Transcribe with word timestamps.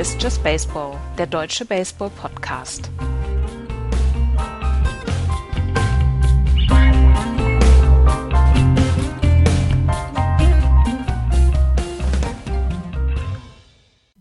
Ist 0.00 0.22
Just 0.22 0.42
Baseball, 0.42 0.96
der 1.18 1.26
deutsche 1.26 1.66
Baseball-Podcast. 1.66 2.90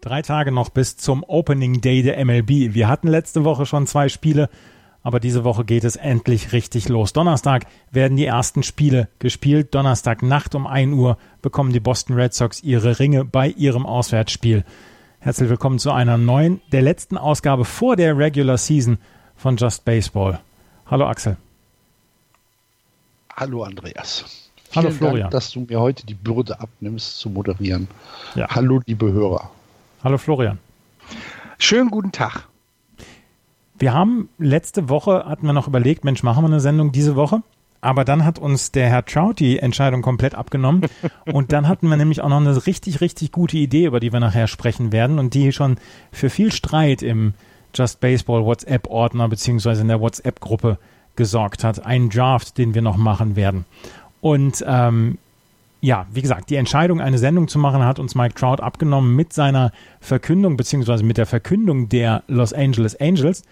Drei 0.01 0.21
Tage 0.21 0.51
noch 0.51 0.67
bis 0.67 0.97
zum 0.97 1.23
Opening 1.23 1.79
Day 1.79 2.03
der 2.03 2.25
MLB. 2.25 2.73
Wir 2.73 2.89
hatten 2.89 3.07
letzte 3.07 3.45
Woche 3.45 3.65
schon 3.65 3.87
zwei 3.87 4.09
Spiele, 4.09 4.49
aber 5.01 5.21
diese 5.21 5.45
Woche 5.45 5.63
geht 5.63 5.85
es 5.85 5.95
endlich 5.95 6.51
richtig 6.51 6.89
los. 6.89 7.13
Donnerstag 7.13 7.67
werden 7.89 8.17
die 8.17 8.25
ersten 8.25 8.63
Spiele 8.63 9.07
gespielt. 9.19 9.73
Donnerstag 9.73 10.23
Nacht 10.23 10.55
um 10.55 10.67
1 10.67 10.93
Uhr 10.93 11.17
bekommen 11.41 11.71
die 11.71 11.79
Boston 11.79 12.15
Red 12.17 12.33
Sox 12.33 12.61
ihre 12.63 12.99
Ringe 12.99 13.23
bei 13.23 13.47
ihrem 13.47 13.85
Auswärtsspiel. 13.85 14.65
Herzlich 15.21 15.49
willkommen 15.49 15.79
zu 15.79 15.91
einer 15.91 16.17
neuen, 16.17 16.61
der 16.71 16.81
letzten 16.81 17.17
Ausgabe 17.17 17.65
vor 17.65 17.97
der 17.97 18.17
Regular 18.17 18.57
Season 18.57 18.97
von 19.35 19.57
Just 19.57 19.83
Baseball. 19.83 20.39
Hallo 20.85 21.05
Axel. 21.07 21.35
Hallo 23.35 23.63
Andreas. 23.63 24.49
Hallo 24.73 24.87
Vielen 24.87 24.97
Florian. 24.97 25.19
Dank, 25.23 25.31
dass 25.31 25.51
du 25.51 25.65
mir 25.67 25.77
heute 25.77 26.05
die 26.05 26.13
Bürde 26.13 26.57
abnimmst 26.61 27.19
zu 27.19 27.29
moderieren. 27.29 27.89
Ja. 28.35 28.47
Hallo 28.49 28.79
liebe 28.85 29.11
Hörer. 29.11 29.51
Hallo 30.05 30.17
Florian. 30.17 30.57
Schönen 31.57 31.89
guten 31.89 32.13
Tag. 32.13 32.47
Wir 33.77 33.93
haben 33.93 34.29
letzte 34.37 34.87
Woche, 34.87 35.25
hatten 35.25 35.45
wir 35.45 35.53
noch 35.53 35.67
überlegt, 35.67 36.05
Mensch, 36.05 36.23
machen 36.23 36.43
wir 36.43 36.47
eine 36.47 36.61
Sendung 36.61 36.93
diese 36.93 37.17
Woche? 37.17 37.43
Aber 37.81 38.03
dann 38.03 38.25
hat 38.25 38.39
uns 38.39 38.71
der 38.71 38.89
Herr 38.89 39.05
Trout 39.05 39.35
die 39.39 39.59
Entscheidung 39.59 40.01
komplett 40.01 40.35
abgenommen. 40.35 40.81
und 41.31 41.53
dann 41.53 41.67
hatten 41.67 41.89
wir 41.89 41.97
nämlich 41.97 42.21
auch 42.21 42.29
noch 42.29 42.37
eine 42.37 42.65
richtig, 42.65 43.01
richtig 43.01 43.31
gute 43.31 43.57
Idee, 43.57 43.85
über 43.85 43.99
die 43.99 44.11
wir 44.11 44.19
nachher 44.19 44.47
sprechen 44.47 44.91
werden 44.91 45.19
und 45.19 45.33
die 45.33 45.51
schon 45.51 45.77
für 46.11 46.29
viel 46.29 46.51
Streit 46.51 47.01
im 47.01 47.33
Just 47.73 47.99
Baseball 47.99 48.43
WhatsApp-Ordner 48.43 49.29
beziehungsweise 49.29 49.81
in 49.81 49.87
der 49.87 50.01
WhatsApp-Gruppe 50.01 50.77
gesorgt 51.15 51.63
hat. 51.63 51.85
Ein 51.85 52.09
Draft, 52.09 52.57
den 52.57 52.73
wir 52.73 52.81
noch 52.81 52.97
machen 52.97 53.35
werden. 53.35 53.65
Und 54.21 54.63
ähm, 54.67 55.17
ja, 55.81 56.07
wie 56.11 56.21
gesagt, 56.21 56.49
die 56.49 56.55
Entscheidung, 56.55 56.99
eine 56.99 57.17
Sendung 57.17 57.47
zu 57.47 57.57
machen, 57.59 57.85
hat 57.85 57.99
uns 57.99 58.15
Mike 58.15 58.35
Trout 58.35 58.61
abgenommen 58.61 59.15
mit 59.15 59.31
seiner 59.31 59.71
Verkündung, 60.01 60.57
beziehungsweise 60.57 61.03
mit 61.03 61.17
der 61.17 61.25
Verkündung 61.25 61.87
der 61.87 62.23
Los 62.27 62.51
Angeles 62.51 62.99
Angels, 62.99 63.43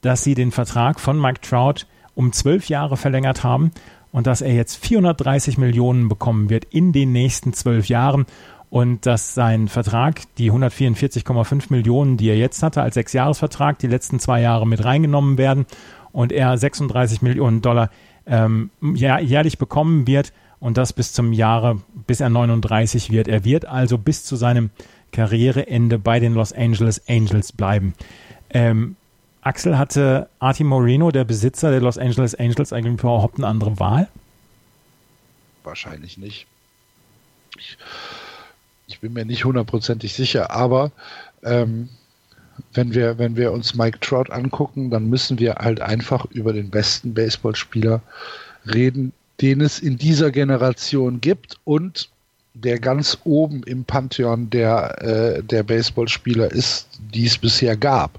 dass 0.00 0.24
sie 0.24 0.34
den 0.34 0.50
Vertrag 0.50 0.98
von 0.98 1.20
Mike 1.20 1.40
Trout 1.42 1.86
um 2.16 2.32
zwölf 2.32 2.68
Jahre 2.68 2.96
verlängert 2.96 3.44
haben 3.44 3.70
und 4.10 4.26
dass 4.26 4.40
er 4.40 4.54
jetzt 4.54 4.84
430 4.84 5.58
Millionen 5.58 6.08
bekommen 6.08 6.50
wird 6.50 6.64
in 6.64 6.92
den 6.92 7.12
nächsten 7.12 7.52
zwölf 7.52 7.88
Jahren 7.88 8.26
und 8.70 9.06
dass 9.06 9.34
sein 9.34 9.68
Vertrag, 9.68 10.22
die 10.38 10.50
144,5 10.50 11.66
Millionen, 11.70 12.16
die 12.16 12.28
er 12.28 12.36
jetzt 12.36 12.62
hatte 12.62 12.82
als 12.82 12.94
Sechsjahresvertrag, 12.94 13.78
die 13.78 13.86
letzten 13.86 14.18
zwei 14.18 14.40
Jahre 14.40 14.66
mit 14.66 14.84
reingenommen 14.84 15.38
werden 15.38 15.66
und 16.12 16.32
er 16.32 16.56
36 16.58 17.22
Millionen 17.22 17.62
Dollar 17.62 17.90
ähm, 18.26 18.70
jährlich 18.80 19.58
bekommen 19.58 20.06
wird 20.06 20.32
und 20.58 20.78
das 20.78 20.92
bis 20.92 21.12
zum 21.12 21.32
Jahre, 21.32 21.78
bis 22.06 22.20
er 22.20 22.30
39 22.30 23.10
wird. 23.10 23.28
Er 23.28 23.44
wird 23.44 23.66
also 23.66 23.98
bis 23.98 24.24
zu 24.24 24.36
seinem 24.36 24.70
Karriereende 25.12 25.98
bei 25.98 26.18
den 26.18 26.34
Los 26.34 26.52
Angeles 26.52 27.02
Angels 27.08 27.52
bleiben. 27.52 27.94
Ähm, 28.50 28.96
Axel 29.46 29.78
hatte 29.78 30.28
Artie 30.40 30.64
Moreno, 30.64 31.12
der 31.12 31.22
Besitzer 31.22 31.70
der 31.70 31.80
Los 31.80 31.98
Angeles 31.98 32.34
Angels, 32.34 32.72
eigentlich 32.72 33.00
überhaupt 33.00 33.38
eine 33.38 33.46
andere 33.46 33.78
Wahl? 33.78 34.08
Wahrscheinlich 35.62 36.18
nicht. 36.18 36.48
Ich, 37.56 37.78
ich 38.88 38.98
bin 38.98 39.12
mir 39.12 39.24
nicht 39.24 39.44
hundertprozentig 39.44 40.14
sicher, 40.14 40.50
aber 40.50 40.90
ähm, 41.44 41.88
wenn 42.74 42.92
wir, 42.92 43.18
wenn 43.18 43.36
wir 43.36 43.52
uns 43.52 43.76
Mike 43.76 44.00
Trout 44.00 44.32
angucken, 44.32 44.90
dann 44.90 45.08
müssen 45.08 45.38
wir 45.38 45.54
halt 45.54 45.80
einfach 45.80 46.24
über 46.24 46.52
den 46.52 46.68
besten 46.68 47.14
Baseballspieler 47.14 48.02
reden, 48.66 49.12
den 49.40 49.60
es 49.60 49.78
in 49.78 49.96
dieser 49.96 50.32
Generation 50.32 51.20
gibt 51.20 51.56
und 51.62 52.08
der 52.54 52.80
ganz 52.80 53.18
oben 53.22 53.62
im 53.62 53.84
Pantheon 53.84 54.50
der, 54.50 55.02
äh, 55.02 55.42
der 55.44 55.62
Baseballspieler 55.62 56.50
ist, 56.50 56.88
die 57.14 57.26
es 57.26 57.38
bisher 57.38 57.76
gab. 57.76 58.18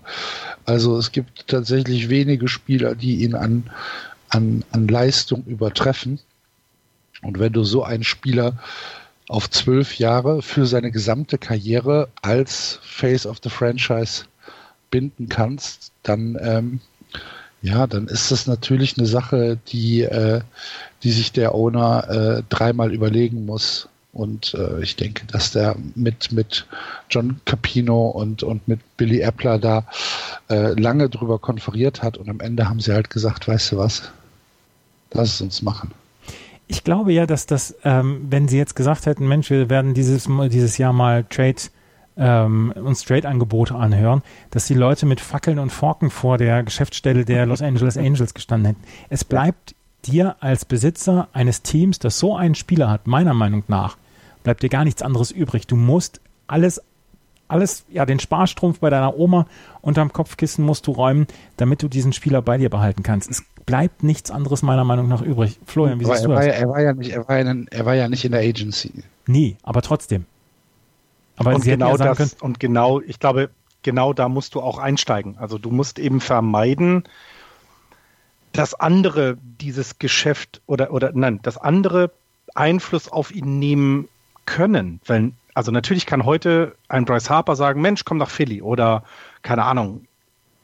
Also 0.67 0.97
es 0.97 1.13
gibt 1.13 1.47
tatsächlich 1.47 2.09
wenige 2.09 2.49
Spieler, 2.49 2.93
die 2.93 3.23
ihn 3.23 3.35
an, 3.35 3.71
an, 4.27 4.65
an 4.71 4.87
Leistung 4.87 5.45
übertreffen. 5.45 6.19
Und 7.21 7.39
wenn 7.39 7.53
du 7.53 7.63
so 7.63 7.83
einen 7.83 8.03
Spieler 8.03 8.57
auf 9.29 9.49
zwölf 9.49 9.97
Jahre 9.97 10.41
für 10.41 10.65
seine 10.65 10.91
gesamte 10.91 11.37
Karriere 11.37 12.09
als 12.21 12.79
Face 12.83 13.25
of 13.25 13.37
the 13.41 13.49
Franchise 13.49 14.25
binden 14.91 15.29
kannst, 15.29 15.93
dann 16.03 16.37
ähm, 16.41 16.81
ja, 17.61 17.87
dann 17.87 18.07
ist 18.07 18.31
das 18.31 18.45
natürlich 18.45 18.97
eine 18.97 19.07
Sache, 19.07 19.57
die, 19.69 20.01
äh, 20.01 20.41
die 21.03 21.11
sich 21.11 21.31
der 21.31 21.55
Owner 21.55 22.09
äh, 22.09 22.43
dreimal 22.49 22.93
überlegen 22.93 23.45
muss. 23.45 23.87
Und 24.17 24.55
äh, 24.55 24.81
ich 24.81 24.95
denke, 24.95 25.27
dass 25.27 25.51
der 25.51 25.75
mit, 25.93 26.31
mit 26.31 26.65
John 27.09 27.39
Capino 27.45 28.07
und, 28.07 28.41
und 28.41 28.67
mit 28.67 28.79
Billy 28.97 29.21
Epler 29.21 29.59
da 29.59 29.85
äh, 30.49 30.73
lange 30.79 31.07
drüber 31.07 31.37
konferiert 31.37 32.01
hat. 32.01 32.17
Und 32.17 32.27
am 32.27 32.39
Ende 32.39 32.67
haben 32.67 32.79
sie 32.79 32.93
halt 32.93 33.11
gesagt, 33.11 33.47
weißt 33.47 33.73
du 33.73 33.77
was, 33.77 34.11
lass 35.11 35.35
es 35.35 35.41
uns 35.41 35.61
machen. 35.61 35.91
Ich 36.67 36.83
glaube 36.83 37.13
ja, 37.13 37.27
dass 37.27 37.45
das, 37.45 37.75
ähm, 37.83 38.25
wenn 38.29 38.47
sie 38.47 38.57
jetzt 38.57 38.75
gesagt 38.75 39.05
hätten, 39.05 39.27
Mensch, 39.27 39.51
wir 39.51 39.69
werden 39.69 39.93
dieses, 39.93 40.27
dieses 40.49 40.77
Jahr 40.79 40.93
mal 40.93 41.23
Trade 41.23 41.55
ähm, 42.17 42.73
uns 42.75 43.03
Trade-Angebote 43.03 43.75
anhören, 43.75 44.23
dass 44.49 44.65
die 44.65 44.73
Leute 44.73 45.05
mit 45.05 45.21
Fackeln 45.21 45.59
und 45.59 45.71
Forken 45.71 46.09
vor 46.09 46.39
der 46.39 46.63
Geschäftsstelle 46.63 47.25
der 47.25 47.45
Los 47.45 47.61
Angeles 47.61 47.97
Angels 47.97 48.33
gestanden 48.33 48.73
hätten. 48.73 48.83
Es 49.09 49.23
bleibt 49.23 49.75
dir 50.05 50.35
als 50.39 50.65
Besitzer 50.65 51.27
eines 51.33 51.61
Teams, 51.61 51.99
das 51.99 52.19
so 52.19 52.35
einen 52.35 52.55
Spieler 52.55 52.89
hat, 52.89 53.07
meiner 53.07 53.33
Meinung 53.33 53.63
nach, 53.67 53.97
bleibt 54.47 54.63
dir 54.63 54.69
gar 54.69 54.85
nichts 54.85 55.01
anderes 55.01 55.29
übrig. 55.29 55.67
Du 55.67 55.75
musst 55.75 56.21
alles, 56.47 56.81
alles, 57.49 57.83
ja, 57.89 58.05
den 58.05 58.17
Sparstrumpf 58.17 58.79
bei 58.79 58.89
deiner 58.89 59.17
Oma 59.17 59.45
unterm 59.81 60.13
Kopfkissen 60.13 60.63
musst 60.63 60.87
du 60.87 60.91
räumen, 60.91 61.27
damit 61.57 61.83
du 61.83 61.89
diesen 61.89 62.13
Spieler 62.13 62.41
bei 62.41 62.57
dir 62.57 62.69
behalten 62.69 63.03
kannst. 63.03 63.29
Es 63.29 63.43
bleibt 63.65 64.03
nichts 64.03 64.31
anderes 64.31 64.61
meiner 64.61 64.85
Meinung 64.85 65.09
nach 65.09 65.21
übrig. 65.21 65.59
Florian, 65.65 65.99
wie 65.99 66.05
siehst 66.05 66.23
du 66.23 66.29
das? 66.29 66.45
Ja, 66.45 66.53
er, 66.53 66.69
war 66.69 66.81
ja 66.81 66.93
nicht, 66.93 67.11
er, 67.11 67.27
war 67.27 67.37
ja, 67.37 67.55
er 67.69 67.85
war 67.85 67.95
ja 67.95 68.07
nicht 68.07 68.23
in 68.23 68.31
der 68.31 68.39
Agency. 68.39 69.03
Nie, 69.25 69.57
aber 69.63 69.81
trotzdem. 69.81 70.25
Aber 71.35 71.53
und 71.53 71.65
genau 71.65 71.97
ja 71.97 71.97
das, 71.97 72.17
können, 72.17 72.31
und 72.39 72.61
genau, 72.61 73.01
ich 73.01 73.19
glaube, 73.19 73.49
genau 73.83 74.13
da 74.13 74.29
musst 74.29 74.55
du 74.55 74.61
auch 74.61 74.77
einsteigen. 74.77 75.35
Also 75.39 75.57
du 75.57 75.71
musst 75.71 75.99
eben 75.99 76.21
vermeiden, 76.21 77.03
dass 78.53 78.73
andere 78.73 79.37
dieses 79.59 79.99
Geschäft 79.99 80.61
oder, 80.67 80.93
oder 80.93 81.11
nein, 81.13 81.41
dass 81.41 81.57
andere 81.57 82.11
Einfluss 82.55 83.11
auf 83.11 83.35
ihn 83.35 83.59
nehmen 83.59 84.07
können. 84.47 84.99
Weil, 85.05 85.33
also 85.53 85.71
natürlich 85.71 86.07
kann 86.07 86.25
heute 86.25 86.75
ein 86.89 87.05
Bryce 87.05 87.29
Harper 87.29 87.55
sagen, 87.55 87.81
Mensch, 87.81 88.03
komm 88.03 88.17
nach 88.17 88.31
Philly 88.31 88.63
oder 88.63 89.03
keine 89.43 89.63
Ahnung, 89.63 90.07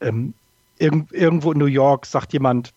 ähm, 0.01 0.33
irg 0.79 1.05
irgendwo 1.11 1.51
in 1.51 1.59
New 1.59 1.65
York 1.65 2.07
sagt 2.07 2.33
jemand, 2.33 2.73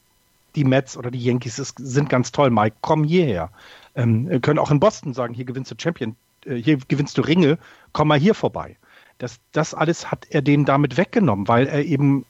die 0.54 0.64
Mets 0.64 0.96
oder 0.96 1.10
die 1.10 1.22
Yankees 1.22 1.58
ist, 1.58 1.78
sind 1.78 2.08
ganz 2.08 2.32
toll, 2.32 2.50
Mike, 2.50 2.76
komm 2.80 3.04
hierher. 3.04 3.50
Ähm, 3.94 4.40
können 4.42 4.58
auch 4.58 4.70
in 4.70 4.80
Boston 4.80 5.14
sagen, 5.14 5.34
hier 5.34 5.44
gewinnst 5.44 5.70
du 5.70 5.74
Champion, 5.78 6.16
äh, 6.44 6.56
hier 6.56 6.78
gewinnst 6.88 7.16
du 7.16 7.22
Ringe, 7.22 7.58
komm 7.92 8.08
mal 8.08 8.18
hier 8.18 8.34
vorbei. 8.34 8.76
Das, 9.18 9.38
das 9.52 9.72
alles 9.72 10.10
hat 10.10 10.26
er 10.28 10.42
denen 10.42 10.66
damit 10.66 10.96
weggenommen, 10.96 11.48
weil 11.48 11.66
er 11.66 11.84
eben, 11.84 12.26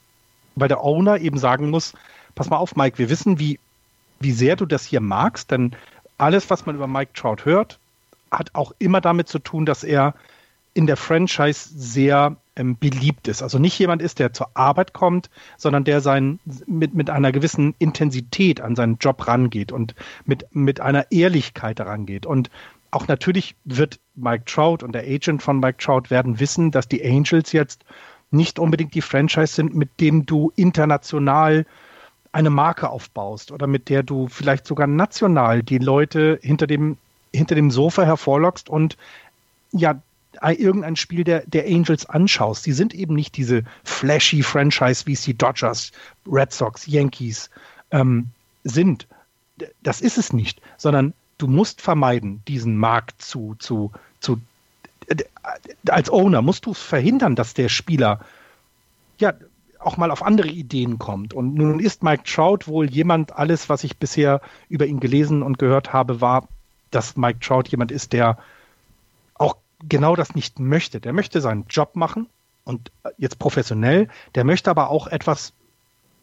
weil 0.54 0.68
der 0.68 0.84
Owner 0.84 1.18
eben 1.18 1.38
sagen 1.38 1.70
muss, 1.70 1.94
pass 2.34 2.50
mal 2.50 2.58
auf, 2.58 2.76
Mike, 2.76 2.98
wir 2.98 3.10
wissen, 3.10 3.38
wie, 3.38 3.58
wie 4.20 4.32
sehr 4.32 4.56
du 4.56 4.66
das 4.66 4.84
hier 4.84 5.00
magst, 5.00 5.50
denn 5.50 5.74
alles, 6.18 6.48
was 6.50 6.66
man 6.66 6.76
über 6.76 6.86
Mike 6.86 7.12
Trout 7.14 7.44
hört, 7.44 7.78
hat 8.30 8.54
auch 8.54 8.72
immer 8.78 9.00
damit 9.00 9.28
zu 9.28 9.38
tun, 9.38 9.66
dass 9.66 9.84
er 9.84 10.14
in 10.74 10.86
der 10.86 10.96
Franchise 10.96 11.70
sehr 11.74 12.36
ähm, 12.54 12.76
beliebt 12.78 13.28
ist. 13.28 13.42
Also 13.42 13.58
nicht 13.58 13.78
jemand 13.78 14.02
ist, 14.02 14.18
der 14.18 14.32
zur 14.32 14.50
Arbeit 14.54 14.92
kommt, 14.92 15.30
sondern 15.56 15.84
der 15.84 16.00
sein, 16.00 16.38
mit, 16.66 16.94
mit 16.94 17.08
einer 17.08 17.32
gewissen 17.32 17.74
Intensität 17.78 18.60
an 18.60 18.76
seinen 18.76 18.98
Job 18.98 19.26
rangeht 19.26 19.72
und 19.72 19.94
mit, 20.26 20.54
mit 20.54 20.80
einer 20.80 21.10
Ehrlichkeit 21.10 21.80
rangeht. 21.80 22.26
Und 22.26 22.50
auch 22.90 23.08
natürlich 23.08 23.56
wird 23.64 24.00
Mike 24.14 24.44
Trout 24.44 24.78
und 24.82 24.92
der 24.92 25.02
Agent 25.02 25.42
von 25.42 25.60
Mike 25.60 25.78
Trout 25.78 26.10
werden 26.10 26.40
wissen, 26.40 26.70
dass 26.70 26.88
die 26.88 27.04
Angels 27.04 27.52
jetzt 27.52 27.84
nicht 28.30 28.58
unbedingt 28.58 28.94
die 28.94 29.02
Franchise 29.02 29.54
sind, 29.54 29.74
mit 29.74 30.00
dem 30.00 30.26
du 30.26 30.52
international 30.56 31.64
eine 32.32 32.50
Marke 32.50 32.90
aufbaust 32.90 33.50
oder 33.50 33.66
mit 33.66 33.88
der 33.88 34.02
du 34.02 34.28
vielleicht 34.28 34.66
sogar 34.66 34.86
national 34.86 35.62
die 35.62 35.78
Leute 35.78 36.38
hinter 36.42 36.66
dem, 36.66 36.98
hinter 37.36 37.54
dem 37.54 37.70
Sofa 37.70 38.04
hervorlockst 38.04 38.68
und 38.68 38.96
ja, 39.72 40.00
irgendein 40.42 40.96
Spiel 40.96 41.24
der, 41.24 41.46
der 41.46 41.66
Angels 41.66 42.06
anschaust. 42.06 42.66
Die 42.66 42.72
sind 42.72 42.94
eben 42.94 43.14
nicht 43.14 43.36
diese 43.36 43.62
flashy 43.84 44.42
Franchise, 44.42 45.06
wie 45.06 45.12
es 45.12 45.22
die 45.22 45.36
Dodgers, 45.36 45.92
Red 46.26 46.52
Sox, 46.52 46.86
Yankees 46.86 47.50
ähm, 47.90 48.28
sind. 48.64 49.06
Das 49.82 50.00
ist 50.00 50.18
es 50.18 50.32
nicht, 50.32 50.60
sondern 50.76 51.14
du 51.38 51.46
musst 51.46 51.80
vermeiden, 51.80 52.42
diesen 52.46 52.76
Markt 52.76 53.22
zu, 53.22 53.56
zu, 53.58 53.92
zu 54.20 54.40
als 55.88 56.10
Owner 56.10 56.42
musst 56.42 56.66
du 56.66 56.74
verhindern, 56.74 57.36
dass 57.36 57.54
der 57.54 57.68
Spieler 57.68 58.20
ja 59.18 59.34
auch 59.78 59.96
mal 59.96 60.10
auf 60.10 60.22
andere 60.22 60.48
Ideen 60.48 60.98
kommt. 60.98 61.32
Und 61.32 61.54
nun 61.54 61.78
ist 61.78 62.02
Mike 62.02 62.24
Trout 62.24 62.66
wohl 62.66 62.90
jemand, 62.90 63.36
alles, 63.36 63.68
was 63.68 63.84
ich 63.84 63.98
bisher 63.98 64.40
über 64.68 64.86
ihn 64.86 65.00
gelesen 65.00 65.42
und 65.42 65.58
gehört 65.58 65.92
habe, 65.92 66.20
war, 66.20 66.48
dass 66.90 67.16
Mike 67.16 67.40
Trout 67.40 67.64
jemand 67.68 67.90
ist, 67.90 68.12
der 68.12 68.38
auch 69.34 69.56
genau 69.88 70.16
das 70.16 70.34
nicht 70.34 70.58
möchte. 70.58 71.00
Der 71.00 71.12
möchte 71.12 71.40
seinen 71.40 71.66
Job 71.68 71.96
machen 71.96 72.28
und 72.64 72.90
jetzt 73.18 73.38
professionell, 73.38 74.08
der 74.34 74.44
möchte 74.44 74.70
aber 74.70 74.90
auch 74.90 75.06
etwas 75.06 75.52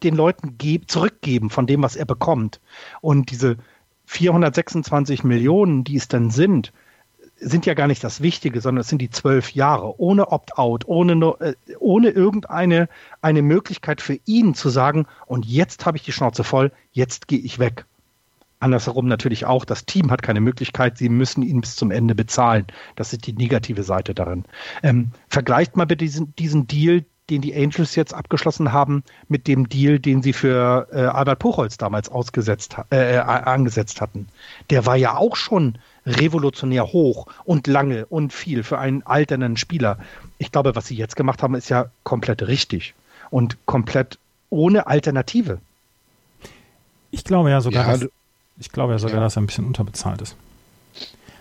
den 0.02 0.16
Leuten 0.16 0.56
zurückgeben 0.86 1.50
von 1.50 1.66
dem, 1.66 1.82
was 1.82 1.96
er 1.96 2.04
bekommt. 2.04 2.60
Und 3.00 3.30
diese 3.30 3.56
426 4.06 5.24
Millionen, 5.24 5.84
die 5.84 5.96
es 5.96 6.08
dann 6.08 6.30
sind, 6.30 6.72
sind 7.36 7.66
ja 7.66 7.74
gar 7.74 7.86
nicht 7.86 8.04
das 8.04 8.20
Wichtige, 8.20 8.60
sondern 8.60 8.82
es 8.82 8.88
sind 8.88 9.00
die 9.00 9.10
zwölf 9.10 9.52
Jahre 9.52 9.98
ohne 9.98 10.30
Opt-out, 10.30 10.86
ohne, 10.86 11.14
äh, 11.40 11.54
ohne 11.78 12.10
irgendeine 12.10 12.88
eine 13.22 13.42
Möglichkeit 13.42 14.00
für 14.00 14.18
ihn 14.24 14.54
zu 14.54 14.68
sagen, 14.68 15.06
und 15.26 15.46
jetzt 15.46 15.84
habe 15.84 15.96
ich 15.96 16.04
die 16.04 16.12
Schnauze 16.12 16.44
voll, 16.44 16.70
jetzt 16.92 17.26
gehe 17.26 17.40
ich 17.40 17.58
weg. 17.58 17.86
Andersherum 18.64 19.06
natürlich 19.06 19.44
auch, 19.44 19.64
das 19.64 19.84
Team 19.84 20.10
hat 20.10 20.22
keine 20.22 20.40
Möglichkeit, 20.40 20.96
sie 20.98 21.10
müssen 21.10 21.42
ihn 21.42 21.60
bis 21.60 21.76
zum 21.76 21.90
Ende 21.90 22.14
bezahlen. 22.14 22.66
Das 22.96 23.12
ist 23.12 23.26
die 23.26 23.34
negative 23.34 23.82
Seite 23.82 24.14
darin. 24.14 24.44
Ähm, 24.82 25.10
vergleicht 25.28 25.76
mal 25.76 25.84
bitte 25.84 26.04
diesen, 26.04 26.34
diesen 26.36 26.66
Deal, 26.66 27.04
den 27.30 27.42
die 27.42 27.54
Angels 27.54 27.94
jetzt 27.94 28.14
abgeschlossen 28.14 28.72
haben, 28.72 29.04
mit 29.28 29.46
dem 29.48 29.68
Deal, 29.68 29.98
den 29.98 30.22
sie 30.22 30.32
für 30.32 30.88
äh, 30.92 31.00
Albert 31.02 31.38
Puchholz 31.40 31.76
damals 31.76 32.08
ausgesetzt, 32.08 32.76
äh, 32.90 33.16
äh, 33.16 33.18
angesetzt 33.18 34.00
hatten. 34.00 34.28
Der 34.70 34.86
war 34.86 34.96
ja 34.96 35.16
auch 35.16 35.36
schon 35.36 35.78
revolutionär 36.06 36.86
hoch 36.86 37.26
und 37.44 37.66
lange 37.66 38.06
und 38.06 38.32
viel 38.32 38.62
für 38.62 38.78
einen 38.78 39.02
alternden 39.02 39.56
Spieler. 39.56 39.98
Ich 40.38 40.52
glaube, 40.52 40.74
was 40.74 40.86
sie 40.86 40.96
jetzt 40.96 41.16
gemacht 41.16 41.42
haben, 41.42 41.54
ist 41.54 41.68
ja 41.68 41.90
komplett 42.02 42.46
richtig 42.46 42.94
und 43.30 43.58
komplett 43.66 44.18
ohne 44.50 44.86
Alternative. 44.86 45.58
Ich 47.10 47.24
glaube 47.24 47.50
ja 47.50 47.60
sogar, 47.60 47.86
ja, 47.86 47.96
dass, 47.98 48.10
ich 48.58 48.70
glaube 48.70 48.92
ja 48.92 48.98
sogar, 48.98 49.16
ja. 49.16 49.22
dass 49.22 49.36
er 49.36 49.42
ein 49.42 49.46
bisschen 49.46 49.66
unterbezahlt 49.66 50.22
ist. 50.22 50.36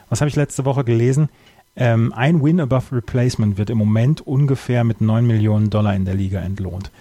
Was 0.10 0.22
habe 0.22 0.30
ich 0.30 0.36
letzte 0.36 0.66
Woche 0.66 0.84
gelesen? 0.84 1.30
Ähm, 1.76 2.14
ein 2.14 2.44
Win 2.44 2.60
above 2.60 2.96
Replacement 2.96 3.58
wird 3.58 3.70
im 3.70 3.80
Moment 3.80 4.22
ungefähr 4.22 4.84
mit 4.84 5.02
9 5.02 5.26
Millionen 5.26 5.70
Dollar 5.70 5.96
in 5.96 6.06
der 6.06 6.14
Liga 6.14 6.40
entlohnt. 6.40 6.92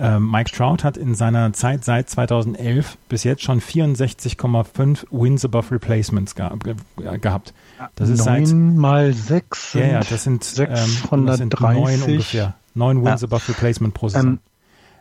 Ähm, 0.00 0.30
Mike 0.30 0.52
Trout 0.52 0.84
hat 0.84 0.96
in 0.96 1.14
seiner 1.14 1.52
Zeit 1.54 1.84
seit 1.84 2.08
2011 2.08 2.98
bis 3.08 3.24
jetzt 3.24 3.42
schon 3.42 3.60
64,5 3.60 5.06
Wins 5.10 5.44
above 5.44 5.72
Replacements 5.72 6.36
ge 6.36 6.48
ge 6.62 7.18
gehabt. 7.18 7.52
Das 7.96 8.08
ist 8.08 8.24
9 8.24 8.46
seit, 8.46 8.56
mal 8.56 9.12
6 9.12 9.74
ja, 9.74 9.86
ja, 9.86 10.00
das 10.00 10.22
sind 10.22 10.44
630 10.44 11.40
ähm, 11.40 11.50
neun 11.60 12.02
ungefähr. 12.02 12.54
9 12.74 13.04
Wins 13.04 13.22
ja. 13.22 13.26
above 13.26 13.48
Replacement 13.48 13.94
pro 13.94 14.08
Saison. 14.08 14.28
Ähm, 14.28 14.38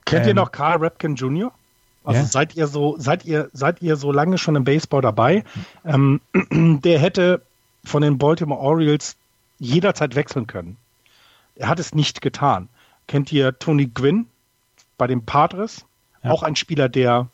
kennt 0.06 0.25
ihr 0.25 0.31
ähm, 0.31 0.38
noch 0.38 0.52
Carl 0.52 0.78
Rapkin 0.80 1.14
Jr.? 1.14 1.52
Also 2.07 2.21
ja? 2.21 2.27
seid 2.27 2.56
ihr 2.56 2.68
so, 2.68 2.95
seid 2.98 3.25
ihr, 3.25 3.50
seid 3.54 3.81
ihr 3.81 3.95
so 3.98 4.12
lange 4.12 4.38
schon 4.38 4.56
im 4.56 4.63
Baseball 4.63 5.01
dabei? 5.01 5.44
Ähm, 5.86 6.21
der 6.51 7.00
hätte 7.00 7.42
von 7.83 8.01
den 8.01 8.18
Baltimore 8.18 8.59
Orioles 8.59 9.15
jederzeit 9.59 10.15
wechseln 10.15 10.48
können. 10.48 10.77
Er 11.56 11.68
hat 11.68 11.80
es 11.80 11.94
nicht 11.94 12.21
getan. 12.21 12.69
Kennt 13.07 13.31
ihr 13.31 13.57
Tony 13.59 13.88
Gwynn? 13.88 14.27
bei 14.98 15.07
den 15.07 15.25
Padres. 15.25 15.86
Ja. 16.24 16.31
Auch 16.31 16.44
ein 16.44 16.56
Spieler, 16.56 16.89
der, 16.89 17.27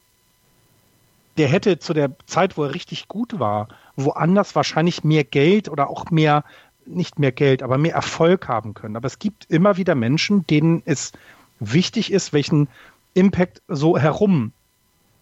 der 1.38 1.48
hätte 1.48 1.80
zu 1.80 1.94
der 1.94 2.12
Zeit, 2.26 2.58
wo 2.58 2.66
er 2.66 2.74
richtig 2.74 3.08
gut 3.08 3.40
war, 3.40 3.70
woanders 3.96 4.56
wahrscheinlich 4.56 5.04
mehr 5.04 5.24
Geld 5.24 5.70
oder 5.70 5.90
auch 5.90 6.12
mehr, 6.12 6.44
nicht 6.86 7.20
mehr 7.20 7.32
Geld, 7.32 7.64
aber 7.64 7.78
mehr 7.78 7.96
Erfolg 7.96 8.48
haben 8.48 8.74
können. 8.74 8.96
Aber 8.96 9.08
es 9.08 9.20
gibt 9.20 9.46
immer 9.50 9.78
wieder 9.78 9.96
Menschen, 9.96 10.46
denen 10.48 10.84
es 10.86 11.14
wichtig 11.60 12.12
ist, 12.12 12.34
welchen 12.34 12.68
Impact 13.14 13.62
so 13.68 13.98
herum 13.98 14.52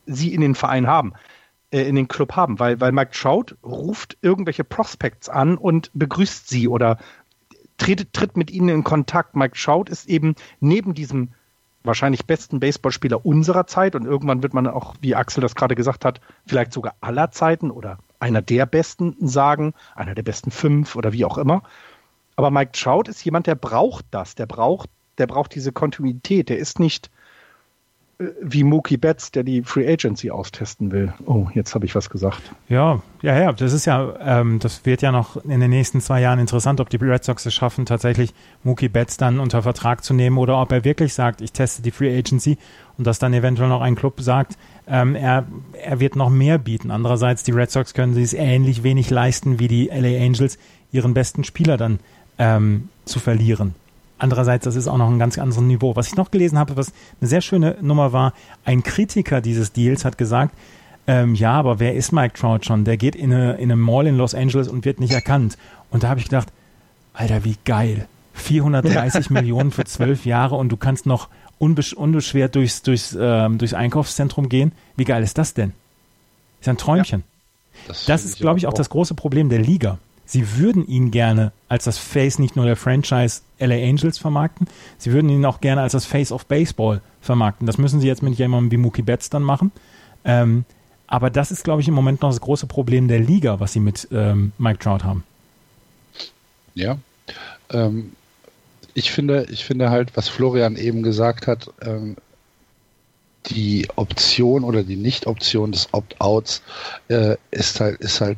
sie 0.05 0.33
in 0.33 0.41
den 0.41 0.55
Verein 0.55 0.87
haben, 0.87 1.13
äh, 1.71 1.81
in 1.81 1.95
den 1.95 2.07
Club 2.07 2.35
haben, 2.35 2.59
weil, 2.59 2.79
weil 2.79 2.91
Mike 2.91 3.11
Trout 3.11 3.55
ruft 3.63 4.17
irgendwelche 4.21 4.63
Prospects 4.63 5.29
an 5.29 5.57
und 5.57 5.91
begrüßt 5.93 6.49
sie 6.49 6.67
oder 6.67 6.97
tritt, 7.77 8.13
tritt 8.13 8.37
mit 8.37 8.51
ihnen 8.51 8.69
in 8.69 8.83
Kontakt. 8.83 9.35
Mike 9.35 9.57
Trout 9.57 9.85
ist 9.89 10.07
eben 10.07 10.35
neben 10.59 10.93
diesem 10.93 11.29
wahrscheinlich 11.83 12.25
besten 12.25 12.59
Baseballspieler 12.59 13.25
unserer 13.25 13.65
Zeit 13.65 13.95
und 13.95 14.05
irgendwann 14.05 14.43
wird 14.43 14.53
man 14.53 14.67
auch, 14.67 14.95
wie 15.01 15.15
Axel 15.15 15.41
das 15.41 15.55
gerade 15.55 15.75
gesagt 15.75 16.05
hat, 16.05 16.21
vielleicht 16.45 16.73
sogar 16.73 16.93
aller 17.01 17.31
Zeiten 17.31 17.71
oder 17.71 17.97
einer 18.19 18.41
der 18.41 18.65
besten 18.67 19.15
sagen, 19.19 19.73
einer 19.95 20.13
der 20.13 20.23
besten 20.23 20.51
fünf 20.51 20.95
oder 20.95 21.11
wie 21.11 21.25
auch 21.25 21.37
immer. 21.37 21.63
Aber 22.35 22.51
Mike 22.51 22.71
Trout 22.73 23.03
ist 23.07 23.23
jemand, 23.25 23.47
der 23.47 23.55
braucht 23.55 24.05
das, 24.11 24.35
der 24.35 24.45
braucht, 24.45 24.89
der 25.17 25.27
braucht 25.27 25.55
diese 25.55 25.71
Kontinuität. 25.71 26.49
Der 26.49 26.57
ist 26.57 26.79
nicht 26.79 27.09
wie 28.41 28.63
Mookie 28.63 28.97
Betts, 28.97 29.31
der 29.31 29.43
die 29.43 29.63
Free 29.63 29.91
Agency 29.91 30.31
austesten 30.31 30.91
will. 30.91 31.13
Oh, 31.25 31.47
jetzt 31.53 31.73
habe 31.75 31.85
ich 31.85 31.95
was 31.95 32.09
gesagt. 32.09 32.41
Ja, 32.69 33.01
ja, 33.21 33.39
ja, 33.39 33.53
das 33.53 33.73
ist 33.73 33.85
ja, 33.85 34.13
ähm, 34.19 34.59
das 34.59 34.85
wird 34.85 35.01
ja 35.01 35.11
noch 35.11 35.37
in 35.43 35.59
den 35.59 35.69
nächsten 35.69 36.01
zwei 36.01 36.21
Jahren 36.21 36.39
interessant, 36.39 36.79
ob 36.79 36.89
die 36.89 36.97
Red 36.97 37.23
Sox 37.23 37.45
es 37.45 37.53
schaffen, 37.53 37.85
tatsächlich 37.85 38.33
Mookie 38.63 38.89
Betts 38.89 39.17
dann 39.17 39.39
unter 39.39 39.63
Vertrag 39.63 40.03
zu 40.03 40.13
nehmen 40.13 40.37
oder 40.37 40.61
ob 40.61 40.71
er 40.71 40.83
wirklich 40.83 41.13
sagt, 41.13 41.41
ich 41.41 41.51
teste 41.51 41.81
die 41.81 41.91
Free 41.91 42.17
Agency 42.17 42.57
und 42.97 43.07
dass 43.07 43.19
dann 43.19 43.33
eventuell 43.33 43.69
noch 43.69 43.81
ein 43.81 43.95
Club 43.95 44.21
sagt, 44.21 44.57
ähm, 44.87 45.15
er, 45.15 45.45
er 45.73 45.99
wird 45.99 46.15
noch 46.15 46.29
mehr 46.29 46.57
bieten. 46.57 46.91
Andererseits, 46.91 47.43
die 47.43 47.51
Red 47.51 47.71
Sox 47.71 47.93
können 47.93 48.13
sich 48.13 48.25
es 48.25 48.33
ähnlich 48.33 48.83
wenig 48.83 49.09
leisten 49.09 49.59
wie 49.59 49.67
die 49.67 49.85
LA 49.87 50.23
Angels, 50.23 50.57
ihren 50.91 51.13
besten 51.13 51.43
Spieler 51.43 51.77
dann 51.77 51.99
ähm, 52.37 52.89
zu 53.05 53.19
verlieren. 53.19 53.75
Andererseits, 54.21 54.65
das 54.65 54.75
ist 54.75 54.87
auch 54.87 54.99
noch 54.99 55.09
ein 55.09 55.17
ganz 55.17 55.39
anderes 55.39 55.59
Niveau. 55.63 55.95
Was 55.95 56.05
ich 56.05 56.15
noch 56.15 56.29
gelesen 56.29 56.59
habe, 56.59 56.77
was 56.77 56.93
eine 57.19 57.27
sehr 57.27 57.41
schöne 57.41 57.77
Nummer 57.81 58.13
war, 58.13 58.33
ein 58.63 58.83
Kritiker 58.83 59.41
dieses 59.41 59.73
Deals 59.73 60.05
hat 60.05 60.19
gesagt, 60.19 60.53
ähm, 61.07 61.33
ja, 61.33 61.53
aber 61.53 61.79
wer 61.79 61.95
ist 61.95 62.11
Mike 62.11 62.35
Trout 62.37 62.59
schon? 62.61 62.85
Der 62.85 62.97
geht 62.97 63.15
in 63.15 63.33
eine, 63.33 63.53
in 63.53 63.71
eine 63.71 63.75
Mall 63.77 64.05
in 64.05 64.17
Los 64.17 64.35
Angeles 64.35 64.67
und 64.67 64.85
wird 64.85 64.99
nicht 64.99 65.11
erkannt. 65.11 65.57
Und 65.89 66.03
da 66.03 66.09
habe 66.09 66.19
ich 66.19 66.27
gedacht, 66.27 66.49
Alter, 67.13 67.43
wie 67.45 67.55
geil. 67.65 68.05
430 68.35 69.25
ja. 69.25 69.31
Millionen 69.41 69.71
für 69.71 69.85
zwölf 69.85 70.23
Jahre 70.27 70.53
und 70.53 70.69
du 70.69 70.77
kannst 70.77 71.07
noch 71.07 71.27
unbesch 71.57 71.93
unbeschwert 71.93 72.53
durchs, 72.53 72.83
durchs, 72.83 73.17
ähm, 73.19 73.57
durchs 73.57 73.73
Einkaufszentrum 73.73 74.49
gehen. 74.49 74.71
Wie 74.97 75.05
geil 75.05 75.23
ist 75.23 75.39
das 75.39 75.55
denn? 75.55 75.73
Ist 76.59 76.69
ein 76.69 76.77
Träumchen. 76.77 77.23
Ja, 77.23 77.87
das, 77.87 78.05
das 78.05 78.23
ist, 78.23 78.37
glaube 78.37 78.59
ich, 78.59 78.67
auch, 78.67 78.73
auch 78.73 78.77
das 78.77 78.91
große 78.91 79.15
Problem 79.15 79.49
der 79.49 79.61
Liga 79.61 79.97
sie 80.31 80.57
würden 80.57 80.87
ihn 80.87 81.11
gerne 81.11 81.51
als 81.67 81.83
das 81.83 81.97
Face 81.97 82.39
nicht 82.39 82.55
nur 82.55 82.65
der 82.65 82.77
Franchise 82.77 83.41
LA 83.59 83.75
Angels 83.75 84.17
vermarkten, 84.17 84.65
sie 84.97 85.11
würden 85.11 85.29
ihn 85.29 85.45
auch 85.45 85.59
gerne 85.59 85.81
als 85.81 85.91
das 85.91 86.05
Face 86.05 86.31
of 86.31 86.45
Baseball 86.45 87.01
vermarkten. 87.19 87.67
Das 87.67 87.77
müssen 87.77 87.99
sie 87.99 88.07
jetzt 88.07 88.23
mit 88.23 88.35
jemandem 88.35 88.71
wie 88.71 88.77
Mookie 88.77 89.01
Betts 89.01 89.29
dann 89.29 89.43
machen. 89.43 89.71
Ähm, 90.23 90.63
aber 91.05 91.29
das 91.29 91.51
ist, 91.51 91.65
glaube 91.65 91.81
ich, 91.81 91.87
im 91.89 91.93
Moment 91.93 92.21
noch 92.21 92.29
das 92.29 92.39
große 92.39 92.65
Problem 92.65 93.09
der 93.09 93.19
Liga, 93.19 93.59
was 93.59 93.73
sie 93.73 93.81
mit 93.81 94.07
ähm, 94.13 94.53
Mike 94.57 94.79
Trout 94.79 95.03
haben. 95.03 95.25
Ja. 96.75 96.97
Ähm, 97.69 98.13
ich 98.93 99.11
finde, 99.11 99.47
ich 99.49 99.65
finde 99.65 99.89
halt, 99.89 100.15
was 100.15 100.29
Florian 100.29 100.77
eben 100.77 101.03
gesagt 101.03 101.47
hat, 101.47 101.69
ähm, 101.81 102.15
die 103.47 103.85
Option 103.97 104.63
oder 104.63 104.83
die 104.83 104.95
Nicht-Option 104.95 105.73
des 105.73 105.89
Opt-outs 105.93 106.61
äh, 107.09 107.35
ist 107.49 107.81
halt, 107.81 107.99
ist 107.99 108.21
halt 108.21 108.37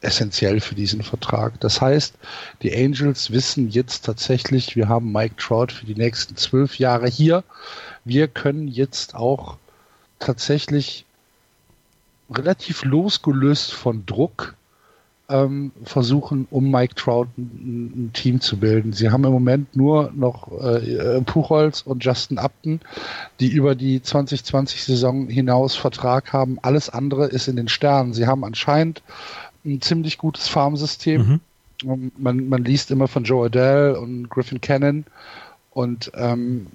essentiell 0.00 0.60
für 0.60 0.74
diesen 0.74 1.02
Vertrag. 1.02 1.60
Das 1.60 1.80
heißt, 1.80 2.14
die 2.62 2.74
Angels 2.74 3.30
wissen 3.30 3.68
jetzt 3.68 4.04
tatsächlich, 4.04 4.76
wir 4.76 4.88
haben 4.88 5.12
Mike 5.12 5.36
Trout 5.36 5.68
für 5.68 5.86
die 5.86 5.94
nächsten 5.94 6.36
zwölf 6.36 6.78
Jahre 6.78 7.08
hier. 7.08 7.44
Wir 8.04 8.28
können 8.28 8.68
jetzt 8.68 9.14
auch 9.14 9.56
tatsächlich 10.18 11.04
relativ 12.30 12.84
losgelöst 12.84 13.72
von 13.72 14.06
Druck 14.06 14.54
ähm, 15.28 15.72
versuchen, 15.84 16.46
um 16.50 16.70
Mike 16.70 16.94
Trout 16.94 17.28
ein, 17.38 17.92
ein, 17.94 18.10
Team 18.12 18.40
zu 18.40 18.58
bilden. 18.58 18.92
Sie 18.92 19.10
haben 19.10 19.24
im 19.24 19.32
Moment 19.32 19.76
nur 19.76 20.12
noch 20.14 20.50
äh, 20.60 21.20
Puchholz 21.22 21.82
und 21.82 22.04
Justin 22.04 22.38
Upton, 22.38 22.80
die 23.38 23.48
über 23.48 23.74
die 23.74 24.00
2020-Saison 24.00 25.28
hinaus 25.28 25.76
Vertrag 25.76 26.32
haben. 26.32 26.58
Alles 26.62 26.90
andere 26.90 27.26
ist 27.26 27.48
in 27.48 27.56
den 27.56 27.68
Sternen. 27.68 28.12
Sie 28.12 28.26
haben 28.26 28.44
anscheinend 28.44 29.02
ein 29.64 29.80
ziemlich 29.80 30.18
gutes 30.18 30.48
Farmsystem. 30.48 31.40
Mhm. 31.82 32.10
Man, 32.18 32.48
man 32.48 32.64
liest 32.64 32.90
immer 32.90 33.08
von 33.08 33.24
Joe 33.24 33.46
Adele 33.46 33.98
und 33.98 34.28
Griffin 34.28 34.60
Cannon 34.60 35.04
und 35.70 36.12
ähm, 36.14 36.66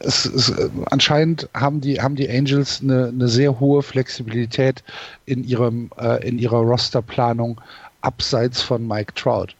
es, 0.00 0.24
es, 0.24 0.52
anscheinend 0.90 1.48
haben 1.54 1.80
die, 1.80 2.00
haben 2.00 2.16
die 2.16 2.28
Angels 2.28 2.80
eine, 2.82 3.08
eine 3.08 3.28
sehr 3.28 3.60
hohe 3.60 3.82
Flexibilität 3.82 4.82
in, 5.24 5.44
ihrem, 5.44 5.90
äh, 5.98 6.26
in 6.26 6.38
ihrer 6.38 6.58
Rosterplanung 6.58 7.60
abseits 8.00 8.60
von 8.60 8.86
Mike 8.86 9.14
Trout. 9.14 9.54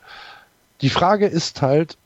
Die 0.81 0.91
Frage 0.91 1.27
ist 1.27 1.63
halt, 1.63 1.97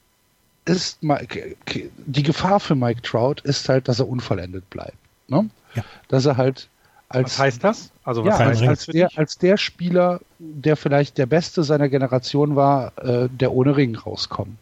ist 0.64 1.02
Mike, 1.02 1.56
die 1.96 2.22
Gefahr 2.22 2.60
für 2.60 2.74
Mike 2.74 3.02
Trout 3.02 3.36
ist 3.44 3.68
halt, 3.68 3.88
dass 3.88 3.98
er 3.98 4.08
unvollendet 4.08 4.68
bleibt. 4.68 4.98
Ne? 5.28 5.48
Ja. 5.74 5.84
Dass 6.08 6.26
er 6.26 6.36
halt 6.36 6.68
Als, 7.10 7.24
was 7.24 7.38
heißt 7.38 7.64
das? 7.64 7.90
Also 8.04 8.24
was 8.24 8.38
ja, 8.38 8.46
heißt 8.46 8.62
als, 8.62 8.86
der, 8.86 9.10
als 9.16 9.38
der 9.38 9.56
Spieler, 9.56 10.20
der 10.38 10.76
vielleicht 10.76 11.16
der 11.16 11.26
Beste 11.26 11.62
seiner 11.62 11.88
Generation 11.88 12.54
war, 12.54 12.92
äh, 12.98 13.28
der 13.30 13.52
ohne 13.52 13.76
Ring 13.76 13.96
rauskommt. 13.96 14.58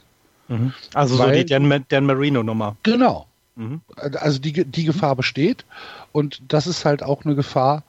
Mhm. 0.49 0.73
Also 0.95 1.19
Weil, 1.19 1.29
so 1.29 1.35
die 1.35 1.47
Dan, 1.47 1.85
Dan 1.89 2.07
Marino-Nummer. 2.07 2.77
Genau. 2.85 3.27
Mhm. 3.57 3.81
Also 3.97 4.39
die, 4.39 4.65
die 4.65 4.85
Gefahr 4.85 5.17
besteht 5.17 5.65
und 6.13 6.41
das 6.49 6.67
ist 6.67 6.85
halt 6.85 7.03
auch 7.03 7.25
eine 7.25 7.35
Gefahr, 7.35 7.83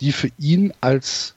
die 0.00 0.12
für 0.12 0.30
ihn 0.38 0.72
als 0.80 1.34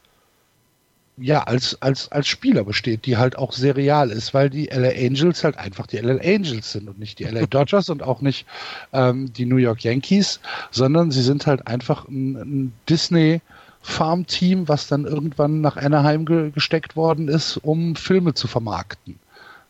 ja, 1.18 1.44
als, 1.44 1.80
als, 1.82 2.12
als 2.12 2.28
Spieler 2.28 2.64
besteht, 2.64 3.06
die 3.06 3.18
halt 3.18 3.38
auch 3.38 3.52
sehr 3.52 3.76
real 3.76 4.10
ist, 4.10 4.34
weil 4.34 4.50
die 4.50 4.68
LA 4.68 4.90
Angels 4.90 5.44
halt 5.44 5.58
einfach 5.58 5.86
die 5.88 5.98
LA 5.98 6.16
Angels 6.24 6.72
sind 6.72 6.88
und 6.90 7.00
nicht 7.00 7.20
die 7.20 7.26
LA 7.26 7.46
Dodgers 7.50 7.90
und 7.90 8.02
auch 8.04 8.22
nicht 8.22 8.48
ähm, 8.94 9.32
die 9.34 9.46
New 9.46 9.58
York 9.58 9.84
Yankees, 9.84 10.40
sondern 10.72 11.12
sie 11.12 11.22
sind 11.22 11.46
halt 11.46 11.68
einfach 11.68 12.08
ein, 12.08 12.36
ein 12.36 12.74
Disney 12.90 13.42
Farm-Team, 13.82 14.68
was 14.68 14.88
dann 14.88 15.06
irgendwann 15.06 15.62
nach 15.62 15.78
Anaheim 15.78 16.26
ge 16.26 16.52
gesteckt 16.52 16.96
worden 16.96 17.28
ist, 17.28 17.58
um 17.58 17.96
Filme 17.96 18.34
zu 18.34 18.48
vermarkten. 18.48 19.20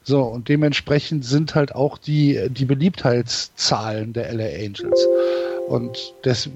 So, 0.03 0.23
und 0.23 0.49
dementsprechend 0.49 1.25
sind 1.25 1.55
halt 1.55 1.73
auch 1.75 1.97
die, 1.97 2.47
die 2.49 2.65
Beliebtheitszahlen 2.65 4.13
der 4.13 4.33
LA 4.33 4.65
Angels. 4.65 5.09
Und 5.65 6.13
das 6.23 6.49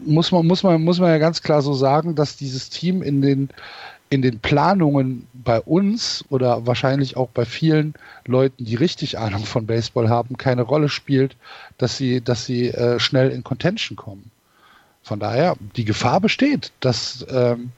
muss 0.00 0.32
man, 0.32 0.46
muss 0.46 0.62
man, 0.62 0.82
muss 0.82 0.98
man 1.00 1.10
ja 1.10 1.18
ganz 1.18 1.42
klar 1.42 1.62
so 1.62 1.74
sagen, 1.74 2.14
dass 2.14 2.36
dieses 2.36 2.70
Team 2.70 3.02
in 3.02 3.22
den, 3.22 3.48
in 4.10 4.22
den 4.22 4.38
Planungen 4.38 5.26
bei 5.32 5.60
uns 5.60 6.24
oder 6.28 6.66
wahrscheinlich 6.66 7.16
auch 7.16 7.28
bei 7.28 7.44
vielen 7.44 7.94
Leuten, 8.24 8.64
die 8.64 8.76
richtig 8.76 9.18
Ahnung 9.18 9.44
von 9.44 9.66
Baseball 9.66 10.08
haben, 10.08 10.36
keine 10.36 10.62
Rolle 10.62 10.88
spielt, 10.88 11.36
dass 11.78 11.96
sie, 11.96 12.20
dass 12.20 12.46
sie 12.46 12.68
äh, 12.68 12.98
schnell 13.00 13.30
in 13.30 13.44
Contention 13.44 13.96
kommen. 13.96 14.30
Von 15.02 15.20
daher, 15.20 15.56
die 15.76 15.84
Gefahr 15.84 16.20
besteht, 16.20 16.72
dass, 16.80 17.24
ähm, 17.30 17.70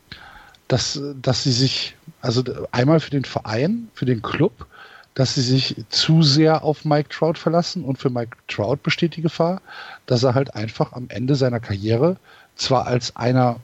dass, 0.66 1.00
dass 1.20 1.42
sie 1.42 1.52
sich, 1.52 1.96
also 2.20 2.42
einmal 2.72 3.00
für 3.00 3.10
den 3.10 3.24
Verein, 3.24 3.88
für 3.92 4.06
den 4.06 4.22
Club, 4.22 4.66
dass 5.18 5.34
sie 5.34 5.42
sich 5.42 5.74
zu 5.88 6.22
sehr 6.22 6.62
auf 6.62 6.84
Mike 6.84 7.08
Trout 7.08 7.34
verlassen 7.34 7.82
und 7.82 7.98
für 7.98 8.08
Mike 8.08 8.36
Trout 8.46 8.76
besteht 8.84 9.16
die 9.16 9.20
Gefahr, 9.20 9.60
dass 10.06 10.22
er 10.22 10.34
halt 10.34 10.54
einfach 10.54 10.92
am 10.92 11.06
Ende 11.08 11.34
seiner 11.34 11.58
Karriere 11.58 12.18
zwar 12.54 12.86
als 12.86 13.16
einer 13.16 13.56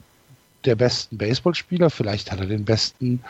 der 0.65 0.75
besten 0.75 1.17
Baseballspieler, 1.17 1.91
vielleicht 1.91 2.33
hat 2.33 2.41
er 2.41 2.47
den 2.47 2.65
besten 2.65 3.23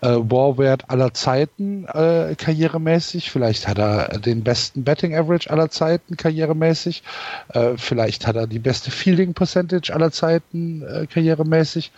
äh, 0.00 0.08
Warwert 0.08 0.90
aller 0.90 1.14
Zeiten 1.14 1.84
äh, 1.84 2.34
karrieremäßig, 2.36 3.30
vielleicht 3.30 3.68
hat 3.68 3.78
er 3.78 4.18
den 4.18 4.42
besten 4.42 4.82
Betting 4.82 5.14
Average 5.14 5.48
aller 5.48 5.70
Zeiten 5.70 6.16
karrieremäßig, 6.16 7.04
äh, 7.50 7.76
vielleicht 7.76 8.26
hat 8.26 8.34
er 8.34 8.48
die 8.48 8.58
beste 8.58 8.90
Fielding 8.90 9.34
Percentage 9.34 9.94
aller 9.94 10.10
Zeiten 10.10 10.82
äh, 10.82 11.06
karrieremäßig 11.06 11.92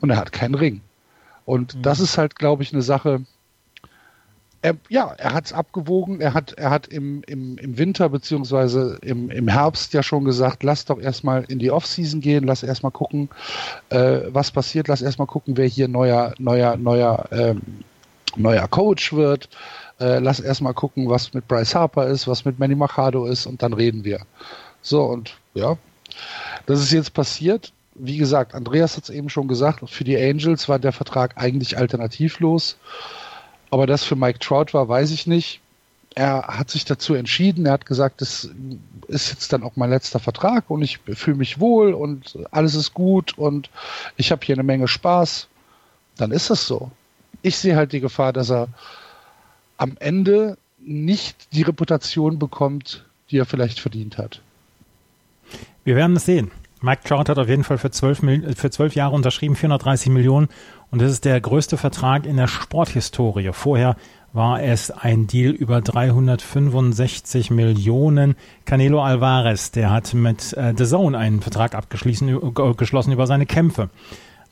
und 0.00 0.08
er 0.08 0.16
hat 0.16 0.32
keinen 0.32 0.54
Ring. 0.54 0.80
Und 1.44 1.74
mhm. 1.74 1.82
das 1.82 2.00
ist 2.00 2.16
halt, 2.16 2.36
glaube 2.36 2.62
ich, 2.62 2.72
eine 2.72 2.82
Sache, 2.82 3.20
er, 4.62 4.76
ja, 4.88 5.14
er 5.16 5.32
hat 5.32 5.46
es 5.46 5.52
abgewogen. 5.52 6.20
Er 6.20 6.34
hat, 6.34 6.52
er 6.52 6.70
hat 6.70 6.86
im, 6.86 7.22
im, 7.26 7.56
im 7.58 7.78
Winter 7.78 8.08
beziehungsweise 8.08 8.98
im, 9.02 9.30
im 9.30 9.48
Herbst 9.48 9.94
ja 9.94 10.02
schon 10.02 10.24
gesagt, 10.24 10.62
lass 10.62 10.84
doch 10.84 11.00
erstmal 11.00 11.44
in 11.44 11.58
die 11.58 11.70
Offseason 11.70 12.20
gehen, 12.20 12.44
lass 12.44 12.62
erstmal 12.62 12.92
gucken, 12.92 13.30
äh, 13.88 14.20
was 14.28 14.50
passiert, 14.50 14.88
lass 14.88 15.02
erstmal 15.02 15.26
gucken, 15.26 15.56
wer 15.56 15.66
hier 15.66 15.88
neuer, 15.88 16.34
neuer, 16.38 16.76
neuer, 16.76 17.26
ähm, 17.32 17.62
neuer 18.36 18.68
Coach 18.68 19.12
wird. 19.12 19.48
Äh, 19.98 20.18
lass 20.18 20.40
erstmal 20.40 20.74
gucken, 20.74 21.08
was 21.08 21.32
mit 21.34 21.46
Bryce 21.48 21.74
Harper 21.74 22.06
ist, 22.06 22.28
was 22.28 22.44
mit 22.44 22.58
Manny 22.58 22.74
Machado 22.74 23.26
ist 23.26 23.46
und 23.46 23.62
dann 23.62 23.72
reden 23.72 24.04
wir. 24.04 24.20
So, 24.82 25.04
und 25.04 25.36
ja, 25.54 25.76
das 26.66 26.80
ist 26.80 26.92
jetzt 26.92 27.14
passiert. 27.14 27.72
Wie 27.94 28.16
gesagt, 28.16 28.54
Andreas 28.54 28.96
hat 28.96 29.04
es 29.04 29.10
eben 29.10 29.28
schon 29.28 29.48
gesagt, 29.48 29.88
für 29.90 30.04
die 30.04 30.16
Angels 30.16 30.68
war 30.68 30.78
der 30.78 30.92
Vertrag 30.92 31.36
eigentlich 31.36 31.76
alternativlos. 31.76 32.76
Aber 33.70 33.86
das 33.86 34.04
für 34.04 34.16
Mike 34.16 34.38
Trout 34.40 34.72
war, 34.72 34.88
weiß 34.88 35.10
ich 35.12 35.26
nicht. 35.26 35.60
Er 36.14 36.42
hat 36.48 36.70
sich 36.70 36.84
dazu 36.84 37.14
entschieden. 37.14 37.66
Er 37.66 37.72
hat 37.72 37.86
gesagt, 37.86 38.20
das 38.20 38.50
ist 39.06 39.30
jetzt 39.30 39.52
dann 39.52 39.62
auch 39.62 39.76
mein 39.76 39.90
letzter 39.90 40.18
Vertrag 40.18 40.68
und 40.68 40.82
ich 40.82 40.98
fühle 41.14 41.36
mich 41.36 41.60
wohl 41.60 41.94
und 41.94 42.38
alles 42.50 42.74
ist 42.74 42.94
gut 42.94 43.38
und 43.38 43.70
ich 44.16 44.32
habe 44.32 44.44
hier 44.44 44.56
eine 44.56 44.64
Menge 44.64 44.88
Spaß. 44.88 45.46
Dann 46.16 46.32
ist 46.32 46.50
es 46.50 46.66
so. 46.66 46.90
Ich 47.42 47.56
sehe 47.56 47.76
halt 47.76 47.92
die 47.92 48.00
Gefahr, 48.00 48.32
dass 48.32 48.50
er 48.50 48.68
am 49.76 49.96
Ende 50.00 50.58
nicht 50.78 51.52
die 51.52 51.62
Reputation 51.62 52.38
bekommt, 52.38 53.04
die 53.30 53.38
er 53.38 53.46
vielleicht 53.46 53.78
verdient 53.80 54.18
hat. 54.18 54.40
Wir 55.84 55.96
werden 55.96 56.16
es 56.16 56.26
sehen. 56.26 56.50
Mike 56.82 57.02
Trout 57.04 57.28
hat 57.28 57.38
auf 57.38 57.48
jeden 57.48 57.64
Fall 57.64 57.78
für 57.78 57.90
zwölf, 57.90 58.18
für 58.20 58.70
zwölf 58.70 58.94
Jahre 58.94 59.14
unterschrieben, 59.14 59.54
430 59.54 60.10
Millionen. 60.10 60.48
Und 60.90 61.00
das 61.00 61.12
ist 61.12 61.24
der 61.24 61.40
größte 61.40 61.76
Vertrag 61.76 62.26
in 62.26 62.36
der 62.36 62.48
Sporthistorie. 62.48 63.50
Vorher 63.52 63.96
war 64.32 64.62
es 64.62 64.90
ein 64.90 65.26
Deal 65.26 65.52
über 65.52 65.80
365 65.80 67.50
Millionen. 67.50 68.36
Canelo 68.64 69.02
Alvarez, 69.02 69.70
der 69.70 69.90
hat 69.90 70.14
mit 70.14 70.52
äh, 70.54 70.74
The 70.76 70.84
Zone 70.84 71.16
einen 71.16 71.40
Vertrag 71.40 71.74
abgeschlossen 71.74 72.28
äh, 72.28 72.74
geschlossen 72.74 73.12
über 73.12 73.26
seine 73.26 73.46
Kämpfe. 73.46 73.90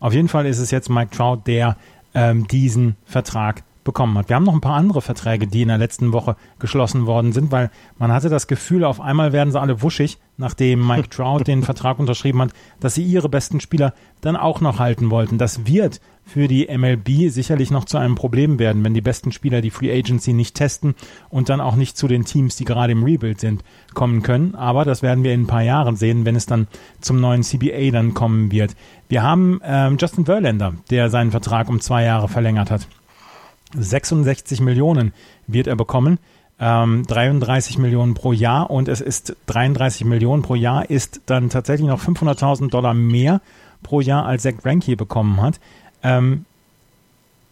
Auf 0.00 0.14
jeden 0.14 0.28
Fall 0.28 0.46
ist 0.46 0.58
es 0.58 0.70
jetzt 0.70 0.88
Mike 0.88 1.16
Trout, 1.16 1.42
der 1.46 1.76
ähm, 2.14 2.46
diesen 2.46 2.96
Vertrag 3.04 3.62
bekommen 3.88 4.18
hat. 4.18 4.28
Wir 4.28 4.36
haben 4.36 4.44
noch 4.44 4.52
ein 4.52 4.60
paar 4.60 4.76
andere 4.76 5.00
Verträge, 5.00 5.46
die 5.46 5.62
in 5.62 5.68
der 5.68 5.78
letzten 5.78 6.12
Woche 6.12 6.36
geschlossen 6.58 7.06
worden 7.06 7.32
sind, 7.32 7.50
weil 7.50 7.70
man 7.98 8.12
hatte 8.12 8.28
das 8.28 8.46
Gefühl, 8.46 8.84
auf 8.84 9.00
einmal 9.00 9.32
werden 9.32 9.50
sie 9.50 9.58
alle 9.58 9.80
wuschig, 9.80 10.18
nachdem 10.36 10.86
Mike 10.86 11.08
Trout 11.08 11.44
den 11.44 11.62
Vertrag 11.62 11.98
unterschrieben 11.98 12.42
hat, 12.42 12.50
dass 12.80 12.94
sie 12.94 13.02
ihre 13.02 13.30
besten 13.30 13.60
Spieler 13.60 13.94
dann 14.20 14.36
auch 14.36 14.60
noch 14.60 14.78
halten 14.78 15.10
wollten. 15.10 15.38
Das 15.38 15.66
wird 15.66 16.02
für 16.26 16.48
die 16.48 16.68
MLB 16.68 17.30
sicherlich 17.30 17.70
noch 17.70 17.86
zu 17.86 17.96
einem 17.96 18.14
Problem 18.14 18.58
werden, 18.58 18.84
wenn 18.84 18.92
die 18.92 19.00
besten 19.00 19.32
Spieler 19.32 19.62
die 19.62 19.70
Free 19.70 19.90
Agency 19.90 20.34
nicht 20.34 20.54
testen 20.54 20.94
und 21.30 21.48
dann 21.48 21.62
auch 21.62 21.74
nicht 21.74 21.96
zu 21.96 22.08
den 22.08 22.26
Teams, 22.26 22.56
die 22.56 22.66
gerade 22.66 22.92
im 22.92 23.04
Rebuild 23.04 23.40
sind, 23.40 23.64
kommen 23.94 24.22
können. 24.22 24.54
Aber 24.54 24.84
das 24.84 25.00
werden 25.00 25.24
wir 25.24 25.32
in 25.32 25.44
ein 25.44 25.46
paar 25.46 25.62
Jahren 25.62 25.96
sehen, 25.96 26.26
wenn 26.26 26.36
es 26.36 26.44
dann 26.44 26.68
zum 27.00 27.20
neuen 27.20 27.42
CBA 27.42 27.90
dann 27.90 28.12
kommen 28.12 28.52
wird. 28.52 28.76
Wir 29.08 29.22
haben 29.22 29.62
ähm, 29.64 29.96
Justin 29.98 30.26
Verlander, 30.26 30.74
der 30.90 31.08
seinen 31.08 31.30
Vertrag 31.30 31.70
um 31.70 31.80
zwei 31.80 32.04
Jahre 32.04 32.28
verlängert 32.28 32.70
hat. 32.70 32.86
66 33.74 34.60
Millionen 34.60 35.12
wird 35.46 35.66
er 35.66 35.76
bekommen. 35.76 36.18
Ähm, 36.60 37.06
33 37.06 37.78
Millionen 37.78 38.14
pro 38.14 38.32
Jahr 38.32 38.70
und 38.70 38.88
es 38.88 39.00
ist 39.00 39.36
33 39.46 40.04
Millionen 40.04 40.42
pro 40.42 40.56
Jahr 40.56 40.90
ist 40.90 41.20
dann 41.26 41.50
tatsächlich 41.50 41.86
noch 41.88 42.02
500.000 42.02 42.70
Dollar 42.70 42.94
mehr 42.94 43.40
pro 43.82 44.00
Jahr 44.00 44.26
als 44.26 44.42
Zach 44.42 44.56
Greinke 44.60 44.96
bekommen 44.96 45.40
hat. 45.40 45.60
Ähm, 46.02 46.44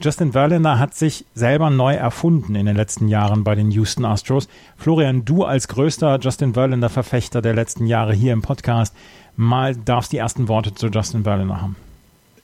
Justin 0.00 0.32
Verlander 0.32 0.78
hat 0.78 0.94
sich 0.94 1.24
selber 1.34 1.70
neu 1.70 1.94
erfunden 1.94 2.54
in 2.54 2.66
den 2.66 2.76
letzten 2.76 3.08
Jahren 3.08 3.44
bei 3.44 3.54
den 3.54 3.70
Houston 3.70 4.04
Astros. 4.04 4.46
Florian, 4.76 5.24
du 5.24 5.44
als 5.44 5.68
größter 5.68 6.18
Justin 6.20 6.52
Verlander 6.52 6.90
Verfechter 6.90 7.40
der 7.40 7.54
letzten 7.54 7.86
Jahre 7.86 8.12
hier 8.12 8.34
im 8.34 8.42
Podcast, 8.42 8.94
mal 9.36 9.74
darfst 9.74 10.12
die 10.12 10.18
ersten 10.18 10.48
Worte 10.48 10.74
zu 10.74 10.88
Justin 10.88 11.22
Verlander 11.22 11.62
haben. 11.62 11.76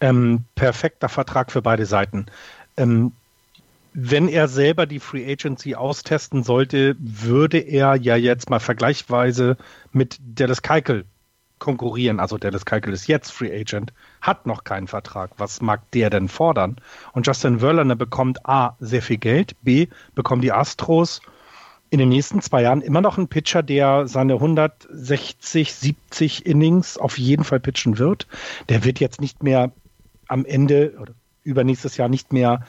Ähm, 0.00 0.44
perfekter 0.54 1.08
Vertrag 1.08 1.52
für 1.52 1.60
beide 1.60 1.84
Seiten. 1.86 2.26
Ähm, 2.76 3.12
wenn 3.94 4.28
er 4.28 4.48
selber 4.48 4.86
die 4.86 5.00
Free 5.00 5.30
Agency 5.30 5.74
austesten 5.74 6.42
sollte, 6.42 6.96
würde 6.98 7.58
er 7.58 7.96
ja 7.96 8.16
jetzt 8.16 8.48
mal 8.50 8.60
vergleichsweise 8.60 9.56
mit 9.92 10.18
Dallas 10.20 10.62
Keuchel 10.62 11.04
konkurrieren. 11.58 12.18
Also 12.18 12.38
Dallas 12.38 12.66
Keuchel 12.66 12.92
ist 12.92 13.06
jetzt 13.06 13.30
Free 13.30 13.54
Agent, 13.54 13.92
hat 14.20 14.46
noch 14.46 14.64
keinen 14.64 14.88
Vertrag. 14.88 15.30
Was 15.36 15.60
mag 15.60 15.90
der 15.92 16.10
denn 16.10 16.28
fordern? 16.28 16.76
Und 17.12 17.26
Justin 17.26 17.60
Verlander 17.60 17.94
bekommt 17.94 18.46
A, 18.46 18.76
sehr 18.80 19.02
viel 19.02 19.18
Geld, 19.18 19.54
B, 19.62 19.86
bekommen 20.14 20.42
die 20.42 20.52
Astros 20.52 21.20
in 21.90 21.98
den 21.98 22.08
nächsten 22.08 22.40
zwei 22.40 22.62
Jahren 22.62 22.80
immer 22.80 23.02
noch 23.02 23.18
einen 23.18 23.28
Pitcher, 23.28 23.62
der 23.62 24.08
seine 24.08 24.34
160, 24.34 25.74
70 25.74 26.46
Innings 26.46 26.96
auf 26.96 27.18
jeden 27.18 27.44
Fall 27.44 27.60
pitchen 27.60 27.98
wird. 27.98 28.26
Der 28.70 28.84
wird 28.84 28.98
jetzt 28.98 29.20
nicht 29.20 29.42
mehr 29.42 29.70
am 30.26 30.46
Ende 30.46 30.96
oder 30.98 31.12
übernächstes 31.44 31.96
Jahr 31.96 32.08
nicht 32.08 32.32
mehr 32.32 32.64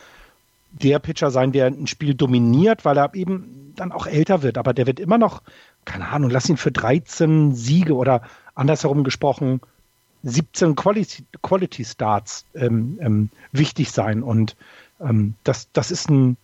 der 0.73 0.99
Pitcher 0.99 1.31
sein, 1.31 1.51
der 1.51 1.67
ein 1.67 1.87
Spiel 1.87 2.15
dominiert, 2.15 2.85
weil 2.85 2.97
er 2.97 3.13
eben 3.13 3.73
dann 3.75 3.91
auch 3.91 4.07
älter 4.07 4.41
wird. 4.41 4.57
Aber 4.57 4.73
der 4.73 4.87
wird 4.87 4.99
immer 4.99 5.17
noch, 5.17 5.41
keine 5.85 6.09
Ahnung, 6.09 6.29
lass 6.29 6.49
ihn 6.49 6.57
für 6.57 6.71
13 6.71 7.53
Siege 7.53 7.95
oder 7.95 8.21
andersherum 8.55 9.03
gesprochen 9.03 9.61
17 10.23 10.75
Quality, 10.75 11.25
Quality 11.41 11.85
Starts 11.85 12.45
ähm, 12.55 12.97
ähm, 13.01 13.29
wichtig 13.51 13.91
sein. 13.91 14.23
Und 14.23 14.55
ähm, 15.01 15.35
das, 15.43 15.67
das 15.73 15.91
ist 15.91 16.09
ein 16.09 16.37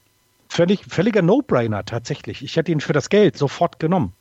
völlig, 0.49 0.85
völliger 0.85 1.21
No-Brainer 1.21 1.85
tatsächlich. 1.85 2.43
Ich 2.43 2.57
hätte 2.57 2.71
ihn 2.71 2.81
für 2.81 2.93
das 2.93 3.09
Geld 3.09 3.37
sofort 3.37 3.79
genommen. 3.79 4.13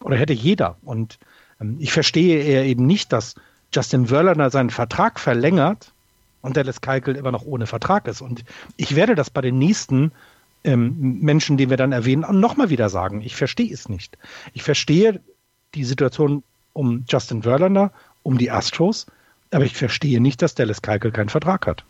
Oder 0.00 0.16
hätte 0.16 0.32
jeder. 0.32 0.76
Und 0.84 1.18
ähm, 1.60 1.76
ich 1.80 1.92
verstehe 1.92 2.42
eher 2.42 2.64
eben 2.64 2.86
nicht, 2.86 3.12
dass 3.12 3.34
Justin 3.72 4.06
Verlander 4.06 4.50
seinen 4.50 4.70
Vertrag 4.70 5.18
verlängert 5.18 5.92
und 6.44 6.58
Dallas 6.58 6.82
Keuchel 6.82 7.16
immer 7.16 7.32
noch 7.32 7.44
ohne 7.44 7.66
Vertrag 7.66 8.06
ist. 8.06 8.20
Und 8.20 8.44
ich 8.76 8.94
werde 8.94 9.14
das 9.14 9.30
bei 9.30 9.40
den 9.40 9.58
nächsten 9.58 10.12
ähm, 10.62 11.20
Menschen, 11.20 11.56
die 11.56 11.70
wir 11.70 11.78
dann 11.78 11.92
erwähnen, 11.92 12.24
nochmal 12.38 12.68
wieder 12.68 12.90
sagen. 12.90 13.22
Ich 13.22 13.34
verstehe 13.34 13.72
es 13.72 13.88
nicht. 13.88 14.18
Ich 14.52 14.62
verstehe 14.62 15.20
die 15.74 15.84
Situation 15.84 16.42
um 16.74 17.04
Justin 17.08 17.42
Verlander 17.42 17.92
um 18.22 18.36
die 18.36 18.50
Astros. 18.50 19.06
Aber 19.52 19.64
ich 19.64 19.74
verstehe 19.74 20.20
nicht, 20.20 20.42
dass 20.42 20.54
Dallas 20.54 20.82
Keuchel 20.82 21.12
keinen 21.12 21.30
Vertrag 21.30 21.66
hat 21.66 21.84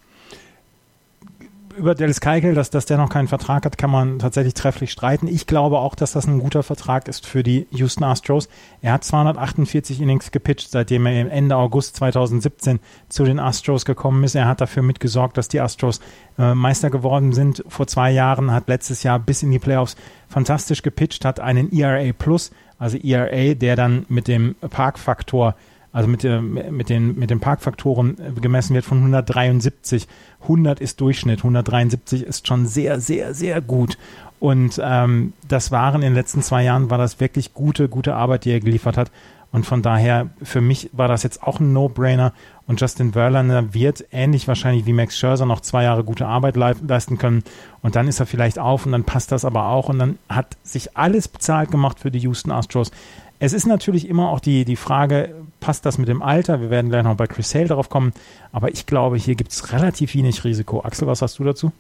über 1.77 1.95
Dallas 1.95 2.21
Keuchel, 2.21 2.55
dass, 2.55 2.71
dass 2.71 2.87
der 2.87 2.97
noch 2.97 3.09
keinen 3.09 3.29
Vertrag 3.29 3.65
hat, 3.65 3.79
kann 3.79 3.91
man 3.91 4.19
tatsächlich 4.19 4.55
trefflich 4.55 4.91
streiten. 4.91 5.27
Ich 5.29 5.47
glaube 5.47 5.79
auch, 5.79 5.95
dass 5.95 6.13
das 6.13 6.27
ein 6.27 6.39
guter 6.39 6.63
Vertrag 6.63 7.09
ist 7.09 7.27
für 7.27 7.43
die 7.43 7.67
Houston 7.71 8.05
Astros. 8.05 8.49
Er 8.81 8.93
hat 8.93 9.05
248 9.05 10.01
Innings 10.01 10.31
gepitcht, 10.31 10.71
seitdem 10.71 11.07
er 11.07 11.31
Ende 11.31 11.57
August 11.57 11.97
2017 11.97 12.81
zu 13.09 13.25
den 13.25 13.39
Astros 13.39 13.85
gekommen 13.85 14.25
ist. 14.25 14.35
Er 14.35 14.47
hat 14.47 14.61
dafür 14.61 14.83
mitgesorgt, 14.83 15.37
dass 15.37 15.49
die 15.49 15.61
Astros 15.61 16.01
äh, 16.39 16.55
Meister 16.55 16.91
geworden 16.91 17.33
sind 17.33 17.65
vor 17.69 17.87
zwei 17.87 18.11
Jahren, 18.11 18.53
hat 18.53 18.69
letztes 18.69 19.03
Jahr 19.03 19.19
bis 19.19 19.43
in 19.43 19.51
die 19.51 19.59
Playoffs 19.59 19.97
fantastisch 20.29 20.83
gepitcht, 20.83 21.25
hat 21.25 21.41
einen 21.41 21.73
ERA 21.73 22.13
Plus, 22.13 22.51
also 22.79 22.97
ERA, 22.99 23.55
der 23.55 23.77
dann 23.77 24.07
mit 24.09 24.29
dem 24.29 24.55
Parkfaktor 24.71 25.55
also 25.95 26.09
mit, 26.09 26.25
der, 26.25 26.43
mit, 26.43 26.89
den, 26.89 27.17
mit 27.17 27.31
den 27.31 27.39
Parkfaktoren 27.39 28.17
gemessen 28.41 28.75
wird 28.75 28.85
von 28.85 28.99
173. 28.99 30.09
100 30.43 30.81
ist 30.81 31.01
Durchschnitt, 31.01 31.39
173 31.39 32.25
ist 32.25 32.49
schon 32.49 32.67
sehr, 32.67 33.01
sehr, 33.01 33.33
sehr 33.33 33.61
gut. 33.61 33.97
Und 34.41 34.81
ähm, 34.85 35.35
das 35.47 35.71
waren 35.71 36.03
in 36.03 36.09
den 36.09 36.15
letzten 36.15 36.43
zwei 36.43 36.65
Jahren, 36.65 36.91
war 36.91 36.99
das 36.99 37.21
wirklich 37.21 37.55
gute, 37.55 37.89
gute 37.89 38.17
Arbeit, 38.17 38.45
die 38.45 38.51
er 38.51 38.59
geliefert 38.59 38.97
hat. 38.97 39.13
Und 39.53 39.67
von 39.67 39.83
daher, 39.83 40.31
für 40.43 40.61
mich 40.61 40.91
war 40.93 41.07
das 41.07 41.23
jetzt 41.23 41.45
auch 41.45 41.61
ein 41.61 41.73
No-Brainer. 41.73 42.33
Und 42.67 42.81
Justin 42.81 43.13
Verlander 43.13 43.73
wird 43.73 44.05
ähnlich 44.11 44.49
wahrscheinlich 44.49 44.87
wie 44.87 44.93
Max 44.93 45.17
Scherzer 45.17 45.47
noch 45.47 45.61
zwei 45.61 45.85
Jahre 45.85 46.03
gute 46.03 46.27
Arbeit 46.27 46.57
leisten 46.57 47.19
können. 47.19 47.45
Und 47.83 47.95
dann 47.95 48.09
ist 48.09 48.19
er 48.19 48.27
vielleicht 48.27 48.59
auf 48.59 48.85
und 48.85 48.91
dann 48.91 49.05
passt 49.05 49.31
das 49.31 49.45
aber 49.45 49.69
auch. 49.69 49.89
Und 49.89 50.01
dann 50.01 50.19
hat 50.29 50.57
sich 50.65 50.97
alles 50.97 51.29
bezahlt 51.29 51.71
gemacht 51.71 52.01
für 52.01 52.11
die 52.11 52.19
Houston 52.19 52.51
Astros. 52.51 52.91
Es 53.39 53.53
ist 53.53 53.67
natürlich 53.67 54.09
immer 54.09 54.31
auch 54.31 54.41
die, 54.41 54.65
die 54.65 54.77
Frage, 54.77 55.35
passt 55.65 55.87
das 55.87 55.97
mit 55.97 56.09
dem 56.09 56.21
Alter? 56.21 56.61
Wir 56.61 56.69
werden 56.69 56.91
gleich 56.91 57.05
noch 57.05 57.17
bei 57.17 57.27
Chris 57.27 57.55
Hale 57.55 57.69
darauf 57.69 57.89
kommen. 57.89 58.13
Aber 58.53 58.71
ich 58.71 58.85
glaube, 58.85 59.17
hier 59.17 59.35
gibt 59.35 59.51
es 59.51 59.73
relativ 59.73 60.15
wenig 60.15 60.45
Risiko. 60.45 60.85
Axel, 60.85 61.09
was 61.09 61.23
hast 61.23 61.39
du 61.39 61.45
dazu? 61.45 61.73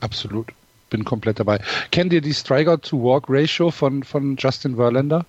Absolut. 0.00 0.48
Bin 0.90 1.06
komplett 1.06 1.40
dabei. 1.40 1.58
Kennt 1.90 2.12
ihr 2.12 2.20
die 2.20 2.34
Strikeout-to-Walk-Ratio 2.34 3.70
von, 3.70 4.02
von 4.02 4.36
Justin 4.36 4.76
Verlander? 4.76 5.24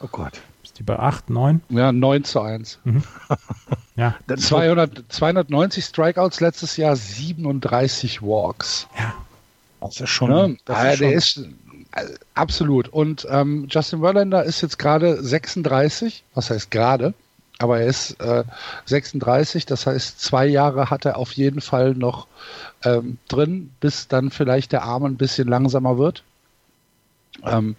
Oh 0.00 0.08
Gott. 0.10 0.40
Ist 0.62 0.78
die 0.78 0.84
bei 0.84 0.98
8, 0.98 1.28
9? 1.28 1.60
Ja, 1.68 1.92
9 1.92 2.24
zu 2.24 2.40
1. 2.40 2.78
Mhm. 2.84 3.02
ja. 3.96 4.14
200, 4.34 5.04
290 5.10 5.84
Strikeouts 5.84 6.40
letztes 6.40 6.78
Jahr, 6.78 6.96
37 6.96 8.22
Walks. 8.22 8.88
Ja. 8.98 9.12
Das 9.82 10.00
ist 10.00 10.08
schon. 10.08 10.30
Ja, 10.30 10.56
das 10.64 10.92
ist 10.94 11.00
der 11.00 11.12
ist 11.12 11.48
absolut. 12.32 12.88
Und 12.88 13.26
ähm, 13.30 13.66
Justin 13.68 14.00
Verlander 14.00 14.44
ist 14.44 14.62
jetzt 14.62 14.78
gerade 14.78 15.22
36. 15.22 16.24
Was 16.32 16.48
heißt 16.48 16.70
gerade? 16.70 17.12
Aber 17.58 17.80
er 17.80 17.86
ist 17.86 18.20
äh, 18.20 18.44
36. 18.86 19.66
Das 19.66 19.86
heißt, 19.86 20.20
zwei 20.20 20.46
Jahre 20.46 20.90
hat 20.90 21.04
er 21.04 21.16
auf 21.16 21.32
jeden 21.32 21.60
Fall 21.60 21.94
noch 21.94 22.26
ähm, 22.84 23.18
drin, 23.28 23.70
bis 23.80 24.08
dann 24.08 24.30
vielleicht 24.30 24.72
der 24.72 24.82
Arm 24.82 25.04
ein 25.04 25.16
bisschen 25.16 25.48
langsamer 25.48 25.98
wird. 25.98 26.24
Ähm, 27.44 27.76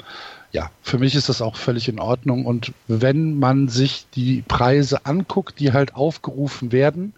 ja, 0.51 0.72
für 0.82 0.98
mich 0.98 1.15
ist 1.15 1.27
das 1.27 1.41
auch 1.41 1.58
völlig 1.58 1.89
in 1.89 2.00
Ordnung. 2.00 2.46
Und 2.46 2.72
wenn 2.88 3.38
man 3.38 3.67
sich 3.67 4.05
die 4.15 4.41
Preise 4.48 5.05
anguckt, 5.05 5.60
die 5.60 5.74
halt 5.74 5.96
aufgerufen 5.96 6.72
werden 6.72 7.13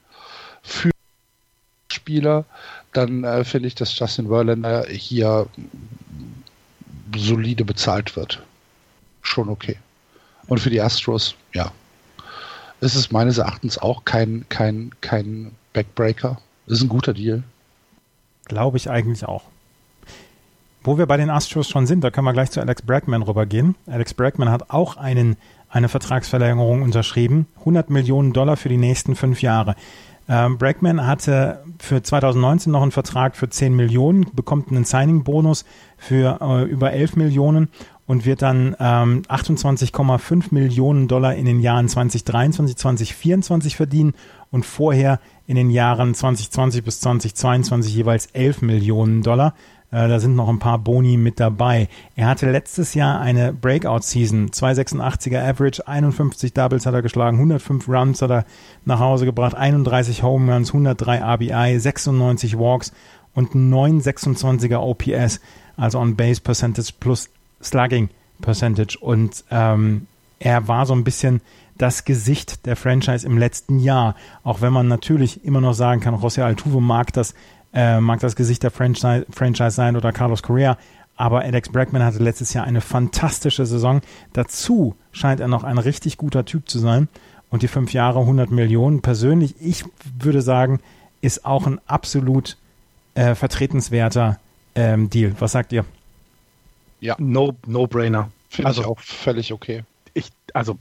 für 0.63 0.91
Spieler, 1.91 2.45
dann 2.93 3.23
äh, 3.23 3.43
finde 3.43 3.67
ich, 3.67 3.75
dass 3.75 3.97
Justin 3.97 4.27
Verlander 4.27 4.85
hier 4.89 5.47
solide 7.15 7.63
bezahlt 7.63 8.15
wird. 8.15 8.41
Schon 9.21 9.49
okay. 9.49 9.77
Und 10.47 10.59
für 10.59 10.69
die 10.69 10.81
Astros, 10.81 11.35
ja, 11.53 11.71
ist 12.81 12.95
es 12.95 13.11
meines 13.11 13.37
Erachtens 13.37 13.77
auch 13.77 14.05
kein, 14.05 14.45
kein, 14.49 14.91
kein 15.01 15.51
Backbreaker. 15.73 16.39
Ist 16.67 16.81
ein 16.81 16.89
guter 16.89 17.13
Deal. 17.13 17.43
Glaube 18.45 18.77
ich 18.77 18.89
eigentlich 18.89 19.25
auch. 19.25 19.43
Wo 20.83 20.97
wir 20.97 21.05
bei 21.05 21.17
den 21.17 21.29
Astros 21.29 21.67
schon 21.67 21.85
sind, 21.85 22.03
da 22.03 22.11
können 22.11 22.25
wir 22.25 22.33
gleich 22.33 22.51
zu 22.51 22.61
Alex 22.61 22.81
Bregman 22.81 23.21
rübergehen. 23.21 23.75
Alex 23.87 24.13
Bregman 24.13 24.49
hat 24.49 24.69
auch 24.69 24.95
einen, 24.95 25.35
eine 25.69 25.89
Vertragsverlängerung 25.89 26.81
unterschrieben. 26.81 27.47
100 27.59 27.89
Millionen 27.89 28.31
Dollar 28.31 28.55
für 28.55 28.69
die 28.69 28.77
nächsten 28.77 29.15
fünf 29.15 29.41
Jahre. 29.41 29.75
Ähm, 30.29 30.57
Bregman 30.57 31.05
hatte 31.05 31.63
für 31.79 32.03
2019 32.03 32.71
noch 32.71 32.81
einen 32.81 32.91
Vertrag 32.91 33.35
für 33.35 33.49
10 33.49 33.75
Millionen, 33.75 34.27
bekommt 34.33 34.69
einen 34.69 34.83
Signing-Bonus 34.83 35.65
für 35.97 36.39
äh, 36.41 36.63
über 36.63 36.91
11 36.91 37.15
Millionen 37.15 37.69
und 38.07 38.25
wird 38.25 38.41
dann 38.41 38.75
ähm, 38.79 39.21
28,5 39.27 40.45
Millionen 40.51 41.07
Dollar 41.07 41.35
in 41.35 41.45
den 41.45 41.59
Jahren 41.59 41.89
2023, 41.89 42.75
2024 42.77 43.75
verdienen 43.75 44.13
und 44.49 44.65
vorher 44.65 45.19
in 45.45 45.57
den 45.57 45.69
Jahren 45.69 46.15
2020 46.15 46.83
bis 46.83 47.01
2022 47.01 47.93
jeweils 47.93 48.27
11 48.27 48.61
Millionen 48.61 49.21
Dollar. 49.21 49.53
Äh, 49.91 50.07
da 50.07 50.19
sind 50.19 50.35
noch 50.35 50.47
ein 50.49 50.59
paar 50.59 50.79
Boni 50.79 51.17
mit 51.17 51.39
dabei. 51.39 51.89
Er 52.15 52.27
hatte 52.27 52.49
letztes 52.49 52.93
Jahr 52.93 53.19
eine 53.19 53.53
Breakout-Season. 53.53 54.49
286er 54.49 55.41
Average, 55.41 55.85
51 55.87 56.53
Doubles 56.53 56.85
hat 56.85 56.93
er 56.93 57.01
geschlagen, 57.01 57.37
105 57.37 57.87
Runs 57.89 58.21
hat 58.21 58.31
er 58.31 58.45
nach 58.85 58.99
Hause 58.99 59.25
gebracht, 59.25 59.55
31 59.55 60.23
Home 60.23 60.53
Runs, 60.53 60.69
103 60.69 61.21
RBI, 61.21 61.79
96 61.79 62.57
Walks 62.57 62.93
und 63.33 63.53
926er 63.53 64.77
OPS, 64.77 65.41
also 65.75 65.99
on 65.99 66.15
Base 66.15 66.41
Percentage 66.41 66.93
plus 66.99 67.29
Slugging 67.61 68.09
Percentage. 68.41 68.97
Und 68.99 69.43
ähm, 69.51 70.07
er 70.39 70.67
war 70.67 70.85
so 70.85 70.93
ein 70.93 71.03
bisschen 71.03 71.41
das 71.77 72.05
Gesicht 72.05 72.65
der 72.65 72.75
Franchise 72.75 73.25
im 73.25 73.37
letzten 73.37 73.79
Jahr. 73.79 74.15
Auch 74.43 74.61
wenn 74.61 74.73
man 74.73 74.87
natürlich 74.87 75.43
immer 75.45 75.61
noch 75.61 75.73
sagen 75.73 76.01
kann, 76.01 76.15
José 76.15 76.41
Altuve 76.43 76.81
mag 76.81 77.13
das 77.13 77.33
äh, 77.73 77.99
mag 77.99 78.19
das 78.21 78.35
Gesicht 78.35 78.63
der 78.63 78.71
Franchise, 78.71 79.25
Franchise 79.29 79.71
sein 79.71 79.95
oder 79.95 80.11
Carlos 80.11 80.41
Correa. 80.41 80.77
Aber 81.15 81.41
Alex 81.41 81.69
Bregman 81.69 82.03
hatte 82.03 82.23
letztes 82.23 82.53
Jahr 82.53 82.65
eine 82.65 82.81
fantastische 82.81 83.65
Saison. 83.65 84.01
Dazu 84.33 84.95
scheint 85.11 85.39
er 85.39 85.47
noch 85.47 85.63
ein 85.63 85.77
richtig 85.77 86.17
guter 86.17 86.45
Typ 86.45 86.69
zu 86.69 86.79
sein. 86.79 87.07
Und 87.49 87.63
die 87.63 87.67
fünf 87.67 87.93
Jahre 87.93 88.19
100 88.19 88.51
Millionen, 88.51 89.01
persönlich, 89.01 89.55
ich 89.59 89.83
würde 90.19 90.41
sagen, 90.41 90.79
ist 91.21 91.45
auch 91.45 91.65
ein 91.65 91.79
absolut 91.87 92.57
äh, 93.15 93.35
vertretenswerter 93.35 94.39
ähm, 94.75 95.09
Deal. 95.09 95.33
Was 95.39 95.53
sagt 95.53 95.73
ihr? 95.73 95.85
Ja. 96.99 97.15
No, 97.19 97.55
no 97.65 97.87
brainer. 97.87 98.31
Finde 98.49 98.67
also, 98.67 98.81
ich 98.81 98.87
auch 98.87 98.99
völlig 98.99 99.53
okay. 99.53 99.83
Ich, 100.13 100.29
also 100.53 100.77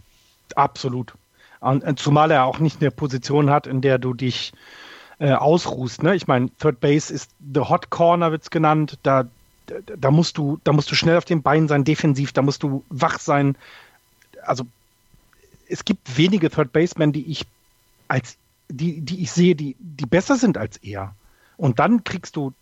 absolut. 0.55 1.14
Und, 1.61 1.98
zumal 1.98 2.31
er 2.31 2.44
auch 2.44 2.59
nicht 2.59 2.81
eine 2.81 2.90
Position 2.90 3.50
hat, 3.50 3.66
in 3.66 3.81
der 3.81 3.98
du 3.98 4.14
dich 4.14 4.52
äh, 5.18 5.33
ausruhst. 5.33 6.02
Ne? 6.02 6.14
Ich 6.14 6.26
meine, 6.26 6.50
Third 6.59 6.81
Base 6.81 7.12
ist 7.12 7.31
the 7.52 7.61
Hot 7.61 7.90
Corner, 7.90 8.31
wird 8.31 8.42
es 8.42 8.50
genannt. 8.50 8.98
Da, 9.02 9.26
da, 9.96 10.11
musst 10.11 10.38
du, 10.38 10.61
da 10.64 10.72
musst 10.72 10.90
du 10.90 10.94
schnell 10.94 11.16
auf 11.16 11.24
den 11.24 11.42
Beinen 11.42 11.68
sein, 11.68 11.85
defensiv, 11.85 12.33
da 12.33 12.42
musst 12.42 12.62
du 12.62 12.85
wach 12.88 13.18
sein. 13.18 13.57
Also 14.42 14.64
es 15.68 15.85
gibt 15.85 16.16
wenige 16.16 16.50
Third 16.50 16.72
Basemen, 16.72 17.12
die 17.12 17.31
ich 17.31 17.46
als 18.09 18.37
die, 18.68 19.00
die 19.00 19.22
ich 19.22 19.31
sehe, 19.31 19.55
die, 19.55 19.76
die 19.79 20.07
besser 20.07 20.37
sind 20.37 20.59
als 20.59 20.76
er. 20.79 21.14
Und 21.57 21.79
dann 21.79 22.05
kriegst 22.05 22.37
du 22.37 22.52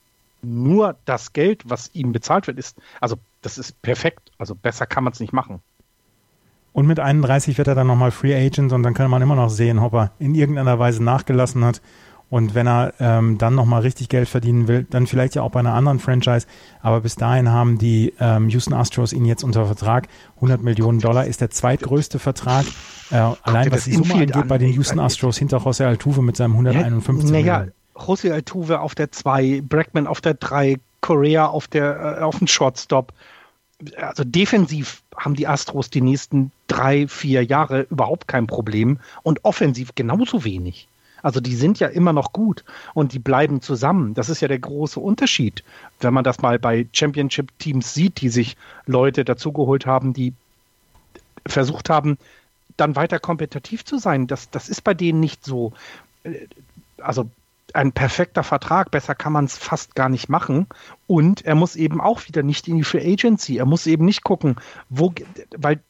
nur 0.42 0.96
das 1.06 1.32
Geld, 1.32 1.62
was 1.64 1.90
ihm 1.94 2.12
bezahlt 2.12 2.46
wird, 2.46 2.58
ist, 2.58 2.76
also 3.00 3.16
das 3.44 3.58
ist 3.58 3.80
perfekt. 3.82 4.32
Also 4.38 4.54
besser 4.54 4.86
kann 4.86 5.04
man 5.04 5.12
es 5.12 5.20
nicht 5.20 5.32
machen. 5.32 5.60
Und 6.72 6.86
mit 6.86 6.98
31 6.98 7.56
wird 7.56 7.68
er 7.68 7.74
dann 7.74 7.86
nochmal 7.86 8.10
Free 8.10 8.34
Agent 8.34 8.72
und 8.72 8.82
dann 8.82 8.94
kann 8.94 9.10
man 9.10 9.22
immer 9.22 9.36
noch 9.36 9.50
sehen, 9.50 9.78
ob 9.78 9.94
er 9.94 10.12
in 10.18 10.34
irgendeiner 10.34 10.78
Weise 10.78 11.04
nachgelassen 11.04 11.64
hat 11.64 11.80
und 12.30 12.56
wenn 12.56 12.66
er 12.66 12.94
ähm, 12.98 13.38
dann 13.38 13.54
nochmal 13.54 13.82
richtig 13.82 14.08
Geld 14.08 14.28
verdienen 14.28 14.66
will, 14.66 14.86
dann 14.90 15.06
vielleicht 15.06 15.36
ja 15.36 15.42
auch 15.42 15.52
bei 15.52 15.60
einer 15.60 15.74
anderen 15.74 16.00
Franchise. 16.00 16.48
Aber 16.80 17.00
bis 17.00 17.14
dahin 17.14 17.50
haben 17.50 17.78
die 17.78 18.12
ähm, 18.18 18.48
Houston 18.48 18.74
Astros 18.74 19.12
ihn 19.12 19.24
jetzt 19.24 19.44
unter 19.44 19.66
Vertrag. 19.66 20.08
100 20.36 20.60
Millionen 20.60 20.98
Dollar 20.98 21.26
ist 21.26 21.40
der 21.40 21.50
zweitgrößte 21.50 22.18
Vertrag. 22.18 22.64
Äh, 23.12 23.16
allein 23.42 23.70
was 23.70 23.84
die 23.84 23.92
Summe 23.92 24.14
angeht 24.14 24.48
bei 24.48 24.58
den 24.58 24.72
Houston 24.72 24.98
Astros 24.98 25.38
hinter 25.38 25.58
José 25.58 25.84
Altuve 25.84 26.22
mit 26.22 26.36
seinem 26.36 26.52
151 26.52 27.30
ja, 27.30 27.40
naja, 27.40 27.66
José 27.94 28.32
Altuve 28.32 28.80
auf 28.80 28.96
der 28.96 29.12
2, 29.12 29.62
Bregman 29.68 30.08
auf 30.08 30.20
der 30.20 30.34
3, 30.34 30.78
Correa 31.02 31.46
auf, 31.46 31.68
der, 31.68 32.18
äh, 32.18 32.22
auf 32.22 32.38
dem 32.38 32.48
Shortstop. 32.48 33.12
Also 33.96 34.24
defensiv 34.24 35.02
haben 35.16 35.34
die 35.34 35.46
Astros 35.46 35.90
die 35.90 36.00
nächsten 36.00 36.50
drei, 36.66 37.06
vier 37.08 37.44
Jahre 37.44 37.86
überhaupt 37.90 38.28
kein 38.28 38.46
Problem 38.46 38.98
und 39.22 39.44
offensiv 39.44 39.94
genauso 39.94 40.44
wenig. 40.44 40.88
Also 41.22 41.40
die 41.40 41.56
sind 41.56 41.80
ja 41.80 41.88
immer 41.88 42.12
noch 42.12 42.34
gut 42.34 42.64
und 42.92 43.14
die 43.14 43.18
bleiben 43.18 43.62
zusammen. 43.62 44.12
Das 44.12 44.28
ist 44.28 44.42
ja 44.42 44.48
der 44.48 44.58
große 44.58 45.00
Unterschied, 45.00 45.64
wenn 46.00 46.12
man 46.12 46.22
das 46.22 46.42
mal 46.42 46.58
bei 46.58 46.86
Championship-Teams 46.92 47.94
sieht, 47.94 48.20
die 48.20 48.28
sich 48.28 48.58
Leute 48.84 49.24
dazugeholt 49.24 49.86
haben, 49.86 50.12
die 50.12 50.34
versucht 51.46 51.88
haben, 51.88 52.18
dann 52.76 52.94
weiter 52.94 53.18
kompetitiv 53.18 53.86
zu 53.86 53.98
sein. 53.98 54.26
Das, 54.26 54.50
das 54.50 54.68
ist 54.68 54.82
bei 54.82 54.92
denen 54.92 55.20
nicht 55.20 55.44
so. 55.44 55.72
Also 56.98 57.30
ein 57.72 57.92
perfekter 57.92 58.42
Vertrag, 58.42 58.90
besser 58.90 59.14
kann 59.14 59.32
man 59.32 59.46
es 59.46 59.56
fast 59.56 59.94
gar 59.94 60.08
nicht 60.08 60.28
machen. 60.28 60.66
Und 61.06 61.44
er 61.44 61.54
muss 61.54 61.76
eben 61.76 62.00
auch 62.00 62.26
wieder 62.26 62.42
nicht 62.42 62.68
in 62.68 62.76
die 62.76 62.84
Free 62.84 63.12
Agency. 63.12 63.56
Er 63.56 63.66
muss 63.66 63.86
eben 63.86 64.04
nicht 64.04 64.22
gucken, 64.22 64.56
wo, 64.88 65.12
weil 65.56 65.80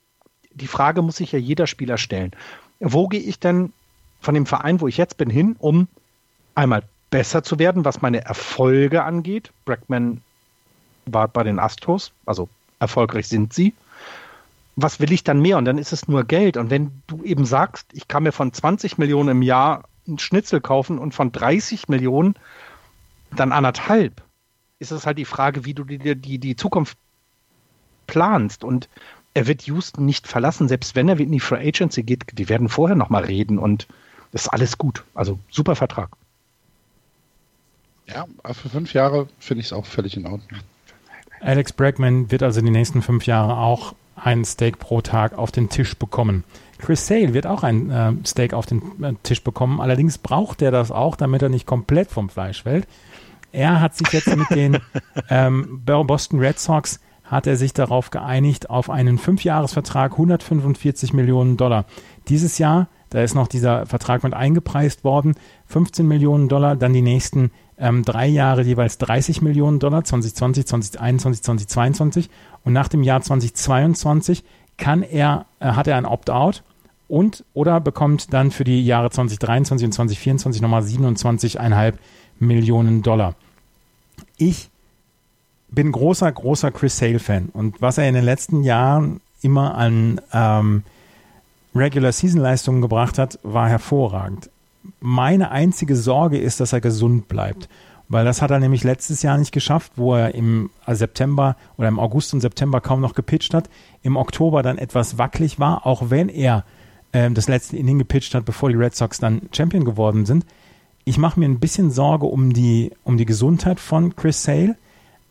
die 0.52 0.68
Frage 0.68 1.02
muss 1.02 1.16
sich 1.16 1.32
ja 1.32 1.38
jeder 1.38 1.66
Spieler 1.66 1.98
stellen 1.98 2.30
wo 2.80 3.08
gehe 3.08 3.20
ich 3.20 3.38
denn 3.40 3.72
von 4.20 4.34
dem 4.34 4.46
Verein, 4.46 4.80
wo 4.80 4.88
ich 4.88 4.96
jetzt 4.96 5.16
bin, 5.16 5.30
hin, 5.30 5.56
um 5.58 5.88
einmal 6.54 6.82
besser 7.10 7.42
zu 7.42 7.58
werden, 7.58 7.84
was 7.84 8.02
meine 8.02 8.24
Erfolge 8.24 9.04
angeht. 9.04 9.52
Brackman 9.64 10.20
war 11.06 11.28
bei 11.28 11.42
den 11.42 11.58
Astros, 11.58 12.12
also 12.26 12.48
erfolgreich 12.78 13.28
sind 13.28 13.52
sie. 13.52 13.74
Was 14.76 14.98
will 14.98 15.12
ich 15.12 15.22
dann 15.22 15.40
mehr? 15.40 15.58
Und 15.58 15.66
dann 15.66 15.78
ist 15.78 15.92
es 15.92 16.08
nur 16.08 16.24
Geld. 16.24 16.56
Und 16.56 16.70
wenn 16.70 17.02
du 17.06 17.22
eben 17.22 17.44
sagst, 17.44 17.86
ich 17.92 18.08
kann 18.08 18.24
mir 18.24 18.32
von 18.32 18.52
20 18.52 18.98
Millionen 18.98 19.28
im 19.28 19.42
Jahr 19.42 19.84
einen 20.06 20.18
Schnitzel 20.18 20.60
kaufen 20.60 20.98
und 20.98 21.14
von 21.14 21.32
30 21.32 21.88
Millionen 21.88 22.34
dann 23.34 23.52
anderthalb, 23.52 24.22
ist 24.78 24.92
es 24.92 25.06
halt 25.06 25.18
die 25.18 25.24
Frage, 25.24 25.64
wie 25.64 25.74
du 25.74 25.84
dir 25.84 26.14
die, 26.14 26.38
die 26.38 26.56
Zukunft 26.56 26.96
planst. 28.06 28.64
Und 28.64 28.88
er 29.32 29.46
wird 29.46 29.62
Houston 29.62 30.04
nicht 30.04 30.28
verlassen, 30.28 30.68
selbst 30.68 30.94
wenn 30.94 31.08
er 31.08 31.18
in 31.18 31.32
die 31.32 31.40
Free 31.40 31.68
Agency 31.68 32.02
geht. 32.02 32.24
Die 32.32 32.48
werden 32.48 32.68
vorher 32.68 32.96
nochmal 32.96 33.24
reden 33.24 33.58
und 33.58 33.86
das 34.32 34.42
ist 34.42 34.48
alles 34.48 34.78
gut. 34.78 35.04
Also 35.14 35.38
super 35.50 35.76
Vertrag. 35.76 36.10
Ja, 38.06 38.26
für 38.52 38.68
fünf 38.68 38.92
Jahre 38.92 39.28
finde 39.38 39.60
ich 39.60 39.66
es 39.66 39.72
auch 39.72 39.86
völlig 39.86 40.16
in 40.16 40.26
Ordnung. 40.26 40.60
Alex 41.40 41.72
Bregman 41.72 42.30
wird 42.30 42.42
also 42.42 42.60
die 42.60 42.70
nächsten 42.70 43.02
fünf 43.02 43.26
Jahre 43.26 43.56
auch 43.56 43.94
ein 44.16 44.44
Steak 44.44 44.78
pro 44.78 45.00
Tag 45.00 45.36
auf 45.36 45.52
den 45.52 45.68
Tisch 45.68 45.96
bekommen. 45.96 46.44
Chris 46.78 47.06
Sale 47.06 47.34
wird 47.34 47.46
auch 47.46 47.62
ein 47.62 47.90
äh, 47.90 48.12
Steak 48.26 48.52
auf 48.52 48.66
den 48.66 48.82
äh, 49.02 49.14
Tisch 49.22 49.42
bekommen. 49.42 49.80
Allerdings 49.80 50.18
braucht 50.18 50.62
er 50.62 50.70
das 50.70 50.90
auch, 50.90 51.16
damit 51.16 51.42
er 51.42 51.48
nicht 51.48 51.66
komplett 51.66 52.10
vom 52.10 52.28
Fleisch 52.28 52.62
fällt. 52.62 52.86
Er 53.52 53.80
hat 53.80 53.94
sich 53.94 54.08
jetzt 54.08 54.34
mit 54.34 54.50
den 54.50 54.78
ähm, 55.30 55.82
Boston 55.84 56.40
Red 56.40 56.58
Sox 56.58 57.00
hat 57.24 57.46
er 57.46 57.56
sich 57.56 57.72
darauf 57.72 58.10
geeinigt 58.10 58.68
auf 58.68 58.90
einen 58.90 59.18
Fünfjahresvertrag, 59.18 60.12
145 60.12 61.14
Millionen 61.14 61.56
Dollar. 61.56 61.86
Dieses 62.28 62.58
Jahr, 62.58 62.88
da 63.10 63.22
ist 63.22 63.34
noch 63.34 63.48
dieser 63.48 63.86
Vertrag 63.86 64.22
mit 64.22 64.34
eingepreist 64.34 65.04
worden, 65.04 65.34
15 65.66 66.06
Millionen 66.06 66.48
Dollar, 66.48 66.76
dann 66.76 66.92
die 66.92 67.02
nächsten 67.02 67.50
ähm, 67.78 68.04
drei 68.04 68.26
Jahre 68.26 68.62
jeweils 68.62 68.98
30 68.98 69.42
Millionen 69.42 69.78
Dollar, 69.78 70.04
2020, 70.04 70.66
2021, 70.66 71.42
2022 71.42 72.30
und 72.64 72.72
nach 72.72 72.88
dem 72.88 73.02
Jahr 73.02 73.20
2022 73.20 74.44
kann 74.76 75.02
er, 75.02 75.46
äh, 75.60 75.66
hat 75.66 75.86
er 75.86 75.96
ein 75.96 76.06
Opt-out 76.06 76.62
und 77.08 77.44
oder 77.54 77.80
bekommt 77.80 78.32
dann 78.32 78.50
für 78.50 78.64
die 78.64 78.84
Jahre 78.84 79.10
2023 79.10 79.86
und 79.86 79.92
2024 79.92 80.62
nochmal 80.62 80.82
27,5 80.82 81.94
Millionen 82.38 83.02
Dollar. 83.02 83.34
Ich 84.36 84.70
bin 85.68 85.92
großer, 85.92 86.30
großer 86.30 86.70
Chris 86.70 86.98
Sale-Fan 86.98 87.50
und 87.52 87.80
was 87.80 87.98
er 87.98 88.08
in 88.08 88.14
den 88.14 88.24
letzten 88.24 88.62
Jahren 88.62 89.20
immer 89.42 89.74
an 89.74 90.20
ähm, 90.32 90.82
Regular-Season-Leistungen 91.74 92.80
gebracht 92.80 93.18
hat, 93.18 93.38
war 93.42 93.68
hervorragend. 93.68 94.48
Meine 95.00 95.50
einzige 95.50 95.96
Sorge 95.96 96.38
ist, 96.38 96.60
dass 96.60 96.72
er 96.72 96.80
gesund 96.80 97.28
bleibt. 97.28 97.68
Weil 98.08 98.24
das 98.24 98.42
hat 98.42 98.50
er 98.50 98.60
nämlich 98.60 98.84
letztes 98.84 99.22
Jahr 99.22 99.38
nicht 99.38 99.52
geschafft, 99.52 99.92
wo 99.96 100.14
er 100.14 100.34
im 100.34 100.70
September 100.86 101.56
oder 101.78 101.88
im 101.88 101.98
August 101.98 102.34
und 102.34 102.40
September 102.40 102.80
kaum 102.80 103.00
noch 103.00 103.14
gepitcht 103.14 103.54
hat. 103.54 103.70
Im 104.02 104.16
Oktober 104.16 104.62
dann 104.62 104.78
etwas 104.78 105.16
wackelig 105.16 105.58
war, 105.58 105.86
auch 105.86 106.10
wenn 106.10 106.28
er 106.28 106.64
äh, 107.12 107.30
das 107.30 107.48
letzte 107.48 107.76
Inning 107.76 107.98
gepitcht 107.98 108.34
hat, 108.34 108.44
bevor 108.44 108.68
die 108.68 108.76
Red 108.76 108.94
Sox 108.94 109.18
dann 109.18 109.42
Champion 109.52 109.84
geworden 109.84 110.26
sind. 110.26 110.44
Ich 111.04 111.18
mache 111.18 111.40
mir 111.40 111.46
ein 111.46 111.60
bisschen 111.60 111.90
Sorge 111.90 112.26
um 112.26 112.52
die, 112.52 112.92
um 113.04 113.16
die 113.16 113.26
Gesundheit 113.26 113.80
von 113.80 114.14
Chris 114.16 114.42
Sale. 114.42 114.76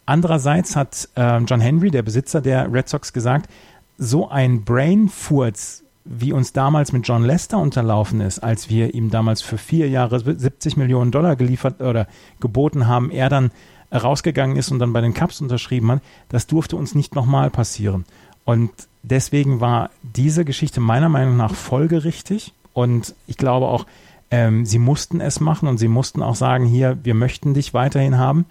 Andererseits 0.06 0.76
hat 0.76 1.10
äh, 1.16 1.38
John 1.39 1.62
Henry, 1.62 1.92
der 1.92 2.02
Besitzer 2.02 2.42
der 2.42 2.72
Red 2.72 2.89
Sox, 2.89 3.13
gesagt, 3.13 3.50
so 3.98 4.30
ein 4.30 4.63
Brainfurz 4.63 5.83
wie 6.06 6.34
uns 6.34 6.54
damals 6.54 6.92
mit 6.92 7.08
John 7.08 7.24
Lester 7.24 7.58
unterlaufen 7.58 8.22
ist, 8.22 8.39
als 8.39 8.70
wir 8.70 8.94
ihm 8.94 9.10
damals 9.10 9.42
für 9.42 9.58
vier 9.58 9.89
Jahre 9.89 10.20
70 10.20 10.78
Millionen 10.78 11.12
Dollar 11.12 11.36
geliefert 11.36 11.82
oder 11.82 12.08
geboten 12.39 12.88
haben, 12.88 13.10
er 13.10 13.30
dann 13.30 13.52
rausgegangen 13.94 14.58
ist 14.58 14.72
und 14.72 14.80
dann 14.80 14.94
bei 14.94 15.02
den 15.02 15.13
Cups 15.13 15.39
unterschrieben 15.39 15.92
hat, 15.92 16.02
das 16.30 16.48
durfte 16.48 16.76
uns 16.76 16.96
nicht 16.96 17.16
nochmal 17.16 17.50
passieren. 17.50 18.06
Und 18.44 18.72
deswegen 19.04 19.62
war 19.62 19.92
diese 20.02 20.46
Geschichte 20.46 20.82
meiner 20.82 21.10
Meinung 21.10 21.38
nach 21.38 21.54
folgerichtig 21.54 22.54
und 22.74 23.16
ich 23.28 23.38
glaube 23.38 23.68
auch, 23.68 23.86
ähm, 24.32 24.66
sie 24.66 24.80
mussten 24.80 25.22
es 25.22 25.39
machen 25.39 25.70
und 25.70 25.78
sie 25.78 25.88
mussten 25.88 26.24
auch 26.24 26.36
sagen, 26.36 26.66
hier, 26.66 26.98
wir 27.04 27.13
möchten 27.13 27.54
dich 27.54 27.74
weiterhin 27.74 28.18
haben. 28.18 28.46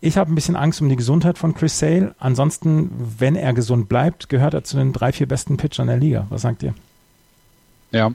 Ich 0.00 0.16
habe 0.16 0.32
ein 0.32 0.34
bisschen 0.34 0.56
Angst 0.56 0.80
um 0.80 0.88
die 0.88 0.96
Gesundheit 0.96 1.38
von 1.38 1.54
Chris 1.54 1.78
Sale. 1.78 2.14
Ansonsten, 2.18 2.90
wenn 3.18 3.34
er 3.34 3.52
gesund 3.52 3.88
bleibt, 3.88 4.28
gehört 4.28 4.54
er 4.54 4.62
zu 4.62 4.76
den 4.76 4.92
drei, 4.92 5.12
vier 5.12 5.26
besten 5.26 5.56
Pitchern 5.56 5.88
der 5.88 5.96
Liga. 5.96 6.26
Was 6.30 6.42
sagt 6.42 6.62
ihr? 6.62 6.74
Ja, 7.90 8.12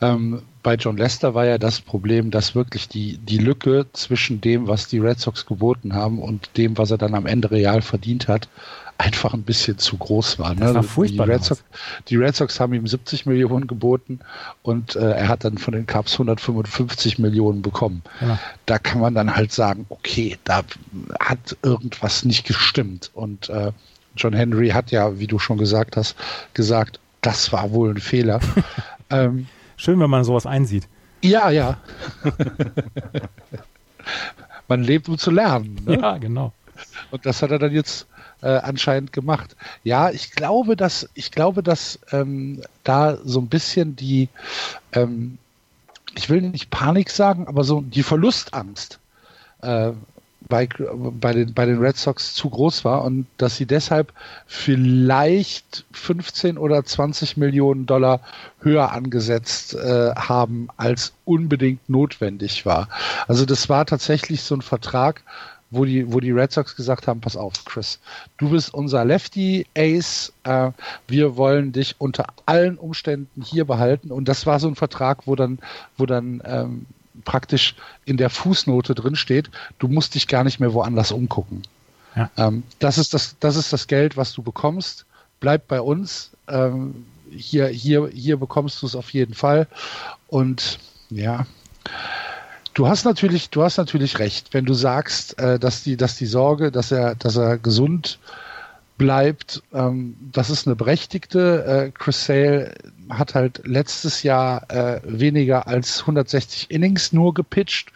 ähm, 0.00 0.42
bei 0.62 0.74
John 0.74 0.96
Lester 0.96 1.32
war 1.34 1.46
ja 1.46 1.58
das 1.58 1.80
Problem, 1.80 2.30
dass 2.30 2.54
wirklich 2.54 2.88
die, 2.88 3.18
die 3.18 3.38
Lücke 3.38 3.86
zwischen 3.92 4.40
dem, 4.40 4.66
was 4.66 4.88
die 4.88 4.98
Red 4.98 5.20
Sox 5.20 5.46
geboten 5.46 5.94
haben 5.94 6.18
und 6.18 6.50
dem, 6.56 6.76
was 6.76 6.90
er 6.90 6.98
dann 6.98 7.14
am 7.14 7.26
Ende 7.26 7.50
real 7.50 7.82
verdient 7.82 8.28
hat, 8.28 8.48
einfach 8.98 9.34
ein 9.34 9.42
bisschen 9.42 9.78
zu 9.78 9.96
groß 9.96 10.38
war. 10.38 10.54
Ne? 10.54 10.60
Das 10.60 10.74
war 10.74 10.82
furchtbar 10.82 11.26
die, 11.26 11.32
Red 11.32 11.44
Sox, 11.44 11.64
die 12.08 12.16
Red 12.16 12.36
Sox 12.36 12.60
haben 12.60 12.74
ihm 12.74 12.86
70 12.86 13.26
Millionen 13.26 13.66
geboten 13.66 14.20
und 14.62 14.96
äh, 14.96 15.12
er 15.12 15.28
hat 15.28 15.44
dann 15.44 15.58
von 15.58 15.74
den 15.74 15.86
Cubs 15.86 16.14
155 16.14 17.18
Millionen 17.18 17.62
bekommen. 17.62 18.02
Genau. 18.20 18.38
Da 18.64 18.78
kann 18.78 19.00
man 19.00 19.14
dann 19.14 19.34
halt 19.34 19.52
sagen, 19.52 19.86
okay, 19.88 20.38
da 20.44 20.62
hat 21.20 21.56
irgendwas 21.62 22.24
nicht 22.24 22.46
gestimmt. 22.46 23.10
Und 23.14 23.48
äh, 23.48 23.72
John 24.16 24.32
Henry 24.32 24.70
hat 24.70 24.90
ja, 24.90 25.18
wie 25.18 25.26
du 25.26 25.38
schon 25.38 25.58
gesagt 25.58 25.96
hast, 25.96 26.16
gesagt, 26.54 27.00
das 27.20 27.52
war 27.52 27.72
wohl 27.72 27.90
ein 27.90 28.00
Fehler. 28.00 28.40
ähm, 29.10 29.46
Schön, 29.76 30.00
wenn 30.00 30.10
man 30.10 30.24
sowas 30.24 30.46
einsieht. 30.46 30.88
Ja, 31.22 31.50
ja. 31.50 31.78
man 34.68 34.82
lebt, 34.82 35.08
um 35.08 35.18
zu 35.18 35.30
lernen. 35.30 35.80
Ne? 35.84 35.98
Ja, 36.00 36.18
genau. 36.18 36.52
Und 37.10 37.26
das 37.26 37.42
hat 37.42 37.50
er 37.50 37.58
dann 37.58 37.72
jetzt 37.72 38.06
äh, 38.46 38.60
anscheinend 38.62 39.12
gemacht. 39.12 39.56
Ja, 39.82 40.10
ich 40.10 40.30
glaube, 40.30 40.76
dass 40.76 41.08
ich 41.14 41.32
glaube, 41.32 41.64
dass 41.64 41.98
ähm, 42.12 42.62
da 42.84 43.18
so 43.24 43.40
ein 43.40 43.48
bisschen 43.48 43.96
die, 43.96 44.28
ähm, 44.92 45.38
ich 46.14 46.30
will 46.30 46.42
nicht 46.42 46.70
Panik 46.70 47.10
sagen, 47.10 47.48
aber 47.48 47.64
so 47.64 47.80
die 47.80 48.04
Verlustangst 48.04 49.00
äh, 49.62 49.90
bei, 50.48 50.68
bei, 50.78 51.32
den, 51.32 51.54
bei 51.54 51.66
den 51.66 51.78
Red 51.78 51.96
Sox 51.96 52.34
zu 52.34 52.48
groß 52.48 52.84
war 52.84 53.02
und 53.02 53.26
dass 53.36 53.56
sie 53.56 53.66
deshalb 53.66 54.12
vielleicht 54.46 55.84
15 55.90 56.56
oder 56.56 56.84
20 56.84 57.36
Millionen 57.36 57.86
Dollar 57.86 58.20
höher 58.60 58.92
angesetzt 58.92 59.74
äh, 59.74 60.14
haben, 60.14 60.68
als 60.76 61.14
unbedingt 61.24 61.88
notwendig 61.88 62.64
war. 62.64 62.88
Also 63.26 63.44
das 63.44 63.68
war 63.68 63.86
tatsächlich 63.86 64.42
so 64.42 64.54
ein 64.54 64.62
Vertrag, 64.62 65.22
wo 65.70 65.84
die, 65.84 66.12
wo 66.12 66.20
die 66.20 66.30
Red 66.30 66.52
Sox 66.52 66.76
gesagt 66.76 67.08
haben, 67.08 67.20
pass 67.20 67.36
auf, 67.36 67.64
Chris, 67.64 67.98
du 68.38 68.50
bist 68.50 68.72
unser 68.72 69.04
Lefty 69.04 69.66
Ace, 69.76 70.32
äh, 70.44 70.70
wir 71.08 71.36
wollen 71.36 71.72
dich 71.72 71.96
unter 71.98 72.26
allen 72.46 72.78
Umständen 72.78 73.42
hier 73.42 73.64
behalten. 73.64 74.12
Und 74.12 74.26
das 74.28 74.46
war 74.46 74.60
so 74.60 74.68
ein 74.68 74.76
Vertrag, 74.76 75.26
wo 75.26 75.34
dann, 75.34 75.58
wo 75.96 76.06
dann 76.06 76.40
ähm, 76.44 76.86
praktisch 77.24 77.74
in 78.04 78.16
der 78.16 78.30
Fußnote 78.30 78.94
drin 78.94 79.16
steht, 79.16 79.50
du 79.78 79.88
musst 79.88 80.14
dich 80.14 80.28
gar 80.28 80.44
nicht 80.44 80.60
mehr 80.60 80.72
woanders 80.72 81.12
umgucken. 81.12 81.62
Ja. 82.14 82.30
Ähm, 82.36 82.62
das 82.78 82.98
ist 82.98 83.12
das, 83.12 83.36
das 83.40 83.56
ist 83.56 83.72
das 83.72 83.88
Geld, 83.88 84.16
was 84.16 84.32
du 84.32 84.42
bekommst. 84.42 85.04
Bleib 85.40 85.68
bei 85.68 85.80
uns. 85.80 86.30
Ähm, 86.48 87.06
hier, 87.30 87.66
hier, 87.66 88.08
hier 88.08 88.36
bekommst 88.36 88.80
du 88.82 88.86
es 88.86 88.94
auf 88.94 89.10
jeden 89.10 89.34
Fall. 89.34 89.66
Und 90.28 90.78
ja, 91.10 91.46
Du 92.76 92.86
hast 92.86 93.06
natürlich, 93.06 93.48
du 93.48 93.62
hast 93.62 93.78
natürlich 93.78 94.18
recht, 94.18 94.52
wenn 94.52 94.66
du 94.66 94.74
sagst, 94.74 95.38
äh, 95.38 95.58
dass 95.58 95.82
die, 95.82 95.96
dass 95.96 96.16
die 96.16 96.26
Sorge, 96.26 96.70
dass 96.70 96.92
er, 96.92 97.14
dass 97.14 97.36
er 97.36 97.56
gesund 97.56 98.18
bleibt, 98.98 99.62
ähm, 99.72 100.14
das 100.30 100.50
ist 100.50 100.66
eine 100.66 100.76
berechtigte. 100.76 101.64
Äh, 101.64 101.90
Chris 101.98 102.26
Sale 102.26 102.74
hat 103.08 103.34
halt 103.34 103.62
letztes 103.64 104.22
Jahr 104.24 104.70
äh, 104.70 105.00
weniger 105.04 105.66
als 105.66 106.00
160 106.00 106.70
Innings 106.70 107.14
nur 107.14 107.32
gepitcht 107.32 107.92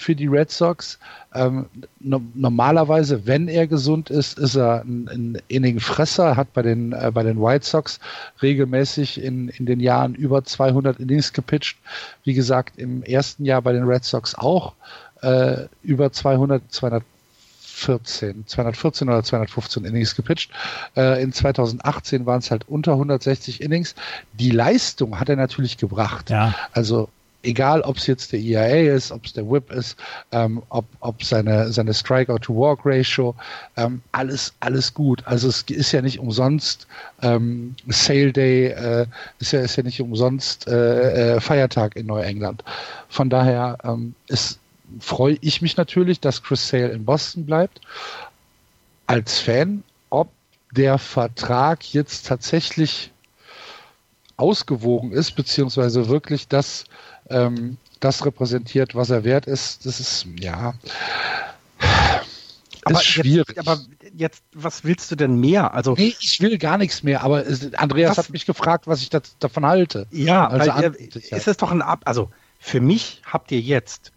für 0.00 0.16
die 0.16 0.26
Red 0.26 0.50
Sox. 0.50 0.98
Ähm, 1.34 1.66
no 2.00 2.20
normalerweise, 2.34 3.26
wenn 3.26 3.48
er 3.48 3.66
gesund 3.66 4.10
ist, 4.10 4.38
ist 4.38 4.56
er 4.56 4.82
ein, 4.82 5.08
ein 5.08 5.42
Inning-Fresser, 5.48 6.36
hat 6.36 6.52
bei 6.54 6.62
den, 6.62 6.92
äh, 6.92 7.10
bei 7.12 7.22
den 7.22 7.40
White 7.40 7.66
Sox 7.66 8.00
regelmäßig 8.42 9.22
in, 9.22 9.48
in 9.50 9.66
den 9.66 9.78
Jahren 9.78 10.14
über 10.14 10.42
200 10.42 10.98
Innings 10.98 11.32
gepitcht. 11.32 11.78
Wie 12.24 12.34
gesagt, 12.34 12.78
im 12.78 13.02
ersten 13.02 13.44
Jahr 13.44 13.62
bei 13.62 13.72
den 13.72 13.84
Red 13.84 14.04
Sox 14.04 14.34
auch 14.34 14.74
äh, 15.22 15.66
über 15.82 16.10
200, 16.10 16.62
214, 16.70 18.46
214 18.46 19.08
oder 19.08 19.22
215 19.22 19.84
Innings 19.84 20.16
gepitcht. 20.16 20.50
Äh, 20.96 21.22
in 21.22 21.32
2018 21.32 22.24
waren 22.24 22.38
es 22.38 22.50
halt 22.50 22.68
unter 22.68 22.92
160 22.92 23.60
Innings. 23.60 23.94
Die 24.32 24.50
Leistung 24.50 25.20
hat 25.20 25.28
er 25.28 25.36
natürlich 25.36 25.76
gebracht. 25.76 26.30
Ja. 26.30 26.54
Also 26.72 27.10
egal 27.42 27.82
ob 27.82 27.96
es 27.96 28.06
jetzt 28.06 28.32
der 28.32 28.40
EIA 28.40 28.94
ist, 28.94 29.12
ob 29.12 29.24
es 29.24 29.32
der 29.32 29.48
Whip 29.50 29.70
ist, 29.70 29.96
ähm, 30.32 30.62
ob, 30.68 30.84
ob 31.00 31.22
seine, 31.24 31.72
seine 31.72 31.94
Strikeout-to-Walk-Ratio, 31.94 33.34
ähm, 33.76 34.02
alles, 34.12 34.52
alles 34.60 34.92
gut. 34.92 35.22
Also 35.26 35.48
es 35.48 35.62
ist 35.62 35.92
ja 35.92 36.02
nicht 36.02 36.18
umsonst 36.18 36.86
ähm, 37.22 37.74
Sale 37.88 38.32
Day, 38.32 38.66
äh, 38.66 39.06
ist, 39.38 39.52
ja, 39.52 39.60
ist 39.60 39.76
ja 39.76 39.82
nicht 39.82 40.00
umsonst 40.00 40.66
äh, 40.68 41.36
äh, 41.36 41.40
Feiertag 41.40 41.96
in 41.96 42.06
Neuengland. 42.06 42.62
Von 43.08 43.30
daher 43.30 43.78
ähm, 43.84 44.14
freue 44.98 45.38
ich 45.40 45.62
mich 45.62 45.76
natürlich, 45.76 46.20
dass 46.20 46.42
Chris 46.42 46.68
Sale 46.68 46.90
in 46.90 47.04
Boston 47.04 47.46
bleibt. 47.46 47.80
Als 49.06 49.38
Fan, 49.38 49.82
ob 50.10 50.28
der 50.72 50.98
Vertrag 50.98 51.92
jetzt 51.92 52.26
tatsächlich 52.26 53.10
ausgewogen 54.40 55.12
ist, 55.12 55.32
beziehungsweise 55.32 56.08
wirklich 56.08 56.48
das 56.48 56.84
ähm, 57.30 57.76
das 58.00 58.24
repräsentiert, 58.24 58.94
was 58.94 59.10
er 59.10 59.24
wert 59.24 59.46
ist, 59.46 59.86
das 59.86 60.00
ist, 60.00 60.26
ja, 60.38 60.74
aber 62.84 63.00
ist 63.00 63.06
schwierig. 63.06 63.48
Jetzt, 63.48 63.58
aber 63.58 63.80
jetzt, 64.16 64.42
was 64.54 64.84
willst 64.84 65.10
du 65.10 65.16
denn 65.16 65.36
mehr? 65.36 65.74
Also 65.74 65.94
nee, 65.94 66.14
ich 66.18 66.40
will 66.40 66.58
gar 66.58 66.78
nichts 66.78 67.02
mehr. 67.02 67.22
Aber 67.22 67.44
Andreas 67.76 68.12
was? 68.12 68.18
hat 68.18 68.30
mich 68.30 68.46
gefragt, 68.46 68.86
was 68.86 69.02
ich 69.02 69.10
das, 69.10 69.36
davon 69.38 69.66
halte. 69.66 70.06
Ja, 70.10 70.48
also 70.48 70.72
weil, 70.72 70.94
ist 70.94 71.48
es 71.48 71.56
doch 71.56 71.70
ein 71.70 71.82
Ab. 71.82 72.02
Also 72.04 72.30
für 72.58 72.80
mich 72.80 73.22
habt 73.24 73.52
ihr 73.52 73.60
jetzt 73.60 74.12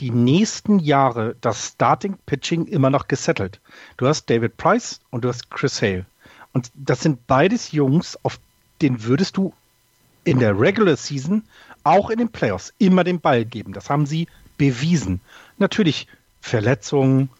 die 0.00 0.10
nächsten 0.10 0.78
Jahre 0.78 1.36
das 1.40 1.68
Starting 1.68 2.16
Pitching 2.26 2.66
immer 2.66 2.90
noch 2.90 3.06
gesettelt. 3.06 3.60
Du 3.96 4.06
hast 4.06 4.28
David 4.30 4.56
Price 4.56 5.00
und 5.10 5.24
du 5.24 5.28
hast 5.28 5.50
Chris 5.50 5.82
Hale. 5.82 6.06
Und 6.52 6.70
das 6.74 7.00
sind 7.00 7.26
beides 7.26 7.72
Jungs, 7.72 8.18
auf 8.22 8.40
den 8.82 9.04
würdest 9.04 9.36
du 9.36 9.52
in 10.24 10.38
der 10.38 10.58
Regular 10.58 10.96
Season 10.96 11.44
auch 11.84 12.10
in 12.10 12.18
den 12.18 12.30
Playoffs 12.30 12.72
immer 12.78 13.04
den 13.04 13.20
Ball 13.20 13.44
geben. 13.44 13.72
Das 13.72 13.90
haben 13.90 14.06
sie 14.06 14.26
bewiesen. 14.58 15.20
Natürlich 15.58 16.06
Verletzungen, 16.40 17.30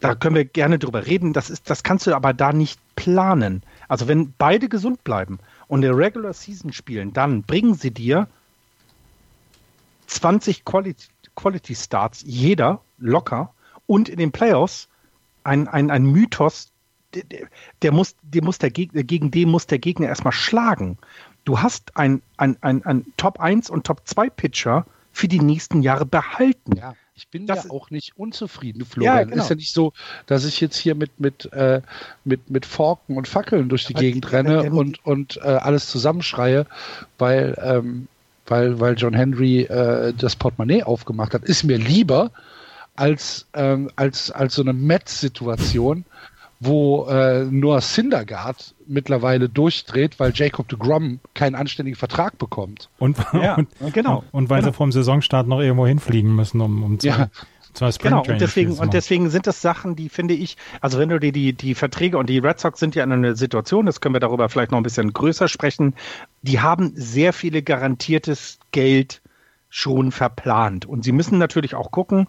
da 0.00 0.14
können 0.14 0.34
wir 0.34 0.44
gerne 0.44 0.78
drüber 0.78 1.06
reden. 1.06 1.32
Das, 1.32 1.50
ist, 1.50 1.70
das 1.70 1.82
kannst 1.82 2.06
du 2.06 2.14
aber 2.14 2.32
da 2.32 2.52
nicht 2.52 2.78
planen. 2.96 3.62
Also 3.88 4.08
wenn 4.08 4.34
beide 4.36 4.68
gesund 4.68 5.02
bleiben 5.04 5.38
und 5.66 5.82
der 5.82 5.96
Regular 5.96 6.32
Season 6.32 6.72
spielen, 6.72 7.12
dann 7.12 7.42
bringen 7.42 7.74
sie 7.74 7.90
dir 7.90 8.28
20 10.06 10.64
Quality, 10.64 11.06
Quality 11.34 11.74
Starts, 11.74 12.22
jeder 12.26 12.80
locker 12.98 13.52
und 13.86 14.08
in 14.08 14.18
den 14.18 14.30
Playoffs 14.32 14.88
ein, 15.42 15.68
ein, 15.68 15.90
ein 15.90 16.04
Mythos, 16.04 16.70
der, 17.14 17.48
der, 17.82 17.92
muss, 17.92 18.16
der 18.22 18.42
muss 18.44 18.58
der 18.58 18.70
Gegner, 18.70 19.02
gegen 19.02 19.30
den 19.30 19.50
muss 19.50 19.66
der 19.66 19.78
Gegner 19.78 20.08
erstmal 20.08 20.32
schlagen 20.32 20.98
du 21.44 21.60
hast 21.60 21.96
ein, 21.96 22.22
ein, 22.36 22.56
ein, 22.60 22.84
ein 22.84 23.06
Top 23.16 23.40
1 23.40 23.70
und 23.70 23.84
Top 23.86 24.02
2 24.04 24.30
Pitcher 24.30 24.86
für 25.12 25.28
die 25.28 25.40
nächsten 25.40 25.82
Jahre 25.82 26.06
behalten. 26.06 26.76
Ja. 26.76 26.94
Ich 27.16 27.28
bin 27.28 27.46
das 27.46 27.64
ja 27.64 27.70
auch 27.70 27.90
nicht 27.90 28.18
unzufrieden, 28.18 28.84
Florian. 28.84 29.16
Ja, 29.16 29.24
genau. 29.24 29.42
Ist 29.42 29.48
ja 29.48 29.54
nicht 29.54 29.72
so, 29.72 29.92
dass 30.26 30.44
ich 30.44 30.60
jetzt 30.60 30.76
hier 30.76 30.96
mit, 30.96 31.20
mit, 31.20 31.52
äh, 31.52 31.80
mit, 32.24 32.50
mit 32.50 32.66
Forken 32.66 33.16
und 33.16 33.28
Fackeln 33.28 33.68
durch 33.68 33.84
die 33.84 33.94
Aber 33.94 34.02
Gegend 34.02 34.32
renne 34.32 34.72
und, 34.72 35.04
und 35.06 35.36
äh, 35.36 35.42
alles 35.42 35.88
zusammenschreie, 35.88 36.66
weil, 37.18 37.56
ähm, 37.62 38.08
weil, 38.46 38.80
weil 38.80 38.94
John 38.96 39.14
Henry 39.14 39.62
äh, 39.62 40.12
das 40.12 40.34
Portemonnaie 40.34 40.82
aufgemacht 40.82 41.34
hat. 41.34 41.44
Ist 41.44 41.62
mir 41.62 41.78
lieber 41.78 42.32
als, 42.96 43.46
ähm, 43.54 43.90
als, 43.94 44.32
als 44.32 44.56
so 44.56 44.62
eine 44.62 44.72
Metz-Situation, 44.72 46.04
wo 46.64 47.06
äh, 47.06 47.44
Noah 47.44 47.80
Syndergaard 47.80 48.74
mittlerweile 48.86 49.48
durchdreht, 49.48 50.18
weil 50.20 50.32
Jacob 50.34 50.68
de 50.68 50.78
Grom 50.78 51.20
keinen 51.34 51.54
anständigen 51.54 51.96
Vertrag 51.96 52.38
bekommt. 52.38 52.90
Und, 52.98 53.16
ja, 53.32 53.56
und 53.80 53.94
genau. 53.94 54.24
Und 54.32 54.50
weil 54.50 54.60
genau. 54.60 54.72
sie 54.72 54.76
vom 54.76 54.92
Saisonstart 54.92 55.48
noch 55.48 55.60
irgendwo 55.60 55.86
hinfliegen 55.86 56.34
müssen, 56.34 56.60
um, 56.60 56.82
um 56.82 56.98
zu, 56.98 57.08
ja. 57.08 57.28
Genau, 58.00 58.22
und 58.22 58.40
deswegen, 58.40 58.72
und 58.74 58.94
deswegen 58.94 59.30
sind 59.30 59.48
das 59.48 59.60
Sachen, 59.60 59.96
die 59.96 60.08
finde 60.08 60.34
ich, 60.34 60.56
also 60.80 61.00
wenn 61.00 61.08
du 61.08 61.18
dir 61.18 61.32
die, 61.32 61.54
die 61.54 61.74
Verträge 61.74 62.18
und 62.18 62.28
die 62.28 62.38
Red 62.38 62.60
Sox 62.60 62.78
sind 62.78 62.94
ja 62.94 63.02
in 63.02 63.10
einer 63.10 63.34
Situation, 63.34 63.84
das 63.84 64.00
können 64.00 64.14
wir 64.14 64.20
darüber 64.20 64.48
vielleicht 64.48 64.70
noch 64.70 64.78
ein 64.78 64.84
bisschen 64.84 65.12
größer 65.12 65.48
sprechen, 65.48 65.94
die 66.42 66.60
haben 66.60 66.92
sehr 66.94 67.32
viele 67.32 67.62
garantiertes 67.62 68.60
Geld 68.70 69.22
schon 69.70 70.12
verplant. 70.12 70.86
Und 70.86 71.02
sie 71.02 71.10
müssen 71.10 71.38
natürlich 71.38 71.74
auch 71.74 71.90
gucken, 71.90 72.28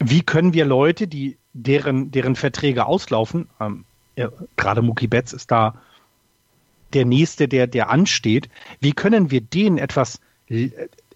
wie 0.00 0.22
können 0.22 0.54
wir 0.54 0.64
Leute, 0.64 1.06
die 1.06 1.36
deren, 1.52 2.10
deren 2.10 2.36
Verträge 2.36 2.86
auslaufen, 2.86 3.48
ähm, 3.60 3.84
ja, 4.16 4.30
gerade 4.56 4.82
Mookie 4.82 5.06
Betts 5.06 5.32
ist 5.32 5.50
da 5.50 5.74
der 6.92 7.04
nächste, 7.04 7.48
der, 7.48 7.66
der 7.66 7.90
ansteht, 7.90 8.48
wie 8.80 8.92
können 8.92 9.30
wir 9.30 9.40
denen 9.40 9.78
etwas, 9.78 10.20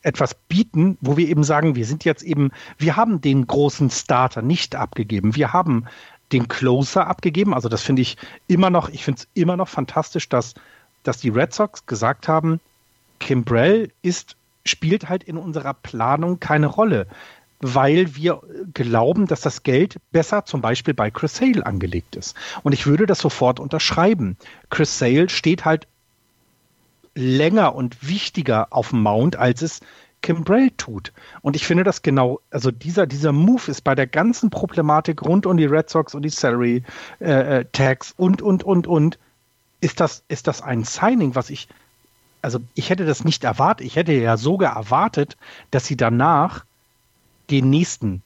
etwas 0.02 0.34
bieten, 0.48 0.96
wo 1.00 1.16
wir 1.16 1.28
eben 1.28 1.44
sagen, 1.44 1.74
wir 1.74 1.86
sind 1.86 2.04
jetzt 2.04 2.22
eben, 2.22 2.52
wir 2.78 2.96
haben 2.96 3.20
den 3.20 3.46
großen 3.46 3.90
Starter 3.90 4.42
nicht 4.42 4.76
abgegeben. 4.76 5.34
Wir 5.34 5.52
haben 5.52 5.86
den 6.32 6.48
Closer 6.48 7.06
abgegeben. 7.06 7.54
Also 7.54 7.68
das 7.68 7.82
finde 7.82 8.02
ich 8.02 8.16
immer 8.46 8.70
noch, 8.70 8.88
ich 8.88 9.04
finde 9.04 9.22
es 9.22 9.28
immer 9.34 9.56
noch 9.56 9.68
fantastisch, 9.68 10.28
dass, 10.28 10.54
dass 11.02 11.18
die 11.18 11.30
Red 11.30 11.52
Sox 11.52 11.86
gesagt 11.86 12.28
haben, 12.28 12.60
Kimbrell 13.18 13.90
ist, 14.02 14.36
spielt 14.64 15.08
halt 15.08 15.24
in 15.24 15.36
unserer 15.36 15.74
Planung 15.74 16.40
keine 16.40 16.66
Rolle 16.66 17.06
weil 17.60 18.14
wir 18.16 18.40
glauben, 18.72 19.26
dass 19.26 19.40
das 19.40 19.62
Geld 19.62 19.96
besser 20.12 20.44
zum 20.44 20.60
Beispiel 20.60 20.94
bei 20.94 21.10
Chris 21.10 21.36
Sale 21.36 21.64
angelegt 21.64 22.16
ist. 22.16 22.36
Und 22.62 22.72
ich 22.72 22.86
würde 22.86 23.06
das 23.06 23.18
sofort 23.18 23.60
unterschreiben. 23.60 24.36
Chris 24.70 24.98
Sale 24.98 25.28
steht 25.28 25.64
halt 25.64 25.86
länger 27.14 27.74
und 27.74 28.06
wichtiger 28.06 28.68
auf 28.70 28.90
dem 28.90 29.02
Mount, 29.02 29.36
als 29.36 29.62
es 29.62 29.80
Kim 30.24 30.42
Brell 30.42 30.70
tut. 30.70 31.12
Und 31.42 31.54
ich 31.54 31.66
finde 31.66 31.84
das 31.84 32.00
genau, 32.00 32.40
also 32.50 32.70
dieser, 32.70 33.06
dieser 33.06 33.32
Move 33.32 33.70
ist 33.70 33.82
bei 33.82 33.94
der 33.94 34.06
ganzen 34.06 34.48
Problematik 34.48 35.22
rund 35.22 35.44
um 35.44 35.56
die 35.56 35.66
Red 35.66 35.90
Sox 35.90 36.14
und 36.14 36.22
die 36.22 36.30
Salary 36.30 36.82
äh, 37.20 37.60
äh 37.60 37.64
Tags 37.72 38.14
und, 38.16 38.40
und, 38.40 38.64
und, 38.64 38.86
und, 38.86 39.18
ist 39.82 40.00
das, 40.00 40.24
ist 40.28 40.46
das 40.46 40.62
ein 40.62 40.84
Signing, 40.84 41.34
was 41.34 41.50
ich, 41.50 41.68
also 42.40 42.58
ich 42.74 42.88
hätte 42.88 43.04
das 43.04 43.24
nicht 43.24 43.44
erwartet. 43.44 43.86
Ich 43.86 43.96
hätte 43.96 44.12
ja 44.12 44.38
sogar 44.38 44.74
erwartet, 44.76 45.36
dass 45.70 45.84
sie 45.84 45.96
danach 45.96 46.64
den 47.50 47.70
nächsten 47.70 48.22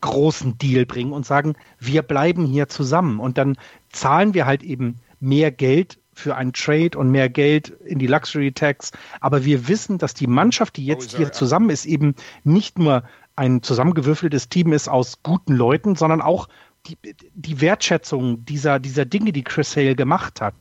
großen 0.00 0.58
Deal 0.58 0.86
bringen 0.86 1.12
und 1.12 1.26
sagen, 1.26 1.54
wir 1.78 2.02
bleiben 2.02 2.46
hier 2.46 2.68
zusammen. 2.68 3.18
Und 3.18 3.38
dann 3.38 3.56
zahlen 3.90 4.34
wir 4.34 4.46
halt 4.46 4.62
eben 4.62 5.00
mehr 5.20 5.50
Geld 5.50 5.98
für 6.12 6.36
einen 6.36 6.52
Trade 6.52 6.96
und 6.96 7.10
mehr 7.10 7.28
Geld 7.28 7.68
in 7.84 7.98
die 7.98 8.06
Luxury 8.06 8.52
Tax. 8.52 8.92
Aber 9.20 9.44
wir 9.44 9.68
wissen, 9.68 9.98
dass 9.98 10.14
die 10.14 10.26
Mannschaft, 10.26 10.76
die 10.76 10.86
jetzt 10.86 11.14
oh, 11.14 11.18
hier 11.18 11.32
zusammen 11.32 11.70
ist, 11.70 11.84
eben 11.84 12.14
nicht 12.44 12.78
nur 12.78 13.02
ein 13.36 13.62
zusammengewürfeltes 13.62 14.48
Team 14.48 14.72
ist 14.72 14.88
aus 14.88 15.22
guten 15.22 15.54
Leuten, 15.54 15.94
sondern 15.94 16.22
auch 16.22 16.48
die, 16.86 16.96
die 17.34 17.60
Wertschätzung 17.60 18.44
dieser, 18.44 18.78
dieser 18.78 19.04
Dinge, 19.04 19.32
die 19.32 19.44
Chris 19.44 19.76
Hale 19.76 19.94
gemacht 19.94 20.40
hat, 20.40 20.54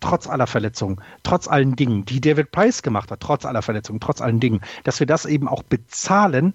trotz 0.00 0.26
aller 0.26 0.46
Verletzungen, 0.46 1.00
trotz 1.22 1.46
allen 1.48 1.76
Dingen, 1.76 2.04
die 2.04 2.20
David 2.20 2.50
Price 2.50 2.82
gemacht 2.82 3.10
hat, 3.10 3.20
trotz 3.20 3.44
aller 3.44 3.62
Verletzungen, 3.62 4.00
trotz 4.00 4.20
allen 4.20 4.40
Dingen, 4.40 4.60
dass 4.84 4.98
wir 4.98 5.06
das 5.06 5.26
eben 5.26 5.48
auch 5.48 5.62
bezahlen, 5.62 6.54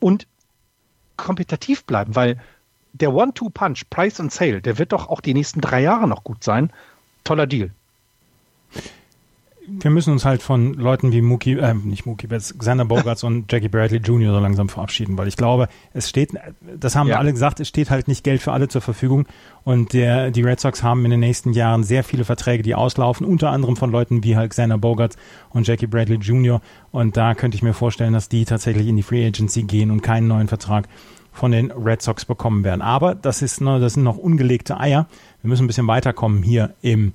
und 0.00 0.26
kompetitiv 1.16 1.84
bleiben, 1.84 2.14
weil 2.14 2.40
der 2.92 3.12
One-Two-Punch, 3.12 3.84
Price 3.90 4.20
und 4.20 4.32
Sale, 4.32 4.62
der 4.62 4.78
wird 4.78 4.92
doch 4.92 5.08
auch 5.08 5.20
die 5.20 5.34
nächsten 5.34 5.60
drei 5.60 5.82
Jahre 5.82 6.08
noch 6.08 6.24
gut 6.24 6.42
sein. 6.42 6.72
Toller 7.24 7.46
Deal 7.46 7.70
wir 9.68 9.90
müssen 9.90 10.12
uns 10.12 10.24
halt 10.24 10.42
von 10.42 10.74
Leuten 10.74 11.12
wie 11.12 11.20
Mookie, 11.20 11.58
äh, 11.58 11.74
nicht 11.74 12.06
Mookie 12.06 12.28
Xander 12.28 12.84
Bogarts 12.84 13.24
und 13.24 13.50
Jackie 13.50 13.68
Bradley 13.68 13.98
Jr. 13.98 14.32
so 14.32 14.40
langsam 14.40 14.68
verabschieden, 14.68 15.18
weil 15.18 15.28
ich 15.28 15.36
glaube, 15.36 15.68
es 15.92 16.08
steht, 16.08 16.30
das 16.78 16.94
haben 16.94 17.08
ja. 17.08 17.14
wir 17.14 17.18
alle 17.18 17.32
gesagt, 17.32 17.60
es 17.60 17.68
steht 17.68 17.90
halt 17.90 18.08
nicht 18.08 18.24
Geld 18.24 18.40
für 18.42 18.52
alle 18.52 18.68
zur 18.68 18.80
Verfügung 18.80 19.26
und 19.64 19.92
der, 19.92 20.30
die 20.30 20.42
Red 20.42 20.60
Sox 20.60 20.82
haben 20.82 21.04
in 21.04 21.10
den 21.10 21.20
nächsten 21.20 21.52
Jahren 21.52 21.84
sehr 21.84 22.04
viele 22.04 22.24
Verträge, 22.24 22.62
die 22.62 22.74
auslaufen, 22.74 23.26
unter 23.26 23.50
anderem 23.50 23.76
von 23.76 23.90
Leuten 23.90 24.22
wie 24.22 24.36
halt 24.36 24.50
Xander 24.50 24.78
Bogarts 24.78 25.16
und 25.50 25.66
Jackie 25.66 25.86
Bradley 25.86 26.18
Jr. 26.18 26.60
und 26.92 27.16
da 27.16 27.34
könnte 27.34 27.56
ich 27.56 27.62
mir 27.62 27.74
vorstellen, 27.74 28.12
dass 28.12 28.28
die 28.28 28.44
tatsächlich 28.44 28.86
in 28.86 28.96
die 28.96 29.02
Free 29.02 29.26
Agency 29.26 29.64
gehen 29.64 29.90
und 29.90 30.02
keinen 30.02 30.28
neuen 30.28 30.48
Vertrag 30.48 30.88
von 31.32 31.52
den 31.52 31.70
Red 31.70 32.00
Sox 32.00 32.24
bekommen 32.24 32.64
werden. 32.64 32.80
Aber 32.80 33.14
das 33.14 33.42
ist, 33.42 33.60
das 33.60 33.92
sind 33.92 34.02
noch 34.02 34.16
ungelegte 34.16 34.80
Eier. 34.80 35.06
Wir 35.42 35.48
müssen 35.48 35.64
ein 35.64 35.66
bisschen 35.66 35.86
weiterkommen 35.86 36.42
hier 36.42 36.74
im, 36.80 37.12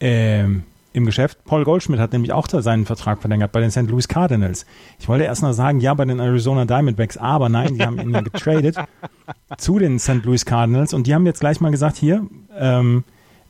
ähm, 0.00 0.64
im 0.94 1.04
Geschäft. 1.04 1.44
Paul 1.44 1.64
Goldschmidt 1.64 2.00
hat 2.00 2.12
nämlich 2.12 2.32
auch 2.32 2.48
seinen 2.48 2.86
Vertrag 2.86 3.20
verlängert 3.20 3.52
bei 3.52 3.60
den 3.60 3.70
St. 3.70 3.90
Louis 3.90 4.08
Cardinals. 4.08 4.64
Ich 4.98 5.08
wollte 5.08 5.24
erst 5.24 5.42
noch 5.42 5.52
sagen, 5.52 5.80
ja, 5.80 5.92
bei 5.92 6.04
den 6.04 6.20
Arizona 6.20 6.64
Diamondbacks, 6.64 7.16
aber 7.16 7.48
nein, 7.48 7.74
die 7.74 7.84
haben 7.84 7.98
ihn 7.98 8.12
getradet 8.12 8.76
zu 9.58 9.78
den 9.78 9.98
St. 9.98 10.24
Louis 10.24 10.46
Cardinals 10.46 10.94
und 10.94 11.06
die 11.06 11.14
haben 11.14 11.26
jetzt 11.26 11.40
gleich 11.40 11.60
mal 11.60 11.72
gesagt, 11.72 11.96
hier, 11.96 12.24
ähm, 12.56 13.02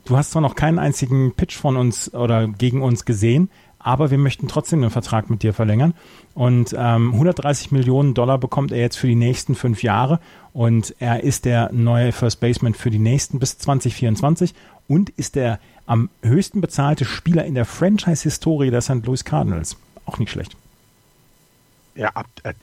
du 0.05 0.17
hast 0.17 0.31
zwar 0.31 0.41
noch 0.41 0.55
keinen 0.55 0.79
einzigen 0.79 1.33
Pitch 1.35 1.55
von 1.55 1.77
uns 1.77 2.13
oder 2.15 2.47
gegen 2.47 2.81
uns 2.81 3.05
gesehen, 3.05 3.49
aber 3.85 4.09
wir 4.09 4.17
möchten 4.17 4.47
trotzdem 4.47 4.81
den 4.81 4.89
Vertrag 4.89 5.29
mit 5.29 5.43
dir 5.43 5.53
verlängern. 5.53 5.93
Und 6.33 6.75
ähm, 6.75 7.13
130 7.13 7.71
Millionen 7.71 8.15
Dollar 8.15 8.39
bekommt 8.39 8.71
er 8.71 8.79
jetzt 8.79 8.97
für 8.97 9.05
die 9.05 9.15
nächsten 9.15 9.53
fünf 9.53 9.83
Jahre 9.83 10.19
und 10.53 10.95
er 10.97 11.23
ist 11.23 11.45
der 11.45 11.71
neue 11.71 12.11
First 12.11 12.39
Baseman 12.39 12.73
für 12.73 12.89
die 12.89 12.97
nächsten 12.97 13.37
bis 13.37 13.59
2024 13.59 14.55
und 14.87 15.11
ist 15.11 15.35
der 15.35 15.59
am 15.85 16.09
höchsten 16.23 16.61
bezahlte 16.61 17.05
Spieler 17.05 17.45
in 17.45 17.53
der 17.53 17.65
Franchise-Historie 17.65 18.71
der 18.71 18.81
St. 18.81 19.05
Louis 19.05 19.23
Cardinals. 19.23 19.77
Auch 20.07 20.17
nicht 20.17 20.31
schlecht. 20.31 20.57
Ja, 21.93 22.09
ab, 22.15 22.25
äh, 22.41 22.53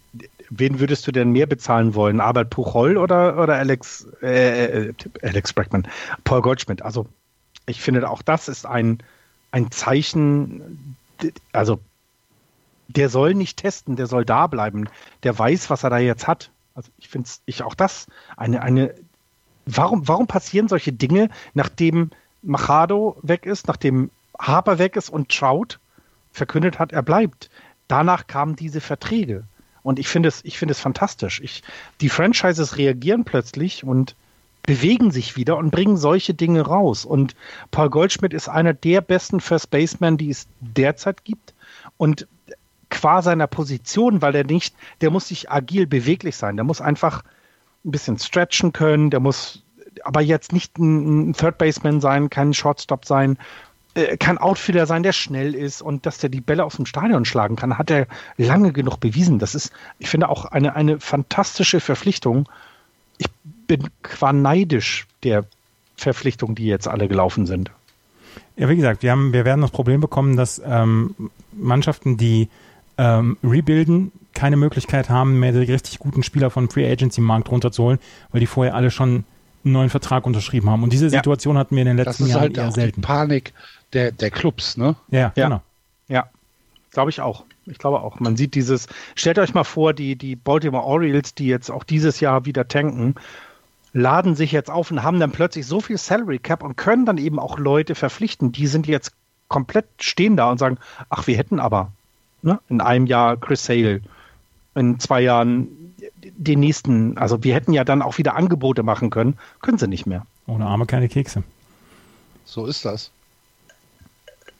wen 0.50 0.80
würdest 0.80 1.06
du 1.06 1.12
denn 1.12 1.30
mehr 1.30 1.46
bezahlen 1.46 1.94
wollen? 1.94 2.20
Albert 2.20 2.50
Puchol 2.50 2.96
oder, 2.96 3.40
oder 3.40 3.54
Alex, 3.54 4.08
äh, 4.22 4.88
äh, 4.88 4.94
Alex 5.22 5.52
Brackman? 5.52 5.86
Paul 6.24 6.42
Goldschmidt. 6.42 6.82
Also, 6.82 7.06
ich 7.66 7.80
finde, 7.80 8.10
auch 8.10 8.22
das 8.22 8.48
ist 8.48 8.66
ein, 8.66 8.98
ein 9.52 9.70
Zeichen, 9.70 10.96
also, 11.52 11.80
der 12.88 13.08
soll 13.08 13.34
nicht 13.34 13.58
testen, 13.58 13.96
der 13.96 14.06
soll 14.06 14.24
da 14.24 14.46
bleiben. 14.46 14.88
Der 15.22 15.38
weiß, 15.38 15.70
was 15.70 15.84
er 15.84 15.90
da 15.90 15.98
jetzt 15.98 16.26
hat. 16.26 16.50
Also, 16.74 16.90
ich 16.98 17.08
finde 17.08 17.28
ich 17.46 17.62
auch 17.62 17.74
das 17.74 18.06
eine, 18.36 18.62
eine, 18.62 18.94
warum, 19.66 20.06
warum 20.08 20.26
passieren 20.26 20.68
solche 20.68 20.92
Dinge, 20.92 21.28
nachdem 21.54 22.10
Machado 22.42 23.16
weg 23.22 23.46
ist, 23.46 23.68
nachdem 23.68 24.10
Harper 24.38 24.78
weg 24.78 24.96
ist 24.96 25.10
und 25.10 25.28
Trout 25.28 25.78
verkündet 26.32 26.78
hat, 26.78 26.92
er 26.92 27.02
bleibt? 27.02 27.50
Danach 27.88 28.26
kamen 28.26 28.56
diese 28.56 28.80
Verträge. 28.80 29.44
Und 29.82 29.98
ich 29.98 30.08
finde 30.08 30.28
es, 30.28 30.44
ich 30.44 30.58
finde 30.58 30.72
es 30.72 30.80
fantastisch. 30.80 31.40
Ich, 31.40 31.62
die 32.00 32.08
Franchises 32.08 32.76
reagieren 32.76 33.24
plötzlich 33.24 33.84
und 33.84 34.14
bewegen 34.64 35.10
sich 35.10 35.36
wieder 35.36 35.56
und 35.56 35.70
bringen 35.70 35.96
solche 35.96 36.34
Dinge 36.34 36.62
raus. 36.62 37.04
Und 37.04 37.34
Paul 37.70 37.90
Goldschmidt 37.90 38.32
ist 38.32 38.48
einer 38.48 38.74
der 38.74 39.00
besten 39.00 39.40
First 39.40 39.70
Basemen, 39.70 40.16
die 40.16 40.30
es 40.30 40.46
derzeit 40.60 41.24
gibt. 41.24 41.54
Und 41.96 42.28
qua 42.90 43.22
seiner 43.22 43.46
Position, 43.46 44.22
weil 44.22 44.34
er 44.34 44.44
nicht, 44.44 44.74
der 45.00 45.10
muss 45.10 45.28
sich 45.28 45.50
agil 45.50 45.86
beweglich 45.86 46.36
sein. 46.36 46.56
Der 46.56 46.64
muss 46.64 46.80
einfach 46.80 47.24
ein 47.84 47.90
bisschen 47.90 48.18
stretchen 48.18 48.72
können. 48.72 49.10
Der 49.10 49.20
muss 49.20 49.62
aber 50.04 50.20
jetzt 50.20 50.52
nicht 50.52 50.78
ein 50.78 51.32
Third 51.32 51.58
Baseman 51.58 52.00
sein, 52.00 52.30
kein 52.30 52.54
Shortstop 52.54 53.04
sein, 53.04 53.38
äh, 53.94 54.16
kann 54.16 54.38
Outfielder 54.38 54.86
sein, 54.86 55.02
der 55.02 55.12
schnell 55.12 55.54
ist 55.54 55.82
und 55.82 56.06
dass 56.06 56.18
der 56.18 56.30
die 56.30 56.40
Bälle 56.40 56.64
aus 56.64 56.76
dem 56.76 56.86
Stadion 56.86 57.24
schlagen 57.24 57.56
kann, 57.56 57.78
hat 57.78 57.90
er 57.90 58.06
lange 58.36 58.72
genug 58.72 59.00
bewiesen. 59.00 59.38
Das 59.38 59.54
ist, 59.54 59.72
ich 59.98 60.08
finde, 60.08 60.28
auch 60.28 60.46
eine, 60.46 60.74
eine 60.76 61.00
fantastische 61.00 61.80
Verpflichtung. 61.80 62.48
Ich 63.18 63.26
bin 63.78 63.90
qua 64.02 64.32
neidisch 64.32 65.06
der 65.22 65.44
Verpflichtungen, 65.96 66.54
die 66.54 66.66
jetzt 66.66 66.88
alle 66.88 67.08
gelaufen 67.08 67.46
sind. 67.46 67.70
Ja, 68.56 68.68
wie 68.68 68.76
gesagt, 68.76 69.02
wir, 69.02 69.10
haben, 69.10 69.32
wir 69.32 69.44
werden 69.44 69.60
das 69.60 69.70
Problem 69.70 70.00
bekommen, 70.00 70.36
dass 70.36 70.60
ähm, 70.64 71.14
Mannschaften, 71.52 72.16
die 72.16 72.48
ähm, 72.98 73.36
rebuilden, 73.42 74.12
keine 74.34 74.56
Möglichkeit 74.56 75.10
haben, 75.10 75.40
mehr 75.40 75.52
die 75.52 75.58
richtig 75.58 75.98
guten 75.98 76.22
Spieler 76.22 76.50
von 76.50 76.68
Free 76.68 76.90
Agency 76.90 77.20
Markt 77.20 77.50
runterzuholen, 77.50 77.98
weil 78.30 78.40
die 78.40 78.46
vorher 78.46 78.74
alle 78.74 78.90
schon 78.90 79.24
einen 79.64 79.72
neuen 79.72 79.90
Vertrag 79.90 80.26
unterschrieben 80.26 80.68
haben. 80.70 80.82
Und 80.82 80.92
diese 80.92 81.10
Situation 81.10 81.54
ja. 81.54 81.60
hatten 81.60 81.76
wir 81.76 81.82
in 81.82 81.88
den 81.88 81.96
letzten 81.96 82.26
Jahren 82.26 82.40
halt 82.40 82.56
eher 82.56 82.72
selten. 82.72 83.00
Panik 83.00 83.52
der, 83.92 84.12
der 84.12 84.30
Clubs, 84.30 84.76
ne? 84.76 84.96
Ja, 85.10 85.32
ja. 85.34 85.44
genau. 85.48 85.62
Ja, 86.08 86.28
glaube 86.90 87.10
ich 87.10 87.20
auch. 87.20 87.44
Ich 87.66 87.78
glaube 87.78 88.00
auch. 88.00 88.18
Man 88.18 88.36
sieht 88.36 88.54
dieses, 88.54 88.88
stellt 89.14 89.38
euch 89.38 89.54
mal 89.54 89.64
vor, 89.64 89.92
die, 89.92 90.16
die 90.16 90.34
Baltimore 90.34 90.84
Orioles, 90.84 91.34
die 91.34 91.46
jetzt 91.46 91.70
auch 91.70 91.84
dieses 91.84 92.20
Jahr 92.20 92.44
wieder 92.44 92.66
tanken, 92.66 93.14
laden 93.92 94.34
sich 94.34 94.52
jetzt 94.52 94.70
auf 94.70 94.90
und 94.90 95.02
haben 95.02 95.20
dann 95.20 95.32
plötzlich 95.32 95.66
so 95.66 95.80
viel 95.80 95.98
Salary 95.98 96.38
Cap 96.38 96.62
und 96.62 96.76
können 96.76 97.04
dann 97.04 97.18
eben 97.18 97.38
auch 97.38 97.58
Leute 97.58 97.94
verpflichten. 97.94 98.52
Die 98.52 98.66
sind 98.66 98.86
jetzt 98.86 99.12
komplett 99.48 99.86
stehen 100.00 100.36
da 100.36 100.50
und 100.50 100.58
sagen, 100.58 100.78
ach, 101.10 101.26
wir 101.26 101.36
hätten 101.36 101.60
aber 101.60 101.92
ne, 102.42 102.58
in 102.68 102.80
einem 102.80 103.06
Jahr 103.06 103.36
Chris 103.36 103.64
Sale, 103.64 104.00
in 104.74 104.98
zwei 104.98 105.20
Jahren 105.20 105.68
den 106.22 106.60
nächsten, 106.60 107.18
also 107.18 107.44
wir 107.44 107.54
hätten 107.54 107.72
ja 107.72 107.84
dann 107.84 108.02
auch 108.02 108.18
wieder 108.18 108.34
Angebote 108.34 108.82
machen 108.82 109.10
können, 109.10 109.38
können 109.60 109.78
sie 109.78 109.88
nicht 109.88 110.06
mehr. 110.06 110.26
Ohne 110.46 110.66
Arme 110.66 110.86
keine 110.86 111.08
Kekse. 111.08 111.42
So 112.44 112.66
ist 112.66 112.84
das. 112.84 113.10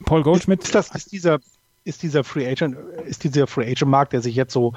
Paul 0.05 0.23
Goldschmidt. 0.23 0.63
Ist, 0.63 0.75
das, 0.75 0.93
ist 0.93 1.11
dieser, 1.11 1.39
ist 1.83 2.03
dieser 2.03 2.23
Free 2.23 2.49
Agent, 2.49 2.77
ist 3.05 3.23
dieser 3.23 3.47
Free 3.47 3.69
Agent 3.69 3.89
Markt, 3.89 4.13
der 4.13 4.21
sich 4.21 4.35
jetzt 4.35 4.53
so 4.53 4.73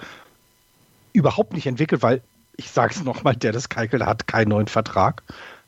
überhaupt 1.13 1.53
nicht 1.53 1.67
entwickelt, 1.67 2.03
weil 2.03 2.23
ich 2.57 2.71
sage 2.71 2.95
es 2.95 3.05
nochmal, 3.05 3.37
der 3.37 3.53
das 3.53 3.69
Keikel 3.69 4.05
hat 4.05 4.27
keinen 4.27 4.49
neuen 4.49 4.69
Vertrag. 4.69 5.23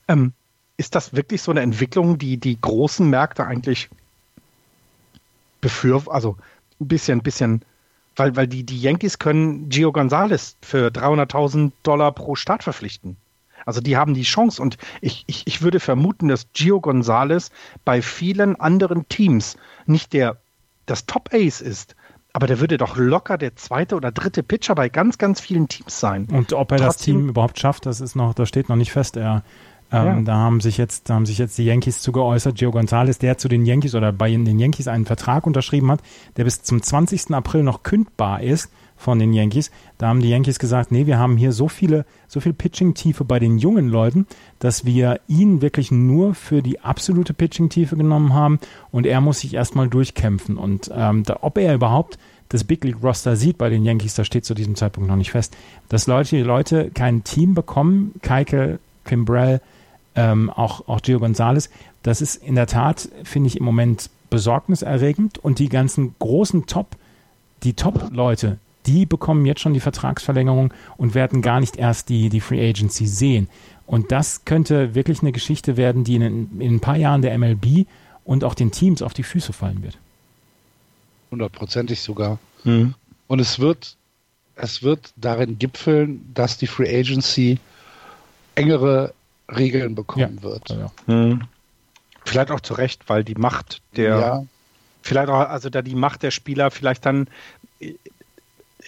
Ähm, 0.08 0.32
ist 0.76 0.94
das 0.94 1.14
wirklich 1.14 1.42
so 1.42 1.50
eine 1.50 1.60
Entwicklung, 1.60 2.18
die 2.18 2.36
die 2.36 2.58
großen 2.60 3.08
Märkte 3.08 3.46
eigentlich 3.46 3.90
befürworten? 5.60 6.14
Also 6.14 6.36
ein 6.80 6.88
bisschen, 6.88 7.18
ein 7.18 7.22
bisschen, 7.22 7.62
weil, 8.16 8.36
weil 8.36 8.46
die, 8.46 8.64
die 8.64 8.80
Yankees 8.80 9.18
können 9.18 9.68
Gio 9.68 9.92
Gonzalez 9.92 10.56
für 10.62 10.88
300.000 10.88 11.72
Dollar 11.82 12.12
pro 12.12 12.36
Start 12.36 12.62
verpflichten. 12.62 13.16
Also 13.66 13.80
die 13.80 13.96
haben 13.96 14.14
die 14.14 14.22
Chance 14.22 14.62
und 14.62 14.78
ich, 15.00 15.24
ich, 15.26 15.46
ich 15.46 15.62
würde 15.62 15.80
vermuten, 15.80 16.28
dass 16.28 16.46
Gio 16.54 16.80
Gonzalez 16.80 17.50
bei 17.84 18.00
vielen 18.00 18.58
anderen 18.58 19.08
Teams 19.08 19.56
nicht 19.84 20.12
der 20.12 20.38
das 20.86 21.04
Top 21.04 21.28
Ace 21.34 21.60
ist, 21.60 21.96
aber 22.32 22.46
der 22.46 22.60
würde 22.60 22.76
doch 22.76 22.96
locker 22.96 23.38
der 23.38 23.56
zweite 23.56 23.96
oder 23.96 24.12
dritte 24.12 24.42
Pitcher 24.42 24.74
bei 24.74 24.88
ganz, 24.88 25.18
ganz 25.18 25.40
vielen 25.40 25.68
Teams 25.68 25.98
sein. 25.98 26.26
Und 26.30 26.52
ob 26.52 26.72
er 26.72 26.78
Trotzdem, 26.78 26.86
das 26.86 26.96
Team 26.96 27.28
überhaupt 27.30 27.58
schafft, 27.58 27.86
das 27.86 28.00
ist 28.00 28.14
noch, 28.14 28.34
das 28.34 28.48
steht 28.48 28.68
noch 28.68 28.76
nicht 28.76 28.92
fest. 28.92 29.16
Er, 29.16 29.42
ähm, 29.90 30.06
ja. 30.06 30.20
Da 30.22 30.34
haben 30.34 30.60
sich 30.60 30.76
jetzt, 30.76 31.08
da 31.08 31.14
haben 31.14 31.26
sich 31.26 31.38
jetzt 31.38 31.56
die 31.58 31.64
Yankees 31.64 32.02
zu 32.02 32.12
geäußert. 32.12 32.56
Gio 32.56 32.70
Gonzalez, 32.70 33.18
der 33.18 33.38
zu 33.38 33.48
den 33.48 33.64
Yankees 33.64 33.94
oder 33.94 34.12
bei 34.12 34.30
den 34.30 34.58
Yankees 34.58 34.88
einen 34.88 35.06
Vertrag 35.06 35.46
unterschrieben 35.46 35.90
hat, 35.90 36.00
der 36.36 36.44
bis 36.44 36.62
zum 36.62 36.82
20. 36.82 37.32
April 37.32 37.62
noch 37.62 37.82
kündbar 37.82 38.42
ist 38.42 38.70
von 38.98 39.18
den 39.18 39.32
Yankees. 39.32 39.70
Da 39.96 40.08
haben 40.08 40.20
die 40.20 40.28
Yankees 40.28 40.58
gesagt, 40.58 40.92
nee, 40.92 41.06
wir 41.06 41.18
haben 41.18 41.36
hier 41.36 41.52
so 41.52 41.68
viele, 41.68 42.04
so 42.26 42.40
viel 42.40 42.52
Pitching-Tiefe 42.52 43.24
bei 43.24 43.38
den 43.38 43.56
jungen 43.56 43.88
Leuten, 43.88 44.26
dass 44.58 44.84
wir 44.84 45.20
ihn 45.28 45.62
wirklich 45.62 45.90
nur 45.90 46.34
für 46.34 46.60
die 46.62 46.80
absolute 46.80 47.32
Pitching-Tiefe 47.32 47.96
genommen 47.96 48.34
haben 48.34 48.58
und 48.90 49.06
er 49.06 49.20
muss 49.20 49.40
sich 49.40 49.54
erstmal 49.54 49.88
durchkämpfen. 49.88 50.58
Und 50.58 50.90
ähm, 50.94 51.22
da, 51.22 51.38
ob 51.40 51.56
er 51.56 51.74
überhaupt 51.74 52.18
das 52.48 52.64
Big 52.64 52.84
League 52.84 53.02
Roster 53.02 53.36
sieht 53.36 53.58
bei 53.58 53.68
den 53.70 53.84
Yankees, 53.84 54.14
das 54.14 54.26
steht 54.26 54.44
zu 54.44 54.54
diesem 54.54 54.74
Zeitpunkt 54.74 55.08
noch 55.08 55.16
nicht 55.16 55.30
fest. 55.30 55.56
Dass 55.88 56.06
Leute, 56.06 56.36
die 56.36 56.42
Leute 56.42 56.90
kein 56.90 57.24
Team 57.24 57.54
bekommen, 57.54 58.14
Keike, 58.22 58.78
Kimbrell, 59.04 59.60
ähm, 60.14 60.50
auch, 60.50 60.88
auch 60.88 61.02
Gio 61.02 61.20
Gonzalez, 61.20 61.70
das 62.02 62.20
ist 62.20 62.36
in 62.36 62.54
der 62.54 62.66
Tat, 62.66 63.08
finde 63.22 63.48
ich 63.48 63.56
im 63.56 63.64
Moment 63.64 64.10
besorgniserregend 64.30 65.38
und 65.38 65.58
die 65.58 65.68
ganzen 65.68 66.14
großen 66.18 66.66
Top, 66.66 66.96
die 67.62 67.74
Top-Leute, 67.74 68.58
die 68.88 69.04
bekommen 69.04 69.44
jetzt 69.44 69.60
schon 69.60 69.74
die 69.74 69.80
Vertragsverlängerung 69.80 70.72
und 70.96 71.14
werden 71.14 71.42
gar 71.42 71.60
nicht 71.60 71.76
erst 71.76 72.08
die, 72.08 72.30
die 72.30 72.40
Free 72.40 72.66
Agency 72.68 73.06
sehen. 73.06 73.48
Und 73.86 74.10
das 74.12 74.44
könnte 74.44 74.94
wirklich 74.94 75.20
eine 75.20 75.32
Geschichte 75.32 75.76
werden, 75.76 76.04
die 76.04 76.16
in, 76.16 76.60
in 76.60 76.76
ein 76.76 76.80
paar 76.80 76.96
Jahren 76.96 77.22
der 77.22 77.36
MLB 77.38 77.86
und 78.24 78.44
auch 78.44 78.54
den 78.54 78.72
Teams 78.72 79.02
auf 79.02 79.14
die 79.14 79.22
Füße 79.22 79.52
fallen 79.52 79.82
wird. 79.82 79.98
Hundertprozentig 81.30 82.00
sogar. 82.00 82.38
Mhm. 82.64 82.94
Und 83.26 83.40
es 83.40 83.58
wird, 83.58 83.96
es 84.56 84.82
wird 84.82 85.12
darin 85.16 85.58
gipfeln, 85.58 86.30
dass 86.32 86.56
die 86.56 86.66
Free 86.66 86.98
Agency 86.98 87.58
engere 88.54 89.12
Regeln 89.54 89.94
bekommen 89.94 90.36
ja. 90.36 90.42
wird. 90.42 90.70
Ja. 90.70 90.90
Mhm. 91.06 91.42
Vielleicht 92.24 92.50
auch 92.50 92.60
zu 92.60 92.74
Recht, 92.74 93.08
weil 93.08 93.22
die 93.22 93.34
Macht 93.34 93.82
der, 93.96 94.18
ja. 94.18 94.44
vielleicht 95.02 95.28
auch, 95.28 95.48
also 95.48 95.68
da 95.68 95.82
die 95.82 95.94
Macht 95.94 96.22
der 96.22 96.30
Spieler 96.30 96.70
vielleicht 96.70 97.04
dann 97.04 97.28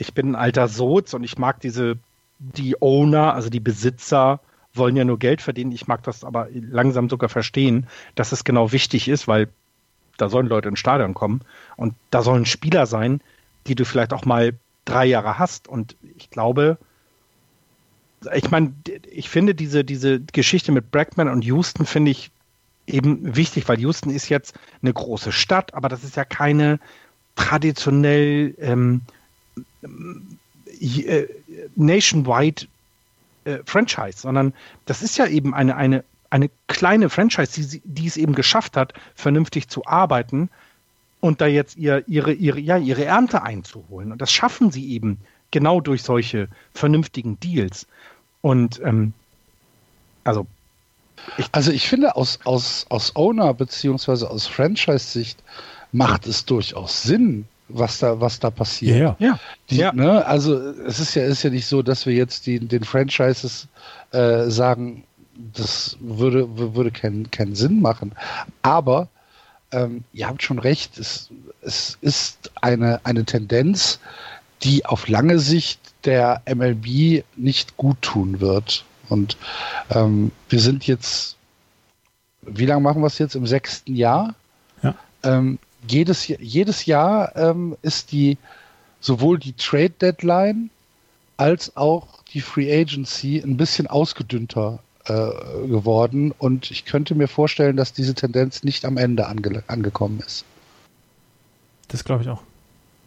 ich 0.00 0.14
bin 0.14 0.32
ein 0.32 0.36
alter 0.36 0.68
Soz 0.68 1.14
und 1.14 1.24
ich 1.24 1.38
mag 1.38 1.60
diese, 1.60 1.96
die 2.38 2.80
Owner, 2.80 3.34
also 3.34 3.50
die 3.50 3.60
Besitzer, 3.60 4.40
wollen 4.72 4.96
ja 4.96 5.04
nur 5.04 5.18
Geld 5.18 5.42
verdienen. 5.42 5.72
Ich 5.72 5.88
mag 5.88 6.02
das 6.04 6.24
aber 6.24 6.48
langsam 6.52 7.08
sogar 7.08 7.28
verstehen, 7.28 7.86
dass 8.14 8.32
es 8.32 8.44
genau 8.44 8.72
wichtig 8.72 9.08
ist, 9.08 9.28
weil 9.28 9.48
da 10.16 10.28
sollen 10.28 10.46
Leute 10.46 10.68
ins 10.68 10.78
Stadion 10.78 11.14
kommen 11.14 11.40
und 11.76 11.94
da 12.10 12.22
sollen 12.22 12.46
Spieler 12.46 12.86
sein, 12.86 13.20
die 13.66 13.74
du 13.74 13.84
vielleicht 13.84 14.12
auch 14.12 14.24
mal 14.24 14.54
drei 14.84 15.06
Jahre 15.06 15.38
hast. 15.38 15.66
Und 15.66 15.96
ich 16.16 16.30
glaube, 16.30 16.78
ich 18.34 18.50
meine, 18.50 18.72
ich 19.10 19.28
finde 19.28 19.54
diese, 19.54 19.84
diese 19.84 20.20
Geschichte 20.20 20.72
mit 20.72 20.90
Brackman 20.90 21.28
und 21.28 21.44
Houston 21.44 21.86
finde 21.86 22.12
ich 22.12 22.30
eben 22.86 23.36
wichtig, 23.36 23.68
weil 23.68 23.80
Houston 23.80 24.10
ist 24.10 24.28
jetzt 24.28 24.54
eine 24.82 24.92
große 24.92 25.32
Stadt, 25.32 25.74
aber 25.74 25.88
das 25.88 26.04
ist 26.04 26.16
ja 26.16 26.24
keine 26.24 26.78
traditionell 27.34 28.54
ähm, 28.58 29.02
äh, 29.82 31.26
nationwide 31.76 32.66
äh, 33.44 33.58
Franchise, 33.64 34.18
sondern 34.18 34.54
das 34.86 35.02
ist 35.02 35.18
ja 35.18 35.26
eben 35.26 35.54
eine, 35.54 35.76
eine, 35.76 36.04
eine 36.30 36.50
kleine 36.68 37.08
Franchise, 37.08 37.52
die, 37.68 37.82
die 37.84 38.06
es 38.06 38.16
eben 38.16 38.34
geschafft 38.34 38.76
hat, 38.76 38.94
vernünftig 39.14 39.68
zu 39.68 39.86
arbeiten 39.86 40.48
und 41.20 41.40
da 41.40 41.46
jetzt 41.46 41.76
ihr, 41.76 42.04
ihre, 42.06 42.32
ihre, 42.32 42.60
ja, 42.60 42.76
ihre 42.76 43.04
Ernte 43.04 43.42
einzuholen. 43.42 44.12
Und 44.12 44.20
das 44.20 44.32
schaffen 44.32 44.70
sie 44.70 44.90
eben 44.90 45.18
genau 45.50 45.80
durch 45.80 46.02
solche 46.02 46.48
vernünftigen 46.72 47.38
Deals. 47.40 47.86
Und 48.40 48.80
ähm, 48.84 49.12
also 50.24 50.46
ich, 51.36 51.46
also 51.52 51.72
ich 51.72 51.88
finde 51.88 52.16
aus, 52.16 52.38
aus, 52.44 52.86
aus 52.88 53.14
Owner 53.16 53.52
beziehungsweise 53.54 54.30
aus 54.30 54.46
Franchise-Sicht 54.46 55.42
macht 55.92 56.26
es 56.26 56.44
durchaus 56.46 57.02
Sinn, 57.02 57.46
was 57.72 57.98
da, 57.98 58.20
was 58.20 58.38
da 58.40 58.50
passiert. 58.50 58.98
Ja, 58.98 59.16
ja. 59.18 59.38
Die, 59.70 59.76
ja. 59.76 59.92
Ne, 59.92 60.24
also 60.24 60.56
es 60.56 61.00
ist 61.00 61.14
ja, 61.14 61.24
ist 61.24 61.42
ja 61.42 61.50
nicht 61.50 61.66
so, 61.66 61.82
dass 61.82 62.06
wir 62.06 62.14
jetzt 62.14 62.46
die, 62.46 62.58
den 62.58 62.84
Franchises 62.84 63.68
äh, 64.12 64.48
sagen, 64.48 65.04
das 65.54 65.96
würde, 66.00 66.74
würde 66.74 66.90
keinen 66.90 67.30
keinen 67.30 67.54
Sinn 67.54 67.80
machen. 67.80 68.12
Aber 68.62 69.08
ähm, 69.72 70.04
ihr 70.12 70.28
habt 70.28 70.42
schon 70.42 70.58
recht, 70.58 70.98
es, 70.98 71.30
es 71.62 71.98
ist 72.00 72.50
eine, 72.60 73.00
eine 73.04 73.24
Tendenz, 73.24 74.00
die 74.62 74.84
auf 74.84 75.08
lange 75.08 75.38
Sicht 75.38 75.80
der 76.04 76.42
MLB 76.52 77.24
nicht 77.36 77.76
gut 77.76 78.02
tun 78.02 78.40
wird. 78.40 78.84
Und 79.08 79.36
ähm, 79.90 80.32
wir 80.48 80.60
sind 80.60 80.86
jetzt, 80.86 81.36
wie 82.42 82.66
lange 82.66 82.82
machen 82.82 83.02
wir 83.02 83.06
es 83.06 83.18
jetzt? 83.18 83.34
Im 83.34 83.46
sechsten 83.46 83.94
Jahr? 83.94 84.34
Ja. 84.82 84.94
Ähm, 85.22 85.58
jedes, 85.88 86.28
jedes 86.28 86.86
Jahr 86.86 87.34
ähm, 87.36 87.76
ist 87.82 88.12
die 88.12 88.38
sowohl 89.00 89.38
die 89.38 89.54
Trade 89.54 89.90
Deadline 89.90 90.70
als 91.36 91.76
auch 91.76 92.22
die 92.32 92.40
Free 92.40 92.72
Agency 92.72 93.38
ein 93.38 93.56
bisschen 93.56 93.86
ausgedünnter 93.86 94.80
äh, 95.06 95.30
geworden 95.66 96.32
und 96.36 96.70
ich 96.70 96.84
könnte 96.84 97.14
mir 97.14 97.28
vorstellen, 97.28 97.76
dass 97.76 97.92
diese 97.92 98.14
Tendenz 98.14 98.62
nicht 98.62 98.84
am 98.84 98.98
Ende 98.98 99.26
ange 99.26 99.62
angekommen 99.66 100.20
ist. 100.24 100.44
Das 101.88 102.04
glaube 102.04 102.22
ich 102.22 102.28
auch. 102.28 102.42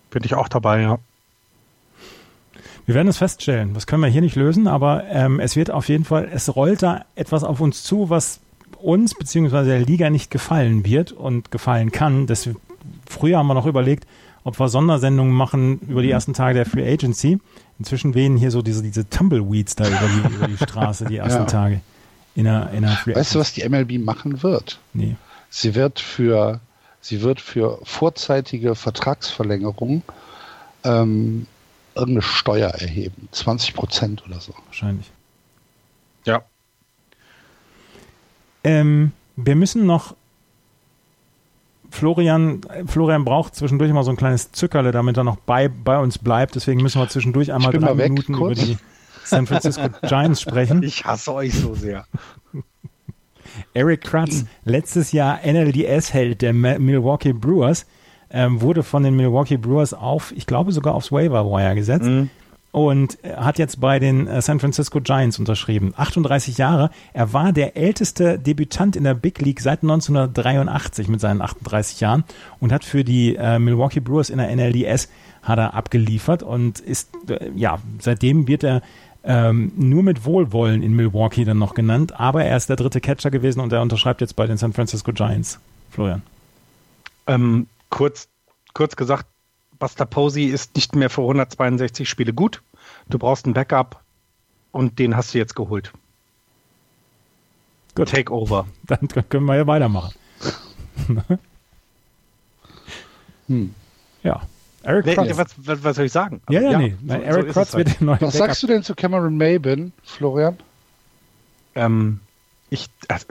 Bin 0.09 0.24
ich 0.24 0.34
auch 0.34 0.47
dabei, 0.47 0.82
ja. 0.82 0.99
Wir 2.86 2.95
werden 2.95 3.07
es 3.07 3.17
feststellen. 3.17 3.74
Das 3.74 3.88
können 3.88 4.01
wir 4.01 4.09
hier 4.09 4.21
nicht 4.21 4.36
lösen, 4.36 4.67
aber 4.67 5.05
ähm, 5.05 5.39
es 5.39 5.55
wird 5.55 5.71
auf 5.71 5.88
jeden 5.88 6.03
Fall, 6.03 6.30
es 6.34 6.53
rollt 6.55 6.84
da 6.84 7.05
etwas 7.15 7.43
auf 7.43 7.61
uns 7.61 7.84
zu, 7.84 8.09
was 8.09 8.39
uns 8.76 9.13
bzw. 9.13 9.65
der 9.65 9.80
Liga 9.80 10.09
nicht 10.09 10.32
gefallen 10.32 10.86
wird 10.86 11.11
und 11.11 11.51
gefallen 11.51 11.91
kann. 11.91 12.28
Das, 12.28 12.49
früher 13.09 13.38
haben 13.38 13.47
wir 13.47 13.53
noch 13.53 13.65
überlegt, 13.65 14.07
ob 14.43 14.59
wir 14.59 14.67
Sondersendungen 14.67 15.34
machen 15.34 15.80
über 15.80 16.01
die 16.01 16.11
ersten 16.11 16.34
Tage 16.34 16.55
der 16.55 16.65
Free 16.65 16.91
Agency. 16.91 17.39
Inzwischen 17.80 18.13
wehen 18.13 18.38
hier 18.38 18.51
so 18.51 18.61
diese, 18.61 18.84
diese 18.84 19.09
Tumbleweeds 19.09 19.76
da 19.76 19.88
über 19.88 20.07
die, 20.07 20.36
über 20.36 20.47
die 20.47 20.57
Straße 20.57 21.05
die 21.05 21.17
ersten 21.17 21.43
ja. 21.43 21.45
Tage. 21.45 21.82
In 22.36 22.47
einer, 22.47 22.71
in 22.71 22.84
einer 22.84 22.95
Free 22.95 23.15
weißt 23.15 23.36
du, 23.36 23.39
was 23.39 23.53
die 23.53 23.67
MLB 23.67 24.03
machen 24.03 24.43
wird? 24.43 24.80
Nee. 24.93 25.15
Sie 25.49 25.76
wird 25.76 25.99
für, 25.99 26.59
sie 26.99 27.21
wird 27.21 27.39
für 27.39 27.80
vorzeitige 27.84 28.76
Vertragsverlängerung 28.76 30.01
ähm, 30.84 31.45
irgendeine 31.95 32.21
Steuer 32.24 32.69
erheben. 32.69 33.30
20 33.32 33.76
Prozent 33.76 34.26
oder 34.26 34.39
so. 34.39 34.53
Wahrscheinlich. 34.65 35.11
Ja. 36.26 36.43
Ähm, 38.64 39.11
wir 39.36 39.55
müssen 39.55 39.86
noch 39.86 40.16
Florian, 41.89 42.61
Florian 42.88 43.24
braucht 43.24 43.55
zwischendurch 43.55 43.91
immer 43.91 44.03
so 44.03 44.09
ein 44.09 44.18
kleines 44.18 44.51
Zückerle, 44.51 44.91
damit 44.91 45.16
er 45.18 45.24
noch 45.24 45.38
bei, 45.38 45.68
bei 45.68 45.99
uns 45.99 46.18
bleibt. 46.18 46.55
Deswegen 46.55 46.82
müssen 46.82 46.99
wir 46.99 47.07
zwischendurch 47.07 47.53
einmal 47.53 47.72
drei 47.72 47.93
mal 47.93 47.95
Minuten 47.95 48.34
kurz. 48.34 48.57
über 48.57 48.68
die 48.68 48.78
San 49.24 49.45
Francisco 49.45 49.89
Giants 50.07 50.41
sprechen. 50.41 50.82
Ich 50.82 51.05
hasse 51.05 51.34
euch 51.34 51.53
so 51.53 51.76
sehr. 51.76 52.05
Eric 53.76 54.01
Kratz, 54.01 54.45
letztes 54.66 55.11
Jahr 55.11 55.41
NLDS-Held 55.45 56.41
der 56.41 56.53
Milwaukee 56.53 57.34
Brewers, 57.34 57.86
ähm, 58.32 58.61
wurde 58.61 58.82
von 58.82 59.03
den 59.03 59.16
Milwaukee 59.16 59.57
Brewers 59.57 59.93
auf, 59.93 60.34
ich 60.36 60.47
glaube 60.47 60.72
sogar 60.72 60.95
aufs 60.95 61.11
Waiver 61.11 61.45
Wire 61.45 61.76
gesetzt. 61.76 62.05
Mhm 62.05 62.32
und 62.74 63.19
hat 63.24 63.59
jetzt 63.59 63.80
bei 63.80 63.99
den 63.99 64.26
äh, 64.26 64.41
San 64.41 64.59
Francisco 64.59 64.99
Giants 64.99 65.38
unterschrieben. 65.38 65.93
38 65.95 66.57
Jahre. 66.57 66.89
Er 67.13 67.32
war 67.32 67.53
der 67.53 67.78
älteste 67.78 68.39
Debütant 68.39 68.95
in 68.95 69.03
der 69.03 69.13
Big 69.13 69.39
League 69.39 69.61
seit 69.61 69.84
1983 69.84 71.07
mit 71.07 71.21
seinen 71.21 71.41
38 71.41 72.01
Jahren 72.01 72.24
und 72.59 72.71
hat 72.71 72.84
für 72.84 73.03
die 73.03 73.36
äh, 73.36 73.59
Milwaukee 73.59 73.99
Brewers 73.99 74.32
in 74.32 74.39
der 74.39 74.53
NLDS 74.53 75.07
hat 75.43 75.59
er 75.59 75.76
abgeliefert 75.76 76.41
und 76.41 76.80
ist 76.80 77.11
äh, 77.30 77.51
ja 77.55 77.78
seitdem 77.99 78.47
wird 78.47 78.63
er 78.63 78.82
ähm, 79.24 79.71
nur 79.76 80.01
mit 80.01 80.26
Wohlwollen 80.26 80.82
in 80.82 80.95
Milwaukee 80.95 81.45
dann 81.45 81.59
noch 81.59 81.76
genannt, 81.76 82.19
aber 82.19 82.43
er 82.43 82.57
ist 82.57 82.69
der 82.69 82.76
dritte 82.76 83.01
Catcher 83.01 83.30
gewesen 83.30 83.59
und 83.59 83.71
er 83.71 83.84
unterschreibt 83.84 84.21
jetzt 84.21 84.36
bei 84.36 84.47
den 84.47 84.57
San 84.57 84.74
Francisco 84.74 85.13
Giants. 85.13 85.59
Florian. 85.91 86.24
Ähm, 87.28 87.67
kurz, 87.91 88.28
kurz 88.74 88.95
gesagt, 88.95 89.28
Buster 89.84 90.05
Posey 90.05 90.45
ist 90.45 90.77
nicht 90.77 90.95
mehr 90.95 91.09
für 91.09 91.23
162 91.23 92.07
Spiele 92.07 92.31
gut. 92.31 92.61
Du 93.09 93.19
brauchst 93.19 93.45
ein 93.45 93.53
Backup 93.53 94.01
und 94.71 94.97
den 94.97 95.17
hast 95.17 95.34
du 95.34 95.39
jetzt 95.39 95.57
geholt. 95.57 95.91
Gut. 97.93 98.07
Takeover. 98.07 98.65
Dann 98.84 99.09
können 99.27 99.43
wir 99.43 99.57
ja 99.57 99.67
weitermachen. 99.67 100.13
hm. 103.47 103.75
Ja. 104.23 104.43
Eric 104.84 105.05
nee, 105.05 105.17
was, 105.17 105.53
was, 105.57 105.84
was, 105.84 105.95
soll 105.97 106.05
ich 106.05 106.13
sagen? 106.13 106.41
ja, 106.47 106.61
ja, 106.61 106.71
ja, 106.71 106.77
nee. 106.77 106.95
So, 107.05 107.13
Eric 107.15 107.47
so 107.47 107.51
Krotz 107.51 107.73
wird 107.73 107.88
halt. 107.89 107.99
der 107.99 108.05
neue 108.05 108.13
Was 108.13 108.19
Backup. 108.21 108.47
sagst 108.47 108.63
du 108.63 108.67
denn 108.67 108.84
zu 108.84 108.95
Cameron 108.95 109.36
Maben, 109.36 109.91
Florian? 110.05 110.59
Ähm, 111.75 112.21
ich, 112.69 112.88
also, 113.09 113.25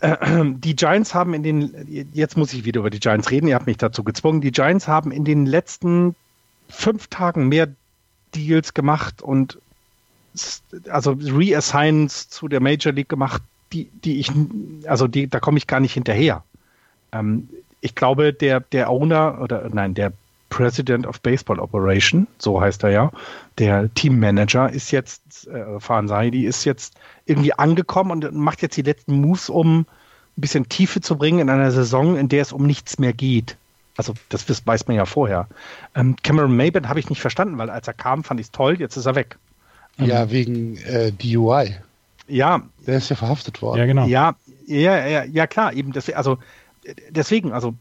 die 0.56 0.76
Giants 0.76 1.14
haben 1.14 1.34
in 1.34 1.42
den, 1.42 2.08
jetzt 2.12 2.36
muss 2.36 2.52
ich 2.52 2.64
wieder 2.64 2.80
über 2.80 2.90
die 2.90 3.00
Giants 3.00 3.30
reden, 3.30 3.48
ihr 3.48 3.54
habt 3.54 3.66
mich 3.66 3.76
dazu 3.76 4.04
gezwungen, 4.04 4.40
die 4.40 4.52
Giants 4.52 4.88
haben 4.88 5.12
in 5.12 5.24
den 5.24 5.46
letzten 5.46 6.14
fünf 6.68 7.08
Tagen 7.08 7.48
mehr 7.48 7.68
Deals 8.34 8.74
gemacht 8.74 9.22
und 9.22 9.58
also 10.88 11.12
Reassigns 11.12 12.28
zu 12.28 12.48
der 12.48 12.60
Major 12.60 12.92
League 12.92 13.08
gemacht, 13.08 13.42
die, 13.72 13.90
die 14.04 14.20
ich, 14.20 14.30
also 14.86 15.08
die, 15.08 15.26
da 15.26 15.40
komme 15.40 15.58
ich 15.58 15.66
gar 15.66 15.80
nicht 15.80 15.94
hinterher. 15.94 16.44
Ähm, 17.12 17.48
ich 17.80 17.94
glaube, 17.94 18.32
der, 18.32 18.60
der 18.60 18.90
Owner 18.90 19.40
oder 19.40 19.68
nein, 19.72 19.94
der 19.94 20.12
President 20.50 21.06
of 21.06 21.20
Baseball 21.20 21.58
Operation, 21.58 22.26
so 22.38 22.60
heißt 22.60 22.84
er 22.84 22.90
ja, 22.90 23.12
der 23.58 23.92
Teammanager 23.94 24.70
ist 24.70 24.90
jetzt, 24.90 25.48
äh, 25.48 25.80
Fansai, 25.80 26.28
ist 26.28 26.64
jetzt 26.64 26.94
irgendwie 27.24 27.54
angekommen 27.54 28.24
und 28.24 28.34
macht 28.34 28.60
jetzt 28.60 28.76
die 28.76 28.82
letzten 28.82 29.20
Moves, 29.20 29.48
um 29.48 29.80
ein 29.80 29.86
bisschen 30.36 30.68
Tiefe 30.68 31.00
zu 31.00 31.16
bringen 31.16 31.38
in 31.38 31.50
einer 31.50 31.70
Saison, 31.70 32.16
in 32.16 32.28
der 32.28 32.42
es 32.42 32.52
um 32.52 32.66
nichts 32.66 32.98
mehr 32.98 33.12
geht. 33.12 33.56
Also 33.96 34.14
das 34.28 34.66
weiß 34.66 34.86
man 34.88 34.96
ja 34.96 35.04
vorher. 35.04 35.46
Ähm, 35.94 36.16
Cameron 36.22 36.56
Maben 36.56 36.88
habe 36.88 37.00
ich 37.00 37.10
nicht 37.10 37.20
verstanden, 37.20 37.58
weil 37.58 37.70
als 37.70 37.86
er 37.86 37.94
kam, 37.94 38.24
fand 38.24 38.40
ich 38.40 38.46
es 38.46 38.50
toll, 38.50 38.78
jetzt 38.78 38.96
ist 38.96 39.06
er 39.06 39.14
weg. 39.14 39.36
Ja, 39.98 40.22
ähm, 40.22 40.30
wegen 40.30 40.76
äh, 40.78 41.12
DUI. 41.12 41.76
Ja. 42.26 42.62
Der 42.86 42.96
ist 42.96 43.10
ja 43.10 43.16
verhaftet 43.16 43.60
worden. 43.60 43.78
Ja, 43.78 43.86
genau. 43.86 44.06
Ja, 44.06 44.36
ja, 44.66 45.06
ja, 45.06 45.24
ja 45.24 45.46
klar, 45.46 45.74
eben. 45.74 45.92
Das, 45.92 46.08
also 46.10 46.38
deswegen, 47.10 47.52
also 47.52 47.74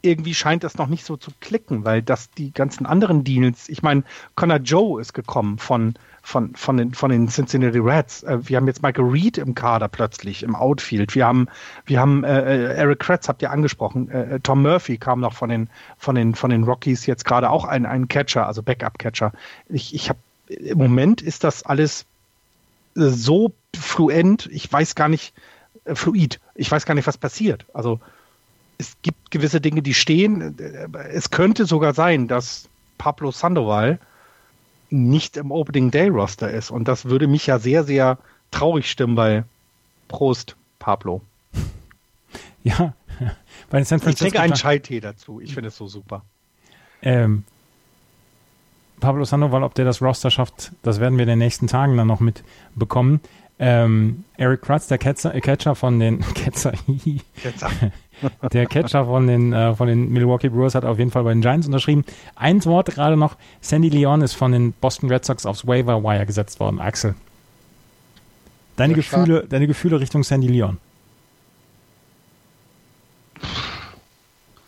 irgendwie 0.00 0.34
scheint 0.34 0.64
das 0.64 0.78
noch 0.78 0.86
nicht 0.86 1.04
so 1.04 1.16
zu 1.16 1.30
klicken, 1.40 1.84
weil 1.84 2.02
das 2.02 2.30
die 2.30 2.52
ganzen 2.52 2.86
anderen 2.86 3.24
Deals, 3.24 3.68
ich 3.68 3.82
meine, 3.82 4.04
Connor 4.36 4.58
Joe 4.58 5.00
ist 5.00 5.12
gekommen 5.12 5.58
von, 5.58 5.94
von, 6.22 6.54
von, 6.54 6.76
den, 6.76 6.94
von 6.94 7.10
den 7.10 7.28
Cincinnati 7.28 7.78
Reds. 7.78 8.22
Äh, 8.22 8.48
wir 8.48 8.56
haben 8.56 8.66
jetzt 8.66 8.82
Michael 8.82 9.08
Reed 9.08 9.38
im 9.38 9.54
Kader 9.54 9.88
plötzlich, 9.88 10.42
im 10.42 10.54
Outfield. 10.54 11.14
Wir 11.14 11.26
haben, 11.26 11.48
wir 11.84 12.00
haben 12.00 12.22
äh, 12.22 12.40
äh 12.40 12.74
Eric 12.74 13.00
Kretz, 13.00 13.28
habt 13.28 13.42
ihr 13.42 13.50
angesprochen. 13.50 14.10
Äh, 14.10 14.36
äh, 14.36 14.40
Tom 14.40 14.62
Murphy 14.62 14.98
kam 14.98 15.20
noch 15.20 15.32
von 15.32 15.48
den, 15.48 15.68
von 15.96 16.14
den, 16.14 16.34
von 16.34 16.50
den 16.50 16.64
Rockies 16.64 17.06
jetzt 17.06 17.24
gerade 17.24 17.50
auch 17.50 17.64
ein, 17.64 17.84
ein 17.84 18.06
Catcher, 18.08 18.46
also 18.46 18.62
Backup-Catcher. 18.62 19.32
Ich, 19.68 19.94
ich 19.94 20.08
habe, 20.08 20.20
im 20.48 20.78
Moment 20.78 21.22
ist 21.22 21.44
das 21.44 21.64
alles 21.64 22.06
so 22.94 23.52
fluent, 23.76 24.48
ich 24.52 24.72
weiß 24.72 24.94
gar 24.94 25.08
nicht, 25.08 25.34
fluid, 25.94 26.40
ich 26.54 26.70
weiß 26.70 26.86
gar 26.86 26.94
nicht, 26.94 27.06
was 27.06 27.18
passiert. 27.18 27.66
Also, 27.72 28.00
es 28.78 28.96
gibt 29.02 29.30
gewisse 29.30 29.60
Dinge, 29.60 29.82
die 29.82 29.94
stehen. 29.94 30.56
Es 31.10 31.30
könnte 31.30 31.66
sogar 31.66 31.94
sein, 31.94 32.28
dass 32.28 32.68
Pablo 32.96 33.32
Sandoval 33.32 33.98
nicht 34.90 35.36
im 35.36 35.50
Opening 35.50 35.90
Day 35.90 36.08
Roster 36.08 36.50
ist. 36.50 36.70
Und 36.70 36.88
das 36.88 37.04
würde 37.04 37.26
mich 37.26 37.46
ja 37.46 37.58
sehr, 37.58 37.84
sehr 37.84 38.18
traurig 38.50 38.90
stimmen, 38.90 39.16
weil 39.16 39.44
Prost, 40.06 40.56
Pablo. 40.78 41.20
Ja, 42.62 42.94
bei 43.70 43.82
San 43.84 44.00
Francisco. 44.00 44.26
Ich 44.26 44.32
trinke 44.32 44.40
einen 44.40 44.54
Chai-Tee 44.54 45.00
dazu. 45.00 45.40
Ich 45.40 45.54
finde 45.54 45.68
es 45.68 45.76
so 45.76 45.88
super. 45.88 46.22
Ähm, 47.02 47.44
Pablo 49.00 49.24
Sandoval, 49.24 49.62
ob 49.62 49.74
der 49.74 49.84
das 49.84 50.02
Roster 50.02 50.30
schafft, 50.30 50.72
das 50.82 51.00
werden 51.00 51.18
wir 51.18 51.22
in 51.22 51.28
den 51.28 51.38
nächsten 51.38 51.66
Tagen 51.66 51.96
dann 51.96 52.08
noch 52.08 52.20
mitbekommen. 52.20 53.20
Ähm, 53.60 54.24
Eric 54.36 54.62
Kratz, 54.62 54.86
der 54.86 54.98
Catcher, 54.98 55.34
äh, 55.34 55.40
Catcher 55.40 55.74
von 55.74 55.98
den 55.98 56.20
Catcher, 56.34 56.72
Catcher. 57.42 57.70
der 58.52 58.66
Catcher 58.66 59.04
von 59.06 59.26
den, 59.26 59.52
äh, 59.52 59.74
von 59.74 59.88
den 59.88 60.10
Milwaukee 60.10 60.48
Brewers 60.48 60.74
hat 60.74 60.84
auf 60.84 60.98
jeden 60.98 61.10
Fall 61.10 61.24
bei 61.24 61.32
den 61.32 61.42
Giants 61.42 61.66
unterschrieben. 61.66 62.04
Ein 62.36 62.64
Wort 62.64 62.94
gerade 62.94 63.16
noch, 63.16 63.36
Sandy 63.60 63.88
Leon 63.88 64.22
ist 64.22 64.34
von 64.34 64.52
den 64.52 64.72
Boston 64.72 65.10
Red 65.10 65.24
Sox 65.24 65.44
aufs 65.44 65.66
Waiver 65.66 66.02
Wire 66.02 66.26
gesetzt 66.26 66.60
worden. 66.60 66.80
Axel, 66.80 67.14
deine, 68.76 68.94
Gefühle, 68.94 69.44
deine 69.48 69.66
Gefühle 69.66 70.00
Richtung 70.00 70.22
Sandy 70.22 70.48
Leon? 70.48 70.78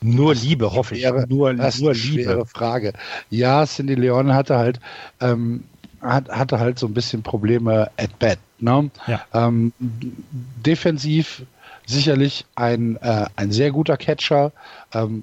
Nur 0.03 0.34
Liebe, 0.34 0.72
hoffe 0.72 0.95
ich. 0.95 1.03
Schwere, 1.03 1.26
nur, 1.28 1.53
das 1.55 1.78
nur 1.78 1.93
ist 1.93 2.03
eine 2.05 2.11
Liebe. 2.11 2.22
Schwere 2.24 2.47
Frage. 2.47 2.93
Ja, 3.28 3.66
Cindy 3.66 3.95
Leon 3.95 4.32
hatte 4.32 4.57
halt, 4.57 4.80
ähm, 5.20 5.64
hat, 6.01 6.28
hatte 6.30 6.59
halt 6.59 6.78
so 6.78 6.86
ein 6.86 6.95
bisschen 6.95 7.22
Probleme 7.22 7.91
at 7.99 8.18
bat. 8.18 8.38
Ne? 8.63 8.91
Ja. 9.07 9.23
Ähm, 9.33 9.73
defensiv 9.79 11.43
sicherlich 11.87 12.47
ein, 12.55 12.97
äh, 12.97 13.27
ein 13.37 13.53
sehr 13.53 13.71
guter 13.71 13.97
Catcher, 13.97 14.53
ähm, 14.93 15.23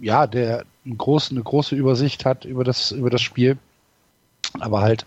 ja, 0.00 0.26
der 0.26 0.64
einen 0.84 0.96
großen, 0.96 1.36
eine 1.36 1.44
große 1.44 1.74
Übersicht 1.74 2.24
hat 2.24 2.44
über 2.44 2.64
das, 2.64 2.92
über 2.92 3.10
das 3.10 3.20
Spiel, 3.20 3.58
aber 4.58 4.80
halt 4.80 5.04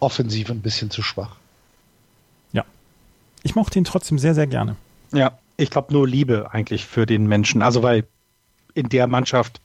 offensiv 0.00 0.50
ein 0.50 0.60
bisschen 0.60 0.90
zu 0.90 1.02
schwach. 1.02 1.36
Ja. 2.52 2.64
Ich 3.42 3.54
mochte 3.54 3.78
ihn 3.78 3.84
trotzdem 3.84 4.18
sehr, 4.18 4.34
sehr 4.34 4.46
gerne. 4.46 4.76
Ja, 5.12 5.38
ich 5.56 5.70
glaube 5.70 5.92
nur 5.92 6.06
Liebe 6.06 6.48
eigentlich 6.52 6.84
für 6.84 7.06
den 7.06 7.26
Menschen. 7.26 7.62
Also 7.62 7.82
weil 7.82 8.04
in 8.74 8.88
der 8.88 9.06
Mannschaft 9.06 9.60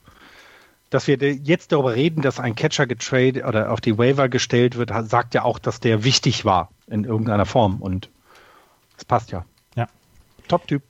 dass 0.90 1.06
wir 1.06 1.16
jetzt 1.16 1.72
darüber 1.72 1.94
reden, 1.94 2.22
dass 2.22 2.40
ein 2.40 2.54
Catcher 2.54 2.86
getradet 2.86 3.44
oder 3.44 3.72
auf 3.72 3.80
die 3.80 3.98
Waiver 3.98 4.28
gestellt 4.28 4.76
wird, 4.76 4.90
sagt 5.08 5.34
ja 5.34 5.44
auch, 5.44 5.58
dass 5.58 5.80
der 5.80 6.04
wichtig 6.04 6.44
war 6.44 6.70
in 6.86 7.04
irgendeiner 7.04 7.46
Form 7.46 7.82
und 7.82 8.08
es 8.96 9.04
passt 9.04 9.30
ja. 9.30 9.44
Ja. 9.76 9.86
Top-Typ. 10.48 10.82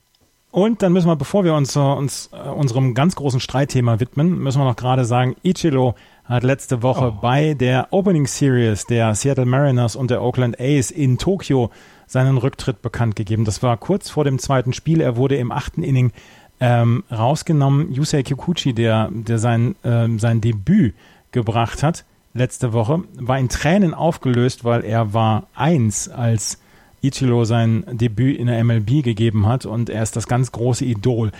Und 0.50 0.82
dann 0.82 0.92
müssen 0.92 1.08
wir, 1.08 1.16
bevor 1.16 1.44
wir 1.44 1.54
uns, 1.54 1.76
uh, 1.76 1.92
uns 1.92 2.30
uh, 2.32 2.50
unserem 2.52 2.94
ganz 2.94 3.16
großen 3.16 3.40
Streitthema 3.40 4.00
widmen, 4.00 4.38
müssen 4.38 4.60
wir 4.60 4.64
noch 4.64 4.76
gerade 4.76 5.04
sagen, 5.04 5.36
Ichiro 5.42 5.94
hat 6.24 6.42
letzte 6.42 6.82
Woche 6.82 7.12
oh. 7.16 7.20
bei 7.20 7.54
der 7.54 7.88
Opening 7.90 8.26
Series 8.26 8.86
der 8.86 9.14
Seattle 9.14 9.44
Mariners 9.44 9.94
und 9.94 10.10
der 10.10 10.22
Oakland 10.22 10.58
A's 10.58 10.90
in 10.90 11.18
Tokio 11.18 11.70
seinen 12.06 12.38
Rücktritt 12.38 12.80
bekannt 12.80 13.16
gegeben. 13.16 13.44
Das 13.44 13.62
war 13.62 13.76
kurz 13.76 14.08
vor 14.08 14.24
dem 14.24 14.38
zweiten 14.38 14.72
Spiel. 14.72 15.02
Er 15.02 15.16
wurde 15.16 15.36
im 15.36 15.52
achten 15.52 15.82
Inning 15.82 16.12
ähm, 16.60 17.04
rausgenommen. 17.10 17.92
Yusei 17.92 18.22
Kikuchi, 18.22 18.72
der, 18.72 19.10
der 19.12 19.38
sein, 19.38 19.76
ähm, 19.84 20.18
sein 20.18 20.40
Debüt 20.40 20.94
gebracht 21.30 21.82
hat 21.82 22.04
letzte 22.34 22.72
Woche, 22.72 23.02
war 23.18 23.38
in 23.38 23.48
Tränen 23.48 23.94
aufgelöst, 23.94 24.64
weil 24.64 24.84
er 24.84 25.12
war 25.12 25.48
eins, 25.54 26.08
als 26.08 26.58
Ichiro 27.00 27.44
sein 27.44 27.84
Debüt 27.90 28.38
in 28.38 28.46
der 28.46 28.62
MLB 28.64 29.02
gegeben 29.02 29.46
hat 29.46 29.66
und 29.66 29.90
er 29.90 30.02
ist 30.02 30.16
das 30.16 30.26
ganz 30.26 30.52
große 30.52 30.84
Idol. 30.84 31.32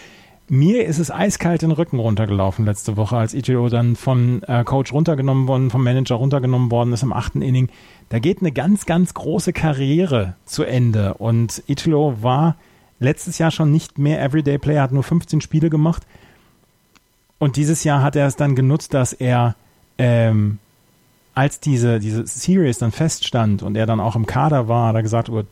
Mir 0.51 0.87
ist 0.87 0.99
es 0.99 1.11
eiskalt 1.11 1.61
den 1.61 1.73
Rücken 1.73 1.99
runtergelaufen 1.99 2.65
letzte 2.65 2.97
Woche, 2.97 3.19
als 3.19 3.35
Ichiro 3.35 3.69
dann 3.69 3.97
von 3.97 4.43
äh, 4.45 4.65
Coach 4.65 4.93
runtergenommen 4.93 5.47
worden, 5.47 5.71
vom 5.71 5.85
Manager 5.85 6.15
runtergenommen 6.15 6.71
worden 6.71 6.93
ist 6.93 7.03
im 7.03 7.13
achten 7.13 7.43
Inning. 7.43 7.69
Da 8.09 8.19
geht 8.19 8.41
eine 8.41 8.53
ganz, 8.53 8.87
ganz 8.87 9.13
große 9.13 9.53
Karriere 9.53 10.37
zu 10.47 10.65
Ende 10.65 11.15
und 11.15 11.63
Ichiro 11.67 12.23
war 12.23 12.57
letztes 13.01 13.39
Jahr 13.39 13.51
schon 13.51 13.71
nicht 13.71 13.99
mehr 13.99 14.23
Everyday 14.23 14.59
Player, 14.59 14.83
hat 14.83 14.93
nur 14.93 15.03
15 15.03 15.41
Spiele 15.41 15.71
gemacht. 15.71 16.03
Und 17.39 17.57
dieses 17.57 17.85
Jahr 17.85 18.03
hat 18.03 18.17
er 18.17 18.27
es 18.27 18.37
dann 18.37 18.57
genutzt, 18.57 18.95
dass 18.95 19.13
er, 19.13 19.55
ähm, 19.97 20.59
als 21.35 21.61
diese, 21.61 22.01
diese 22.01 22.27
Series 22.27 22.79
dann 22.79 22.91
feststand 22.91 23.63
und 23.63 23.77
er 23.77 23.87
dann 23.87 24.01
auch 24.01 24.17
im 24.17 24.27
Kader 24.27 24.67
war, 24.67 24.89
hat 24.89 24.97
er 24.97 25.03
gesagt, 25.03 25.29
gut, 25.29 25.47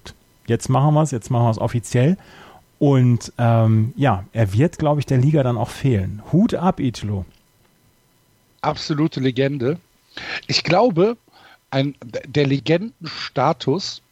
jetzt 0.46 0.68
machen 0.68 0.94
wir 0.94 1.02
es, 1.02 1.12
jetzt 1.12 1.30
machen 1.30 1.44
wir 1.44 1.50
es 1.50 1.58
offiziell. 1.58 2.16
Und 2.78 3.32
ähm, 3.38 3.94
ja, 3.96 4.24
er 4.32 4.52
wird, 4.52 4.78
glaube 4.78 5.00
ich, 5.00 5.06
der 5.06 5.18
Liga 5.18 5.42
dann 5.42 5.56
auch 5.56 5.70
fehlen. 5.70 6.22
Hut 6.32 6.54
ab, 6.54 6.80
Italo. 6.80 7.24
Absolute 8.60 9.20
Legende. 9.20 9.78
Ich 10.46 10.64
glaube, 10.64 11.16
ein, 11.70 11.94
der 12.26 12.46
Legendenstatus 12.46 14.02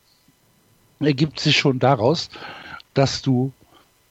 ergibt 1.00 1.40
sich 1.40 1.56
schon 1.56 1.78
daraus, 1.78 2.30
dass 2.94 3.22
du, 3.22 3.52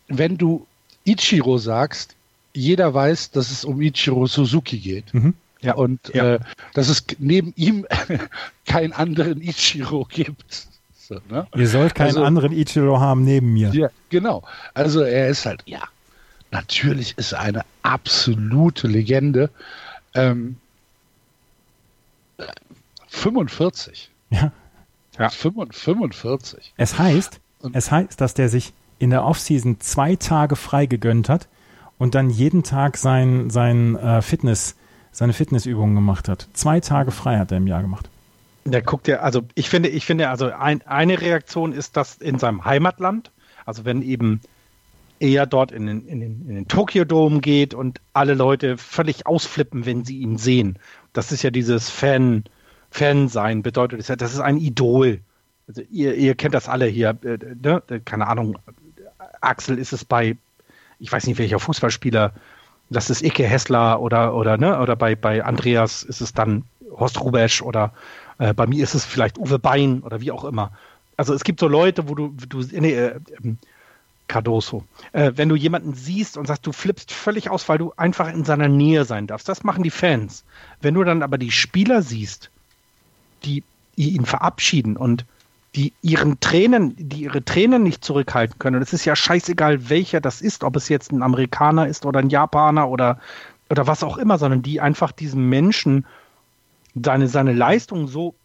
wenn 0.07 0.37
du 0.37 0.65
Ichiro 1.03 1.57
sagst, 1.57 2.15
jeder 2.53 2.93
weiß, 2.93 3.31
dass 3.31 3.51
es 3.51 3.65
um 3.65 3.81
Ichiro 3.81 4.27
Suzuki 4.27 4.77
geht. 4.77 5.13
Mhm. 5.13 5.33
Ja, 5.61 5.75
und 5.75 5.99
ja. 6.13 6.35
Äh, 6.35 6.39
dass 6.73 6.89
es 6.89 7.05
neben 7.19 7.53
ihm 7.55 7.87
keinen 8.65 8.93
anderen 8.93 9.41
Ichiro 9.41 10.05
gibt. 10.05 10.67
So, 10.93 11.19
ne? 11.29 11.47
Ihr 11.55 11.67
sollt 11.67 11.95
keinen 11.95 12.07
also, 12.07 12.23
anderen 12.23 12.51
Ichiro 12.51 12.99
haben 12.99 13.23
neben 13.23 13.53
mir. 13.53 13.73
Ja, 13.73 13.89
genau. 14.09 14.43
Also 14.73 15.01
er 15.01 15.29
ist 15.29 15.45
halt, 15.45 15.63
ja, 15.65 15.83
natürlich 16.51 17.17
ist 17.17 17.31
er 17.31 17.39
eine 17.39 17.65
absolute 17.81 18.87
Legende. 18.87 19.49
Ähm, 20.13 20.57
45. 23.07 24.09
Ja. 24.31 24.51
ja. 25.17 25.29
45. 25.29 26.73
Es 26.77 26.97
heißt, 26.97 27.39
und 27.63 27.75
es 27.75 27.91
heißt, 27.91 28.19
dass 28.19 28.33
der 28.33 28.49
sich 28.49 28.73
in 28.99 29.09
der 29.09 29.25
Offseason 29.25 29.79
zwei 29.79 30.15
Tage 30.15 30.55
frei 30.55 30.85
gegönnt 30.85 31.29
hat 31.29 31.47
und 31.97 32.13
dann 32.13 32.29
jeden 32.29 32.63
Tag 32.63 32.97
sein, 32.97 33.49
sein 33.49 33.95
äh, 33.95 34.21
Fitness, 34.21 34.75
seine 35.11 35.33
Fitnessübungen 35.33 35.95
gemacht 35.95 36.27
hat. 36.27 36.47
Zwei 36.53 36.81
Tage 36.81 37.11
frei 37.11 37.37
hat 37.37 37.51
er 37.51 37.57
im 37.57 37.67
Jahr 37.67 37.81
gemacht. 37.81 38.09
Der 38.65 38.81
guckt 38.81 39.07
ja, 39.07 39.19
also 39.19 39.43
ich 39.55 39.69
finde, 39.69 39.89
ich 39.89 40.05
finde, 40.05 40.29
also 40.29 40.51
ein, 40.51 40.81
eine 40.85 41.19
Reaktion 41.19 41.73
ist 41.73 41.97
das 41.97 42.15
in 42.17 42.37
seinem 42.37 42.65
Heimatland, 42.65 43.31
also 43.65 43.85
wenn 43.85 44.01
eben 44.01 44.41
er 45.19 45.45
dort 45.45 45.71
in 45.71 45.85
den, 45.85 46.05
in 46.05 46.19
den, 46.19 46.49
in 46.49 46.55
den 46.55 46.67
Tokyo 46.67 47.05
Dome 47.05 47.39
geht 47.39 47.73
und 47.73 48.01
alle 48.11 48.33
Leute 48.33 48.77
völlig 48.77 49.25
ausflippen, 49.25 49.85
wenn 49.85 50.03
sie 50.03 50.17
ihn 50.17 50.37
sehen. 50.37 50.79
Das 51.13 51.31
ist 51.31 51.43
ja 51.43 51.49
dieses 51.49 51.89
Fan, 51.89 52.43
Fan 52.89 53.29
sein, 53.29 53.63
bedeutet 53.63 54.09
das 54.21 54.33
ist 54.33 54.39
ein 54.39 54.57
Idol. 54.57 55.21
Also 55.67 55.81
ihr, 55.89 56.15
ihr 56.15 56.35
kennt 56.35 56.53
das 56.53 56.67
alle 56.67 56.85
hier, 56.85 57.17
äh, 57.23 57.37
ne? 57.61 57.81
keine 58.05 58.27
Ahnung, 58.27 58.57
Axel 59.41 59.77
ist 59.77 59.93
es 59.93 60.05
bei, 60.05 60.37
ich 60.99 61.11
weiß 61.11 61.27
nicht 61.27 61.37
welcher 61.37 61.59
Fußballspieler, 61.59 62.33
das 62.89 63.09
ist 63.09 63.23
Ike 63.23 63.45
Hessler 63.45 64.01
oder, 64.01 64.35
oder, 64.35 64.57
ne, 64.57 64.79
oder 64.79 64.95
bei, 64.95 65.15
bei 65.15 65.43
Andreas 65.43 66.03
ist 66.03 66.21
es 66.21 66.33
dann 66.33 66.63
Horst 66.91 67.19
Rubesch 67.19 67.61
oder 67.61 67.93
äh, 68.39 68.53
bei 68.53 68.67
mir 68.67 68.83
ist 68.83 68.93
es 68.93 69.05
vielleicht 69.05 69.37
Uwe 69.37 69.59
Bein 69.59 70.01
oder 70.01 70.21
wie 70.21 70.31
auch 70.31 70.43
immer. 70.43 70.71
Also 71.17 71.33
es 71.33 71.43
gibt 71.43 71.59
so 71.59 71.67
Leute, 71.67 72.09
wo 72.09 72.15
du, 72.15 72.35
du 72.49 72.61
nee, 72.71 72.93
äh, 72.93 73.19
Cardoso. 74.27 74.83
Äh, 75.11 75.33
wenn 75.35 75.49
du 75.49 75.55
jemanden 75.55 75.93
siehst 75.93 76.37
und 76.37 76.47
sagst, 76.47 76.65
du 76.65 76.71
flippst 76.71 77.11
völlig 77.11 77.49
aus, 77.49 77.67
weil 77.69 77.77
du 77.77 77.93
einfach 77.97 78.31
in 78.31 78.45
seiner 78.45 78.67
Nähe 78.67 79.05
sein 79.05 79.27
darfst. 79.27 79.47
Das 79.49 79.63
machen 79.63 79.83
die 79.83 79.91
Fans. 79.91 80.43
Wenn 80.81 80.93
du 80.93 81.03
dann 81.03 81.23
aber 81.23 81.37
die 81.37 81.51
Spieler 81.51 82.01
siehst, 82.01 82.49
die 83.43 83.63
ihn 83.95 84.25
verabschieden 84.25 84.97
und 84.97 85.25
die 85.75 85.93
ihren 86.01 86.39
Tränen, 86.39 86.95
die 86.97 87.23
ihre 87.23 87.43
Tränen 87.43 87.83
nicht 87.83 88.05
zurückhalten 88.05 88.59
können. 88.59 88.75
Und 88.77 88.81
es 88.83 88.93
ist 88.93 89.05
ja 89.05 89.15
scheißegal, 89.15 89.89
welcher 89.89 90.21
das 90.21 90.41
ist, 90.41 90.63
ob 90.63 90.75
es 90.75 90.87
jetzt 90.89 91.11
ein 91.11 91.23
Amerikaner 91.23 91.87
ist 91.87 92.05
oder 92.05 92.19
ein 92.19 92.29
Japaner 92.29 92.89
oder, 92.89 93.19
oder 93.69 93.87
was 93.87 94.03
auch 94.03 94.17
immer, 94.17 94.37
sondern 94.37 94.61
die 94.61 94.81
einfach 94.81 95.11
diesem 95.11 95.49
Menschen 95.49 96.05
seine, 97.01 97.27
seine 97.27 97.53
Leistung 97.53 98.07
so, 98.07 98.35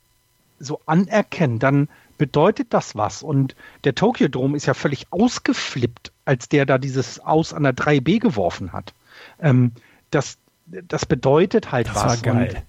so 0.59 0.81
anerkennen, 0.87 1.59
dann 1.59 1.89
bedeutet 2.17 2.69
das 2.73 2.97
was. 2.97 3.23
Und 3.23 3.55
der 3.85 3.95
Tokyo 3.95 4.29
Dome 4.29 4.57
ist 4.57 4.67
ja 4.67 4.75
völlig 4.75 5.07
ausgeflippt, 5.11 6.13
als 6.25 6.49
der 6.49 6.65
da 6.65 6.79
dieses 6.79 7.21
Aus 7.21 7.53
an 7.53 7.63
der 7.63 7.75
3B 7.75 8.21
geworfen 8.21 8.73
hat. 8.73 8.95
Ähm, 9.39 9.73
das, 10.11 10.39
das 10.67 11.05
bedeutet 11.05 11.73
halt 11.73 11.89
das 11.89 11.95
was. 11.95 12.03
Das 12.03 12.25
war 12.25 12.35
geil. 12.35 12.55
Und, 12.57 12.63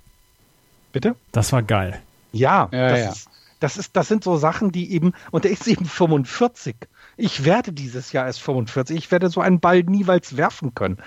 bitte? 0.91 1.15
Das 1.31 1.51
war 1.53 1.63
geil. 1.63 2.01
Ja, 2.31 2.69
ja, 2.71 2.89
das, 2.89 2.99
ja. 2.99 3.09
Ist, 3.09 3.28
das, 3.59 3.77
ist, 3.77 3.95
das 3.95 4.07
sind 4.07 4.23
so 4.23 4.37
Sachen, 4.37 4.71
die 4.71 4.91
eben, 4.93 5.13
und 5.31 5.45
er 5.45 5.51
ist 5.51 5.67
eben 5.67 5.85
45. 5.85 6.75
Ich 7.17 7.43
werde 7.45 7.71
dieses 7.73 8.11
Jahr 8.11 8.25
erst 8.25 8.41
45. 8.41 8.97
Ich 8.97 9.11
werde 9.11 9.29
so 9.29 9.41
einen 9.41 9.59
Ball 9.59 9.83
niemals 9.83 10.37
werfen 10.37 10.73
können. 10.73 10.97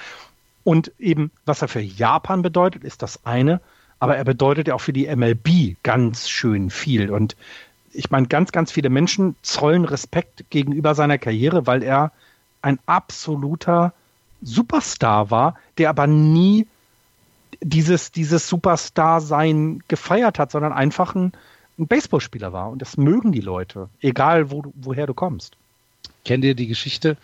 Und 0.65 0.93
eben, 0.99 1.31
was 1.45 1.63
er 1.63 1.69
für 1.69 1.81
Japan 1.81 2.43
bedeutet, 2.43 2.85
ist 2.85 3.03
das 3.03 3.25
eine, 3.25 3.61
aber 3.99 4.17
er 4.17 4.25
bedeutet 4.25 4.69
ja 4.69 4.75
auch 4.75 4.81
für 4.81 4.93
die 4.93 5.15
MLB 5.15 5.77
ganz 5.83 6.29
schön 6.29 6.71
viel. 6.71 7.11
Und 7.11 7.37
ich 7.93 8.11
meine, 8.11 8.27
ganz, 8.27 8.53
ganz 8.53 8.71
viele 8.73 8.91
Menschen 8.91 9.37
zollen 9.43 9.85
Respekt 9.85 10.45
gegenüber 10.51 10.95
seiner 10.95 11.19
Karriere, 11.19 11.67
weil 11.67 11.83
er 11.83 12.13
ein 12.63 12.79
absoluter 12.87 13.93
Superstar 14.43 15.31
war, 15.31 15.57
der 15.79 15.91
aber 15.91 16.07
nie 16.07 16.67
dieses, 17.61 18.13
dieses 18.13 18.49
Superstar-Sein 18.49 19.83
gefeiert 19.89 20.39
hat, 20.39 20.51
sondern 20.51 20.73
einfach 20.73 21.15
ein, 21.15 21.33
ein 21.79 21.87
Baseballspieler 21.87 22.53
war. 22.53 22.71
Und 22.71 22.83
das 22.83 22.97
mögen 22.97 23.33
die 23.33 23.41
Leute, 23.41 23.89
egal 24.01 24.51
wo, 24.51 24.63
woher 24.75 25.07
du 25.07 25.15
kommst. 25.15 25.57
Kennt 26.25 26.45
ihr 26.45 26.55
die 26.55 26.67
Geschichte, 26.69 27.17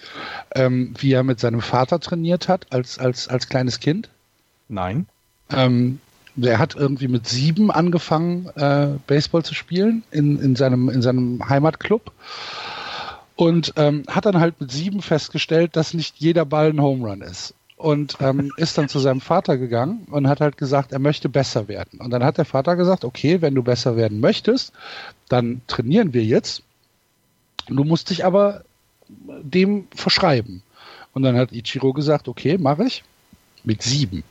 ähm, 0.55 0.95
wie 0.99 1.13
er 1.13 1.23
mit 1.23 1.39
seinem 1.41 1.61
Vater 1.61 2.01
trainiert 2.01 2.49
hat 2.49 2.67
als, 2.73 2.99
als, 2.99 3.29
als 3.29 3.49
kleines 3.49 3.81
Kind? 3.81 4.09
Nein. 4.69 5.07
Ähm, 5.51 6.01
der 6.35 6.59
hat 6.59 6.75
irgendwie 6.75 7.09
mit 7.09 7.27
sieben 7.27 7.71
angefangen, 7.71 8.49
äh, 8.57 8.99
Baseball 9.07 9.45
zu 9.45 9.55
spielen 9.55 10.03
in, 10.11 10.41
in, 10.41 10.57
seinem, 10.57 10.89
in 10.89 11.03
seinem 11.03 11.49
Heimatclub. 11.49 12.13
Und 13.37 13.73
ähm, 13.77 14.03
hat 14.09 14.27
dann 14.27 14.41
halt 14.41 14.61
mit 14.61 14.73
sieben 14.73 15.01
festgestellt, 15.01 15.77
dass 15.77 15.95
nicht 15.95 16.17
jeder 16.19 16.45
Ball 16.45 16.71
ein 16.71 16.81
Home 16.81 17.09
Run 17.09 17.23
ist 17.23 17.55
und 17.79 18.16
ähm, 18.20 18.53
ist 18.57 18.76
dann 18.76 18.89
zu 18.89 18.99
seinem 18.99 19.20
Vater 19.20 19.57
gegangen 19.57 20.07
und 20.11 20.29
hat 20.29 20.41
halt 20.41 20.57
gesagt, 20.57 20.93
er 20.93 20.99
möchte 20.99 21.29
besser 21.29 21.68
werden. 21.68 22.01
Und 22.01 22.11
dann 22.11 22.24
hat 22.24 22.37
der 22.37 22.45
Vater 22.45 22.76
gesagt, 22.76 23.05
okay, 23.05 23.41
wenn 23.41 23.55
du 23.55 23.62
besser 23.62 23.97
werden 23.97 24.20
möchtest, 24.20 24.72
dann 25.29 25.62
trainieren 25.68 26.12
wir 26.12 26.24
jetzt. 26.24 26.62
Du 27.68 27.85
musst 27.85 28.11
dich 28.11 28.24
aber 28.24 28.64
dem 29.09 29.87
verschreiben. 29.95 30.62
Und 31.12 31.22
dann 31.22 31.37
hat 31.37 31.53
Ichiro 31.53 31.93
gesagt, 31.93 32.29
okay, 32.29 32.59
mache 32.59 32.85
ich. 32.85 33.05
Mit 33.64 33.83
sieben. 33.83 34.24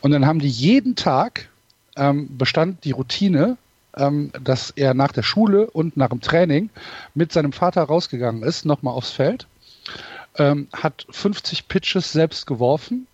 Und 0.00 0.10
dann 0.10 0.26
haben 0.26 0.38
die 0.38 0.48
jeden 0.48 0.94
Tag 0.96 1.48
ähm, 1.96 2.36
bestand 2.36 2.84
die 2.84 2.92
Routine, 2.92 3.56
ähm, 3.96 4.30
dass 4.42 4.70
er 4.70 4.94
nach 4.94 5.12
der 5.12 5.22
Schule 5.22 5.70
und 5.70 5.96
nach 5.96 6.08
dem 6.08 6.20
Training 6.20 6.70
mit 7.14 7.32
seinem 7.32 7.52
Vater 7.52 7.82
rausgegangen 7.82 8.42
ist, 8.42 8.64
nochmal 8.64 8.94
aufs 8.94 9.10
Feld 9.10 9.46
ähm, 10.36 10.68
hat 10.72 11.06
50 11.10 11.68
Pitches 11.68 12.12
selbst 12.12 12.46
geworfen, 12.46 13.06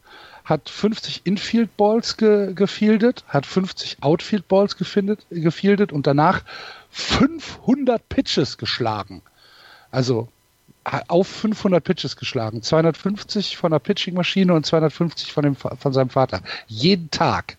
hat 0.45 0.69
50 0.69 1.23
Infield 1.25 1.77
Balls 1.77 2.17
ge 2.17 2.55
gefieldet, 2.55 3.25
hat 3.29 3.47
50 3.47 3.99
Outfield 4.03 4.49
Balls 4.49 4.77
gefindet, 4.77 5.27
gefieldet 5.31 5.93
und 5.93 6.07
danach 6.07 6.43
500 6.91 8.09
Pitches 8.09 8.59
geschlagen. 8.59 9.23
Also 9.91 10.29
auf 10.85 11.29
500 11.29 11.85
Pitches 11.85 12.17
geschlagen. 12.17 12.63
250 12.63 13.57
von 13.57 13.71
der 13.71 13.79
Pitching-Maschine 13.79 14.55
und 14.55 14.65
250 14.65 15.33
von, 15.33 15.45
dem, 15.45 15.57
von 15.57 15.93
seinem 15.93 16.11
Vater. 16.11 16.41
Jeden 16.67 17.11
Tag. 17.11 17.57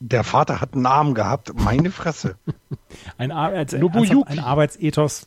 Der 0.00 0.24
Vater 0.24 0.60
hat 0.60 0.74
einen 0.74 0.86
Arm 0.86 1.14
gehabt. 1.14 1.54
Meine 1.54 1.90
Fresse. 1.90 2.36
ein, 3.18 3.30
Arbeits 3.30 3.72
ein 3.72 4.38
Arbeitsethos. 4.40 5.26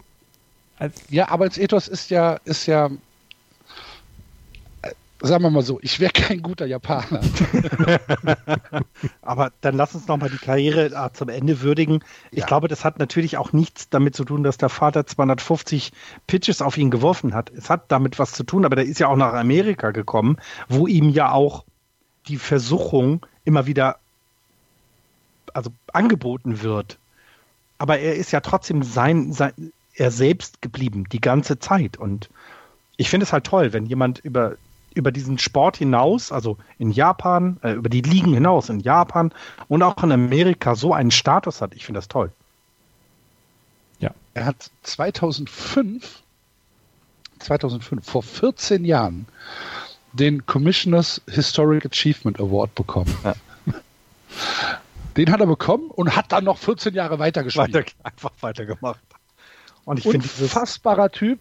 Ja, 1.10 1.30
Arbeitsethos 1.30 1.88
ist 1.88 2.12
ja, 2.12 2.34
ist 2.44 2.68
ja 2.68 2.90
sagen 5.22 5.44
wir 5.44 5.50
mal 5.50 5.64
so, 5.64 5.80
ich 5.82 6.00
wäre 6.00 6.12
kein 6.12 6.42
guter 6.42 6.66
Japaner. 6.66 7.22
Aber 9.22 9.52
dann 9.62 9.76
lass 9.76 9.96
uns 9.96 10.08
nochmal 10.08 10.30
die 10.30 10.38
Karriere 10.38 10.86
äh, 10.88 11.14
zum 11.14 11.30
Ende 11.30 11.62
würdigen. 11.62 12.04
Ich 12.32 12.40
ja. 12.40 12.46
glaube, 12.46 12.68
das 12.68 12.86
hat 12.86 13.00
natürlich 13.00 13.38
auch 13.38 13.54
nichts 13.54 13.90
damit 13.90 14.16
zu 14.16 14.26
tun, 14.26 14.44
dass 14.44 14.58
der 14.58 14.70
Vater 14.70 15.06
250 15.06 15.92
Pitches 16.28 16.62
auf 16.62 16.78
ihn 16.78 16.92
geworfen 16.92 17.34
hat. 17.34 17.50
Es 17.50 17.70
hat 17.70 17.92
damit 17.92 18.20
was 18.20 18.34
zu 18.34 18.44
tun, 18.44 18.66
aber 18.66 18.76
der 18.76 18.86
ist 18.86 19.00
ja 19.00 19.08
auch 19.08 19.16
nach 19.16 19.34
Amerika 19.34 19.92
gekommen, 19.92 20.38
wo 20.70 20.88
ihm 20.88 21.10
ja 21.10 21.32
auch 21.32 21.64
die 22.28 22.38
Versuchung 22.38 23.26
immer 23.46 23.66
wieder 23.66 23.98
also 25.54 25.72
angeboten 25.94 26.62
wird. 26.62 27.00
Aber 27.80 28.00
er 28.00 28.16
ist 28.16 28.32
ja 28.32 28.42
trotzdem 28.42 28.84
sein, 28.84 29.34
sein 29.34 29.72
er 29.96 30.12
selbst 30.12 30.62
geblieben 30.62 31.06
die 31.12 31.22
ganze 31.22 31.58
Zeit 31.58 31.98
und 31.98 32.30
ich 32.98 33.10
finde 33.10 33.26
es 33.26 33.34
halt 33.34 33.46
toll, 33.46 33.74
wenn 33.74 33.86
jemand 33.86 34.20
über 34.20 34.58
über 34.98 35.12
diesen 35.12 35.38
Sport 35.38 35.78
hinaus, 35.78 36.32
also 36.32 36.58
in 36.78 36.92
Japan, 36.92 37.58
äh, 37.64 37.72
über 37.74 37.90
die 37.90 38.02
Ligen 38.02 38.34
hinaus 38.34 38.70
in 38.70 38.80
Japan 38.80 39.32
und 39.68 39.84
auch 39.84 40.04
in 40.04 40.12
Amerika 40.12 40.76
so 40.76 40.94
einen 40.94 41.12
Status 41.12 41.62
hat. 41.62 41.74
Ich 41.76 41.86
finde 41.86 42.00
das 42.00 42.08
toll. 42.08 42.32
Ja. 44.00 44.12
Er 44.34 44.46
hat 44.46 44.70
2005, 44.84 46.22
2005, 47.40 48.06
vor 48.06 48.24
14 48.24 48.84
Jahren, 48.84 49.28
den 50.14 50.46
Commissioners 50.46 51.22
Historic 51.30 51.86
Achievement 51.86 52.40
Award 52.40 52.74
bekommen. 52.76 53.16
Ja. 53.24 53.36
Den 55.18 55.32
hat 55.32 55.40
er 55.40 55.48
bekommen 55.48 55.90
und 55.90 56.16
hat 56.16 56.32
dann 56.32 56.44
noch 56.44 56.60
14 56.60 56.94
Jahre 56.94 57.18
weitergespielt. 57.18 57.74
Weiter, 57.74 57.92
einfach 58.04 58.32
weitergemacht. 58.42 59.00
Und 59.84 59.98
ich 59.98 60.04
finde 60.04 60.28
unfassbarer 60.40 61.10
Typ, 61.10 61.40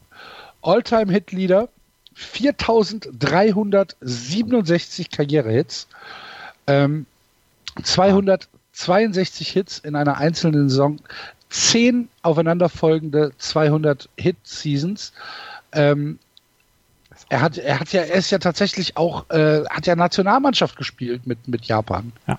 Alltime 0.62 1.12
Hit 1.12 1.32
Leader, 1.32 1.68
4367 2.16 5.10
Karrierehits, 5.10 5.86
ähm, 6.66 7.04
262 7.82 9.50
Hits 9.50 9.78
in 9.78 9.94
einer 9.94 10.16
einzelnen 10.16 10.70
Saison, 10.70 10.98
10 11.50 12.08
aufeinanderfolgende 12.22 13.32
200 13.36 14.08
Hit-Seasons. 14.16 15.12
Ähm, 15.72 16.18
er 17.28 17.42
hat, 17.42 17.58
er 17.58 17.80
hat 17.80 17.92
ja, 17.92 18.00
er 18.02 18.16
ist 18.16 18.30
ja 18.30 18.38
tatsächlich 18.38 18.96
auch, 18.96 19.28
äh, 19.30 19.64
hat 19.68 19.86
ja 19.86 19.94
Nationalmannschaft 19.94 20.76
gespielt 20.76 21.26
mit, 21.26 21.48
mit 21.48 21.66
Japan. 21.66 22.12
Ja. 22.26 22.38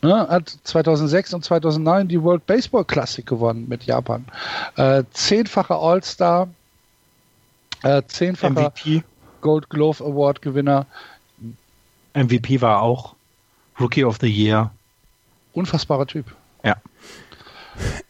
Ne, 0.00 0.28
hat 0.28 0.56
2006 0.62 1.34
und 1.34 1.44
2009 1.44 2.06
die 2.06 2.22
World 2.22 2.46
Baseball 2.46 2.84
Classic 2.84 3.26
gewonnen 3.26 3.66
mit 3.68 3.82
Japan. 3.82 4.26
Äh, 4.76 5.02
zehnfacher 5.10 5.74
All-Star, 5.74 6.46
äh, 7.82 8.02
zehnfacher 8.06 8.70
MVP. 8.70 9.02
Gold 9.40 9.70
Glove 9.70 10.04
Award 10.04 10.42
Gewinner. 10.42 10.86
MVP 12.14 12.60
war 12.60 12.82
auch 12.82 13.14
Rookie 13.78 14.04
of 14.04 14.18
the 14.20 14.26
Year. 14.26 14.72
Unfassbarer 15.52 16.06
Typ. 16.06 16.34
Ja. 16.64 16.76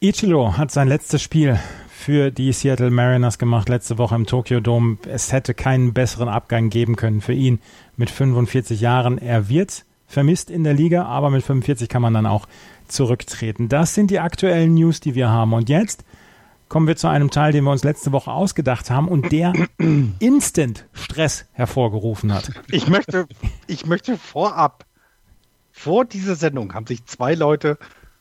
Ichiro 0.01 0.57
hat 0.57 0.71
sein 0.71 0.89
letztes 0.89 1.23
Spiel 1.23 1.59
für 1.91 2.31
die 2.31 2.53
Seattle 2.53 2.91
Mariners 2.91 3.39
gemacht 3.39 3.69
letzte 3.69 3.99
Woche 3.99 4.15
im 4.15 4.25
Tokyo 4.25 4.61
Dome. 4.61 4.97
Es 5.07 5.33
hätte 5.33 5.53
keinen 5.53 5.93
besseren 5.93 6.29
Abgang 6.29 6.71
geben 6.71 6.97
können 6.97 7.21
für 7.21 7.35
ihn 7.35 7.61
mit 7.97 8.09
45 8.09 8.81
Jahren. 8.81 9.19
Er 9.19 9.51
wird 9.51 9.85
vermisst 10.07 10.51
in 10.51 10.65
der 10.65 10.73
Liga, 10.73 11.05
aber 11.05 11.29
mit 11.29 11.45
45 11.45 11.89
kann 11.89 12.01
man 12.01 12.15
dann 12.15 12.25
auch 12.25 12.49
zurücktreten. 12.87 13.69
Das 13.69 13.95
sind 13.95 14.11
die 14.11 14.21
aktuellen 14.21 14.75
News, 14.75 15.01
die 15.01 15.15
wir 15.15 15.29
haben. 15.29 15.53
Und 15.53 15.69
jetzt 15.69 16.05
kommen 16.69 16.87
wir 16.87 16.97
zu 16.97 17.09
einem 17.09 17.31
Teil, 17.31 17.53
den 17.53 17.65
wir 17.65 17.73
uns 17.73 17.85
letzte 17.85 18.13
Woche 18.13 18.31
ausgedacht 18.31 18.91
haben 18.91 19.09
und 19.09 19.33
der 19.33 19.53
instant 20.19 20.87
Stress 20.93 21.47
hervorgerufen 21.53 22.33
hat. 22.33 22.51
Ich 22.71 22.89
möchte, 22.89 23.27
ich 23.67 23.87
möchte 23.87 24.17
vorab, 24.17 24.85
vor 25.73 26.05
dieser 26.05 26.35
Sendung 26.35 26.75
haben 26.75 26.87
sich 26.87 27.05
zwei 27.07 27.35
Leute 27.35 27.79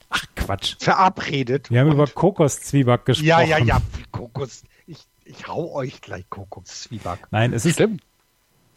Ach 0.10 0.24
Quatsch. 0.36 0.76
verabredet. 0.80 1.70
Wir 1.72 1.82
haben 1.82 1.92
über 1.92 2.08
Kokoszwieback 2.08 3.06
gesprochen. 3.06 3.28
Ja, 3.28 3.42
ja, 3.42 3.58
ja, 3.58 3.82
Kokos. 4.12 4.64
Ich, 4.86 5.06
ich 5.26 5.48
hau 5.48 5.74
euch 5.74 6.02
gleich 6.02 6.30
Kokoszwieback. 6.30 7.20
Nein, 7.32 7.54
es 7.54 7.66
ist. 7.66 7.74
Stimmt. 7.74 8.02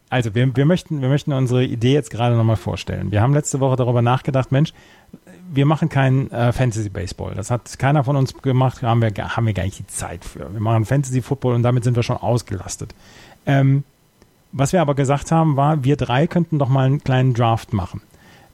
Also 0.08 0.34
wir, 0.34 0.56
wir, 0.56 0.66
möchten, 0.66 1.02
wir 1.02 1.08
möchten 1.08 1.32
unsere 1.32 1.62
Idee 1.62 1.92
jetzt 1.92 2.10
gerade 2.10 2.34
nochmal 2.34 2.56
vorstellen. 2.56 3.12
Wir 3.12 3.22
haben 3.22 3.32
letzte 3.32 3.60
Woche 3.60 3.76
darüber 3.76 4.02
nachgedacht, 4.02 4.50
Mensch, 4.50 4.72
wir 5.52 5.66
machen 5.66 5.88
kein 5.88 6.30
äh, 6.30 6.52
Fantasy 6.52 6.88
Baseball. 6.88 7.34
Das 7.34 7.50
hat 7.50 7.78
keiner 7.78 8.04
von 8.04 8.16
uns 8.16 8.34
gemacht, 8.34 8.82
haben 8.82 9.02
wir, 9.02 9.12
haben 9.12 9.46
wir 9.46 9.52
gar 9.52 9.64
nicht 9.64 9.78
die 9.78 9.86
Zeit 9.86 10.24
für. 10.24 10.52
Wir 10.52 10.60
machen 10.60 10.84
Fantasy 10.84 11.22
Football 11.22 11.54
und 11.54 11.62
damit 11.62 11.84
sind 11.84 11.96
wir 11.96 12.02
schon 12.02 12.16
ausgelastet. 12.16 12.94
Ähm, 13.46 13.84
was 14.52 14.72
wir 14.72 14.80
aber 14.80 14.94
gesagt 14.94 15.32
haben, 15.32 15.56
war, 15.56 15.84
wir 15.84 15.96
drei 15.96 16.26
könnten 16.26 16.58
doch 16.58 16.68
mal 16.68 16.86
einen 16.86 17.02
kleinen 17.02 17.34
Draft 17.34 17.72
machen. 17.72 18.02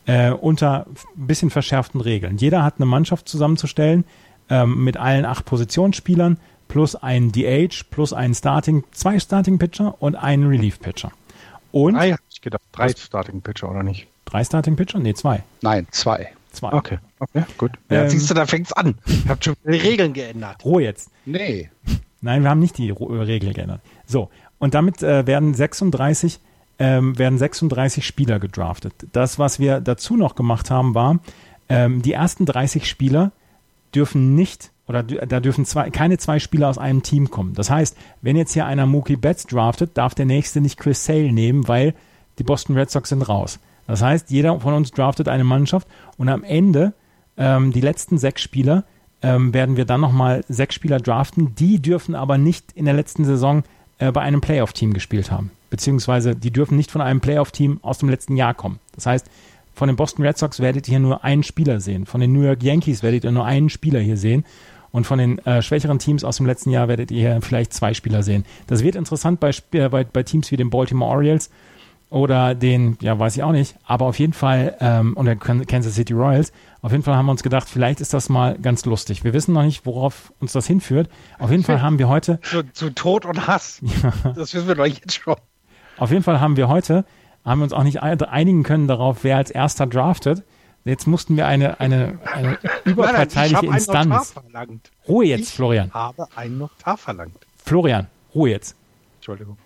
Äh, 0.07 0.30
unter 0.30 0.86
ein 1.16 1.26
bisschen 1.26 1.51
verschärften 1.51 2.01
Regeln. 2.01 2.36
Jeder 2.36 2.62
hat 2.62 2.74
eine 2.78 2.86
Mannschaft 2.86 3.28
zusammenzustellen 3.28 4.05
ähm, 4.49 4.84
mit 4.84 4.97
allen 4.97 5.24
acht 5.24 5.44
Positionsspielern 5.44 6.38
plus 6.68 6.97
einen 6.97 7.32
DH 7.32 7.84
plus 7.90 8.12
einen 8.12 8.34
Starting, 8.34 8.84
zwei 8.92 9.18
Starting 9.18 9.59
Pitcher 9.59 9.94
und 10.01 10.14
einen 10.14 10.47
Relief 10.47 10.80
Pitcher. 10.80 11.12
Und 11.72 11.94
drei, 11.94 12.12
hab 12.12 12.20
ich 12.30 12.40
gedacht, 12.40 12.62
drei 12.72 12.88
Starting 12.90 13.40
Pitcher 13.42 13.70
oder 13.70 13.82
nicht? 13.82 14.07
Drei 14.24 14.44
Starting 14.44 14.76
Pitcher? 14.76 14.99
Nee, 14.99 15.14
zwei. 15.14 15.42
Nein, 15.62 15.86
zwei. 15.90 16.30
Zwei. 16.57 16.72
Okay, 16.72 16.98
okay 17.18 17.44
gut. 17.59 17.72
Ja, 17.90 18.04
ähm, 18.04 18.09
siehst 18.09 18.30
du, 18.30 18.34
da 18.34 18.46
fängt's 18.46 18.72
an. 18.72 18.96
Ich 19.07 19.28
habe 19.28 19.42
schon 19.44 19.54
die 19.64 19.76
Regeln 19.76 20.12
geändert. 20.12 20.64
Ruhe 20.64 20.82
jetzt. 20.82 21.11
Nee. 21.26 21.70
Nein, 22.22 22.42
wir 22.42 22.50
haben 22.50 22.61
nicht 22.61 22.78
die 22.78 22.90
Regeln 22.90 23.52
geändert. 23.52 23.82
So, 24.07 24.30
und 24.59 24.74
damit 24.74 25.02
äh, 25.02 25.26
werden 25.26 25.52
36 25.52 26.40
ähm, 26.78 27.18
werden 27.18 27.38
36 27.38 28.07
Spieler 28.07 28.38
gedraftet. 28.38 28.94
Das, 29.12 29.38
was 29.38 29.59
wir 29.59 29.80
dazu 29.80 30.16
noch 30.16 30.34
gemacht 30.34 30.70
haben, 30.70 30.94
war, 30.94 31.20
ähm, 31.68 32.02
die 32.02 32.12
ersten 32.12 32.46
30 32.46 32.88
Spieler 32.88 33.32
dürfen 33.94 34.34
nicht 34.34 34.72
oder 34.88 35.02
da 35.02 35.40
dürfen 35.40 35.64
zwei, 35.64 35.90
keine 35.90 36.16
zwei 36.18 36.38
Spieler 36.38 36.68
aus 36.68 36.78
einem 36.78 37.02
Team 37.02 37.30
kommen. 37.30 37.54
Das 37.54 37.70
heißt, 37.70 37.96
wenn 38.22 38.36
jetzt 38.36 38.52
hier 38.52 38.66
einer 38.66 38.86
Mookie 38.86 39.16
Betts 39.16 39.46
draftet, 39.46 39.96
darf 39.98 40.14
der 40.14 40.26
nächste 40.26 40.61
nicht 40.61 40.78
Chris 40.78 41.04
Sale 41.04 41.32
nehmen, 41.32 41.66
weil 41.66 41.94
die 42.38 42.44
Boston 42.44 42.76
Red 42.76 42.90
Sox 42.90 43.09
sind 43.09 43.22
raus. 43.22 43.59
Das 43.87 44.03
heißt, 44.03 44.30
jeder 44.30 44.59
von 44.61 44.74
uns 44.74 44.91
draftet 44.91 45.28
eine 45.28 45.45
Mannschaft 45.45 45.87
und 46.16 46.28
am 46.28 46.45
Ende 46.45 46.93
ähm, 47.37 47.72
die 47.72 47.80
letzten 47.80 48.18
sechs 48.18 48.43
Spieler 48.43 48.84
ähm, 49.22 49.55
werden 49.55 49.76
wir 49.76 49.84
dann 49.84 50.01
nochmal 50.01 50.45
sechs 50.49 50.74
Spieler 50.74 50.99
draften. 50.99 51.55
Die 51.55 51.80
dürfen 51.80 52.14
aber 52.14 52.39
nicht 52.39 52.72
in 52.72 52.84
der 52.84 52.95
letzten 52.95 53.24
Saison 53.24 53.62
äh, 53.99 54.12
bei 54.12 54.20
einem 54.20 54.41
Playoff-Team 54.41 54.93
gespielt 54.93 55.30
haben. 55.30 55.51
Beziehungsweise 55.70 56.37
die 56.37 56.51
dürfen 56.51 56.76
nicht 56.76 56.91
von 56.91 57.01
einem 57.01 57.20
Playoff-Team 57.20 57.80
aus 57.82 57.99
dem 57.99 58.09
letzten 58.09 58.37
Jahr 58.37 58.55
kommen. 58.55 58.78
Das 58.95 59.07
heißt, 59.07 59.26
von 59.74 59.89
den 59.89 59.97
Boston 59.97 60.24
Red 60.24 60.39
Sox 60.39 60.61
werdet 60.61 60.89
ihr 60.89 60.99
nur 60.99 61.22
einen 61.24 61.43
Spieler 61.43 61.80
sehen. 61.80 62.07
Von 62.07 62.20
den 62.20 62.32
New 62.32 62.43
York 62.43 62.62
Yankees 62.62 63.03
werdet 63.03 63.24
ihr 63.24 63.32
nur 63.32 63.45
einen 63.45 63.68
Spieler 63.68 64.01
hier 64.01 64.16
sehen. 64.16 64.45
Und 64.91 65.07
von 65.07 65.18
den 65.18 65.39
äh, 65.41 65.61
schwächeren 65.61 65.99
Teams 65.99 66.24
aus 66.24 66.39
dem 66.39 66.47
letzten 66.47 66.70
Jahr 66.70 66.89
werdet 66.89 67.11
ihr 67.11 67.41
vielleicht 67.43 67.74
zwei 67.74 67.93
Spieler 67.93 68.22
sehen. 68.22 68.47
Das 68.66 68.82
wird 68.82 68.97
interessant 68.97 69.41
bei, 69.41 69.51
äh, 69.72 69.89
bei, 69.91 70.05
bei 70.05 70.22
Teams 70.22 70.51
wie 70.51 70.57
den 70.57 70.70
Baltimore 70.70 71.11
Orioles 71.11 71.51
oder 72.09 72.54
den, 72.54 72.96
ja, 73.00 73.18
weiß 73.18 73.36
ich 73.36 73.42
auch 73.42 73.52
nicht, 73.52 73.76
aber 73.84 74.07
auf 74.07 74.18
jeden 74.18 74.32
Fall, 74.32 74.76
ähm, 74.80 75.14
und 75.14 75.26
der 75.26 75.36
Kansas 75.36 75.94
City 75.94 76.12
Royals, 76.12 76.52
auf 76.82 76.92
jeden 76.92 77.02
Fall 77.02 77.16
haben 77.16 77.26
wir 77.26 77.32
uns 77.32 77.42
gedacht, 77.42 77.68
vielleicht 77.68 78.00
ist 78.00 78.14
das 78.14 78.28
mal 78.28 78.57
ganz 78.59 78.84
lustig. 78.84 79.24
Wir 79.24 79.32
wissen 79.32 79.52
noch 79.52 79.64
nicht, 79.64 79.86
worauf 79.86 80.32
uns 80.38 80.52
das 80.52 80.66
hinführt. 80.66 81.09
Auf 81.38 81.50
jeden 81.50 81.64
Fall 81.64 81.82
haben 81.82 81.98
wir 81.98 82.09
heute. 82.09 82.40
Zu, 82.42 82.62
zu 82.72 82.90
Tod 82.90 83.24
und 83.24 83.46
Hass. 83.46 83.80
Ja. 84.02 84.12
Das 84.34 84.54
wissen 84.54 84.68
wir 84.68 84.76
doch 84.76 84.86
jetzt 84.86 85.14
schon. 85.14 85.34
Auf 85.96 86.11
jeden 86.11 86.22
Fall 86.22 86.40
haben 86.40 86.57
wir 86.57 86.68
heute, 86.68 87.04
haben 87.44 87.61
wir 87.61 87.64
uns 87.64 87.72
auch 87.72 87.82
nicht 87.82 88.02
einigen 88.02 88.62
können 88.62 88.86
darauf, 88.86 89.24
wer 89.24 89.38
als 89.38 89.50
erster 89.50 89.86
draftet. 89.86 90.44
Jetzt 90.84 91.09
mussten 91.09 91.36
wir 91.36 91.46
eine, 91.48 91.80
eine, 91.80 92.20
eine 92.32 92.59
überparteiliche 92.84 93.54
nein, 93.54 93.64
nein, 93.64 93.70
ich 93.70 93.76
Instanz. 93.78 94.32
verlangt. 94.32 94.90
Ruhe 95.09 95.24
jetzt, 95.24 95.48
ich 95.48 95.54
Florian. 95.54 95.88
Ich 95.88 95.94
habe 95.94 96.28
einen 96.36 96.59
Notar 96.59 96.96
verlangt. 96.96 97.36
Florian, 97.57 98.07
Ruhe 98.34 98.50
jetzt. 98.50 98.76
Entschuldigung. 99.16 99.59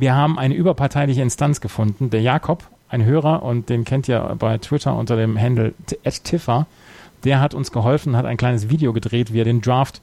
Wir 0.00 0.14
haben 0.14 0.38
eine 0.38 0.54
überparteiliche 0.54 1.22
Instanz 1.22 1.60
gefunden. 1.60 2.10
Der 2.10 2.22
Jakob, 2.22 2.62
ein 2.88 3.04
Hörer, 3.04 3.42
und 3.42 3.68
den 3.68 3.84
kennt 3.84 4.06
ihr 4.06 4.20
bei 4.38 4.56
Twitter 4.58 4.96
unter 4.96 5.16
dem 5.16 5.36
Handle 5.40 5.74
@tiffer, 6.04 6.66
der 7.24 7.40
hat 7.40 7.52
uns 7.52 7.72
geholfen, 7.72 8.16
hat 8.16 8.24
ein 8.24 8.36
kleines 8.36 8.70
Video 8.70 8.92
gedreht, 8.92 9.32
wie 9.32 9.40
er 9.40 9.44
den 9.44 9.60
Draft 9.60 10.00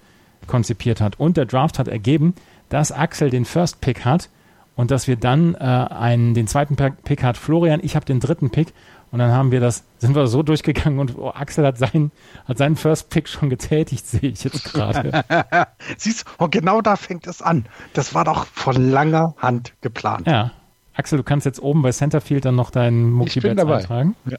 konzipiert 0.48 1.00
hat. 1.00 1.18
Und 1.18 1.38
der 1.38 1.46
Draft 1.46 1.80
hat 1.80 1.88
ergeben, 1.88 2.34
dass 2.68 2.92
Axel 2.92 3.30
den 3.30 3.46
First 3.46 3.80
Pick 3.80 4.04
hat 4.04 4.30
und 4.76 4.92
dass 4.92 5.08
wir 5.08 5.16
dann 5.16 5.56
äh, 5.56 5.60
einen, 5.60 6.34
den 6.34 6.48
zweiten 6.48 6.76
Pick 6.76 7.24
hat 7.24 7.38
Florian, 7.38 7.80
ich 7.82 7.96
habe 7.96 8.06
den 8.06 8.20
dritten 8.20 8.50
Pick 8.50 8.74
Und 9.12 9.20
dann 9.20 9.32
haben 9.32 9.52
wir 9.52 9.60
das, 9.60 9.84
sind 9.98 10.16
wir 10.16 10.28
so 10.28 10.44
durchgegangen 10.44 11.00
und 11.00 11.18
oh, 11.18 11.30
Axel 11.30 11.66
hat 11.66 11.78
seinen, 11.78 12.12
hat 12.46 12.58
seinen 12.58 12.76
First 12.76 13.10
Pick 13.10 13.30
schon 13.30 13.50
getätigt, 13.50 14.06
sehe 14.08 14.30
ich 14.30 14.44
jetzt 14.44 14.74
gerade. 14.74 15.24
Siehst 15.98 16.26
du, 16.28 16.44
und 16.44 16.52
genau 16.52 16.82
da 16.82 16.96
fängt 16.96 17.28
es 17.28 17.42
an. 17.42 17.66
Das 17.94 18.14
war 18.14 18.26
doch 18.26 18.46
von 18.46 18.76
langer 18.76 19.36
Hand 19.38 19.74
geplant. 19.82 20.28
Ja. 20.28 20.52
Axel, 20.96 21.18
du 21.18 21.24
kannst 21.24 21.46
jetzt 21.46 21.62
oben 21.62 21.82
bei 21.82 21.92
Centerfield 21.92 22.46
dann 22.46 22.56
noch 22.56 22.72
deinen 22.72 23.12
Mookie 23.12 23.42
Betts 23.42 23.62
eintragen. 23.62 24.16
Ja. 24.26 24.38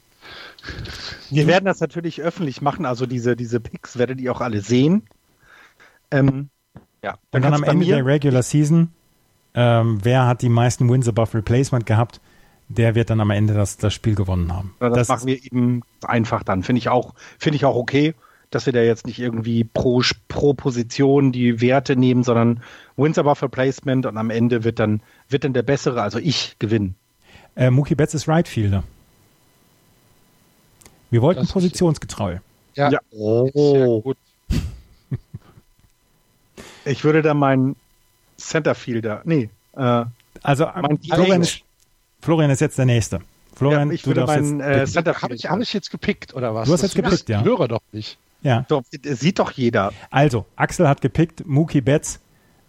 Wir 1.29 1.47
werden 1.47 1.65
das 1.65 1.79
natürlich 1.79 2.21
öffentlich 2.21 2.61
machen, 2.61 2.85
also 2.85 3.05
diese, 3.05 3.35
diese 3.35 3.59
Picks 3.59 3.97
werdet 3.97 4.19
ihr 4.19 4.31
auch 4.31 4.41
alle 4.41 4.61
sehen. 4.61 5.03
Ähm, 6.09 6.49
ja, 7.03 7.17
dann 7.31 7.43
und 7.43 7.51
dann 7.51 7.53
am 7.53 7.63
Ende 7.63 7.85
der 7.85 8.05
Regular 8.05 8.41
Season, 8.41 8.91
ähm, 9.53 9.99
wer 10.03 10.25
hat 10.25 10.41
die 10.41 10.49
meisten 10.49 10.89
Wins 10.89 11.07
above 11.07 11.37
Replacement 11.37 11.85
gehabt, 11.85 12.21
der 12.69 12.95
wird 12.95 13.09
dann 13.09 13.21
am 13.21 13.31
Ende 13.31 13.53
das, 13.53 13.77
das 13.77 13.93
Spiel 13.93 14.15
gewonnen 14.15 14.53
haben. 14.53 14.75
Ja, 14.81 14.89
das, 14.89 14.99
das, 14.99 15.07
machen 15.09 15.27
wir 15.27 15.43
eben 15.43 15.81
einfach 16.03 16.43
dann. 16.43 16.63
Finde 16.63 16.79
ich 16.79 16.89
auch, 16.89 17.13
finde 17.39 17.55
ich 17.55 17.65
auch 17.65 17.75
okay, 17.75 18.13
dass 18.49 18.65
wir 18.65 18.73
da 18.73 18.81
jetzt 18.81 19.05
nicht 19.05 19.19
irgendwie 19.19 19.63
pro, 19.63 20.01
pro 20.27 20.53
Position 20.53 21.31
die 21.31 21.61
Werte 21.61 21.95
nehmen, 21.95 22.23
sondern 22.23 22.61
Wins 22.95 23.17
above 23.17 23.41
Replacement 23.43 24.05
und 24.05 24.17
am 24.17 24.29
Ende 24.29 24.63
wird 24.63 24.79
dann, 24.79 25.01
wird 25.29 25.43
dann 25.43 25.53
der 25.53 25.63
Bessere, 25.63 26.01
also 26.01 26.19
ich, 26.19 26.55
gewinnen. 26.59 26.95
Äh, 27.55 27.71
Mookie 27.71 27.95
Betts 27.95 28.13
ist 28.13 28.27
Right 28.27 28.47
Fielder. 28.47 28.83
Wir 31.09 31.21
wollten 31.21 31.41
das 31.41 31.51
positionsgetreu. 31.51 32.37
Ja. 32.75 32.91
ja. 32.91 32.99
Oh. 33.11 34.01
gut. 34.01 34.17
ich 36.85 37.03
würde 37.03 37.21
da 37.21 37.33
meinen 37.33 37.75
Centerfielder, 38.37 39.21
nee, 39.25 39.49
äh, 39.75 40.05
also 40.43 40.67
Florian 41.09 41.41
ist, 41.41 41.63
Florian 42.27 42.51
ist 42.51 42.59
jetzt 42.59 42.77
der 42.77 42.85
Nächste. 42.85 43.21
Florian, 43.55 43.87
ja, 43.87 43.93
ich 43.93 44.01
du 44.01 44.07
würde 44.07 44.25
meinen 44.25 44.59
äh, 44.59 44.85
Centerfielder. 44.85 45.21
Habe 45.21 45.35
ich, 45.35 45.49
hab 45.49 45.61
ich 45.61 45.71
jetzt 45.71 45.91
gepickt 45.91 46.33
oder 46.33 46.53
was? 46.53 46.67
Du 46.67 46.73
hast 46.73 46.81
jetzt 46.81 46.93
gepickt, 46.93 47.29
ja. 47.29 47.39
Ich 47.39 47.45
höre 47.45 47.69
doch 47.69 47.79
nicht. 47.93 48.17
Ja. 48.41 48.65
Doch, 48.67 48.83
sieht 49.01 49.39
doch 49.39 49.51
jeder. 49.51 49.93
Also, 50.11 50.45
Axel 50.57 50.89
hat 50.89 50.99
gepickt, 50.99 51.47
Mookie 51.47 51.79
Betts 51.79 52.19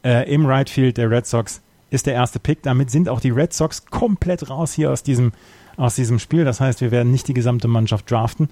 äh, 0.04 0.32
im 0.32 0.46
Right 0.46 0.70
Field 0.70 0.96
der 0.96 1.10
Red 1.10 1.26
Sox 1.26 1.60
ist 1.90 2.06
der 2.06 2.14
erste 2.14 2.38
Pick. 2.38 2.62
Damit 2.62 2.92
sind 2.92 3.08
auch 3.08 3.18
die 3.18 3.30
Red 3.30 3.52
Sox 3.52 3.84
komplett 3.86 4.48
raus 4.48 4.74
hier 4.74 4.92
aus 4.92 5.02
diesem 5.02 5.32
aus 5.76 5.96
diesem 5.96 6.20
Spiel. 6.20 6.44
Das 6.44 6.60
heißt, 6.60 6.80
wir 6.80 6.92
werden 6.92 7.10
nicht 7.10 7.26
die 7.26 7.34
gesamte 7.34 7.66
Mannschaft 7.66 8.08
draften. 8.08 8.50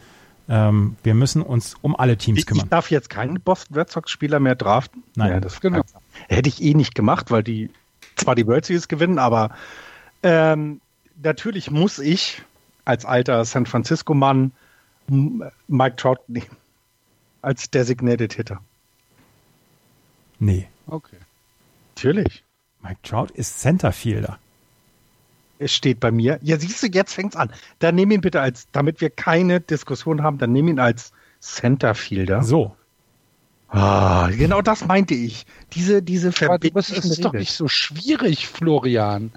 Ähm, 0.48 0.96
wir 1.04 1.14
müssen 1.14 1.40
uns 1.40 1.76
um 1.82 1.94
alle 1.94 2.16
Teams 2.16 2.40
ich, 2.40 2.46
kümmern. 2.46 2.64
Ich 2.64 2.70
darf 2.70 2.90
jetzt 2.90 3.11
keinen 3.11 3.40
Boston 3.40 3.76
Red 3.76 3.90
Sox-Spieler 3.92 4.40
mehr 4.40 4.57
draften? 4.57 5.04
Nein. 5.14 5.30
Ja, 5.30 5.38
das 5.38 5.61
genau. 5.61 5.82
hätte 6.26 6.48
ich 6.48 6.61
eh 6.61 6.74
nicht 6.74 6.96
gemacht, 6.96 7.30
weil 7.30 7.44
die 7.44 7.70
zwar 8.16 8.34
die 8.34 8.44
World 8.48 8.64
Series 8.64 8.88
gewinnen, 8.88 9.20
aber 9.20 9.50
ähm, 10.24 10.80
natürlich 11.22 11.70
muss 11.70 11.98
ich 11.98 12.42
als 12.84 13.04
alter 13.04 13.44
San 13.44 13.66
Francisco-Mann 13.66 14.52
Mike 15.08 15.96
Trout 15.96 16.20
nehmen. 16.28 16.56
Als 17.42 17.70
Designated 17.70 18.32
Hitter. 18.32 18.60
Nee. 20.38 20.68
Okay. 20.86 21.16
Natürlich. 21.94 22.44
Mike 22.82 23.00
Trout 23.02 23.28
ist 23.34 23.60
Centerfielder. 23.60 24.38
Es 25.58 25.72
steht 25.72 26.00
bei 26.00 26.10
mir. 26.10 26.38
Ja, 26.42 26.58
siehst 26.58 26.82
du, 26.82 26.88
jetzt 26.88 27.14
fängt's 27.14 27.36
an. 27.36 27.50
Dann 27.78 27.94
nimm 27.94 28.10
ihn 28.10 28.20
bitte 28.20 28.40
als, 28.40 28.66
damit 28.72 29.00
wir 29.00 29.10
keine 29.10 29.60
Diskussion 29.60 30.22
haben, 30.22 30.38
dann 30.38 30.52
nimm 30.52 30.68
ihn 30.68 30.78
als 30.78 31.12
Centerfielder. 31.40 32.42
So. 32.42 32.76
Ah, 33.68 34.28
genau 34.28 34.60
das 34.60 34.84
meinte 34.84 35.14
ich. 35.14 35.46
Diese, 35.72 36.02
diese 36.02 36.32
Verbindung. 36.32 36.74
Das 36.74 36.90
ist 36.90 37.24
doch 37.24 37.32
nicht 37.32 37.52
so 37.52 37.68
schwierig, 37.68 38.48
Florian. 38.48 39.32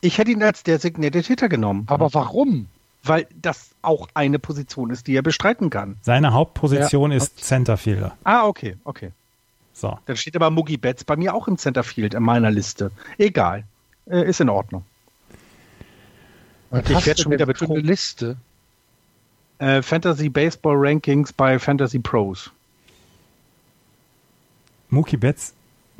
Ich 0.00 0.18
hätte 0.18 0.30
ihn 0.30 0.42
als 0.42 0.62
Designated 0.62 1.26
Hitter 1.26 1.48
genommen. 1.48 1.84
Aber 1.86 2.12
warum? 2.14 2.66
Weil 3.02 3.26
das 3.40 3.70
auch 3.82 4.08
eine 4.14 4.38
Position 4.38 4.90
ist, 4.90 5.06
die 5.06 5.14
er 5.14 5.22
bestreiten 5.22 5.70
kann. 5.70 5.96
Seine 6.02 6.32
Hauptposition 6.32 7.10
ja. 7.10 7.16
ist 7.16 7.38
Centerfielder. 7.44 8.16
Ah, 8.24 8.46
okay, 8.46 8.76
okay. 8.84 9.12
So. 9.72 9.98
Dann 10.06 10.16
steht 10.16 10.34
aber 10.34 10.50
Moogie 10.50 10.76
Betts 10.76 11.04
bei 11.04 11.16
mir 11.16 11.34
auch 11.34 11.46
im 11.46 11.56
Centerfield 11.56 12.14
in 12.14 12.22
meiner 12.22 12.50
Liste. 12.50 12.90
Egal. 13.16 13.64
Äh, 14.06 14.28
ist 14.28 14.40
in 14.40 14.48
Ordnung. 14.48 14.84
Was 16.70 16.88
ich 16.90 17.06
werde 17.06 17.22
schon 17.22 17.32
wieder 17.32 17.46
betrogen. 17.46 17.78
Eine 17.78 17.86
Liste. 17.86 18.36
Äh, 19.58 19.82
Fantasy 19.82 20.28
Baseball 20.28 20.76
Rankings 20.76 21.32
bei 21.32 21.58
Fantasy 21.58 21.98
Pros. 21.98 22.50
Mookie 24.90 25.16
Betts, 25.16 25.54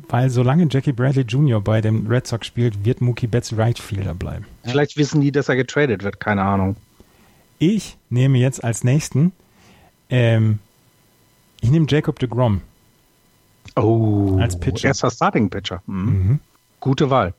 weil 0.07 0.29
solange 0.29 0.67
Jackie 0.69 0.91
Bradley 0.91 1.23
Jr. 1.23 1.61
bei 1.61 1.81
den 1.81 2.07
Red 2.07 2.27
Sox 2.27 2.47
spielt, 2.47 2.85
wird 2.85 3.01
Mookie 3.01 3.27
Betts 3.27 3.55
Right 3.57 3.77
Fielder 3.77 4.13
bleiben. 4.13 4.45
Vielleicht 4.63 4.97
wissen 4.97 5.21
die, 5.21 5.31
dass 5.31 5.49
er 5.49 5.55
getradet 5.55 6.03
wird, 6.03 6.19
keine 6.19 6.43
Ahnung. 6.43 6.75
Ich 7.59 7.97
nehme 8.09 8.37
jetzt 8.37 8.63
als 8.63 8.83
nächsten, 8.83 9.33
ähm, 10.09 10.59
ich 11.61 11.69
nehme 11.69 11.85
Jacob 11.89 12.17
de 12.19 12.29
Grom. 12.29 12.61
Oh, 13.75 14.37
als 14.39 14.59
Pitcher. 14.59 14.87
Erster 14.87 15.11
Starting 15.11 15.49
Pitcher. 15.49 15.83
Mhm. 15.85 16.05
Mhm. 16.05 16.39
Gute 16.79 17.09
Wahl. 17.09 17.33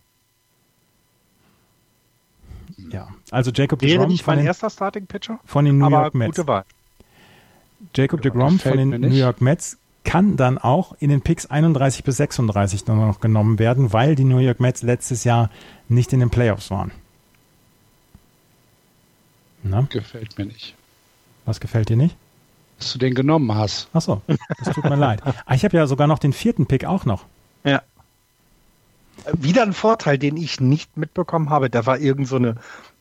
Ja, 2.91 3.09
also 3.31 3.51
Jacob 3.51 3.83
Wäre 3.83 3.93
DeGrom 3.93 4.09
nicht 4.09 4.27
mein 4.27 4.39
den, 4.39 4.47
erster 4.47 4.71
Starting 4.71 5.07
Pitcher, 5.07 5.39
von 5.45 5.65
den 5.65 5.79
New 5.79 5.91
York 5.91 6.15
Mets. 6.15 6.37
Gute 6.37 6.49
Wahl. 6.49 6.65
Jacob 7.95 8.23
DeGrom 8.23 8.59
von 8.59 8.77
den 8.77 8.91
New 9.01 9.09
York 9.09 9.41
Mets 9.41 9.79
kann 10.05 10.36
dann 10.36 10.59
auch 10.59 10.94
in 10.98 11.11
den 11.11 11.20
Picks 11.20 11.46
31 11.46 12.05
bis 12.05 12.16
36 12.16 12.86
noch 12.86 13.20
genommen 13.20 13.59
werden, 13.59 13.92
weil 13.92 14.14
die 14.14 14.24
New 14.24 14.38
York 14.38 14.61
Mets 14.61 14.82
letztes 14.82 15.24
Jahr 15.24 15.51
nicht 15.88 16.12
in 16.12 16.20
den 16.20 16.30
Playoffs 16.30 16.70
waren. 16.70 16.90
Na? 19.62 19.86
Gefällt 19.90 20.38
mir 20.38 20.46
nicht. 20.46 20.74
Was 21.44 21.61
gefällt 21.61 21.88
dir 21.88 21.96
nicht? 21.96 22.16
Dass 22.78 22.92
du 22.92 22.98
den 22.98 23.14
genommen 23.14 23.55
hast. 23.55 23.88
Ach 23.92 24.01
so, 24.01 24.22
das 24.64 24.74
tut 24.74 24.84
mir 24.84 24.96
leid. 24.96 25.20
Ah, 25.44 25.55
ich 25.55 25.64
habe 25.64 25.76
ja 25.76 25.86
sogar 25.86 26.07
noch 26.07 26.18
den 26.18 26.32
vierten 26.32 26.66
Pick 26.66 26.86
auch 26.86 27.05
noch. 27.05 27.26
Ja. 27.64 27.82
Wieder 29.34 29.62
ein 29.62 29.74
Vorteil, 29.74 30.16
den 30.16 30.38
ich 30.38 30.61
nicht 30.61 30.96
mitbekommen 30.96 31.51
habe. 31.51 31.68
Da 31.68 31.84
war 31.84 31.98
irgend 31.98 32.26
so 32.26 32.36
eine. 32.36 32.57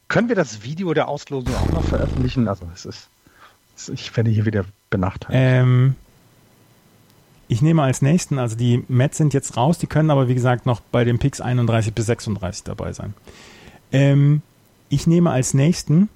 Können 0.09 0.27
wir 0.27 0.35
das 0.35 0.63
Video 0.63 0.93
der 0.93 1.07
Auslosung 1.07 1.55
auch 1.55 1.69
noch 1.71 1.83
veröffentlichen? 1.85 2.49
Also 2.49 2.67
es 2.73 2.85
ist. 2.85 3.09
Ich 3.93 4.15
werde 4.17 4.29
hier 4.29 4.45
wieder 4.45 4.65
benachteiligt. 4.89 5.41
Ähm, 5.41 5.95
ich 7.49 7.63
nehme 7.63 7.81
als 7.81 8.01
nächsten, 8.01 8.37
also 8.37 8.55
die 8.55 8.85
Mets 8.87 9.17
sind 9.17 9.33
jetzt 9.33 9.57
raus, 9.57 9.79
die 9.79 9.87
können 9.87 10.11
aber 10.11 10.27
wie 10.27 10.35
gesagt 10.35 10.67
noch 10.67 10.79
bei 10.79 11.03
den 11.03 11.17
Picks 11.17 11.41
31 11.41 11.93
bis 11.93 12.05
36 12.05 12.63
dabei 12.63 12.93
sein. 12.93 13.15
Ähm, 13.91 14.43
ich 14.87 15.07
nehme 15.07 15.31
als 15.31 15.55
nächsten 15.55 16.09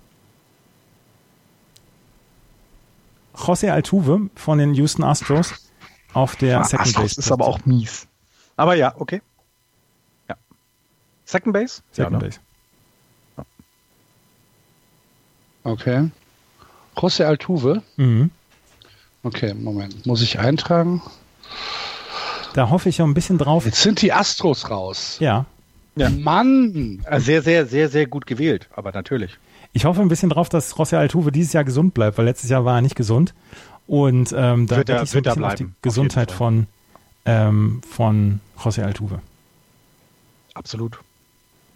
José 3.36 3.72
Altuve 3.72 4.30
von 4.36 4.60
den 4.60 4.76
Houston 4.76 5.04
Astros 5.04 5.70
auf 6.14 6.36
der 6.36 6.62
ah, 6.62 6.64
Second 6.64 6.94
Base. 6.94 7.16
Das 7.16 7.26
ist 7.26 7.32
aber 7.32 7.48
auch 7.48 7.66
mies. 7.66 8.08
Aber 8.56 8.76
ja, 8.76 8.94
okay. 8.98 9.22
Second 11.26 11.54
Base? 11.54 11.82
Second 11.92 12.14
ja, 12.14 12.20
Base. 12.20 12.40
Okay. 15.64 16.12
José 16.96 17.24
Altuve? 17.24 17.82
Mhm. 17.96 18.30
Okay, 19.24 19.56
Moment. 19.56 20.06
Muss 20.06 20.22
ich 20.22 20.38
eintragen? 20.38 21.02
Da 22.54 22.70
hoffe 22.70 22.90
ich 22.90 23.00
ja 23.00 23.06
ein 23.06 23.14
bisschen 23.14 23.38
drauf. 23.38 23.66
Jetzt 23.66 23.82
sind 23.82 24.02
die 24.02 24.14
Astros 24.14 24.70
raus. 24.70 25.18
Ja. 25.20 25.46
Ja. 25.96 26.10
Mann! 26.10 27.04
Sehr, 27.18 27.42
sehr, 27.42 27.66
sehr, 27.66 27.90
sehr 27.90 28.08
gut 28.08 28.26
gewählt, 28.26 28.68
aber 28.76 28.92
natürlich. 28.92 29.38
Ich 29.74 29.86
hoffe 29.86 30.02
ein 30.02 30.08
bisschen 30.08 30.30
drauf, 30.30 30.50
dass 30.50 30.76
José 30.76 30.98
Altuve 30.98 31.32
dieses 31.32 31.54
Jahr 31.54 31.64
gesund 31.64 31.94
bleibt, 31.94 32.18
weil 32.18 32.26
letztes 32.26 32.50
Jahr 32.50 32.66
war 32.66 32.76
er 32.76 32.82
nicht 32.82 32.96
gesund. 32.96 33.34
Und 33.88 34.34
ähm, 34.36 34.68
da 34.68 34.78
wird 34.78 34.90
er, 34.90 35.04
ich 35.04 35.10
so 35.10 35.18
ein 35.18 35.24
bisschen 35.24 35.44
auf 35.44 35.56
die 35.56 35.70
Gesundheit 35.82 36.32
auf 36.32 36.38
von, 36.38 36.68
ähm, 37.26 37.82
von 37.88 38.40
José 38.58 38.84
Altuve. 38.84 39.20
Absolut 40.54 41.00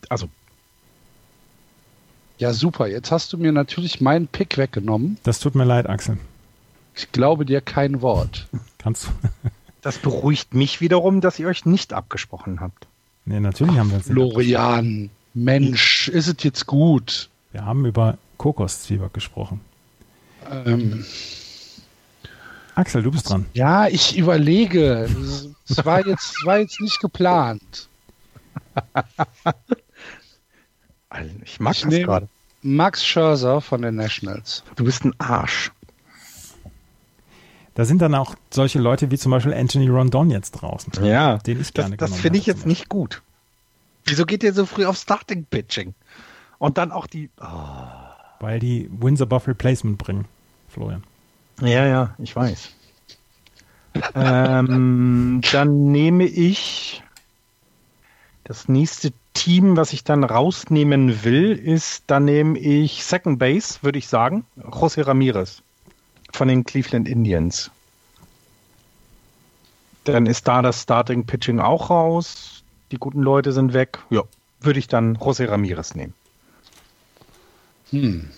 also. 0.09 0.29
Ja, 2.37 2.53
super. 2.53 2.87
Jetzt 2.87 3.11
hast 3.11 3.33
du 3.33 3.37
mir 3.37 3.51
natürlich 3.51 3.99
meinen 3.99 4.27
Pick 4.27 4.57
weggenommen. 4.57 5.17
Das 5.23 5.39
tut 5.39 5.55
mir 5.55 5.63
leid, 5.63 5.89
Axel. 5.89 6.17
Ich 6.95 7.11
glaube 7.11 7.45
dir 7.45 7.61
kein 7.61 8.01
Wort. 8.01 8.47
Kannst 8.77 9.07
du. 9.07 9.49
Das 9.87 9.99
beruhigt 9.99 10.53
mich 10.53 10.81
wiederum, 10.81 11.21
dass 11.21 11.39
ihr 11.39 11.47
euch 11.47 11.65
nicht 11.65 11.93
abgesprochen 11.93 12.59
habt. 12.59 12.87
Nee, 13.23 13.39
natürlich 13.39 13.77
haben 13.77 13.89
wir 13.89 13.95
uns 13.95 14.07
Florian, 14.07 15.09
Mensch, 15.33 16.09
ist 16.09 16.27
es 16.27 16.43
jetzt 16.43 16.65
gut? 16.65 17.29
Wir 17.53 17.63
haben 17.63 17.85
über 17.85 18.17
Kokoszwieback 18.35 19.13
gesprochen. 19.13 19.61
Ähm, 20.51 21.05
Axel, 22.75 23.01
du 23.01 23.11
bist 23.11 23.29
dran. 23.29 23.45
Ja, 23.53 23.87
ich 23.87 24.17
überlege. 24.17 25.09
Es 25.69 25.85
war 25.85 26.05
jetzt, 26.05 26.35
war 26.45 26.59
jetzt 26.59 26.81
nicht 26.81 26.99
geplant. 26.99 27.87
Ich 31.45 31.59
mag 31.59 31.73
ich 31.73 31.81
das 31.81 31.93
gerade. 31.93 32.27
Max 32.61 33.03
Scherzer 33.03 33.59
von 33.61 33.81
den 33.81 33.95
Nationals. 33.95 34.61
Du 34.75 34.83
bist 34.83 35.03
ein 35.03 35.15
Arsch. 35.19 35.71
Da 37.77 37.85
sind 37.85 38.01
dann 38.01 38.15
auch 38.15 38.33
solche 38.49 38.79
Leute 38.79 39.11
wie 39.11 39.19
zum 39.19 39.31
Beispiel 39.31 39.53
Anthony 39.53 39.87
Rondon 39.87 40.31
jetzt 40.31 40.49
draußen. 40.49 40.93
Ja, 41.05 41.37
den 41.37 41.61
ich 41.61 41.75
gerne 41.75 41.95
Das, 41.95 42.09
das 42.09 42.19
finde 42.19 42.39
ich 42.39 42.47
jetzt 42.47 42.65
nicht 42.65 42.89
gut. 42.89 43.21
Wieso 44.03 44.25
geht 44.25 44.41
ihr 44.41 44.51
so 44.51 44.65
früh 44.65 44.87
auf 44.87 44.97
Starting 44.97 45.45
Pitching? 45.45 45.93
Und 46.57 46.79
dann 46.79 46.91
auch 46.91 47.05
die. 47.05 47.29
Oh. 47.39 47.45
Weil 48.39 48.59
die 48.59 48.89
Wins 48.99 49.21
above 49.21 49.45
Replacement 49.45 49.99
bringen, 49.99 50.25
Florian. 50.69 51.03
Ja, 51.61 51.85
ja, 51.85 52.15
ich 52.17 52.35
weiß. 52.35 52.71
ähm, 54.15 55.41
dann 55.51 55.91
nehme 55.91 56.23
ich 56.23 57.03
das 58.43 58.67
nächste 58.67 59.13
Team, 59.35 59.77
was 59.77 59.93
ich 59.93 60.03
dann 60.03 60.23
rausnehmen 60.23 61.23
will, 61.23 61.51
ist, 61.51 62.05
dann 62.07 62.25
nehme 62.25 62.57
ich 62.57 63.03
Second 63.03 63.37
Base, 63.37 63.77
würde 63.83 63.99
ich 63.99 64.07
sagen, 64.07 64.45
José 64.57 65.05
Ramirez 65.05 65.61
von 66.31 66.47
den 66.47 66.63
Cleveland 66.63 67.07
Indians. 67.07 67.71
Dann 70.03 70.25
ist 70.25 70.47
da 70.47 70.61
das 70.61 70.83
Starting 70.83 71.25
Pitching 71.25 71.59
auch 71.59 71.89
raus. 71.89 72.63
Die 72.91 72.97
guten 72.97 73.21
Leute 73.21 73.51
sind 73.51 73.73
weg. 73.73 73.99
Ja, 74.09 74.23
würde 74.61 74.79
ich 74.79 74.87
dann 74.87 75.17
José 75.17 75.49
Ramirez 75.49 75.95
nehmen. 75.95 76.13
Hm. 77.91 78.29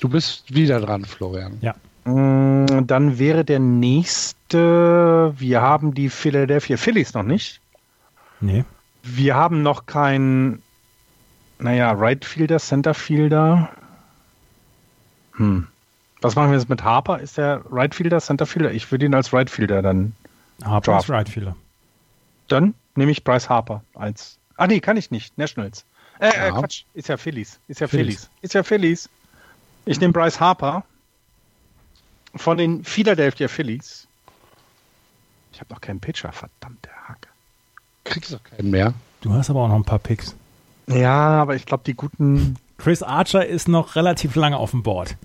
Du 0.00 0.08
bist 0.08 0.54
wieder 0.54 0.80
dran, 0.80 1.04
Florian. 1.04 1.58
Ja. 1.60 1.74
Mm, 2.10 2.86
dann 2.86 3.18
wäre 3.18 3.44
der 3.44 3.58
nächste, 3.58 5.34
wir 5.36 5.60
haben 5.60 5.94
die 5.94 6.08
Philadelphia 6.08 6.76
Phillies 6.76 7.14
noch 7.14 7.22
nicht. 7.22 7.60
Nee. 8.40 8.64
Wir 9.02 9.34
haben 9.34 9.62
noch 9.62 9.86
keinen, 9.86 10.62
naja, 11.58 11.92
Right 11.92 12.24
Fielder, 12.24 12.58
Center 12.58 12.94
Fielder. 12.94 13.70
Hm. 15.32 15.66
Was 16.26 16.34
machen 16.34 16.50
wir 16.50 16.58
jetzt 16.58 16.68
mit 16.68 16.82
Harper? 16.82 17.20
Ist 17.20 17.38
der 17.38 17.62
Right 17.70 17.94
Fielder, 17.94 18.20
Center 18.20 18.46
Fielder? 18.46 18.72
Ich 18.72 18.90
würde 18.90 19.06
ihn 19.06 19.14
als 19.14 19.32
Right 19.32 19.48
Fielder 19.48 19.80
dann. 19.80 20.12
Harper 20.64 20.90
draft. 20.90 21.04
ist 21.04 21.10
Right 21.10 21.28
Fielder. 21.28 21.54
Dann 22.48 22.74
nehme 22.96 23.12
ich 23.12 23.22
Bryce 23.22 23.48
Harper 23.48 23.84
als. 23.94 24.40
Ah, 24.56 24.66
nee, 24.66 24.80
kann 24.80 24.96
ich 24.96 25.12
nicht. 25.12 25.38
Nationals. 25.38 25.84
Äh, 26.18 26.30
äh 26.30 26.36
ja. 26.36 26.46
äh 26.48 26.50
Quatsch. 26.50 26.82
Ist 26.94 27.08
ja 27.08 27.16
Phillies. 27.16 27.60
Ist 27.68 27.80
ja 27.80 27.86
Phillies. 27.86 28.22
Phillies. 28.24 28.30
Ist 28.40 28.54
ja 28.54 28.64
Phillies. 28.64 29.08
Ich 29.84 30.00
nehme 30.00 30.12
Bryce 30.12 30.40
Harper 30.40 30.82
von 32.34 32.58
den 32.58 32.82
Philadelphia 32.82 33.46
Phillies. 33.46 34.08
Ich 35.52 35.60
habe 35.60 35.72
noch 35.72 35.80
keinen 35.80 36.00
Pitcher, 36.00 36.32
verdammte 36.32 36.90
Hacke. 37.06 37.28
Kriegst 38.02 38.32
du 38.32 38.40
keinen 38.40 38.70
mehr. 38.70 38.94
Du 39.20 39.32
hast 39.32 39.48
aber 39.48 39.60
auch 39.60 39.68
noch 39.68 39.76
ein 39.76 39.84
paar 39.84 40.00
Picks. 40.00 40.34
Ja, 40.88 41.40
aber 41.40 41.54
ich 41.54 41.66
glaube, 41.66 41.84
die 41.86 41.94
guten. 41.94 42.56
Chris 42.78 43.04
Archer 43.04 43.46
ist 43.46 43.68
noch 43.68 43.94
relativ 43.94 44.34
lange 44.34 44.56
auf 44.56 44.72
dem 44.72 44.82
Board. 44.82 45.16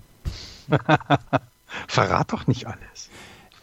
Verrat 1.88 2.32
doch 2.32 2.46
nicht 2.46 2.66
alles. 2.66 3.10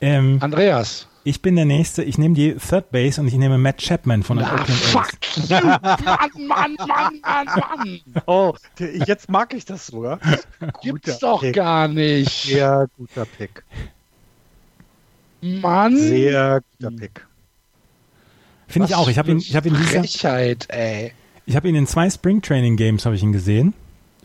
Ähm, 0.01 0.37
Andreas. 0.41 1.07
Ich 1.23 1.41
bin 1.41 1.55
der 1.55 1.65
Nächste. 1.65 2.03
Ich 2.03 2.17
nehme 2.17 2.33
die 2.33 2.55
Third 2.55 2.91
Base 2.91 3.19
und 3.19 3.27
ich 3.27 3.33
nehme 3.35 3.57
Matt 3.57 3.77
Chapman 3.77 4.23
von 4.23 4.37
den 4.37 4.47
Na, 4.47 4.53
Oakland 4.53 4.79
fuck 4.79 5.09
A's. 5.11 5.49
Mann, 6.37 6.47
Mann, 6.47 6.75
Mann, 6.87 7.19
Mann, 7.21 7.45
Mann. 7.45 7.99
Oh, 8.25 8.53
jetzt 8.79 9.29
mag 9.29 9.53
ich 9.53 9.65
das 9.65 9.87
sogar. 9.87 10.19
Gibt's 10.81 11.19
doch 11.19 11.41
Pick. 11.41 11.55
gar 11.55 11.87
nicht. 11.87 12.43
Sehr 12.43 12.87
guter 12.97 13.25
Pick. 13.25 13.63
Mann. 15.41 15.97
Sehr 15.97 16.61
guter 16.79 16.95
Pick. 16.95 17.25
Finde 18.67 18.87
ich 18.87 18.95
auch. 18.95 19.09
Ich 19.09 19.17
habe 19.17 19.31
ihn, 19.31 19.39
ich 19.39 19.55
habe 19.55 19.67
ihn 19.67 19.75
dieser, 19.75 19.99
Frechheit, 19.99 20.67
ey. 20.69 21.11
Ich 21.45 21.55
habe 21.55 21.67
ihn 21.67 21.75
in 21.75 21.87
zwei 21.87 22.09
Spring 22.09 22.41
Training 22.41 22.77
Games 22.77 23.05
habe 23.05 23.15
ich 23.15 23.23
ihn 23.23 23.33
gesehen 23.33 23.73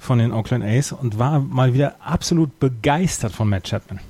von 0.04 0.18
den 0.18 0.32
Oakland 0.32 0.64
A's 0.64 0.92
und 0.92 1.18
war 1.18 1.40
mal 1.40 1.74
wieder 1.74 1.96
absolut 2.00 2.58
begeistert 2.60 3.32
von 3.32 3.48
Matt 3.48 3.64
Chapman. 3.64 4.00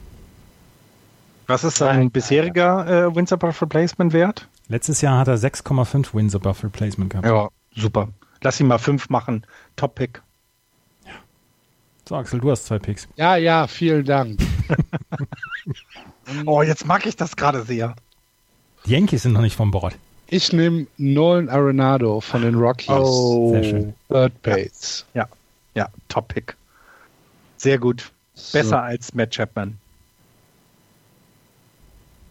Was 1.46 1.64
ist 1.64 1.76
sein 1.76 2.10
bisheriger 2.10 2.86
äh, 2.86 3.14
Wins 3.14 3.32
above 3.32 3.60
Replacement 3.60 4.12
Wert? 4.12 4.48
Letztes 4.68 5.02
Jahr 5.02 5.18
hat 5.18 5.28
er 5.28 5.36
6,5 5.36 6.14
Wins 6.14 6.34
above 6.34 6.62
Replacement 6.64 7.10
gehabt. 7.10 7.26
Ja, 7.26 7.48
super. 7.76 8.08
Lass 8.40 8.60
ihn 8.60 8.66
mal 8.66 8.78
fünf 8.78 9.10
machen. 9.10 9.46
Top 9.76 9.94
Pick. 9.94 10.22
Ja. 11.04 11.12
So, 12.08 12.16
Axel, 12.16 12.40
du 12.40 12.50
hast 12.50 12.66
zwei 12.66 12.78
Picks. 12.78 13.08
Ja, 13.16 13.36
ja, 13.36 13.66
vielen 13.66 14.04
Dank. 14.04 14.40
oh, 16.46 16.62
jetzt 16.62 16.86
mag 16.86 17.06
ich 17.06 17.16
das 17.16 17.36
gerade 17.36 17.62
sehr. 17.62 17.94
Die 18.86 18.92
Yankees 18.92 19.22
sind 19.22 19.32
noch 19.32 19.40
nicht 19.40 19.56
vom 19.56 19.70
Bord. 19.70 19.96
Ich 20.28 20.52
nehme 20.52 20.86
Nolan 20.96 21.48
Arenado 21.48 22.20
von 22.20 22.42
den 22.42 22.54
Rockies. 22.54 22.88
Oh, 22.88 23.50
sehr 23.52 23.64
schön. 23.64 23.94
Third 24.08 24.42
Base. 24.42 25.04
Ja, 25.14 25.22
ja, 25.22 25.28
Top 26.08 26.28
Pick. 26.28 26.56
Sehr 27.56 27.78
gut. 27.78 28.12
Besser 28.52 28.68
so. 28.68 28.76
als 28.76 29.14
Matt 29.14 29.34
Chapman. 29.34 29.78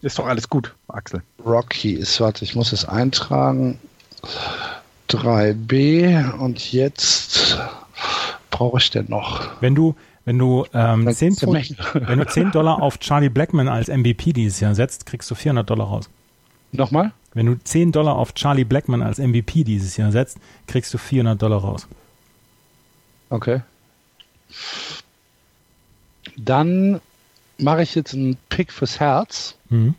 Ist 0.02 0.18
doch 0.18 0.26
alles 0.26 0.48
gut, 0.48 0.74
Axel. 0.88 1.22
Rockies, 1.44 2.20
warte, 2.20 2.44
ich 2.44 2.54
muss 2.54 2.72
es 2.72 2.84
eintragen. 2.84 3.78
3B 5.08 6.32
und 6.38 6.72
jetzt 6.72 7.58
brauche 8.50 8.78
ich 8.78 8.90
denn 8.90 9.06
noch. 9.08 9.48
Wenn 9.60 9.74
du, 9.74 9.94
wenn 10.24 10.38
du, 10.38 10.66
ähm, 10.74 11.10
10, 11.10 11.36
wenn 11.40 12.18
du 12.18 12.26
10 12.26 12.52
Dollar 12.52 12.82
auf 12.82 12.98
Charlie 12.98 13.28
Blackman 13.28 13.68
als 13.68 13.88
MVP 13.88 14.32
dieses 14.32 14.60
Jahr 14.60 14.74
setzt, 14.74 15.06
kriegst 15.06 15.30
du 15.30 15.34
400 15.34 15.68
Dollar 15.68 15.86
raus. 15.86 16.10
Nochmal? 16.72 17.12
Wenn 17.32 17.46
du 17.46 17.58
10 17.58 17.92
Dollar 17.92 18.16
auf 18.16 18.34
Charlie 18.34 18.64
Blackman 18.64 19.02
als 19.02 19.18
MVP 19.18 19.64
dieses 19.64 19.96
Jahr 19.96 20.12
setzt, 20.12 20.38
kriegst 20.66 20.92
du 20.92 20.98
400 20.98 21.40
Dollar 21.40 21.60
raus. 21.60 21.88
Okay. 23.30 23.60
Dann 26.36 27.00
mache 27.58 27.82
ich 27.82 27.94
jetzt 27.94 28.14
einen 28.14 28.36
Pick 28.48 28.72
fürs 28.72 29.00
Herz 29.00 29.56
mhm. 29.68 29.94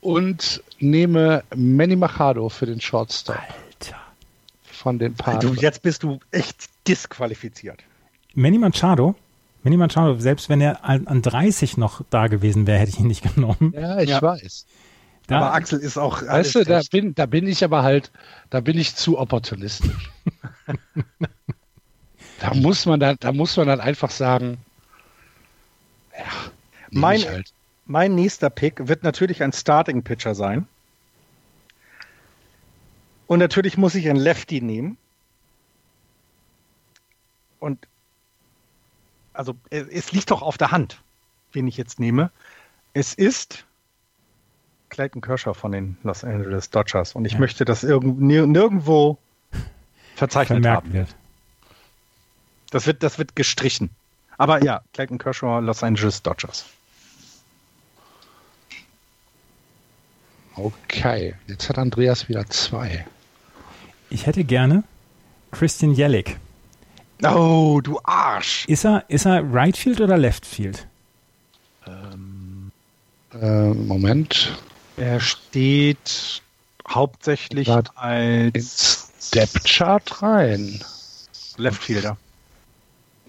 und 0.00 0.62
nehme 0.78 1.42
Manny 1.54 1.96
Machado 1.96 2.48
für 2.48 2.66
den 2.66 2.80
Shortstop. 2.80 3.36
Alter. 3.36 3.96
Von 4.62 4.98
den 4.98 5.14
Padres. 5.14 5.50
Du, 5.50 5.60
jetzt 5.60 5.82
bist 5.82 6.02
du 6.02 6.20
echt 6.30 6.68
disqualifiziert. 6.86 7.80
Manny 8.34 8.58
Machado, 8.58 9.14
Manny 9.62 9.76
Machado, 9.76 10.18
selbst 10.18 10.48
wenn 10.48 10.60
er 10.60 10.84
an, 10.84 11.06
an 11.06 11.22
30 11.22 11.76
noch 11.76 12.02
da 12.10 12.28
gewesen 12.28 12.66
wäre, 12.66 12.78
hätte 12.78 12.90
ich 12.90 13.00
ihn 13.00 13.08
nicht 13.08 13.34
genommen. 13.34 13.72
Ja, 13.74 13.98
ich 13.98 14.10
ja. 14.10 14.22
weiß. 14.22 14.66
Da, 15.26 15.38
aber 15.38 15.54
Axel 15.54 15.80
ist 15.80 15.98
auch. 15.98 16.22
Weißt 16.22 16.54
du, 16.54 16.64
da 16.64 16.80
bin, 16.90 17.14
da 17.14 17.26
bin 17.26 17.46
ich 17.46 17.62
aber 17.62 17.82
halt, 17.82 18.10
da 18.48 18.60
bin 18.60 18.78
ich 18.78 18.94
zu 18.94 19.18
opportunistisch. 19.18 20.10
da 22.40 22.54
muss 22.54 22.86
man 22.86 23.00
dann, 23.00 23.16
da 23.20 23.32
muss 23.32 23.56
man 23.56 23.66
dann 23.66 23.80
einfach 23.80 24.10
sagen, 24.10 24.58
ja, 26.16 26.24
mein, 26.90 27.22
halt. 27.22 27.52
mein 27.86 28.14
nächster 28.14 28.50
Pick 28.50 28.88
wird 28.88 29.02
natürlich 29.02 29.42
ein 29.42 29.52
Starting 29.52 30.02
Pitcher 30.02 30.34
sein. 30.34 30.66
Und 33.26 33.40
natürlich 33.40 33.76
muss 33.76 33.94
ich 33.94 34.08
einen 34.08 34.18
Lefty 34.18 34.60
nehmen. 34.60 34.96
Und 37.60 37.86
also 39.32 39.54
es 39.70 40.12
liegt 40.12 40.30
doch 40.30 40.42
auf 40.42 40.58
der 40.58 40.70
Hand, 40.70 41.02
wen 41.52 41.66
ich 41.66 41.76
jetzt 41.76 42.00
nehme. 42.00 42.30
Es 42.94 43.14
ist 43.14 43.66
Clayton 44.88 45.20
Kershaw 45.20 45.54
von 45.54 45.72
den 45.72 45.98
Los 46.02 46.24
Angeles 46.24 46.70
Dodgers. 46.70 47.14
Und 47.14 47.24
ich 47.24 47.34
ja. 47.34 47.38
möchte 47.38 47.64
das 47.64 47.84
irgend, 47.84 48.20
nirgendwo 48.20 49.18
verzeichnet 50.14 50.62
Vermerkt 50.62 50.84
haben. 50.84 50.92
Wird. 50.92 51.16
Das 52.70 52.86
wird, 52.86 53.02
das 53.02 53.18
wird 53.18 53.34
gestrichen. 53.36 53.90
Aber 54.36 54.62
ja, 54.62 54.82
Clayton 54.92 55.18
Kershaw, 55.18 55.60
Los 55.60 55.82
Angeles 55.82 56.22
Dodgers. 56.22 56.64
Okay, 60.54 61.34
jetzt 61.46 61.68
hat 61.68 61.78
Andreas 61.78 62.28
wieder 62.28 62.46
zwei. 62.48 63.06
Ich 64.10 64.26
hätte 64.26 64.44
gerne 64.44 64.82
Christian 65.52 65.94
Jellick. 65.94 66.38
Oh, 67.22 67.80
du 67.82 68.00
Arsch! 68.04 68.64
Ist 68.66 68.84
er, 68.84 69.04
ist 69.08 69.26
er 69.26 69.42
Right 69.52 69.76
Field 69.76 70.00
oder 70.00 70.16
Left 70.16 70.46
Field? 70.46 70.86
Ähm, 71.86 72.70
äh, 73.40 73.70
Moment. 73.70 74.56
Er 74.96 75.20
steht 75.20 76.42
hauptsächlich 76.88 77.68
als 77.94 79.10
Depth 79.34 79.64
Chart 79.64 80.22
rein. 80.22 80.80
Left 81.56 81.82
Fielder. 81.82 82.16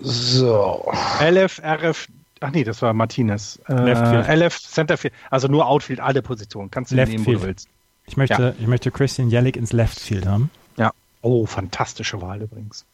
So. 0.01 0.91
LF, 1.21 1.61
RF, 1.63 2.07
ach 2.39 2.51
nee, 2.51 2.63
das 2.63 2.81
war 2.81 2.93
Martinez. 2.93 3.59
Äh, 3.67 4.35
LF, 4.35 4.59
Centerfield, 4.61 5.13
also 5.29 5.47
nur 5.47 5.67
Outfield, 5.67 5.99
alle 5.99 6.21
Positionen. 6.21 6.71
Kannst 6.71 6.91
du 6.91 6.95
Left 6.95 7.11
nehmen, 7.11 7.25
wo 7.25 7.31
du 7.33 7.41
willst. 7.43 7.67
Ich 8.05 8.17
möchte, 8.17 8.41
ja. 8.41 8.53
ich 8.59 8.67
möchte 8.67 8.91
Christian 8.91 9.29
Jellick 9.29 9.55
ins 9.55 9.71
Left 9.73 9.99
Field 9.99 10.25
haben. 10.25 10.49
Ja. 10.77 10.91
Oh, 11.21 11.45
fantastische 11.45 12.21
Wahl 12.21 12.41
übrigens. 12.41 12.85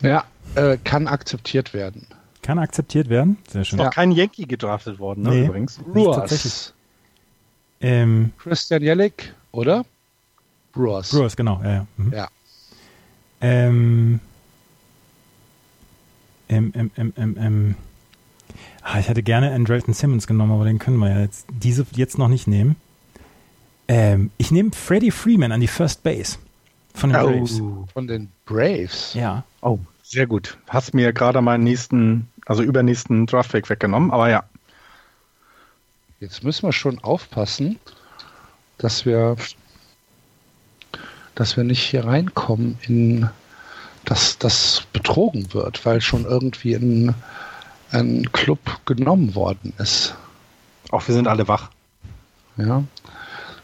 Ja, 0.00 0.24
äh, 0.54 0.78
kann 0.82 1.06
akzeptiert 1.06 1.74
werden. 1.74 2.06
Kann 2.42 2.58
akzeptiert 2.58 3.08
werden. 3.08 3.38
Sehr 3.48 3.64
schön. 3.64 3.78
Ist 3.78 3.84
noch 3.84 3.92
kein 3.92 4.12
Yankee 4.12 4.44
gedraftet 4.44 4.98
worden, 4.98 5.22
ne, 5.22 5.30
nee, 5.30 5.46
übrigens. 5.46 5.78
Brewers. 5.78 6.74
Ähm, 7.80 8.32
Christian 8.38 8.82
Jellick, 8.82 9.34
oder? 9.52 9.84
Brewers. 10.72 11.10
Brewers, 11.10 11.36
genau. 11.36 11.60
Ja, 11.62 11.72
ja. 11.72 11.86
Mhm. 11.96 12.12
ja. 12.12 12.28
Ähm, 13.40 14.20
ähm, 16.48 16.72
ähm, 16.74 16.90
ähm, 16.96 17.12
ähm, 17.16 17.36
ähm. 17.38 17.74
Ah, 18.82 19.00
ich 19.00 19.08
hätte 19.08 19.22
gerne 19.22 19.52
Andrelton 19.52 19.94
Simmons 19.94 20.26
genommen, 20.26 20.52
aber 20.52 20.64
den 20.64 20.78
können 20.78 20.98
wir 20.98 21.10
ja 21.10 21.20
jetzt, 21.20 21.46
diese 21.50 21.84
jetzt 21.92 22.18
noch 22.18 22.28
nicht 22.28 22.46
nehmen. 22.46 22.76
Ähm, 23.88 24.30
ich 24.38 24.50
nehme 24.50 24.70
Freddie 24.72 25.10
Freeman 25.10 25.52
an 25.52 25.60
die 25.60 25.68
First 25.68 26.02
Base 26.02 26.38
Von 26.94 27.10
den 27.10 27.20
oh. 27.20 27.30
Braves. 27.30 27.62
Von 27.92 28.06
den 28.06 28.28
Braves? 28.44 29.14
Ja. 29.14 29.44
Oh, 29.60 29.78
sehr 30.02 30.26
gut. 30.26 30.58
Hast 30.68 30.94
mir 30.94 31.12
gerade 31.12 31.40
meinen 31.40 31.64
nächsten, 31.64 32.28
also 32.46 32.62
übernächsten 32.62 33.26
Draftpick 33.26 33.68
weggenommen, 33.68 34.10
aber 34.10 34.30
ja. 34.30 34.44
Jetzt 36.20 36.44
müssen 36.44 36.66
wir 36.66 36.72
schon 36.72 36.98
aufpassen, 37.00 37.78
dass 38.78 39.04
wir, 39.04 39.36
dass 41.36 41.56
wir 41.56 41.62
nicht 41.62 41.82
hier 41.82 42.04
reinkommen 42.04 42.78
in, 42.82 43.28
dass 44.04 44.38
das 44.38 44.82
betrogen 44.92 45.52
wird, 45.54 45.86
weil 45.86 46.00
schon 46.00 46.24
irgendwie 46.24 46.74
ein, 46.74 47.14
ein 47.92 48.32
Club 48.32 48.80
genommen 48.86 49.36
worden 49.36 49.72
ist. 49.78 50.16
Auch 50.90 51.06
wir 51.06 51.14
sind 51.14 51.28
alle 51.28 51.46
wach. 51.46 51.70
Ja. 52.56 52.82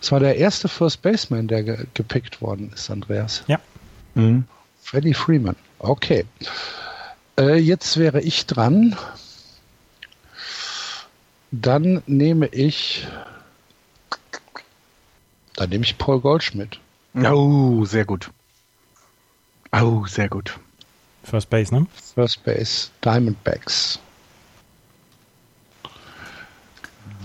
Das 0.00 0.12
war 0.12 0.20
der 0.20 0.36
erste 0.36 0.68
First 0.68 1.02
Baseman, 1.02 1.48
der 1.48 1.64
ge 1.64 1.86
gepickt 1.94 2.40
worden 2.40 2.70
ist, 2.74 2.90
Andreas. 2.90 3.42
Ja. 3.46 3.58
Mhm. 4.14 4.44
Freddie 4.82 5.14
Freeman. 5.14 5.56
Okay. 5.78 6.26
Äh, 7.38 7.56
jetzt 7.56 7.96
wäre 7.96 8.20
ich 8.20 8.46
dran. 8.46 8.96
Dann 11.50 12.02
nehme 12.06 12.48
ich. 12.48 13.06
Dann 15.56 15.70
nehme 15.70 15.84
ich 15.84 15.96
Paul 15.96 16.20
Goldschmidt. 16.20 16.80
Oh, 17.14 17.84
sehr 17.84 18.04
gut. 18.04 18.30
Oh, 19.72 20.06
sehr 20.06 20.28
gut. 20.28 20.58
First 21.24 21.50
Base, 21.50 21.74
ne? 21.74 21.86
First 22.14 22.44
Base, 22.44 22.90
Diamondbacks. 23.04 24.00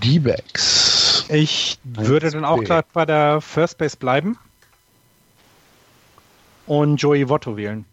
D-Backs. 0.04 1.26
Ich 1.30 1.80
würde 1.84 2.30
dann 2.30 2.46
auch 2.46 2.64
gleich 2.64 2.86
bei 2.94 3.06
der 3.06 3.42
First 3.42 3.78
Base 3.78 3.98
bleiben 3.98 4.38
und 6.68 6.98
Joey 6.98 7.28
Votto 7.28 7.58
wählen. 7.58 7.86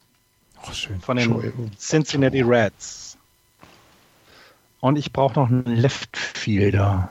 Oh, 0.62 0.72
schön. 0.72 1.00
Von 1.00 1.16
den 1.16 1.30
Joey. 1.30 1.52
Cincinnati 1.78 2.42
Reds. 2.42 3.16
Und 4.80 4.96
ich 4.96 5.12
brauche 5.12 5.34
noch 5.34 5.48
einen 5.48 5.64
Left 5.64 6.16
Fielder. 6.16 7.10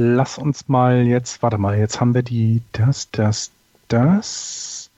Lass 0.00 0.38
uns 0.38 0.68
mal 0.68 1.02
jetzt, 1.02 1.42
warte 1.42 1.58
mal, 1.58 1.76
jetzt 1.76 2.00
haben 2.00 2.14
wir 2.14 2.22
die, 2.22 2.62
das, 2.70 3.10
das, 3.10 3.50
das. 3.88 4.90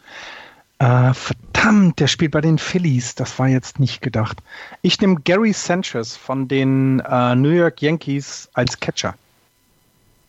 Äh, 0.79 1.15
verdammt, 1.15 2.01
der 2.01 2.07
spielt 2.07 2.33
bei 2.33 2.43
den 2.43 2.59
Phillies. 2.59 3.15
Das 3.15 3.39
war 3.39 3.49
jetzt 3.49 3.81
nicht 3.81 4.03
gedacht. 4.03 4.43
Ich 4.83 5.01
nehme 5.01 5.21
Gary 5.21 5.55
Sanchez 5.55 6.17
von 6.17 6.49
den 6.49 7.01
äh, 7.01 7.35
New 7.35 7.49
York 7.49 7.81
Yankees 7.81 8.51
als 8.53 8.79
Catcher. 8.79 9.15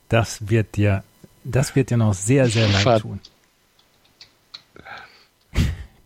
Das 0.08 0.50
wird 0.50 0.78
dir, 0.78 1.04
das 1.44 1.76
wird 1.76 1.90
dir 1.90 1.98
noch 1.98 2.14
sehr, 2.14 2.48
sehr 2.48 2.70
leid 2.70 3.02
tun. 3.02 3.20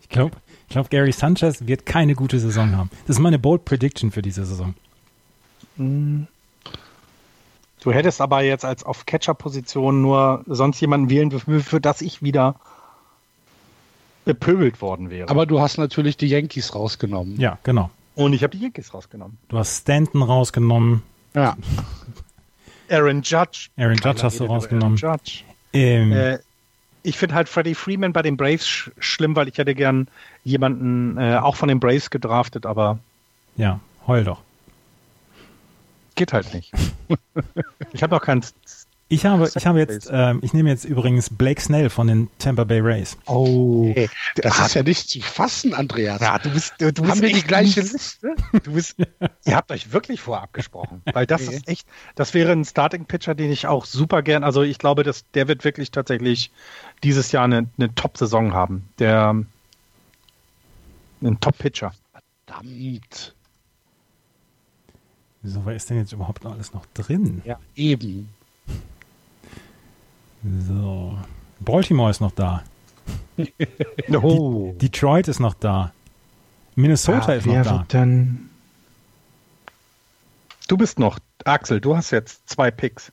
Ich 0.02 0.10
glaube, 0.10 0.38
ich 0.68 0.74
glaube, 0.74 0.90
Gary 0.90 1.12
Sanchez 1.12 1.68
wird 1.68 1.86
keine 1.86 2.16
gute 2.16 2.40
Saison 2.40 2.76
haben. 2.76 2.90
Das 3.06 3.18
ist 3.18 3.22
meine 3.22 3.38
Bold 3.38 3.64
Prediction 3.64 4.12
für 4.12 4.24
diese 4.24 4.44
Saison. 4.44 4.74
Hm. 5.78 6.28
Du 7.86 7.94
hättest 7.94 8.20
aber 8.20 8.42
jetzt 8.42 8.66
als 8.66 8.84
auf 8.84 9.06
Catcher-Position 9.06 10.02
nur 10.02 10.44
sonst 10.48 10.82
jemanden 10.82 11.12
wählen, 11.12 11.30
für, 11.30 11.60
für 11.62 11.80
das 11.80 12.02
ich 12.02 12.24
wieder 12.24 12.56
bepöbelt 14.26 14.82
worden 14.82 15.12
wäre. 15.12 15.30
Aber 15.30 15.46
du 15.46 15.62
hast 15.62 15.78
natürlich 15.78 16.18
die 16.18 16.26
Yankees 16.26 16.74
rausgenommen. 16.74 17.40
Ja, 17.40 17.60
genau. 17.62 17.92
Und 18.16 18.34
ich 18.34 18.42
habe 18.42 18.58
die 18.58 18.64
Yankees 18.64 18.92
rausgenommen. 18.92 19.38
Du 19.50 19.60
hast 19.60 19.82
Stanton 19.82 20.24
rausgenommen. 20.24 21.04
Ja. 21.36 21.56
Aaron 22.90 23.22
Judge. 23.22 23.70
Aaron 23.78 23.98
Judge 23.98 24.24
hast 24.24 24.40
du 24.40 24.46
rausgenommen. 24.46 24.98
Aaron 25.04 25.20
Judge. 25.20 25.44
Ähm, 25.72 26.12
äh, 26.12 26.40
ich 27.04 27.20
finde 27.20 27.36
halt 27.36 27.48
Freddie 27.50 27.76
Freeman 27.76 28.14
bei 28.14 28.24
den 28.24 28.36
Braves 28.36 28.68
sch 28.68 28.90
schlimm, 28.98 29.36
weil 29.36 29.48
ich 29.48 29.60
hätte 29.60 29.76
gern 29.76 30.08
jemanden 30.44 31.20
äh, 31.20 31.38
auch 31.38 31.56
von 31.56 31.70
den 31.70 31.80
Braves 31.80 32.10
gedraftet, 32.10 32.66
aber. 32.66 32.98
Ja, 33.58 33.80
heul 34.08 34.24
doch. 34.24 34.42
Geht 36.16 36.34
halt 36.34 36.54
nicht. 36.54 36.72
ich 37.94 38.04
habe 38.04 38.16
noch 38.16 38.22
keinen. 38.22 38.44
Ich 39.08 39.24
habe, 39.24 39.52
ich 39.54 39.68
habe 39.68 39.78
jetzt, 39.78 40.10
ähm, 40.12 40.40
ich 40.42 40.54
nehme 40.54 40.70
jetzt 40.70 40.84
übrigens 40.84 41.30
Blake 41.30 41.62
Snell 41.62 41.92
von 41.92 42.08
den 42.08 42.28
Tampa 42.40 42.64
Bay 42.64 42.80
Rays. 42.80 43.18
Oh, 43.28 43.92
hey, 43.94 44.10
das 44.38 44.60
ist 44.60 44.74
ja 44.74 44.82
nicht 44.82 45.10
zu 45.10 45.22
fassen, 45.22 45.76
Andreas. 45.76 46.22
Ja, 46.22 46.40
du 46.40 46.50
bist, 46.50 46.74
du, 46.80 46.92
du 46.92 47.04
Haben 47.04 47.10
bist 47.10 47.22
wir 47.22 47.32
die 47.32 47.44
gleiche 47.46 47.82
Liste? 47.82 48.34
Du 48.64 48.74
bist, 48.74 48.96
ihr 49.46 49.56
habt 49.56 49.72
euch 49.72 49.94
wirklich 49.94 50.22
vorab 50.22 50.54
gesprochen, 50.54 51.04
weil 51.14 51.28
das 51.28 51.44
okay. 51.44 51.58
ist 51.58 51.68
echt, 51.68 51.88
das 52.16 52.34
wäre 52.34 52.52
ein 52.52 52.66
Starting 52.66 53.06
Pitcher, 53.06 53.36
den 53.36 53.52
ich 53.52 53.68
auch 53.68 53.86
super 53.86 54.24
gern, 54.24 54.44
also 54.44 54.64
ich 54.64 54.80
glaube, 54.80 55.04
dass 55.04 55.30
der 55.36 55.48
wird 55.48 55.64
wirklich 55.66 55.92
tatsächlich 55.92 56.52
dieses 57.04 57.32
Jahr 57.32 57.44
eine, 57.44 57.68
eine 57.78 57.94
Top-Saison 57.94 58.54
haben. 58.54 58.90
Der, 58.98 59.36
ein 61.22 61.40
Top-Pitcher. 61.40 61.94
Verdammt. 62.48 63.36
Wieso, 65.46 65.64
wer 65.64 65.76
ist 65.76 65.88
denn 65.92 65.98
jetzt 65.98 66.12
überhaupt 66.12 66.44
noch 66.44 66.54
alles 66.54 66.74
noch 66.74 66.88
drin? 66.96 67.44
Ja, 67.46 67.60
eben. 67.76 68.30
So. 70.68 71.20
Baltimore 71.60 72.10
ist 72.10 72.20
noch 72.20 72.32
da. 72.32 72.64
De 73.38 74.74
Detroit 74.82 75.28
ist 75.28 75.40
noch 75.40 75.54
da. 75.54 75.94
Minnesota 76.74 77.34
ja, 77.34 77.38
ist 77.38 77.46
noch 77.46 77.64
da. 77.64 77.86
Denn... 77.94 78.50
Du 80.68 80.78
bist 80.78 80.98
noch. 80.98 81.20
Axel, 81.44 81.80
du 81.80 81.96
hast 81.96 82.10
jetzt 82.10 82.50
zwei 82.50 82.72
Picks. 82.72 83.12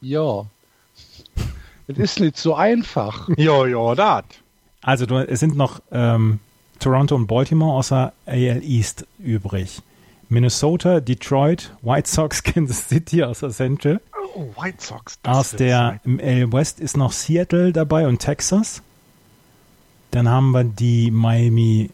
Ja. 0.00 0.46
Das 1.86 1.96
ist 1.96 2.18
nicht 2.18 2.38
so 2.38 2.56
einfach. 2.56 3.28
ja, 3.36 3.66
ja, 3.66 3.94
das. 3.94 4.24
Also 4.82 5.06
du, 5.06 5.18
es 5.18 5.38
sind 5.38 5.56
noch 5.56 5.80
ähm, 5.92 6.40
Toronto 6.80 7.14
und 7.14 7.28
Baltimore 7.28 7.76
außer 7.76 8.12
AL 8.26 8.62
East 8.64 9.06
übrig. 9.20 9.80
Minnesota, 10.30 11.00
Detroit, 11.00 11.72
White 11.82 12.08
Sox, 12.08 12.42
Kansas 12.44 12.88
City 12.88 13.22
aus 13.22 13.40
der 13.40 13.50
Central. 13.50 14.00
Oh, 14.34 14.46
White 14.56 14.82
Sox. 14.82 15.18
Aus 15.24 15.50
der 15.50 16.00
im 16.04 16.18
L 16.18 16.52
West 16.52 16.80
ist 16.80 16.96
noch 16.96 17.12
Seattle 17.12 17.72
dabei 17.72 18.06
und 18.06 18.20
Texas. 18.20 18.82
Dann 20.12 20.28
haben 20.28 20.52
wir 20.52 20.64
die 20.64 21.10
Miami 21.10 21.90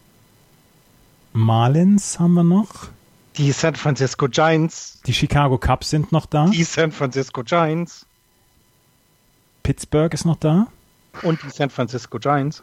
Marlins 1.33 2.19
haben 2.19 2.35
wir 2.35 2.45
noch. 2.45 2.89
Die 3.37 3.53
San 3.53 3.75
Francisco 3.75 4.29
Giants. 4.29 5.01
Die 5.07 5.13
Chicago 5.13 5.59
Cubs 5.59 5.91
sind 5.91 6.13
noch 6.13 6.25
da. 6.25 6.47
Die 6.47 6.65
San 6.65 6.93
Francisco 6.93 7.43
Giants. 7.43 8.07
Pittsburgh 9.63 10.13
ist 10.15 10.25
noch 10.25 10.37
da. 10.37 10.69
Und 11.23 11.43
die 11.43 11.51
San 11.51 11.69
Francisco 11.69 12.19
Giants. 12.19 12.63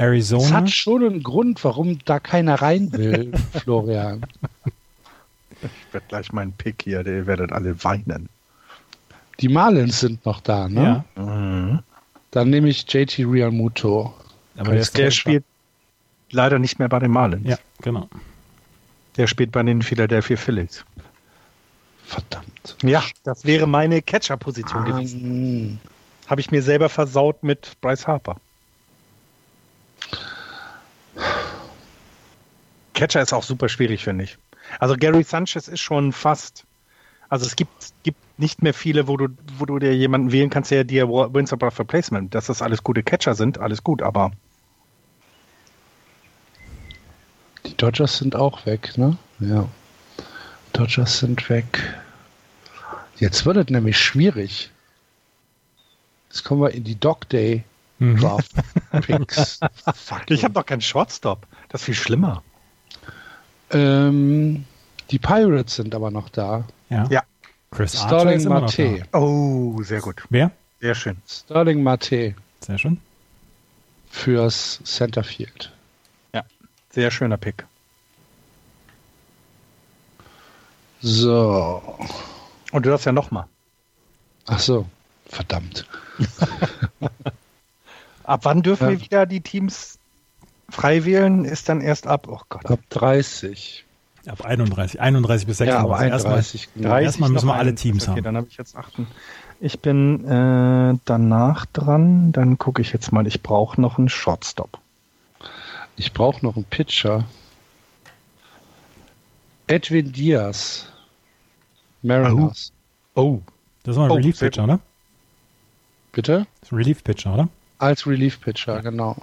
Arizona. 0.00 0.42
Das 0.42 0.52
hat 0.52 0.70
schon 0.70 1.04
einen 1.04 1.22
Grund, 1.22 1.62
warum 1.64 1.98
da 2.04 2.20
keiner 2.20 2.62
rein 2.62 2.92
will, 2.92 3.32
Florian. 3.62 4.22
Ich 5.62 5.92
werde 5.92 6.06
gleich 6.08 6.32
meinen 6.32 6.52
Pick 6.52 6.82
hier, 6.84 7.06
ihr 7.06 7.26
werdet 7.26 7.52
alle 7.52 7.82
weinen. 7.84 8.28
Die 9.40 9.48
Marlins 9.48 10.00
sind 10.00 10.24
noch 10.24 10.40
da, 10.40 10.68
ne? 10.68 11.04
Ja. 11.16 11.22
Mhm. 11.22 11.80
Dann 12.30 12.50
nehme 12.50 12.68
ich 12.68 12.90
JT 12.90 13.18
Realmuto. 13.20 14.14
Aber 14.56 14.72
der, 14.72 14.84
der 14.84 15.10
spielt 15.10 15.44
leider 16.30 16.58
nicht 16.58 16.78
mehr 16.78 16.88
bei 16.88 16.98
den 16.98 17.10
Marlins. 17.10 17.48
Ja, 17.48 17.58
genau. 17.82 18.08
Der 19.16 19.26
spielt 19.26 19.52
bei 19.52 19.62
den 19.62 19.82
Philadelphia 19.82 20.36
Phillies. 20.36 20.84
Verdammt. 22.04 22.76
Ja, 22.82 23.02
das 23.24 23.44
wäre 23.44 23.66
meine 23.66 24.02
Catcher-Position 24.02 24.84
gewesen. 24.84 25.80
Habe 26.26 26.40
ich 26.40 26.50
mir 26.50 26.62
selber 26.62 26.88
versaut 26.88 27.42
mit 27.42 27.72
Bryce 27.80 28.06
Harper. 28.06 28.36
Catcher 33.00 33.22
ist 33.22 33.32
auch 33.32 33.44
super 33.44 33.70
schwierig, 33.70 34.04
finde 34.04 34.24
ich. 34.24 34.36
Also 34.78 34.94
Gary 34.94 35.22
Sanchez 35.22 35.68
ist 35.68 35.80
schon 35.80 36.12
fast. 36.12 36.66
Also 37.30 37.46
es 37.46 37.56
gibt, 37.56 37.94
gibt 38.02 38.18
nicht 38.38 38.62
mehr 38.62 38.74
viele, 38.74 39.08
wo 39.08 39.16
du, 39.16 39.28
wo 39.56 39.64
du 39.64 39.78
dir 39.78 39.96
jemanden 39.96 40.32
wählen 40.32 40.50
kannst, 40.50 40.70
der 40.70 40.84
dir 40.84 41.08
Wins 41.08 41.50
above 41.50 41.78
Replacement. 41.78 42.34
Dass 42.34 42.46
das 42.46 42.60
alles 42.60 42.84
gute 42.84 43.02
Catcher 43.02 43.34
sind, 43.34 43.56
alles 43.56 43.82
gut, 43.82 44.02
aber. 44.02 44.32
Die 47.64 47.74
Dodgers 47.74 48.18
sind 48.18 48.36
auch 48.36 48.66
weg, 48.66 48.98
ne? 48.98 49.16
Ja. 49.38 49.66
Dodgers 50.74 51.20
sind 51.20 51.48
weg. 51.48 51.94
Jetzt 53.16 53.46
wird 53.46 53.56
es 53.56 53.70
nämlich 53.70 53.98
schwierig. 53.98 54.70
Jetzt 56.28 56.44
kommen 56.44 56.60
wir 56.60 56.72
in 56.72 56.84
die 56.84 57.00
Dog 57.00 57.26
Day 57.30 57.64
mhm. 57.98 58.18
Draft 58.18 58.52
Picks. 59.00 59.58
ich 60.26 60.44
habe 60.44 60.52
doch 60.52 60.66
keinen 60.66 60.82
Shortstop. 60.82 61.46
Das 61.70 61.80
ist 61.80 61.84
viel 61.86 61.94
schlimmer. 61.94 62.42
Ähm, 63.70 64.64
die 65.10 65.18
Pirates 65.18 65.76
sind 65.76 65.94
aber 65.94 66.10
noch 66.10 66.28
da. 66.28 66.64
Ja. 66.88 67.06
ja. 67.08 67.22
Chris 67.70 68.00
Sterling 68.00 68.42
Mate. 68.48 69.04
Oh, 69.12 69.80
sehr 69.82 70.00
gut. 70.00 70.24
Wer? 70.28 70.50
Sehr 70.80 70.94
schön. 70.94 71.16
Sterling 71.28 71.82
Mate. 71.82 72.34
Sehr 72.60 72.78
schön. 72.78 73.00
Fürs 74.10 74.80
Centerfield. 74.84 75.72
Ja, 76.34 76.44
sehr 76.90 77.12
schöner 77.12 77.36
Pick. 77.36 77.64
So. 81.00 81.80
Und 82.72 82.84
du 82.84 82.90
darfst 82.90 83.06
ja 83.06 83.12
nochmal. 83.12 83.46
Ach 84.46 84.58
so, 84.58 84.86
verdammt. 85.26 85.86
Ab 88.24 88.40
wann 88.42 88.62
dürfen 88.62 88.84
ja. 88.84 88.90
wir 88.90 89.00
wieder 89.00 89.26
die 89.26 89.40
Teams 89.40 89.99
frei 90.70 91.04
wählen? 91.04 91.44
Ist 91.44 91.68
dann 91.68 91.80
erst 91.80 92.06
ab, 92.06 92.26
oh 92.28 92.40
Gott. 92.48 92.66
Ab 92.70 92.80
30. 92.90 93.84
Ab 94.26 94.44
31, 94.44 95.00
31 95.00 95.46
bis 95.46 95.58
36. 95.58 95.66
Ja, 95.66 95.84
aber 95.84 95.98
31. 95.98 96.68
Erstmal, 96.74 97.02
erstmal 97.02 97.30
müssen 97.30 97.46
wir 97.46 97.54
alle 97.54 97.74
Teams 97.74 98.04
okay, 98.04 98.16
haben. 98.16 98.22
Dann 98.22 98.36
habe 98.36 98.46
ich 98.50 98.56
jetzt 98.56 98.76
achten. 98.76 99.06
Ich 99.60 99.80
bin 99.80 100.24
äh, 100.26 100.98
danach 101.04 101.66
dran. 101.66 102.32
Dann 102.32 102.58
gucke 102.58 102.82
ich 102.82 102.92
jetzt 102.92 103.12
mal. 103.12 103.26
Ich 103.26 103.42
brauche 103.42 103.80
noch 103.80 103.98
einen 103.98 104.08
Shortstop. 104.08 104.78
Ich 105.96 106.12
brauche 106.12 106.44
noch 106.44 106.56
einen 106.56 106.64
Pitcher. 106.64 107.24
Edwin 109.66 110.12
Diaz. 110.12 110.86
Mariners. 112.02 112.72
Oh. 113.14 113.20
oh. 113.20 113.42
Das 113.82 113.96
war 113.96 114.04
ein 114.04 114.10
oh, 114.10 114.14
Relief-Pitcher, 114.14 114.64
oder? 114.64 114.80
Bitte? 116.12 116.46
Das 116.60 116.68
ist 116.68 116.72
ein 116.72 116.76
Relief-Pitcher, 116.76 117.34
oder? 117.34 117.48
Als 117.78 118.06
Relief-Pitcher, 118.06 118.82
genau. 118.82 119.16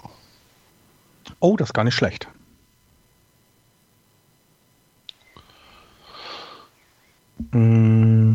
Oh, 1.39 1.55
das 1.57 1.69
ist 1.69 1.73
gar 1.73 1.83
nicht 1.83 1.95
schlecht. 1.95 2.27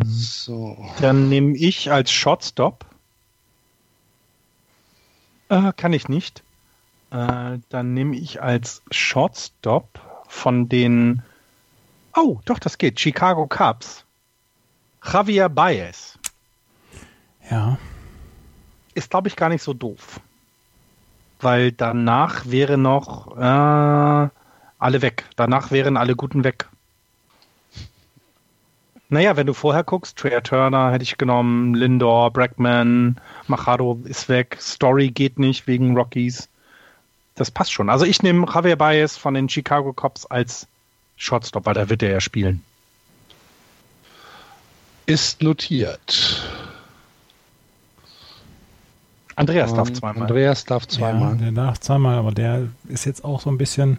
So. 0.04 0.76
Dann 1.00 1.28
nehme 1.28 1.56
ich 1.56 1.90
als 1.90 2.10
Shotstop. 2.12 2.86
Äh, 5.48 5.72
kann 5.76 5.92
ich 5.92 6.08
nicht. 6.08 6.42
Äh, 7.10 7.58
dann 7.68 7.92
nehme 7.92 8.16
ich 8.16 8.40
als 8.42 8.82
Shortstop 8.90 10.00
von 10.28 10.68
den. 10.68 11.22
Oh, 12.16 12.40
doch, 12.46 12.58
das 12.58 12.78
geht. 12.78 12.98
Chicago 12.98 13.46
Cubs. 13.46 14.04
Javier 15.04 15.50
Baez. 15.50 16.18
Ja. 17.50 17.76
Ist, 18.94 19.10
glaube 19.10 19.28
ich, 19.28 19.36
gar 19.36 19.50
nicht 19.50 19.62
so 19.62 19.74
doof. 19.74 20.20
Weil 21.42 21.72
danach 21.72 22.46
wäre 22.46 22.78
noch 22.78 23.36
äh, 23.36 24.28
alle 24.78 25.02
weg. 25.02 25.24
Danach 25.36 25.70
wären 25.70 25.96
alle 25.96 26.16
Guten 26.16 26.44
weg. 26.44 26.68
Naja, 29.12 29.36
wenn 29.36 29.46
du 29.46 29.52
vorher 29.52 29.84
guckst, 29.84 30.16
Trey 30.16 30.40
Turner 30.40 30.90
hätte 30.90 31.02
ich 31.02 31.18
genommen, 31.18 31.74
Lindor, 31.74 32.30
Brackman, 32.30 33.20
Machado 33.46 34.00
ist 34.04 34.30
weg, 34.30 34.56
Story 34.58 35.10
geht 35.10 35.38
nicht 35.38 35.66
wegen 35.66 35.94
Rockies. 35.94 36.48
Das 37.34 37.50
passt 37.50 37.72
schon. 37.72 37.90
Also 37.90 38.06
ich 38.06 38.22
nehme 38.22 38.46
Javier 38.46 38.76
Baez 38.76 39.18
von 39.18 39.34
den 39.34 39.50
Chicago 39.50 39.92
Cubs 39.92 40.24
als 40.24 40.66
Shotstop, 41.18 41.66
weil 41.66 41.74
da 41.74 41.90
wird 41.90 42.02
er 42.02 42.10
ja 42.10 42.20
spielen. 42.20 42.64
Ist 45.04 45.42
notiert. 45.42 46.42
Andreas 49.42 49.74
darf 49.74 49.92
zweimal. 49.92 50.22
Andreas 50.22 50.64
darf 50.64 50.88
zweimal. 50.88 51.32
Ja, 51.32 51.42
der 51.42 51.52
darf 51.52 51.80
zweimal, 51.80 52.18
aber 52.18 52.32
der 52.32 52.68
ist 52.88 53.04
jetzt 53.04 53.24
auch 53.24 53.40
so 53.40 53.50
ein 53.50 53.58
bisschen. 53.58 53.98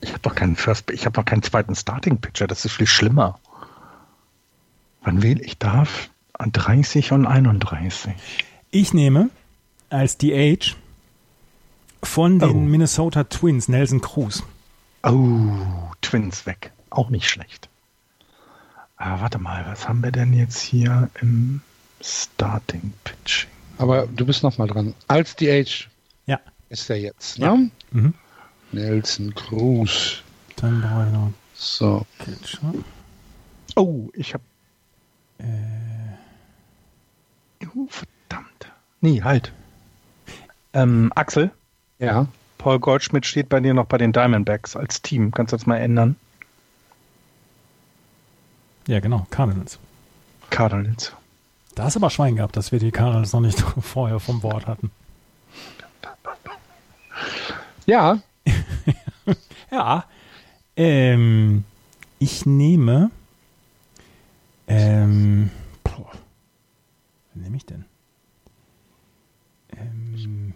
Ich 0.00 0.10
habe 0.10 0.20
doch 0.20 0.34
keinen 0.34 0.56
First, 0.56 0.90
ich 0.90 1.04
habe 1.04 1.14
doch 1.14 1.24
keinen 1.24 1.42
zweiten 1.42 1.74
Starting 1.74 2.18
Pitcher. 2.18 2.46
Das 2.46 2.64
ist 2.64 2.72
viel 2.72 2.86
schlimmer. 2.86 3.38
Wann 5.02 5.22
wähle 5.22 5.42
ich 5.42 5.58
darf? 5.58 6.10
An 6.32 6.52
30 6.52 7.12
und 7.12 7.26
31. 7.26 8.14
Ich 8.70 8.94
nehme 8.94 9.28
als 9.90 10.16
DH 10.16 10.76
von 12.02 12.38
den 12.38 12.50
oh. 12.50 12.54
Minnesota 12.60 13.24
Twins 13.24 13.68
Nelson 13.68 14.00
Cruz. 14.00 14.42
Oh, 15.02 15.52
Twins 16.00 16.46
weg. 16.46 16.72
Auch 16.88 17.10
nicht 17.10 17.28
schlecht. 17.28 17.68
Aber 18.96 19.22
warte 19.22 19.38
mal, 19.38 19.64
was 19.66 19.88
haben 19.88 20.02
wir 20.02 20.12
denn 20.12 20.32
jetzt 20.32 20.60
hier 20.60 21.10
im 21.20 21.62
Starting 22.00 22.92
Pitching? 23.04 23.50
Aber 23.80 24.06
du 24.06 24.26
bist 24.26 24.42
noch 24.42 24.58
mal 24.58 24.66
dran. 24.66 24.94
Als 25.08 25.34
DH 25.36 25.88
ja. 26.26 26.38
ist 26.68 26.90
er 26.90 26.96
jetzt, 26.96 27.38
ne? 27.38 27.46
Ja. 27.46 27.56
Mhm. 27.92 28.12
Nelson 28.72 29.34
Cruz. 29.34 30.22
Dann 30.56 30.82
brauche 30.82 31.06
ich 31.06 31.12
noch. 31.12 31.32
So. 31.54 32.06
Pitcher. 32.18 32.74
Oh, 33.76 34.10
ich 34.12 34.34
habe 34.34 34.44
äh. 35.38 35.46
Oh, 37.74 37.86
verdammt. 37.88 38.70
Nee, 39.00 39.22
halt. 39.22 39.50
Ähm, 40.74 41.10
Axel? 41.14 41.50
Ja. 42.00 42.26
Paul 42.58 42.80
Goldschmidt 42.80 43.24
steht 43.24 43.48
bei 43.48 43.60
dir 43.60 43.72
noch 43.72 43.86
bei 43.86 43.96
den 43.96 44.12
Diamondbacks 44.12 44.76
als 44.76 45.00
Team. 45.00 45.32
Kannst 45.32 45.54
du 45.54 45.56
das 45.56 45.64
mal 45.64 45.78
ändern? 45.78 46.16
Ja, 48.86 49.00
genau. 49.00 49.26
Cardinals. 49.30 49.78
Cardinals. 50.50 51.14
Da 51.80 51.86
hast 51.86 51.96
du 51.96 52.00
aber 52.00 52.10
Schwein 52.10 52.36
gehabt, 52.36 52.58
dass 52.58 52.72
wir 52.72 52.78
die 52.78 52.90
Cardinals 52.90 53.32
noch 53.32 53.40
nicht 53.40 53.58
vorher 53.80 54.20
vom 54.20 54.42
Bord 54.42 54.66
hatten. 54.66 54.90
Ja. 57.86 58.18
ja. 59.70 60.04
Ähm, 60.76 61.64
ich 62.18 62.44
nehme 62.44 63.10
ähm, 64.68 65.50
boah, 65.82 66.10
was 67.32 67.42
nehme 67.42 67.56
ich 67.56 67.64
denn? 67.64 67.86
Ähm, 69.74 70.52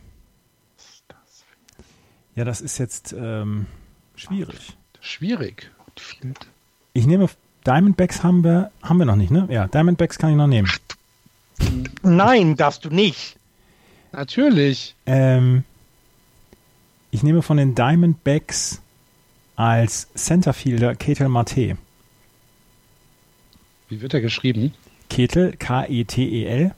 ja, 2.35 2.45
das 2.45 2.61
ist 2.61 2.77
jetzt 2.77 3.14
ähm, 3.14 3.64
schwierig. 4.14 4.77
Schwierig. 5.01 5.70
Ich 6.93 7.07
nehme 7.07 7.31
Diamondbacks 7.66 8.22
haben 8.22 8.45
wir, 8.45 8.70
haben 8.83 8.99
wir 8.99 9.07
noch 9.07 9.16
nicht, 9.16 9.31
ne? 9.31 9.47
Ja, 9.49 9.68
Diamondbacks 9.68 10.18
kann 10.18 10.29
ich 10.29 10.37
noch 10.37 10.49
nehmen. 10.49 10.68
Nein, 12.02 12.56
darfst 12.56 12.84
du 12.84 12.90
nicht. 12.90 13.36
Natürlich. 14.12 14.94
Ähm, 15.06 15.64
ich 17.10 17.22
nehme 17.22 17.42
von 17.42 17.56
den 17.56 17.74
Diamondbacks 17.74 18.80
als 19.56 20.08
Centerfielder 20.14 20.94
Ketel 20.94 21.28
Mate. 21.28 21.76
Wie 23.88 24.00
wird 24.00 24.14
er 24.14 24.20
geschrieben? 24.20 24.74
Ketel, 25.08 25.56
K-E-T-E-L. 25.56 26.74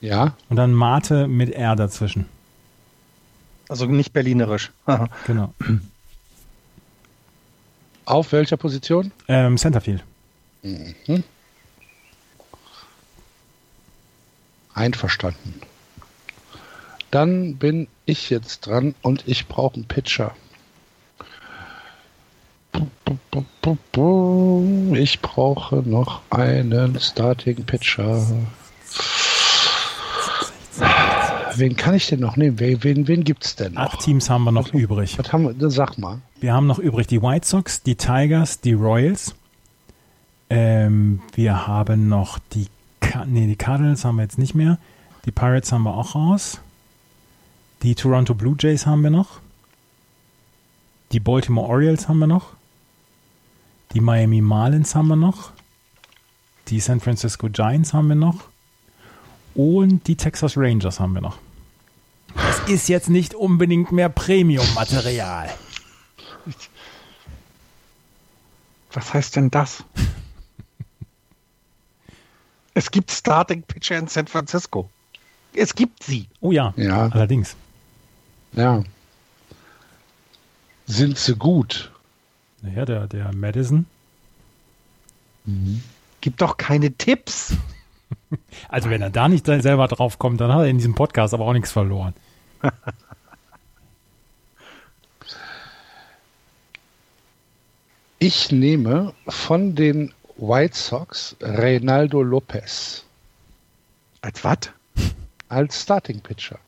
Ja. 0.00 0.36
Und 0.48 0.56
dann 0.56 0.72
Mate 0.74 1.28
mit 1.28 1.50
R 1.50 1.76
dazwischen. 1.76 2.26
Also 3.68 3.86
nicht 3.86 4.12
berlinerisch. 4.12 4.72
genau. 5.26 5.54
Auf 8.04 8.32
welcher 8.32 8.56
Position? 8.56 9.12
Ähm, 9.28 9.56
Centerfield. 9.56 10.02
Mhm. 10.62 11.22
Einverstanden. 14.74 15.60
Dann 17.10 17.56
bin 17.56 17.88
ich 18.06 18.30
jetzt 18.30 18.66
dran 18.66 18.94
und 19.02 19.24
ich 19.26 19.46
brauche 19.46 19.74
einen 19.74 19.84
Pitcher. 19.84 20.34
Ich 24.94 25.20
brauche 25.20 25.76
noch 25.76 26.22
einen 26.30 26.98
Starting 26.98 27.64
Pitcher. 27.64 28.26
Wen 31.56 31.76
kann 31.76 31.94
ich 31.94 32.06
denn 32.06 32.20
noch 32.20 32.36
nehmen? 32.36 32.58
Wen, 32.58 32.82
wen, 32.82 33.24
es 33.40 33.56
denn 33.56 33.74
noch? 33.74 33.82
Acht 33.82 34.00
Teams 34.00 34.30
haben 34.30 34.44
wir 34.44 34.52
noch 34.52 34.72
was, 34.72 34.80
übrig. 34.80 35.18
Was 35.18 35.32
haben 35.32 35.60
wir? 35.60 35.70
Sag 35.70 35.98
mal. 35.98 36.20
Wir 36.40 36.54
haben 36.54 36.66
noch 36.66 36.78
übrig 36.78 37.06
die 37.06 37.22
White 37.22 37.46
Sox, 37.46 37.82
die 37.82 37.96
Tigers, 37.96 38.60
die 38.60 38.72
Royals. 38.72 39.34
Ähm, 40.48 41.20
wir 41.34 41.66
haben 41.66 42.08
noch 42.08 42.38
die, 42.52 42.68
nee, 43.26 43.46
die 43.46 43.56
Cardinals 43.56 44.04
haben 44.04 44.16
wir 44.16 44.22
jetzt 44.22 44.38
nicht 44.38 44.54
mehr. 44.54 44.78
Die 45.24 45.30
Pirates 45.30 45.72
haben 45.72 45.84
wir 45.84 45.94
auch 45.94 46.14
raus. 46.14 46.60
Die 47.82 47.94
Toronto 47.94 48.34
Blue 48.34 48.56
Jays 48.58 48.86
haben 48.86 49.02
wir 49.02 49.10
noch. 49.10 49.40
Die 51.12 51.20
Baltimore 51.20 51.68
Orioles 51.68 52.08
haben 52.08 52.18
wir 52.18 52.26
noch. 52.26 52.54
Die 53.92 54.00
Miami 54.00 54.40
Marlins 54.40 54.94
haben 54.94 55.08
wir 55.08 55.16
noch. 55.16 55.50
Die 56.68 56.80
San 56.80 57.00
Francisco 57.00 57.48
Giants 57.48 57.92
haben 57.92 58.08
wir 58.08 58.14
noch. 58.14 58.48
Und 59.54 60.06
die 60.06 60.16
Texas 60.16 60.56
Rangers 60.56 61.00
haben 61.00 61.12
wir 61.12 61.20
noch. 61.20 61.38
Das 62.34 62.60
ist 62.68 62.88
jetzt 62.88 63.10
nicht 63.10 63.34
unbedingt 63.34 63.92
mehr 63.92 64.08
Premium-Material. 64.08 65.50
Was 68.92 69.12
heißt 69.12 69.36
denn 69.36 69.50
das? 69.50 69.84
Es 72.74 72.90
gibt 72.90 73.10
Starting 73.10 73.62
Pitcher 73.62 73.98
in 73.98 74.08
San 74.08 74.26
Francisco. 74.26 74.88
Es 75.54 75.74
gibt 75.74 76.02
sie. 76.02 76.28
Oh 76.40 76.52
ja, 76.52 76.72
ja. 76.76 77.08
allerdings. 77.08 77.56
Ja. 78.52 78.82
Sind 80.86 81.18
sie 81.18 81.34
gut? 81.34 81.90
Naja, 82.62 82.84
der, 82.84 83.06
der 83.06 83.34
Madison. 83.34 83.86
Mhm. 85.44 85.82
Gib 86.20 86.36
doch 86.38 86.56
keine 86.56 86.92
Tipps. 86.92 87.54
Also 88.68 88.88
wenn 88.88 89.02
er 89.02 89.10
da 89.10 89.28
nicht 89.28 89.44
selber 89.46 89.88
drauf 89.88 90.18
kommt, 90.18 90.40
dann 90.40 90.52
hat 90.52 90.60
er 90.60 90.66
in 90.66 90.78
diesem 90.78 90.94
Podcast 90.94 91.34
aber 91.34 91.44
auch 91.44 91.52
nichts 91.52 91.70
verloren. 91.70 92.14
Ich 98.18 98.52
nehme 98.52 99.14
von 99.26 99.74
den 99.74 100.14
White 100.42 100.76
Sox 100.76 101.36
Reynaldo 101.40 102.22
Lopez. 102.22 103.04
Als 104.22 104.42
was? 104.42 104.58
als 105.48 105.82
Starting 105.82 106.20
Pitcher. 106.20 106.58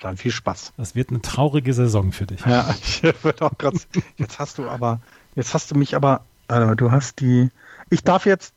Dann 0.00 0.16
viel 0.16 0.32
Spaß. 0.32 0.74
Das 0.76 0.94
wird 0.94 1.10
eine 1.10 1.22
traurige 1.22 1.72
Saison 1.72 2.12
für 2.12 2.26
dich. 2.26 2.44
Ja, 2.44 2.74
ich 2.82 3.02
würde 3.02 3.46
auch 3.46 3.56
gerade. 3.56 3.78
Jetzt 4.16 4.38
hast 4.38 4.58
du 4.58 4.68
aber, 4.68 5.00
jetzt 5.36 5.54
hast 5.54 5.70
du 5.70 5.74
mich 5.74 5.94
aber, 5.94 6.22
aber 6.48 6.76
du 6.76 6.90
hast 6.90 7.20
die. 7.20 7.50
Ich 7.88 8.02
darf 8.02 8.26
jetzt 8.26 8.52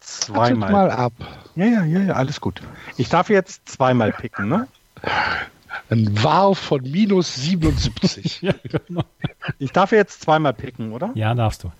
zweimal. 0.00 0.70
mal 0.70 0.90
ab. 0.90 1.12
Ja, 1.56 1.66
ja, 1.66 1.84
ja, 1.84 2.00
ja, 2.00 2.14
alles 2.14 2.40
gut. 2.40 2.62
Ich 2.96 3.08
darf 3.08 3.28
jetzt 3.28 3.68
zweimal 3.68 4.12
picken, 4.12 4.48
ne? 4.48 4.66
Ein 5.90 6.22
War 6.22 6.54
von 6.54 6.82
minus 6.82 7.34
77. 7.34 8.40
ja, 8.42 8.54
genau. 8.62 9.04
Ich 9.58 9.72
darf 9.72 9.92
jetzt 9.92 10.22
zweimal 10.22 10.54
picken, 10.54 10.92
oder? 10.92 11.10
Ja, 11.14 11.34
darfst 11.34 11.64
du. 11.64 11.72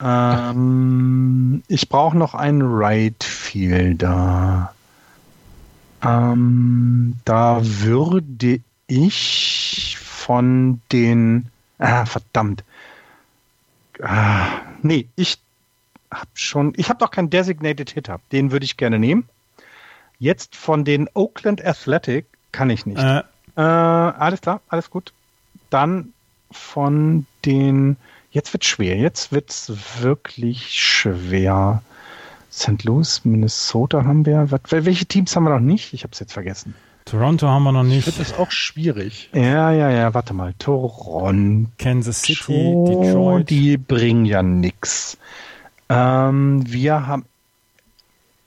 Ähm, 0.00 1.62
ich 1.68 1.88
brauche 1.88 2.16
noch 2.16 2.34
einen 2.34 2.62
Right 2.62 3.22
Fielder. 3.24 4.74
Ähm, 6.02 7.16
da 7.24 7.60
würde 7.62 8.60
ich 8.86 9.96
von 10.00 10.80
den. 10.92 11.46
Ah, 11.78 12.06
verdammt. 12.06 12.64
Ah, 14.00 14.46
nee, 14.82 15.08
ich 15.16 15.38
habe 16.12 16.30
schon. 16.34 16.72
Ich 16.76 16.88
habe 16.88 16.98
doch 16.98 17.10
keinen 17.10 17.30
Designated 17.30 17.90
Hitter. 17.90 18.20
Den 18.32 18.52
würde 18.52 18.64
ich 18.64 18.76
gerne 18.76 18.98
nehmen. 18.98 19.28
Jetzt 20.18 20.56
von 20.56 20.84
den 20.84 21.08
Oakland 21.14 21.64
Athletic 21.64 22.26
kann 22.52 22.70
ich 22.70 22.86
nicht. 22.86 23.02
Äh. 23.02 23.22
Äh, 23.56 23.60
alles 23.60 24.40
klar, 24.40 24.60
alles 24.68 24.90
gut. 24.90 25.12
Dann 25.70 26.12
von 26.50 27.26
den. 27.44 27.96
Jetzt 28.30 28.52
wird 28.52 28.64
schwer. 28.64 28.96
Jetzt 28.96 29.32
wird 29.32 29.50
es 29.50 29.72
wirklich 30.00 30.80
schwer. 30.80 31.82
St. 32.52 32.84
Louis, 32.84 33.24
Minnesota 33.24 34.04
haben 34.04 34.26
wir. 34.26 34.50
Was, 34.50 34.60
welche 34.70 35.06
Teams 35.06 35.34
haben 35.34 35.44
wir 35.44 35.50
noch 35.50 35.60
nicht? 35.60 35.92
Ich 35.92 36.02
habe 36.02 36.12
es 36.12 36.20
jetzt 36.20 36.32
vergessen. 36.32 36.74
Toronto 37.04 37.46
haben 37.48 37.62
wir 37.62 37.72
noch 37.72 37.84
nicht. 37.84 38.06
Das 38.06 38.38
auch 38.38 38.50
schwierig. 38.50 39.30
Ja, 39.32 39.72
ja, 39.72 39.90
ja, 39.90 40.12
warte 40.12 40.34
mal. 40.34 40.52
Toronto. 40.58 41.70
Kansas 41.78 42.22
City, 42.22 42.74
Detroit. 42.86 43.48
Die 43.48 43.78
bringen 43.78 44.26
ja 44.26 44.42
nichts. 44.42 45.16
Ähm, 45.88 46.62
wir 46.70 47.06
haben 47.06 47.24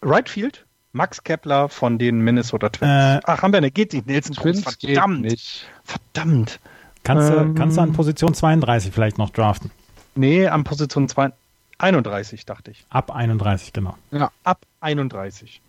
Right 0.03 0.29
Field, 0.29 0.65
Max 0.93 1.23
Kepler 1.23 1.69
von 1.69 1.97
den 1.97 2.19
Minnesota 2.19 2.69
Twins. 2.69 2.91
Äh, 2.91 3.19
Ach, 3.23 3.41
haben 3.41 3.51
wir 3.51 3.57
eine, 3.57 3.71
geht 3.71 3.93
nicht. 3.93 4.05
Nelson 4.05 4.35
Twins, 4.35 4.61
verdammt. 4.63 5.21
Nicht. 5.21 5.65
Verdammt. 5.83 6.59
Kannst, 7.03 7.31
ähm, 7.31 7.53
du, 7.55 7.59
kannst 7.59 7.77
du 7.77 7.81
an 7.81 7.93
Position 7.93 8.33
32 8.33 8.93
vielleicht 8.93 9.17
noch 9.17 9.29
draften? 9.31 9.71
Nee, 10.15 10.47
an 10.47 10.63
Position 10.63 11.07
2, 11.09 11.31
31, 11.77 12.45
dachte 12.45 12.71
ich. 12.71 12.85
Ab 12.89 13.11
31, 13.11 13.73
genau. 13.73 13.97
Ja. 14.11 14.31
Ab 14.43 14.59
31. 14.81 15.61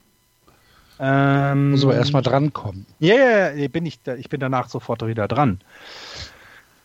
Ähm, 1.00 1.70
Muss 1.72 1.84
aber 1.84 1.96
erstmal 1.96 2.22
drankommen. 2.22 2.86
Ja, 3.00 3.14
yeah, 3.14 3.54
yeah, 3.54 3.68
bin 3.68 3.86
ich, 3.86 3.98
ich 4.18 4.28
bin 4.28 4.40
danach 4.40 4.68
sofort 4.68 5.04
wieder 5.06 5.26
dran. 5.26 5.60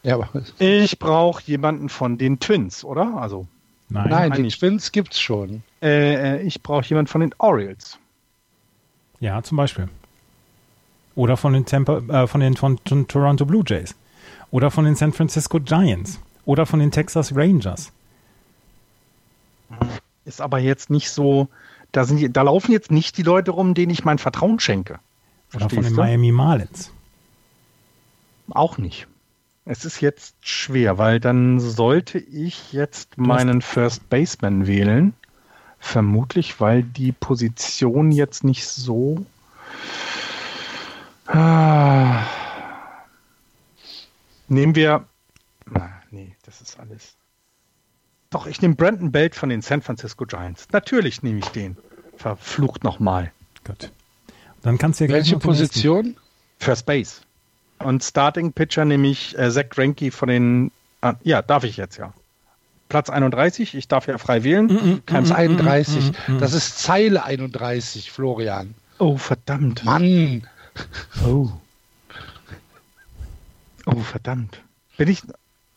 Ja, 0.03 0.15
aber 0.15 0.29
ich 0.59 0.97
brauche 0.97 1.43
jemanden 1.45 1.89
von 1.89 2.17
den 2.17 2.39
Twins, 2.39 2.83
oder? 2.83 3.17
Also. 3.17 3.47
Nein, 3.89 4.09
Nein 4.09 4.31
die 4.43 4.49
Twins 4.49 4.91
gibt's 4.91 5.19
schon. 5.19 5.63
Äh, 5.81 6.37
äh 6.37 6.41
ich 6.41 6.61
brauche 6.63 6.85
jemanden 6.85 7.07
von 7.07 7.21
den 7.21 7.33
Orioles. 7.37 7.97
Ja, 9.19 9.41
zum 9.43 9.57
Beispiel. 9.57 9.87
Oder 11.15 11.37
von 11.37 11.53
den, 11.53 11.65
Tampa, 11.65 11.97
äh, 11.97 12.27
von 12.27 12.41
den 12.41 12.55
von, 12.55 12.79
von 12.87 13.07
Toronto 13.07 13.45
Blue 13.45 13.63
Jays. 13.65 13.95
Oder 14.51 14.71
von 14.71 14.85
den 14.85 14.95
San 14.95 15.13
Francisco 15.13 15.59
Giants. 15.59 16.19
Oder 16.45 16.65
von 16.65 16.79
den 16.79 16.91
Texas 16.91 17.35
Rangers. 17.35 17.91
Ist 20.25 20.41
aber 20.41 20.59
jetzt 20.59 20.89
nicht 20.89 21.09
so, 21.09 21.49
da, 21.91 22.05
sind, 22.05 22.35
da 22.35 22.41
laufen 22.41 22.71
jetzt 22.71 22.91
nicht 22.91 23.17
die 23.17 23.23
Leute 23.23 23.51
rum, 23.51 23.73
denen 23.73 23.91
ich 23.91 24.05
mein 24.05 24.17
Vertrauen 24.17 24.59
schenke. 24.59 24.99
Oder 25.53 25.69
von 25.69 25.83
den 25.83 25.93
du? 25.93 26.01
Miami 26.01 26.31
Marlins. 26.31 26.91
Auch 28.49 28.77
nicht. 28.77 29.07
Es 29.65 29.83
ist 29.83 29.99
jetzt 29.99 30.35
schwer, 30.39 30.97
weil 30.97 31.19
dann 31.19 31.59
sollte 31.59 32.19
ich 32.19 32.71
jetzt 32.71 33.17
meinen 33.17 33.61
First 33.61 34.09
Baseman 34.09 34.65
wählen. 34.65 35.13
Vermutlich, 35.79 36.61
weil 36.61 36.83
die 36.83 37.11
Position 37.11 38.11
jetzt 38.11 38.45
nicht 38.45 38.65
so. 38.65 39.25
Ah. 41.27 42.23
Nehmen 44.47 44.75
wir. 44.75 45.05
Na, 45.65 46.01
nee, 46.11 46.35
das 46.43 46.61
ist 46.61 46.79
alles. 46.79 47.15
Doch, 48.29 48.45
ich 48.45 48.61
nehme 48.61 48.75
Brandon 48.75 49.11
Belt 49.11 49.35
von 49.35 49.49
den 49.49 49.61
San 49.61 49.81
Francisco 49.81 50.25
Giants. 50.25 50.67
Natürlich 50.71 51.23
nehme 51.23 51.39
ich 51.39 51.47
den. 51.49 51.77
Verflucht 52.17 52.83
nochmal. 52.83 53.31
Gut. 53.63 53.91
Dann 54.61 54.77
kannst 54.77 54.99
du 54.99 55.05
ja 55.05 55.11
Welche 55.11 55.37
Position? 55.37 56.17
First 56.59 56.85
Base. 56.85 57.21
Und 57.79 58.03
Starting 58.03 58.53
Pitcher 58.53 58.85
nehme 58.85 59.07
ich 59.07 59.37
äh, 59.37 59.51
Zach 59.51 59.69
Greinke 59.69 60.11
von 60.11 60.29
den. 60.29 60.71
Ah, 61.01 61.13
ja, 61.23 61.41
darf 61.41 61.63
ich 61.63 61.77
jetzt 61.77 61.97
ja. 61.97 62.13
Platz 62.89 63.09
31, 63.09 63.75
ich 63.75 63.87
darf 63.87 64.07
ja 64.07 64.17
frei 64.17 64.43
wählen. 64.43 64.67
Mm 64.67 64.77
-mm, 64.77 65.01
Platz 65.05 65.29
mm 65.29 65.33
31. 65.33 66.11
Mm 66.27 66.39
das 66.39 66.53
ist 66.53 66.79
Zeile 66.79 67.23
31, 67.23 68.11
Florian. 68.11 68.73
Oh, 68.97 69.17
verdammt. 69.17 69.83
Mann. 69.83 70.47
Oh. 71.25 71.49
Oh, 73.87 73.99
verdammt. 73.99 74.61
Bin 74.97 75.07
ich. 75.07 75.21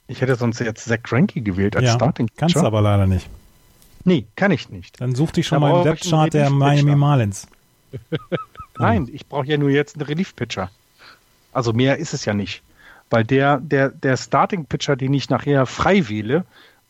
Ich 0.06 0.20
hätte 0.20 0.34
sonst 0.34 0.58
jetzt 0.58 0.84
Zach 0.84 1.02
Greinke 1.02 1.40
gewählt 1.40 1.76
als 1.76 1.86
ja, 1.86 1.94
Starting. 1.94 2.28
Kannst 2.36 2.56
du 2.56 2.60
aber 2.60 2.80
leider 2.80 3.06
nicht. 3.06 3.28
Nee, 4.04 4.26
kann 4.34 4.50
ich 4.50 4.68
nicht. 4.70 5.00
Dann 5.00 5.14
such 5.14 5.32
dich 5.32 5.46
schon 5.46 5.60
da 5.60 5.68
mal 5.68 5.78
im 5.78 5.84
Webchart 5.84 6.34
der 6.34 6.50
Miami 6.50 6.96
Marlins. 6.96 7.46
Nein, 8.78 9.08
ich 9.12 9.26
brauche 9.26 9.46
ja 9.46 9.56
nur 9.56 9.70
jetzt 9.70 9.96
einen 9.96 10.06
Relief-Pitcher. 10.06 10.70
Also 11.52 11.72
mehr 11.72 11.98
ist 11.98 12.14
es 12.14 12.24
ja 12.24 12.34
nicht. 12.34 12.62
Weil 13.10 13.24
der, 13.24 13.58
der, 13.58 13.90
der 13.90 14.16
Starting-Pitcher, 14.16 14.96
den 14.96 15.12
ich 15.14 15.28
nachher 15.28 15.66
frei 15.66 16.08
wähle, 16.08 16.44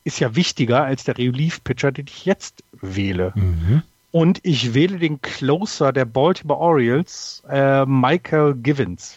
ist 0.04 0.20
ja 0.20 0.36
wichtiger 0.36 0.84
als 0.84 1.04
der 1.04 1.18
Relief-Pitcher, 1.18 1.92
den 1.92 2.06
ich 2.08 2.24
jetzt 2.24 2.62
wähle. 2.80 3.32
Mhm. 3.34 3.82
Und 4.12 4.40
ich 4.42 4.74
wähle 4.74 4.98
den 4.98 5.20
Closer 5.20 5.92
der 5.92 6.04
Baltimore 6.04 6.60
Orioles, 6.60 7.42
äh, 7.48 7.84
Michael 7.86 8.54
Givens. 8.54 9.16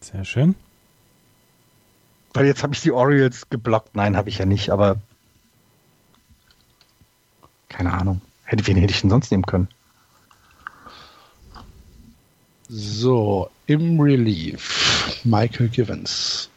Sehr 0.00 0.24
schön. 0.24 0.54
Weil 2.32 2.46
jetzt 2.46 2.62
habe 2.62 2.74
ich 2.74 2.80
die 2.80 2.92
Orioles 2.92 3.48
geblockt. 3.50 3.96
Nein, 3.96 4.16
habe 4.16 4.28
ich 4.28 4.38
ja 4.38 4.46
nicht, 4.46 4.70
aber 4.70 4.96
keine 7.68 7.92
Ahnung. 7.92 8.20
Hätte, 8.44 8.66
wen 8.66 8.76
hätte 8.76 8.92
ich 8.92 9.00
denn 9.00 9.10
sonst 9.10 9.30
nehmen 9.30 9.46
können? 9.46 9.68
So, 12.68 13.50
im 13.66 14.00
Relief. 14.00 15.20
Michael 15.24 15.68
Givens. 15.68 16.50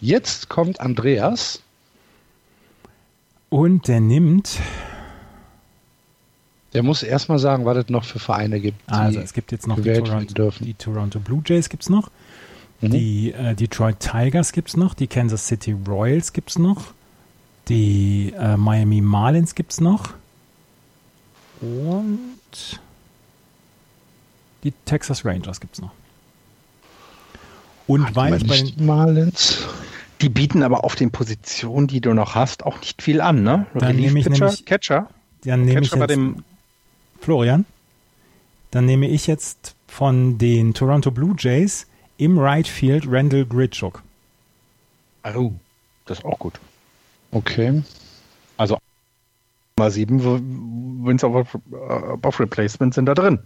Jetzt 0.00 0.48
kommt 0.48 0.80
Andreas. 0.80 1.62
Und 3.48 3.88
der 3.88 4.00
nimmt. 4.00 4.60
Der 6.74 6.82
muss 6.82 7.02
erstmal 7.02 7.38
sagen, 7.38 7.64
was 7.64 7.78
es 7.78 7.88
noch 7.88 8.04
für 8.04 8.18
Vereine 8.18 8.60
gibt. 8.60 8.80
Also 8.88 9.20
es 9.20 9.32
gibt 9.32 9.50
jetzt 9.50 9.66
noch 9.66 9.80
die 9.80 9.92
Toronto, 9.92 10.52
die 10.60 10.74
Toronto, 10.74 11.18
Blue 11.20 11.42
Jays 11.44 11.68
gibt 11.68 11.84
es 11.84 11.88
noch. 11.88 12.10
Mhm. 12.80 12.90
Die 12.90 13.32
äh, 13.32 13.54
Detroit 13.54 14.00
Tigers 14.00 14.52
gibt 14.52 14.68
es 14.68 14.76
noch, 14.76 14.94
die 14.94 15.06
Kansas 15.06 15.46
City 15.46 15.74
Royals 15.86 16.32
gibt 16.32 16.50
es 16.50 16.58
noch, 16.58 16.92
die 17.68 18.32
äh, 18.38 18.56
Miami 18.56 19.00
Marlins 19.00 19.54
gibt 19.54 19.72
es 19.72 19.80
noch 19.80 20.10
und 21.60 22.80
die 24.62 24.72
Texas 24.84 25.24
Rangers 25.24 25.60
gibt 25.60 25.74
es 25.74 25.80
noch. 25.80 25.92
Und 27.86 28.04
Ach, 28.04 28.14
weil 28.14 28.38
bei 28.40 28.62
den 28.62 28.84
Marlins 28.84 29.66
die 30.20 30.28
bieten 30.28 30.62
aber 30.62 30.84
auf 30.84 30.96
den 30.96 31.10
Positionen, 31.10 31.86
die 31.86 32.00
du 32.00 32.14
noch 32.14 32.34
hast, 32.34 32.64
auch 32.64 32.80
nicht 32.80 33.02
viel 33.02 33.20
an, 33.20 33.42
ne? 33.42 33.66
Dann 33.74 33.96
nehme 33.96 34.18
ich 34.18 34.26
Pitcher, 34.26 34.46
nämlich, 34.46 34.64
Catcher. 34.64 35.08
Dann 35.44 35.64
nehme 35.64 35.82
ich 35.82 35.90
jetzt, 35.92 36.10
dem 36.10 36.42
Florian. 37.20 37.66
Dann 38.70 38.86
nehme 38.86 39.08
ich 39.08 39.26
jetzt 39.26 39.74
von 39.86 40.38
den 40.38 40.74
Toronto 40.74 41.10
Blue 41.10 41.34
Jays 41.38 41.86
im 42.18 42.38
Right 42.38 42.66
Field 42.66 43.04
Randall 43.06 43.44
Gritchuk. 43.44 44.02
Oh, 45.24 45.52
das 46.06 46.18
ist 46.18 46.24
auch 46.24 46.38
gut. 46.38 46.58
Okay. 47.32 47.82
Also 48.56 48.78
mal 49.78 49.90
sieben 49.90 51.04
Wins 51.04 51.22
of, 51.24 51.58
of 52.22 52.40
Replacement 52.40 52.94
sind 52.94 53.06
da 53.06 53.14
drin. 53.14 53.40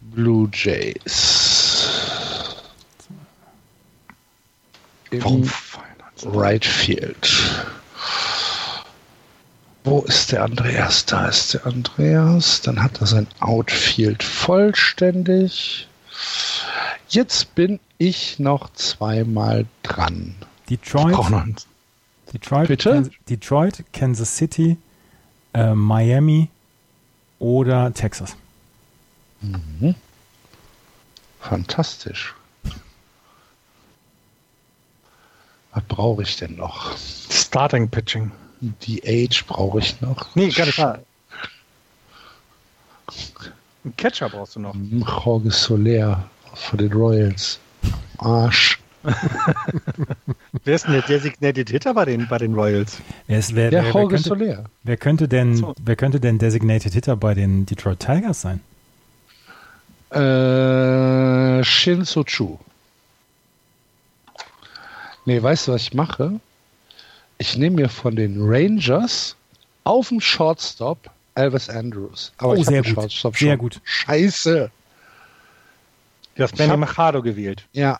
Blue 0.00 0.48
Jays. 0.52 1.84
Im 5.10 5.50
Right 6.24 6.64
Field. 6.64 7.66
Wo 9.88 10.02
ist 10.02 10.32
der 10.32 10.44
Andreas? 10.44 11.06
Da 11.06 11.28
ist 11.28 11.54
der 11.54 11.66
Andreas. 11.66 12.60
Dann 12.60 12.82
hat 12.82 13.00
er 13.00 13.06
sein 13.06 13.26
Outfield 13.40 14.22
vollständig. 14.22 15.88
Jetzt 17.08 17.54
bin 17.54 17.80
ich 17.96 18.38
noch 18.38 18.72
zweimal 18.74 19.66
dran. 19.82 20.34
Detroit, 20.68 21.16
Detroit, 22.32 22.68
Bitte? 22.68 22.90
Kansas, 22.92 23.14
Detroit, 23.28 23.84
Kansas 23.92 24.36
City, 24.36 24.76
äh, 25.54 25.72
Miami 25.74 26.50
oder 27.38 27.92
Texas. 27.94 28.36
Mhm. 29.40 29.94
Fantastisch. 31.40 32.34
Was 35.72 35.84
brauche 35.84 36.22
ich 36.22 36.36
denn 36.36 36.56
noch? 36.56 36.96
Starting 37.30 37.88
Pitching. 37.88 38.30
Die 38.60 39.02
Age 39.04 39.44
brauche 39.46 39.78
ich 39.78 40.00
noch. 40.00 40.34
Nee, 40.34 40.48
gar 40.50 40.66
nicht 40.66 40.78
wahr. 40.78 40.98
Ein 43.84 43.96
Catcher 43.96 44.28
brauchst 44.28 44.56
du 44.56 44.60
noch. 44.60 44.74
Jorge 45.24 45.50
Soler 45.50 46.28
von 46.54 46.78
den 46.78 46.92
Royals. 46.92 47.58
Arsch. 48.18 48.78
wer 50.64 50.74
ist 50.74 50.86
denn 50.86 50.92
der 50.92 51.02
Designated 51.02 51.70
Hitter 51.70 51.94
bei 51.94 52.04
den, 52.04 52.26
bei 52.28 52.38
den 52.38 52.54
Royals? 52.54 52.98
Wer, 53.28 53.38
ist, 53.38 53.54
wer, 53.54 53.70
der 53.70 53.84
wer, 53.84 53.92
Jorge 53.92 54.12
wer 54.12 54.22
könnte, 54.22 54.28
Soler. 54.28 54.64
Wer 54.82 54.96
könnte, 54.96 55.28
denn, 55.28 55.56
so. 55.56 55.74
wer 55.80 55.96
könnte 55.96 56.20
denn 56.20 56.38
Designated 56.38 56.92
Hitter 56.92 57.16
bei 57.16 57.34
den 57.34 57.64
Detroit 57.64 58.00
Tigers 58.00 58.40
sein? 58.40 58.60
Äh, 60.10 61.62
Shin 61.64 62.04
Chu. 62.04 62.58
Nee, 65.24 65.42
weißt 65.42 65.68
du, 65.68 65.72
was 65.72 65.82
ich 65.82 65.94
mache? 65.94 66.40
Ich 67.38 67.56
nehme 67.56 67.76
mir 67.76 67.88
von 67.88 68.16
den 68.16 68.36
Rangers 68.40 69.36
auf 69.84 70.08
dem 70.08 70.20
Shortstop 70.20 71.10
Elvis 71.34 71.68
Andrews. 71.68 72.32
Aber 72.38 72.54
oh, 72.54 72.62
sehr 72.62 72.82
gut. 72.82 73.12
Sehr 73.34 73.56
gut. 73.56 73.80
Scheiße. 73.84 74.70
Du 76.34 76.42
hast 76.42 76.56
Benny 76.56 76.76
Machado 76.76 77.22
gewählt. 77.22 77.64
Ja. 77.72 77.98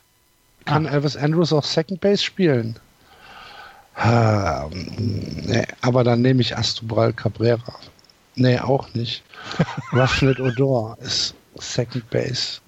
Kann 0.64 0.86
ah. 0.86 0.90
Elvis 0.90 1.16
Andrews 1.16 1.52
auch 1.52 1.64
Second 1.64 2.00
Base 2.00 2.22
spielen? 2.22 2.78
Ähm, 3.96 4.86
nee, 5.46 5.66
aber 5.80 6.04
dann 6.04 6.22
nehme 6.22 6.40
ich 6.40 6.56
Astubral 6.56 7.12
Cabrera. 7.12 7.74
Nee, 8.36 8.58
auch 8.58 8.92
nicht. 8.94 9.24
Rufflet 9.92 10.38
Odor 10.38 10.96
ist 11.00 11.34
Second 11.56 12.08
Base. 12.10 12.60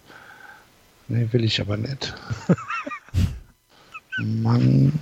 Nee, 1.09 1.29
will 1.31 1.45
ich 1.45 1.61
aber 1.61 1.77
nicht. 1.77 2.15
Mann. 4.19 4.99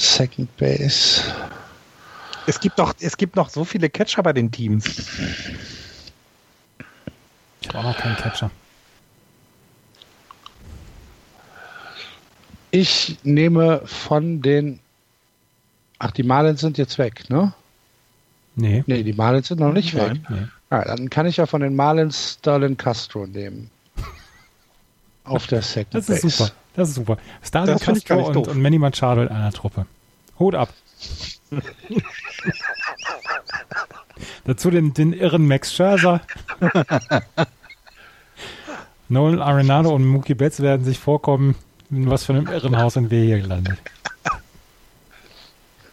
Second 0.00 0.56
Base. 0.56 1.22
Es 2.46 2.58
gibt 2.58 2.78
doch, 2.78 2.94
es 3.00 3.16
gibt 3.16 3.36
noch 3.36 3.50
so 3.50 3.64
viele 3.64 3.90
Catcher 3.90 4.22
bei 4.22 4.32
den 4.32 4.50
Teams. 4.50 4.86
Ich 7.60 7.68
habe 7.68 7.78
auch 7.78 7.82
noch 7.84 7.98
keinen 7.98 8.16
Catcher. 8.16 8.50
Ich 12.70 13.18
nehme 13.24 13.82
von 13.84 14.40
den. 14.42 14.80
Ach, 15.98 16.12
die 16.12 16.22
Marlins 16.22 16.60
sind 16.60 16.78
jetzt 16.78 16.96
weg, 16.98 17.28
ne? 17.28 17.52
Nee. 18.56 18.82
Nee, 18.86 19.02
die 19.02 19.12
Marlins 19.12 19.48
sind 19.48 19.60
noch 19.60 19.72
nicht 19.72 19.92
Nein, 19.94 20.22
weg. 20.22 20.30
Nee. 20.30 20.46
Ah, 20.70 20.84
dann 20.84 21.10
kann 21.10 21.26
ich 21.26 21.36
ja 21.36 21.46
von 21.46 21.60
den 21.60 21.76
Marlins 21.76 22.38
Sterling 22.38 22.76
Castro 22.76 23.26
nehmen. 23.26 23.70
Auf 25.24 25.46
der 25.48 25.60
Second 25.62 25.94
Das 25.94 26.08
ist 26.08 26.22
Base. 26.22 26.36
super. 26.38 26.52
Das 26.74 26.88
ist 26.88 26.94
super. 26.94 27.18
Sterling 27.42 27.78
Castro 27.78 28.26
und, 28.28 28.36
und 28.48 28.62
Manny 28.62 28.78
Machado 28.78 29.22
in 29.22 29.28
einer 29.28 29.52
Truppe. 29.52 29.86
Hut 30.38 30.54
ab. 30.54 30.72
Dazu 34.44 34.70
den, 34.70 34.94
den 34.94 35.12
irren 35.12 35.46
Max 35.46 35.74
Scherzer. 35.74 36.20
Nolan 39.08 39.40
Arenado 39.40 39.94
und 39.94 40.06
Mookie 40.06 40.34
Betts 40.34 40.60
werden 40.60 40.84
sich 40.84 40.98
vorkommen, 40.98 41.56
in 41.90 42.08
was 42.08 42.24
für 42.24 42.32
einem 42.32 42.46
Irrenhaus 42.46 42.94
sind 42.94 43.10
wir 43.10 43.24
hier 43.24 43.40
gelandet. 43.40 43.78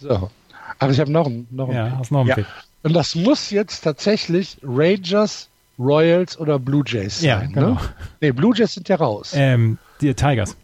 so. 0.00 0.30
Aber 0.78 0.92
ich 0.92 1.00
habe 1.00 1.10
noch 1.10 1.26
einen. 1.26 1.48
Noch 1.50 1.68
einen 1.68 1.76
ja, 1.76 1.88
Pick. 1.88 1.98
hast 1.98 2.12
noch 2.12 2.20
einen 2.20 2.28
ja. 2.28 2.34
Pick. 2.36 2.46
Und 2.84 2.92
das 2.92 3.16
muss 3.16 3.50
jetzt 3.50 3.80
tatsächlich 3.80 4.58
Rangers, 4.62 5.48
Royals 5.78 6.38
oder 6.38 6.58
Blue 6.58 6.82
Jays 6.86 7.20
sein. 7.20 7.28
Ja, 7.28 7.40
ne? 7.42 7.48
genau. 7.52 7.70
Ne? 7.70 7.80
Nee, 8.20 8.32
Blue 8.32 8.54
Jays 8.56 8.74
sind 8.74 8.88
ja 8.88 8.96
raus. 8.96 9.32
Ähm, 9.34 9.78
die 10.00 10.14
Tigers. 10.14 10.56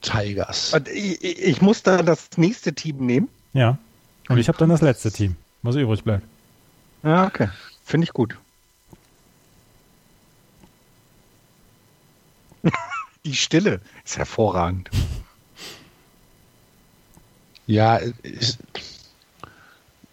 Tigers. 0.00 0.74
Ich, 0.92 1.22
ich 1.22 1.62
muss 1.62 1.82
da 1.82 2.02
das 2.02 2.30
nächste 2.36 2.72
Team 2.74 3.06
nehmen. 3.06 3.28
Ja. 3.52 3.78
Und 4.28 4.38
ich 4.38 4.48
habe 4.48 4.58
dann 4.58 4.68
das 4.68 4.80
letzte 4.80 5.10
Team, 5.12 5.36
was 5.62 5.76
übrig 5.76 6.02
bleibt. 6.02 6.24
Ja, 7.02 7.26
okay. 7.26 7.48
Finde 7.84 8.04
ich 8.04 8.12
gut. 8.12 8.36
Die 13.24 13.34
Stille 13.34 13.80
ist 14.04 14.18
hervorragend. 14.18 14.90
Ja, 17.66 17.96
ist, 17.96 18.58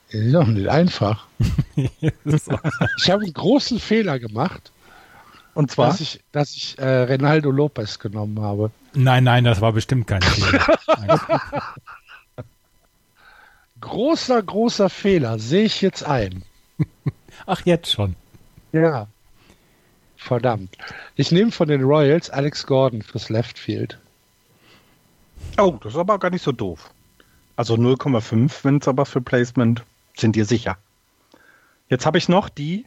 ist 0.10 0.34
doch 0.34 0.48
nicht 0.48 0.68
einfach. 0.68 1.27
ich 1.76 3.11
habe 3.11 3.23
einen 3.23 3.34
großen 3.34 3.80
Fehler 3.80 4.19
gemacht. 4.19 4.72
Und 5.53 5.72
zwar? 5.72 5.88
Dass 5.90 5.99
ich, 5.99 6.22
dass 6.31 6.56
ich 6.56 6.77
äh, 6.77 6.86
Renaldo 6.86 7.52
Lopez 7.52 7.99
genommen 7.99 8.40
habe. 8.41 8.72
Nein, 8.94 9.23
nein, 9.23 9.44
das 9.44 9.61
war 9.61 9.73
bestimmt 9.73 10.07
kein 10.07 10.22
Fehler. 10.23 10.77
großer, 13.81 14.41
großer 14.41 14.90
Fehler, 14.90 15.40
sehe 15.40 15.65
ich 15.65 15.81
jetzt 15.81 16.03
ein. 16.03 16.44
Ach, 17.45 17.61
jetzt 17.65 17.91
schon. 17.91 18.15
Ja. 18.72 19.07
Verdammt. 20.15 20.77
Ich 21.15 21.31
nehme 21.31 21.52
von 21.52 21.68
den 21.68 21.81
Royals 21.81 22.30
Alex 22.30 22.65
Gordon 22.65 23.02
fürs 23.02 23.30
Left 23.30 23.57
Field. 23.57 23.98
Oh, 25.57 25.77
das 25.81 25.94
ist 25.94 25.99
aber 25.99 26.19
gar 26.19 26.30
nicht 26.30 26.44
so 26.44 26.52
doof. 26.52 26.91
Also 27.56 27.76
0,5, 27.76 28.64
wenn 28.64 28.77
es 28.77 28.88
aber 28.88 29.06
für 29.06 29.22
Placement, 29.22 29.84
sind 30.19 30.35
dir 30.35 30.45
sicher. 30.45 30.77
Jetzt 31.89 32.05
habe 32.05 32.17
ich 32.17 32.29
noch 32.29 32.49
die. 32.49 32.85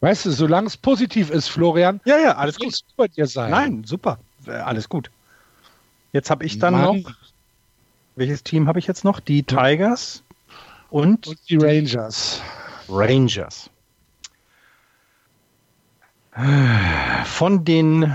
Weißt 0.00 0.24
du, 0.24 0.30
solange 0.30 0.66
es 0.66 0.76
positiv 0.76 1.30
ist, 1.30 1.48
Florian. 1.48 2.00
Ja, 2.04 2.18
ja, 2.18 2.36
alles 2.36 2.58
gut. 2.58 2.80
Bei 2.96 3.08
dir 3.08 3.26
sein. 3.26 3.50
Nein, 3.50 3.84
super. 3.84 4.18
Äh, 4.46 4.52
alles 4.52 4.88
gut. 4.88 5.10
Jetzt 6.12 6.30
habe 6.30 6.44
ich 6.44 6.58
dann 6.58 6.74
Mann. 6.74 7.02
noch. 7.02 7.12
Welches 8.16 8.42
Team 8.42 8.66
habe 8.66 8.78
ich 8.78 8.86
jetzt 8.86 9.04
noch? 9.04 9.20
Die 9.20 9.42
Tigers 9.42 10.22
und, 10.90 11.26
und 11.26 11.38
die 11.48 11.56
Rangers. 11.56 12.42
Rangers. 12.88 13.70
Von 17.24 17.64
den 17.64 18.14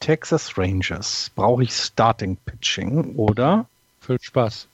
Texas 0.00 0.58
Rangers 0.58 1.30
brauche 1.34 1.62
ich 1.62 1.72
Starting 1.72 2.36
Pitching 2.44 3.14
oder? 3.16 3.66
Viel 4.00 4.20
Spaß. 4.20 4.68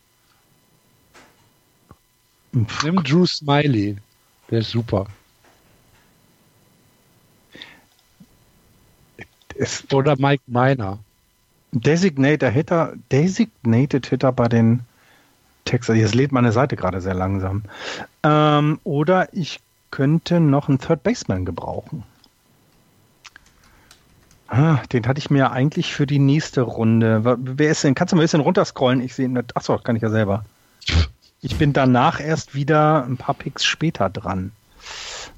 Nimm 2.52 3.02
Drew 3.04 3.26
Smiley. 3.26 3.96
Der 4.50 4.60
ist 4.60 4.70
super. 4.70 5.06
Es 9.56 9.84
oder 9.92 10.16
Mike 10.16 10.44
Miner. 10.46 10.98
Designated 11.72 12.52
Hitter, 12.52 12.94
Designated 13.12 14.06
Hitter 14.06 14.32
bei 14.32 14.48
den 14.48 14.80
Texas. 15.64 15.96
Jetzt 15.96 16.14
lädt 16.14 16.32
meine 16.32 16.52
Seite 16.52 16.76
gerade 16.76 17.00
sehr 17.00 17.14
langsam. 17.14 17.64
Ähm, 18.22 18.80
oder 18.84 19.28
ich 19.34 19.60
könnte 19.90 20.40
noch 20.40 20.68
einen 20.68 20.78
Third 20.78 21.02
Baseman 21.02 21.44
gebrauchen. 21.44 22.04
Ah, 24.48 24.78
den 24.92 25.06
hatte 25.06 25.18
ich 25.18 25.28
mir 25.28 25.50
eigentlich 25.52 25.92
für 25.92 26.06
die 26.06 26.18
nächste 26.18 26.62
Runde. 26.62 27.36
Wer 27.38 27.70
ist 27.70 27.84
denn? 27.84 27.94
Kannst 27.94 28.12
du 28.12 28.16
mal 28.16 28.22
ein 28.22 28.24
bisschen 28.24 28.40
runterscrollen? 28.40 29.02
Ich 29.02 29.14
sehe 29.14 29.28
nicht. 29.28 29.54
Achso, 29.56 29.76
kann 29.76 29.96
ich 29.96 30.02
ja 30.02 30.08
selber. 30.08 30.44
Ich 31.40 31.56
bin 31.56 31.72
danach 31.72 32.20
erst 32.20 32.54
wieder 32.54 33.04
ein 33.04 33.16
paar 33.16 33.34
Picks 33.34 33.64
später 33.64 34.10
dran. 34.10 34.52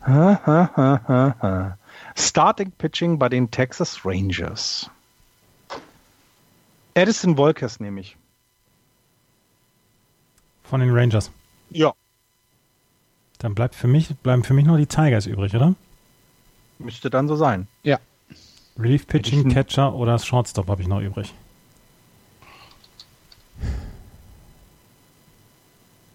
Ha, 0.07 0.41
ha, 0.47 0.71
ha, 0.77 1.79
Starting 2.17 2.71
Pitching 2.73 3.19
bei 3.19 3.29
den 3.29 3.51
Texas 3.51 4.05
Rangers. 4.05 4.91
Edison 6.95 7.37
Volkers 7.37 7.81
nehme 7.81 8.01
ich. 8.01 8.17
Von 10.65 10.81
den 10.81 10.91
Rangers. 10.91 11.31
Ja. 11.71 11.93
Dann 13.39 13.55
bleibt 13.55 13.75
für 13.75 13.89
mich, 13.89 14.15
bleiben 14.19 14.45
für 14.45 14.55
mich 14.55 14.67
nur 14.67 14.79
die 14.79 14.87
Tigers 14.87 15.27
übrig, 15.27 15.55
oder? 15.55 15.75
Müsste 16.79 17.11
dann 17.11 17.29
so 17.29 17.37
sein. 17.37 17.69
Ja. 17.83 17.99
Relief 18.79 19.07
Pitching, 19.07 19.51
Catcher 19.51 19.95
oder 19.95 20.19
Shortstop 20.19 20.69
habe 20.69 20.81
ich 20.81 20.89
noch 20.89 21.01
übrig. 21.01 21.35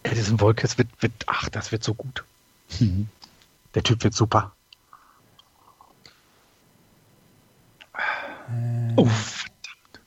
Edison 0.06 0.38
Volkers 0.38 0.78
wird, 0.78 0.88
wird, 1.00 1.12
ach, 1.26 1.48
das 1.48 1.72
wird 1.72 1.82
so 1.82 1.94
gut. 1.94 2.24
Mhm. 2.80 3.08
Der 3.74 3.82
Typ 3.82 4.04
wird 4.04 4.14
super. 4.14 4.52
Äh. 7.94 8.92
Oh, 8.96 9.06
verdammt. 9.06 10.00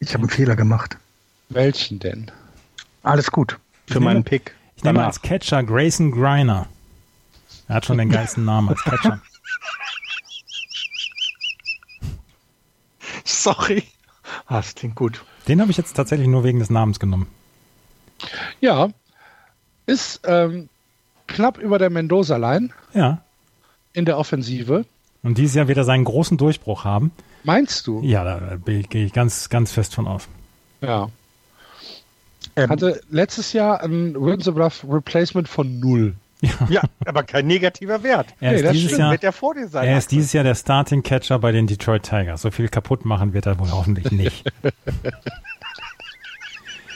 Ich 0.00 0.12
habe 0.14 0.22
einen 0.22 0.30
Fehler 0.30 0.56
gemacht. 0.56 0.96
Welchen 1.48 1.98
denn? 1.98 2.30
Alles 3.02 3.30
gut. 3.30 3.58
Für 3.86 4.00
meinen 4.00 4.22
Pick. 4.22 4.54
Ich 4.76 4.84
nehme 4.84 5.04
als 5.04 5.22
Catcher 5.22 5.62
Grayson 5.64 6.12
Griner. 6.12 6.68
Er 7.68 7.76
hat 7.76 7.86
schon 7.86 7.98
den 7.98 8.10
geilsten 8.10 8.44
Namen 8.44 8.68
als 8.68 8.82
Catcher. 8.82 9.20
Sorry. 13.24 13.84
Ah, 14.46 14.56
das 14.56 14.74
klingt 14.74 14.94
gut. 14.94 15.24
Den 15.48 15.60
habe 15.60 15.70
ich 15.70 15.76
jetzt 15.78 15.94
tatsächlich 15.94 16.28
nur 16.28 16.44
wegen 16.44 16.58
des 16.58 16.70
Namens 16.70 17.00
genommen. 17.00 17.26
Ja, 18.60 18.90
ist 19.88 20.20
ähm, 20.24 20.68
knapp 21.26 21.58
über 21.58 21.78
der 21.78 21.90
Mendoza-Line. 21.90 22.68
Ja. 22.92 23.22
In 23.94 24.04
der 24.04 24.18
Offensive. 24.18 24.84
Und 25.22 25.38
dieses 25.38 25.54
Jahr 25.54 25.66
wird 25.66 25.78
er 25.78 25.84
seinen 25.84 26.04
großen 26.04 26.36
Durchbruch 26.36 26.84
haben. 26.84 27.10
Meinst 27.42 27.86
du? 27.86 28.02
Ja, 28.02 28.22
da 28.22 28.56
gehe 28.66 29.06
ich 29.06 29.12
ganz, 29.12 29.48
ganz 29.48 29.72
fest 29.72 29.94
von 29.94 30.06
aus. 30.06 30.28
Ja. 30.82 31.08
Er 32.54 32.68
hatte 32.68 33.00
letztes 33.10 33.52
Jahr 33.52 33.82
ein 33.82 34.14
Wins 34.14 34.46
Above 34.46 34.92
Replacement 34.92 35.48
von 35.48 35.80
null. 35.80 36.14
Ja. 36.40 36.50
ja. 36.68 36.82
aber 37.04 37.22
kein 37.22 37.46
negativer 37.46 38.02
Wert. 38.02 38.28
Er 38.40 38.54
ist, 38.54 38.64
nee, 38.64 38.72
dieses, 38.72 38.98
Jahr, 38.98 39.10
wird 39.10 39.24
er 39.24 39.32
vor 39.32 39.54
dir 39.54 39.68
sein 39.68 39.88
er 39.88 39.98
ist 39.98 40.12
dieses 40.12 40.32
Jahr 40.32 40.44
der 40.44 40.54
Starting 40.54 41.02
Catcher 41.02 41.38
bei 41.38 41.50
den 41.50 41.66
Detroit 41.66 42.02
Tigers. 42.02 42.42
So 42.42 42.50
viel 42.50 42.68
kaputt 42.68 43.04
machen 43.04 43.32
wird 43.32 43.46
er 43.46 43.58
wohl 43.58 43.70
hoffentlich 43.70 44.12
nicht. 44.12 44.52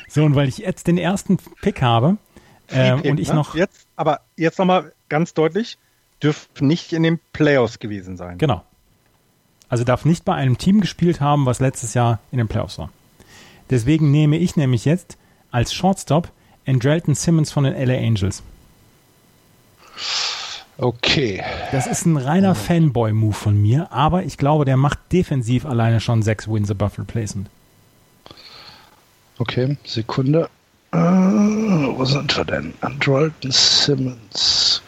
so, 0.08 0.24
und 0.24 0.36
weil 0.36 0.48
ich 0.48 0.58
jetzt 0.58 0.86
den 0.86 0.98
ersten 0.98 1.38
Pick 1.60 1.82
habe 1.82 2.18
äh, 2.72 2.92
und 2.92 3.20
ich 3.20 3.28
ne? 3.28 3.34
noch. 3.34 3.54
Jetzt, 3.54 3.86
aber 3.96 4.20
jetzt 4.36 4.58
nochmal 4.58 4.92
ganz 5.08 5.34
deutlich: 5.34 5.78
dürfte 6.22 6.64
nicht 6.64 6.92
in 6.92 7.02
den 7.02 7.20
Playoffs 7.32 7.78
gewesen 7.78 8.16
sein. 8.16 8.38
Genau. 8.38 8.62
Also 9.68 9.84
darf 9.84 10.04
nicht 10.04 10.24
bei 10.24 10.34
einem 10.34 10.58
Team 10.58 10.80
gespielt 10.80 11.20
haben, 11.20 11.46
was 11.46 11.60
letztes 11.60 11.94
Jahr 11.94 12.18
in 12.30 12.38
den 12.38 12.48
Playoffs 12.48 12.78
war. 12.78 12.90
Deswegen 13.70 14.10
nehme 14.10 14.36
ich 14.36 14.56
nämlich 14.56 14.84
jetzt 14.84 15.16
als 15.50 15.72
Shortstop 15.72 16.30
Andrelton 16.66 17.14
Simmons 17.14 17.50
von 17.50 17.64
den 17.64 17.74
LA 17.74 17.94
Angels. 17.94 18.42
Okay. 20.78 21.42
Das 21.70 21.86
ist 21.86 22.06
ein 22.06 22.16
reiner 22.16 22.54
Fanboy-Move 22.54 23.34
von 23.34 23.60
mir, 23.60 23.92
aber 23.92 24.24
ich 24.24 24.36
glaube, 24.36 24.64
der 24.64 24.76
macht 24.76 24.98
defensiv 25.12 25.64
alleine 25.64 26.00
schon 26.00 26.22
sechs 26.22 26.48
Wins 26.48 26.70
above 26.70 26.98
replacement. 26.98 27.48
Okay, 29.38 29.76
Sekunde. 29.84 30.50
Uh, 30.94 31.96
wo 31.96 32.04
sind 32.04 32.36
wir 32.36 32.44
denn? 32.44 32.74
Andrelton 32.82 33.50
Simmons 33.50 34.82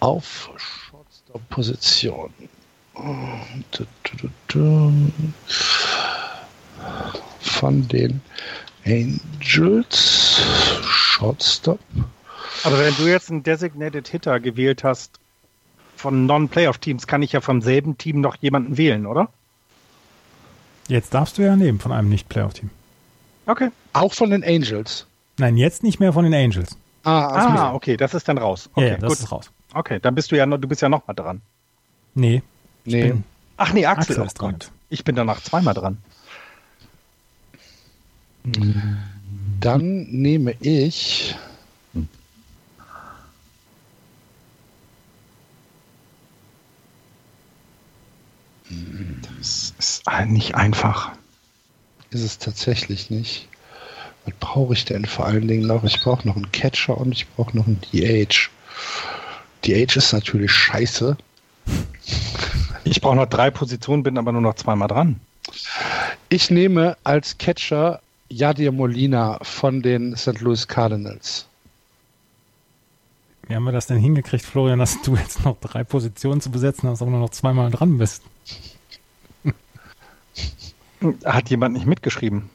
auf 0.00 0.50
Shortstop-Position. 0.56 2.32
Von 7.40 7.88
den 7.88 8.22
Angels 8.86 10.40
Shortstop. 10.82 11.78
Aber 12.64 12.78
wenn 12.78 12.94
du 12.96 13.06
jetzt 13.06 13.30
einen 13.30 13.42
Designated 13.42 14.08
Hitter 14.08 14.40
gewählt 14.40 14.82
hast 14.82 15.20
von 15.96 16.24
Non-Playoff-Teams, 16.24 17.06
kann 17.06 17.20
ich 17.22 17.32
ja 17.32 17.42
vom 17.42 17.60
selben 17.60 17.98
Team 17.98 18.22
noch 18.22 18.36
jemanden 18.36 18.78
wählen, 18.78 19.04
oder? 19.04 19.28
Jetzt 20.88 21.12
darfst 21.12 21.36
du 21.36 21.42
ja 21.42 21.54
nehmen 21.54 21.80
von 21.80 21.92
einem 21.92 22.08
Nicht-Playoff-Team. 22.08 22.70
Okay. 23.44 23.70
Auch 23.92 24.14
von 24.14 24.30
den 24.30 24.42
Angels? 24.42 25.06
Nein, 25.38 25.56
jetzt 25.56 25.82
nicht 25.82 26.00
mehr 26.00 26.12
von 26.12 26.24
den 26.24 26.34
Angels. 26.34 26.76
Ah, 27.04 27.28
also 27.28 27.48
ah 27.48 27.72
okay, 27.74 27.96
das 27.96 28.12
ist 28.14 28.28
dann 28.28 28.38
raus. 28.38 28.68
Okay, 28.74 28.88
ja, 28.88 28.96
das 28.96 29.08
gut. 29.08 29.18
ist 29.18 29.32
raus. 29.32 29.50
Okay, 29.72 29.98
dann 30.00 30.14
bist 30.14 30.30
du 30.32 30.36
ja 30.36 30.46
noch, 30.46 30.58
du 30.58 30.68
bist 30.68 30.82
ja 30.82 30.88
noch 30.88 31.06
mal 31.06 31.14
dran. 31.14 31.40
Nee. 32.14 32.42
Nee. 32.84 33.14
Ach 33.56 33.72
nee, 33.72 33.86
Axel, 33.86 34.14
Axel 34.14 34.26
ist 34.26 34.34
dran. 34.34 34.58
Ich 34.88 35.04
bin 35.04 35.14
danach 35.14 35.40
zweimal 35.42 35.74
dran. 35.74 35.98
Dann 39.60 40.06
nehme 40.10 40.54
ich 40.60 41.36
Das 49.38 49.74
ist 49.78 50.02
nicht 50.26 50.54
einfach. 50.54 51.12
Ist 52.10 52.22
es 52.22 52.38
tatsächlich 52.38 53.10
nicht. 53.10 53.48
Was 54.28 54.34
brauche 54.40 54.74
ich 54.74 54.84
denn 54.84 55.06
vor 55.06 55.24
allen 55.24 55.48
Dingen 55.48 55.66
noch? 55.66 55.84
Ich 55.84 56.02
brauche 56.02 56.26
noch 56.26 56.36
einen 56.36 56.52
Catcher 56.52 56.98
und 56.98 57.12
ich 57.12 57.26
brauche 57.28 57.56
noch 57.56 57.66
einen 57.66 57.80
DH. 57.80 58.50
DH 59.64 59.96
ist 59.96 60.12
natürlich 60.12 60.52
scheiße. 60.52 61.16
Ich 62.84 63.00
brauche 63.00 63.16
noch 63.16 63.26
drei 63.26 63.50
Positionen, 63.50 64.02
bin 64.02 64.18
aber 64.18 64.32
nur 64.32 64.42
noch 64.42 64.54
zweimal 64.54 64.88
dran. 64.88 65.20
Ich 66.28 66.50
nehme 66.50 66.96
als 67.04 67.38
Catcher 67.38 68.00
Jadir 68.28 68.70
Molina 68.70 69.38
von 69.42 69.80
den 69.80 70.14
St. 70.14 70.40
Louis 70.40 70.68
Cardinals. 70.68 71.46
Wie 73.46 73.54
haben 73.54 73.64
wir 73.64 73.72
das 73.72 73.86
denn 73.86 73.98
hingekriegt, 73.98 74.44
Florian, 74.44 74.78
dass 74.78 75.00
du 75.00 75.16
jetzt 75.16 75.42
noch 75.44 75.58
drei 75.58 75.84
Positionen 75.84 76.42
zu 76.42 76.50
besetzen 76.50 76.88
hast, 76.90 77.00
aber 77.00 77.10
nur 77.10 77.20
noch 77.20 77.30
zweimal 77.30 77.70
dran 77.70 77.96
bist? 77.96 78.22
Hat 81.24 81.48
jemand 81.48 81.74
nicht 81.74 81.86
mitgeschrieben? 81.86 82.50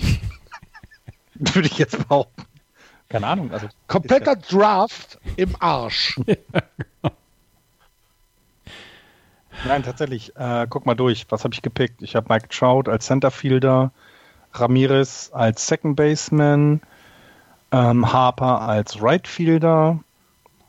Würde 1.34 1.68
ich 1.68 1.78
jetzt 1.78 1.98
behaupten. 1.98 2.44
Keine 3.08 3.26
Ahnung. 3.26 3.52
Also 3.52 3.68
Kompletter 3.88 4.36
Draft 4.36 5.18
im 5.36 5.54
Arsch. 5.60 6.18
Nein, 9.66 9.82
tatsächlich. 9.82 10.34
Äh, 10.36 10.66
guck 10.68 10.86
mal 10.86 10.94
durch. 10.94 11.26
Was 11.28 11.44
habe 11.44 11.52
ich 11.54 11.60
gepickt? 11.60 12.00
Ich 12.02 12.16
habe 12.16 12.32
Mike 12.32 12.48
Trout 12.48 12.90
als 12.90 13.04
Centerfielder, 13.06 13.92
Ramirez 14.54 15.30
als 15.32 15.66
Second 15.66 15.94
Baseman, 15.94 16.80
ähm, 17.70 18.12
Harper 18.12 18.62
als 18.62 19.02
Right 19.02 19.28
Fielder. 19.28 19.98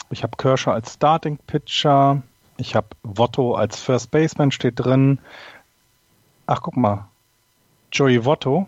Ich 0.09 0.21
habe 0.21 0.35
Kershaw 0.37 0.73
als 0.73 0.93
Starting 0.93 1.37
Pitcher. 1.47 2.21
Ich 2.57 2.75
habe 2.75 2.87
Votto 3.03 3.55
als 3.55 3.79
First 3.79 4.11
Baseman, 4.11 4.51
steht 4.51 4.79
drin. 4.79 5.19
Ach, 6.45 6.61
guck 6.61 6.77
mal. 6.77 7.07
Joey 7.91 8.25
Votto 8.25 8.67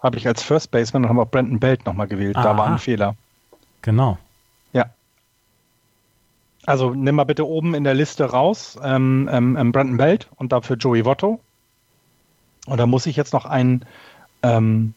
habe 0.00 0.16
ich 0.16 0.26
als 0.26 0.42
First 0.42 0.70
Baseman 0.70 1.04
und 1.04 1.08
haben 1.08 1.20
auch 1.20 1.30
Brandon 1.30 1.58
Belt 1.58 1.84
nochmal 1.86 2.08
gewählt. 2.08 2.36
Aha. 2.36 2.44
Da 2.44 2.56
war 2.56 2.66
ein 2.66 2.78
Fehler. 2.78 3.16
Genau. 3.82 4.18
Ja. 4.72 4.90
Also 6.66 6.94
nimm 6.94 7.16
mal 7.16 7.24
bitte 7.24 7.46
oben 7.46 7.74
in 7.74 7.84
der 7.84 7.94
Liste 7.94 8.24
raus 8.24 8.78
ähm, 8.82 9.28
ähm, 9.32 9.56
ähm 9.56 9.72
Brandon 9.72 9.96
Belt 9.96 10.28
und 10.36 10.52
dafür 10.52 10.76
Joey 10.76 11.04
Votto. 11.04 11.40
Und 12.66 12.78
da 12.78 12.86
muss 12.86 13.06
ich 13.06 13.16
jetzt 13.16 13.32
noch 13.32 13.44
einen 13.44 13.84
ähm, 14.42 14.94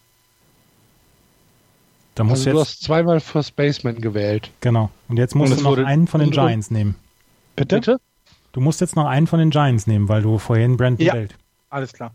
da 2.15 2.23
musst 2.23 2.47
also 2.47 2.51
du, 2.51 2.57
jetzt, 2.57 2.67
hast 2.67 2.83
zweimal 2.83 3.19
First 3.19 3.55
Baseman 3.55 4.01
gewählt. 4.01 4.51
Genau. 4.59 4.89
Und 5.07 5.17
jetzt 5.17 5.35
musst 5.35 5.53
Und 5.53 5.59
du 5.59 5.63
noch 5.63 5.85
einen 5.85 6.07
von 6.07 6.19
den 6.19 6.31
Giants 6.31 6.69
nehmen. 6.69 6.95
Bitte? 7.55 7.75
Bitte? 7.75 8.01
Du 8.51 8.59
musst 8.59 8.81
jetzt 8.81 8.95
noch 8.95 9.05
einen 9.05 9.27
von 9.27 9.39
den 9.39 9.49
Giants 9.49 9.87
nehmen, 9.87 10.09
weil 10.09 10.21
du 10.21 10.37
vorhin 10.37 10.75
Brandon 10.75 11.05
ja, 11.05 11.13
Belt. 11.13 11.35
Alles 11.69 11.93
klar. 11.93 12.13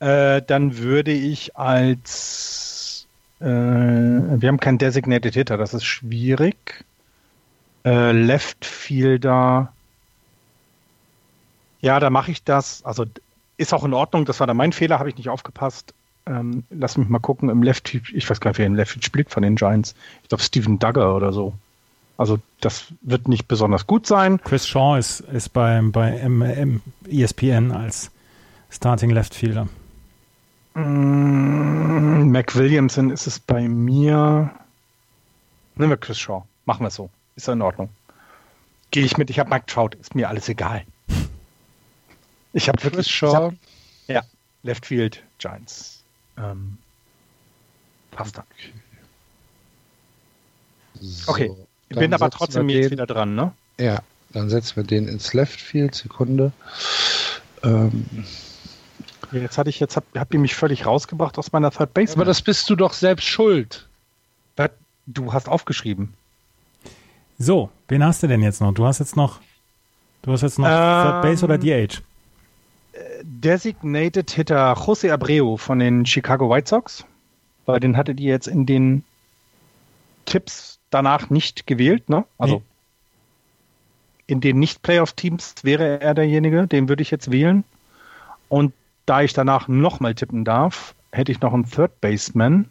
Äh, 0.00 0.42
dann 0.42 0.78
würde 0.78 1.12
ich 1.12 1.56
als 1.56 3.06
äh, 3.40 3.44
wir 3.46 4.48
haben 4.48 4.60
keinen 4.60 4.78
Designated 4.78 5.34
Hitter, 5.34 5.56
das 5.56 5.72
ist 5.74 5.84
schwierig. 5.84 6.84
Äh, 7.84 8.12
Left 8.12 8.64
Fielder. 8.64 9.72
Ja, 11.80 11.98
da 12.00 12.10
mache 12.10 12.30
ich 12.30 12.44
das. 12.44 12.84
Also 12.84 13.06
ist 13.56 13.72
auch 13.72 13.84
in 13.84 13.94
Ordnung. 13.94 14.26
Das 14.26 14.40
war 14.40 14.46
dann 14.46 14.56
mein 14.56 14.72
Fehler, 14.72 14.98
habe 14.98 15.08
ich 15.08 15.16
nicht 15.16 15.30
aufgepasst. 15.30 15.94
Ähm, 16.26 16.64
lass 16.68 16.98
mich 16.98 17.08
mal 17.08 17.18
gucken, 17.18 17.48
im 17.48 17.62
Left, 17.62 17.94
ich 17.94 18.28
weiß 18.28 18.40
gar 18.40 18.50
nicht, 18.50 18.58
wer 18.58 18.66
im 18.66 18.74
Left 18.74 19.02
spielt 19.02 19.30
von 19.30 19.42
den 19.42 19.56
Giants. 19.56 19.94
Ich 20.22 20.28
glaube, 20.28 20.42
Steven 20.42 20.78
Duggar 20.78 21.16
oder 21.16 21.32
so. 21.32 21.54
Also 22.18 22.38
das 22.60 22.86
wird 23.00 23.28
nicht 23.28 23.48
besonders 23.48 23.86
gut 23.86 24.06
sein. 24.06 24.38
Chris 24.42 24.66
Shaw 24.66 24.98
ist, 24.98 25.20
ist 25.20 25.54
beim, 25.54 25.92
bei 25.92 26.18
M, 26.18 26.42
M, 26.42 26.82
ESPN 27.10 27.72
als 27.72 28.10
Starting 28.68 29.08
Left 29.08 29.34
Fielder. 29.34 29.68
Mm, 30.74 32.30
Mac 32.30 32.54
Williamson 32.54 33.10
ist 33.10 33.26
es 33.26 33.38
bei 33.38 33.68
mir. 33.68 34.50
Nehmen 35.74 35.90
wir 35.90 35.96
Chris 35.96 36.18
Shaw. 36.18 36.44
Machen 36.64 36.82
wir 36.82 36.88
es 36.88 36.94
so. 36.94 37.10
Ist 37.36 37.48
in 37.48 37.62
Ordnung. 37.62 37.88
Gehe 38.90 39.04
ich 39.04 39.16
mit. 39.16 39.30
Ich 39.30 39.38
habe 39.38 39.50
Mike 39.50 39.66
Trout. 39.66 39.90
Ist 40.00 40.14
mir 40.14 40.28
alles 40.28 40.48
egal. 40.48 40.84
Ich 42.52 42.68
habe 42.68 42.82
wirklich. 42.82 43.06
Chris 43.06 43.10
Shaw. 43.10 43.34
Hab, 43.34 43.54
ja, 44.08 44.22
Left 44.62 44.86
Field 44.86 45.22
Giants. 45.38 46.02
Ähm, 46.36 46.78
passt 48.10 48.38
dann. 48.38 48.44
So, 51.00 51.30
okay, 51.32 51.50
ich 51.88 51.96
bin 51.96 52.12
aber 52.12 52.30
trotzdem 52.30 52.68
jetzt 52.68 52.86
den, 52.86 52.90
wieder 52.92 53.06
dran, 53.06 53.34
ne? 53.34 53.52
Ja, 53.78 54.02
dann 54.30 54.50
setzen 54.50 54.76
wir 54.76 54.84
den 54.84 55.08
ins 55.08 55.32
Left 55.32 55.60
Field, 55.60 55.94
Sekunde. 55.94 56.52
Ähm, 57.62 58.04
jetzt 59.32 59.58
hatte 59.58 59.70
ich 59.70 59.80
jetzt 59.80 59.96
hab, 59.96 60.04
habt 60.16 60.34
ihr 60.34 60.40
mich 60.40 60.54
völlig 60.54 60.86
rausgebracht 60.86 61.38
aus 61.38 61.52
meiner 61.52 61.70
Third 61.70 61.94
Base. 61.94 62.14
Aber 62.14 62.24
das 62.24 62.42
bist 62.42 62.68
du 62.70 62.76
doch 62.76 62.92
selbst 62.92 63.24
schuld. 63.24 63.86
Du 65.06 65.32
hast 65.32 65.48
aufgeschrieben. 65.48 66.14
So, 67.38 67.70
wen 67.88 68.04
hast 68.04 68.22
du 68.22 68.28
denn 68.28 68.42
jetzt 68.42 68.60
noch? 68.60 68.72
Du 68.72 68.84
hast 68.84 68.98
jetzt 68.98 69.16
noch, 69.16 69.40
du 70.22 70.32
hast 70.32 70.42
jetzt 70.42 70.58
noch 70.58 70.68
ähm, 70.68 70.72
Third 70.72 71.22
Base 71.22 71.44
oder 71.44 71.58
DH? 71.58 72.02
Designated 73.22 74.30
Hitter 74.30 74.74
Jose 74.86 75.12
Abreu 75.12 75.56
von 75.56 75.78
den 75.78 76.06
Chicago 76.06 76.50
White 76.50 76.68
Sox, 76.68 77.04
weil 77.66 77.80
den 77.80 77.96
hattet 77.96 78.20
ihr 78.20 78.30
jetzt 78.30 78.46
in 78.46 78.66
den 78.66 79.04
Tipps 80.26 80.78
danach 80.90 81.30
nicht 81.30 81.66
gewählt, 81.66 82.08
ne? 82.08 82.24
Also 82.38 82.56
nee. 82.56 82.62
in 84.26 84.40
den 84.40 84.58
Nicht-Playoff-Teams 84.58 85.54
wäre 85.62 86.00
er 86.00 86.14
derjenige, 86.14 86.66
den 86.66 86.88
würde 86.88 87.02
ich 87.02 87.10
jetzt 87.10 87.30
wählen. 87.30 87.64
Und 88.48 88.74
da 89.06 89.22
ich 89.22 89.32
danach 89.32 89.68
nochmal 89.68 90.14
tippen 90.14 90.44
darf, 90.44 90.94
hätte 91.12 91.32
ich 91.32 91.40
noch 91.40 91.52
einen 91.52 91.68
Third 91.68 92.00
Baseman. 92.00 92.70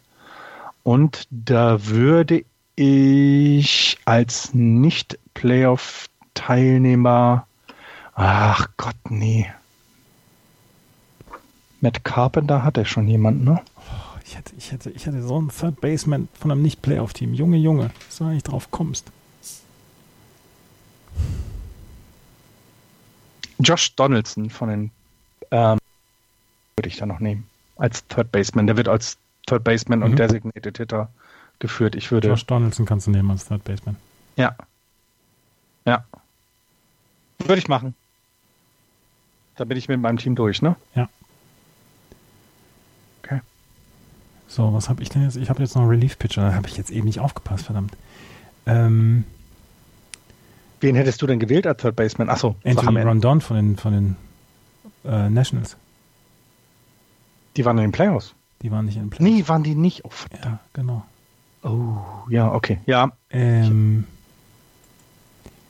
Und 0.82 1.28
da 1.30 1.86
würde 1.86 2.44
ich 2.76 3.98
als 4.06 4.54
Nicht-Playoff-Teilnehmer. 4.54 7.46
Ach 8.14 8.66
Gott, 8.76 8.96
nee. 9.08 9.50
Matt 11.80 12.04
Carpenter 12.04 12.62
hat 12.62 12.78
er 12.78 12.84
schon 12.84 13.08
jemand, 13.08 13.44
ne? 13.44 13.60
Ich 14.24 14.36
hätte, 14.36 14.52
ich, 14.56 14.70
hätte, 14.70 14.90
ich 14.90 15.06
hätte 15.06 15.22
so 15.22 15.38
einen 15.38 15.48
Third 15.48 15.80
Baseman 15.80 16.28
von 16.38 16.50
einem 16.50 16.60
Nicht-Playoff-Team. 16.62 17.32
Junge, 17.34 17.56
Junge, 17.56 17.90
du 18.18 18.24
nicht 18.24 18.44
drauf 18.44 18.70
kommst. 18.70 19.10
Josh 23.58 23.96
Donaldson 23.96 24.50
von 24.50 24.68
den 24.68 24.90
ähm, 25.50 25.78
würde 26.80 26.88
ich 26.88 26.96
da 26.96 27.04
noch 27.04 27.20
nehmen. 27.20 27.46
Als 27.76 28.06
Third 28.06 28.32
Baseman. 28.32 28.66
Der 28.66 28.78
wird 28.78 28.88
als 28.88 29.18
Third 29.46 29.64
Baseman 29.64 29.98
mhm. 29.98 30.04
und 30.06 30.18
Designated 30.18 30.78
Hitter 30.78 31.10
geführt. 31.58 31.94
Ich 31.94 32.10
würde. 32.10 32.28
Josh 32.28 32.46
Donaldson 32.46 32.86
kannst 32.86 33.06
du 33.06 33.10
nehmen 33.10 33.30
als 33.30 33.46
Third 33.46 33.64
Baseman. 33.64 33.96
Ja. 34.36 34.56
Ja. 35.84 36.06
Würde 37.38 37.58
ich 37.58 37.68
machen. 37.68 37.94
Da 39.56 39.64
bin 39.64 39.76
ich 39.76 39.88
mit 39.88 40.00
meinem 40.00 40.16
Team 40.16 40.34
durch, 40.34 40.62
ne? 40.62 40.76
Ja. 40.94 41.08
So, 44.48 44.72
was 44.74 44.88
habe 44.88 45.00
ich 45.00 45.08
denn 45.08 45.22
jetzt? 45.22 45.36
Ich 45.36 45.48
habe 45.48 45.62
jetzt 45.62 45.76
noch 45.76 45.82
einen 45.82 45.90
Relief-Pitcher. 45.90 46.42
Da 46.42 46.54
habe 46.54 46.66
ich 46.66 46.76
jetzt 46.76 46.90
eben 46.90 47.06
nicht 47.06 47.20
aufgepasst, 47.20 47.66
verdammt. 47.66 47.96
Ähm, 48.66 49.24
Wen 50.80 50.96
hättest 50.96 51.22
du 51.22 51.28
denn 51.28 51.38
gewählt 51.38 51.68
als 51.68 51.80
Third 51.80 51.94
Baseman? 51.94 52.28
Achso, 52.28 52.56
Anthony 52.64 53.02
Rondon 53.02 53.40
von 53.40 53.56
den, 53.56 53.76
von 53.76 53.92
den 53.92 54.16
äh, 55.04 55.30
Nationals. 55.30 55.76
Die 57.56 57.64
waren 57.64 57.78
in 57.78 57.84
den 57.84 57.92
Playoffs. 57.92 58.34
Die 58.62 58.70
waren 58.70 58.86
nicht 58.86 58.96
in 58.96 59.04
den 59.04 59.10
Playoffs. 59.10 59.36
Nee, 59.36 59.48
waren 59.48 59.62
die 59.62 59.74
nicht. 59.74 60.04
Oh, 60.04 60.10
ja, 60.42 60.60
genau. 60.72 61.04
Oh, 61.62 61.96
ja, 62.28 62.52
okay. 62.52 62.78
Ja. 62.86 63.12
Ähm, 63.30 64.06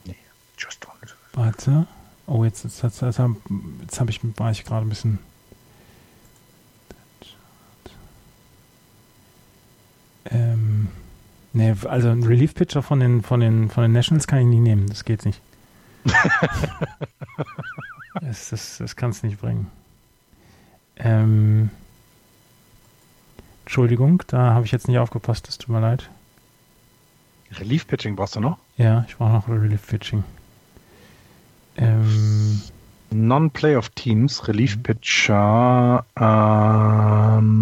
nee, 0.05 0.17
just 0.59 0.87
Warte. 1.33 1.87
Oh, 2.27 2.45
jetzt, 2.45 2.65
jetzt, 2.65 2.83
jetzt, 2.83 3.01
jetzt, 3.01 3.21
jetzt 3.81 4.01
habe 4.01 4.11
ich, 4.11 4.21
war 4.37 4.51
ich 4.51 4.65
gerade 4.65 4.87
ein 4.87 4.89
bisschen 4.89 5.19
Ähm, 10.31 10.89
nee, 11.53 11.75
also 11.89 12.09
ein 12.09 12.23
Relief-Pitcher 12.23 12.83
von 12.83 13.01
den, 13.01 13.23
von, 13.23 13.41
den, 13.41 13.69
von 13.71 13.83
den 13.83 13.93
Nationals 13.93 14.27
kann 14.27 14.41
ich 14.41 14.47
nicht 14.47 14.61
nehmen. 14.61 14.89
Das 14.89 15.05
geht 15.05 15.25
nicht. 15.25 15.41
das 18.21 18.51
das, 18.51 18.79
das 18.79 18.97
kann 18.97 19.11
es 19.11 19.23
nicht 19.23 19.41
bringen. 19.41 19.67
Ähm, 21.03 21.71
Entschuldigung, 23.65 24.23
da 24.27 24.55
habe 24.55 24.67
ich 24.67 24.73
jetzt 24.73 24.89
nicht 24.89 24.99
aufgepasst. 24.99 25.49
Das 25.49 25.59
tut 25.59 25.69
mir 25.71 25.81
leid. 25.81 26.11
Relief-Pitching 27.53 28.17
brauchst 28.17 28.37
du 28.37 28.41
noch? 28.41 28.59
Ja, 28.77 29.05
ich 29.09 29.17
brauche 29.17 29.33
noch 29.33 29.49
Relief-Pitching. 29.49 30.25
Ähm, 31.77 32.61
Non-Playoff-Teams, 33.11 34.47
Relief-Pitcher. 34.49 36.05
Ähm, 36.17 37.55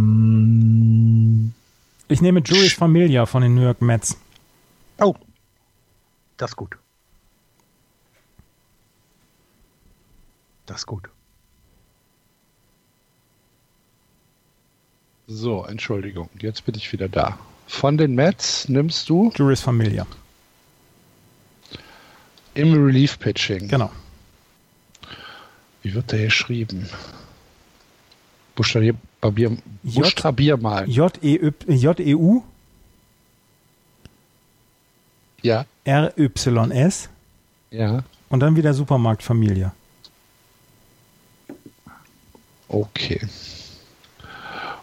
ich 2.09 2.20
nehme 2.20 2.40
Julius 2.40 2.73
Familia 2.73 3.27
von 3.27 3.43
den 3.43 3.55
New 3.55 3.62
York 3.62 3.81
Mets. 3.81 4.16
Oh, 4.98 5.15
das 6.36 6.51
ist 6.51 6.56
gut. 6.56 6.77
Das 10.66 10.78
ist 10.78 10.86
gut. 10.86 11.09
So, 15.31 15.67
Entschuldigung, 15.67 16.31
jetzt 16.41 16.65
bin 16.65 16.75
ich 16.75 16.91
wieder 16.91 17.07
da. 17.07 17.39
Von 17.67 17.99
den 17.99 18.15
Mets 18.15 18.67
nimmst 18.71 19.11
du? 19.11 19.31
Juris 19.37 19.61
Familia. 19.61 20.07
Im 22.55 22.73
Relief 22.73 23.19
Pitching. 23.19 23.69
Genau. 23.69 23.91
Wie 25.83 25.93
wird 25.93 26.11
der 26.13 26.25
geschrieben? 26.25 26.89
Buchstabier, 28.57 28.95
Barbier, 29.21 29.59
buchstabier 29.83 30.57
mal. 30.57 30.89
J-E-U. 30.89 32.43
Ja. 35.43 35.67
R-Y-S. 35.85 37.11
Ja. 37.71 38.03
Und 38.31 38.41
dann 38.41 38.57
wieder 38.57 38.73
Supermarktfamilie. 38.73 39.73
Okay. 42.69 43.21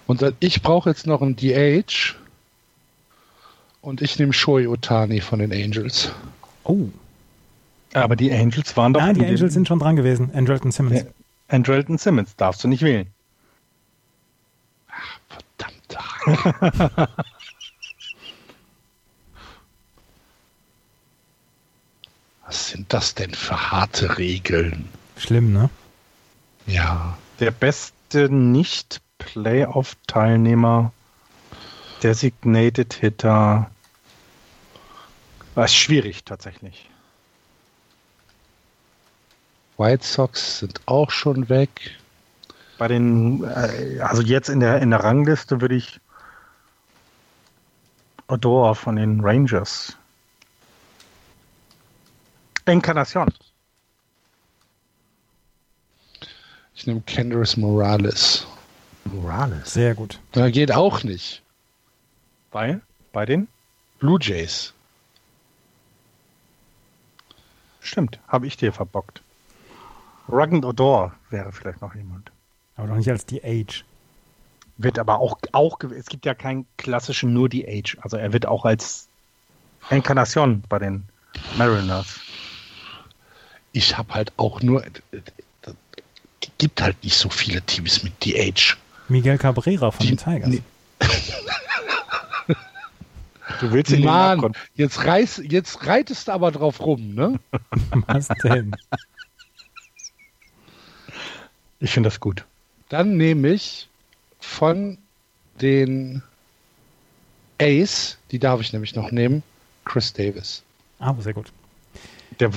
Und 0.07 0.23
ich 0.39 0.61
brauche 0.61 0.89
jetzt 0.89 1.07
noch 1.07 1.21
ein 1.21 1.35
DH. 1.35 2.15
Und 3.81 4.01
ich 4.01 4.17
nehme 4.19 4.33
Shoei 4.33 4.67
Otani 4.67 5.21
von 5.21 5.39
den 5.39 5.51
Angels. 5.51 6.11
Oh. 6.63 6.89
Aber 7.93 8.15
die 8.15 8.31
Angels 8.31 8.75
waren 8.75 8.93
doch. 8.93 9.01
Nein, 9.01 9.15
die 9.15 9.25
Angels 9.25 9.53
sind 9.53 9.67
schon 9.67 9.79
dran 9.79 9.95
gewesen. 9.95 10.31
Andrelton 10.33 10.71
Simmons. 10.71 11.05
Andrelton 11.47 11.97
Simmons 11.97 12.35
darfst 12.35 12.63
du 12.63 12.67
nicht 12.67 12.81
wählen. 12.81 13.07
Was 22.45 22.69
sind 22.69 22.91
das 22.91 23.15
denn 23.15 23.33
für 23.33 23.71
harte 23.71 24.17
Regeln? 24.17 24.89
Schlimm, 25.17 25.53
ne? 25.53 25.69
Ja. 26.67 27.17
Der 27.39 27.51
beste 27.51 28.29
Nicht-Playoff-Teilnehmer, 29.25 30.91
Designated 32.03 32.93
Hitter, 32.93 33.69
war 35.55 35.67
schwierig 35.67 36.23
tatsächlich. 36.23 36.89
White 39.77 40.05
Sox 40.05 40.59
sind 40.59 40.81
auch 40.85 41.11
schon 41.11 41.49
weg. 41.49 41.69
Bei 42.77 42.87
den, 42.87 43.43
äh, 43.43 43.99
also 44.01 44.21
jetzt 44.21 44.49
in 44.49 44.59
der, 44.59 44.81
in 44.81 44.91
der 44.91 45.03
Rangliste 45.03 45.61
würde 45.61 45.75
ich 45.75 45.99
Odor 48.27 48.75
von 48.75 48.95
den 48.95 49.21
Rangers. 49.21 49.97
Encarnacion. 52.65 53.33
Ich 56.73 56.87
nehme 56.87 57.01
Kendris 57.01 57.55
Morales. 57.55 58.45
Morales. 59.05 59.73
Sehr 59.73 59.95
gut. 59.95 60.19
Da 60.31 60.49
geht 60.49 60.71
auch 60.71 61.03
nicht. 61.03 61.41
Bei? 62.51 62.79
Bei 63.11 63.25
den? 63.25 63.47
Blue 63.99 64.19
Jays. 64.21 64.73
Stimmt, 67.79 68.19
habe 68.27 68.47
ich 68.47 68.57
dir 68.57 68.73
verbockt. 68.73 69.21
Rugged 70.27 70.65
Odor 70.65 71.13
wäre 71.29 71.51
vielleicht 71.51 71.81
noch 71.81 71.93
jemand. 71.93 72.31
Aber 72.75 72.87
doch 72.87 72.95
nicht 72.95 73.09
als 73.09 73.25
die 73.25 73.43
Age. 73.43 73.85
Wird 74.77 74.99
aber 74.99 75.19
auch, 75.19 75.37
auch, 75.51 75.79
es 75.81 76.07
gibt 76.07 76.25
ja 76.25 76.33
keinen 76.33 76.65
klassischen 76.77 77.33
nur 77.33 77.47
die 77.47 77.67
Age. 77.67 77.97
Also 78.01 78.17
er 78.17 78.33
wird 78.33 78.45
auch 78.45 78.65
als 78.65 79.07
Encarnacion 79.89 80.63
bei 80.67 80.79
den 80.79 81.03
Mariners. 81.57 82.19
Ich 83.71 83.97
habe 83.97 84.13
halt 84.13 84.33
auch 84.37 84.61
nur, 84.61 84.83
es 85.11 85.21
gibt 86.57 86.81
halt 86.81 87.01
nicht 87.03 87.17
so 87.17 87.29
viele 87.29 87.61
Teams 87.61 88.03
mit 88.03 88.23
die 88.23 88.37
Age. 88.39 88.77
Miguel 89.07 89.37
Cabrera 89.37 89.91
von 89.91 90.05
die, 90.05 90.15
den 90.15 90.17
Tigers. 90.17 90.49
Nee. 90.49 90.61
Du 93.59 93.71
willst 93.71 93.91
ihn 93.91 94.03
Mann, 94.03 94.51
jetzt, 94.73 95.05
reiß, 95.05 95.43
jetzt 95.47 95.85
reitest 95.85 96.27
du 96.27 96.33
aber 96.33 96.51
drauf 96.51 96.81
rum, 96.81 97.13
ne? 97.13 97.39
Was 98.07 98.27
denn? 98.43 98.75
Ich 101.79 101.91
finde 101.91 102.07
das 102.09 102.19
gut. 102.19 102.43
Dann 102.89 103.17
nehme 103.17 103.49
ich 103.49 103.87
von 104.39 104.97
den 105.61 106.21
Ace, 107.61 108.17
die 108.31 108.39
darf 108.39 108.61
ich 108.61 108.73
nämlich 108.73 108.95
noch 108.95 109.11
nehmen, 109.11 109.43
Chris 109.85 110.11
Davis. 110.11 110.63
Ah, 110.99 111.13
sehr 111.19 111.33
gut. 111.33 111.51
Der, 112.39 112.51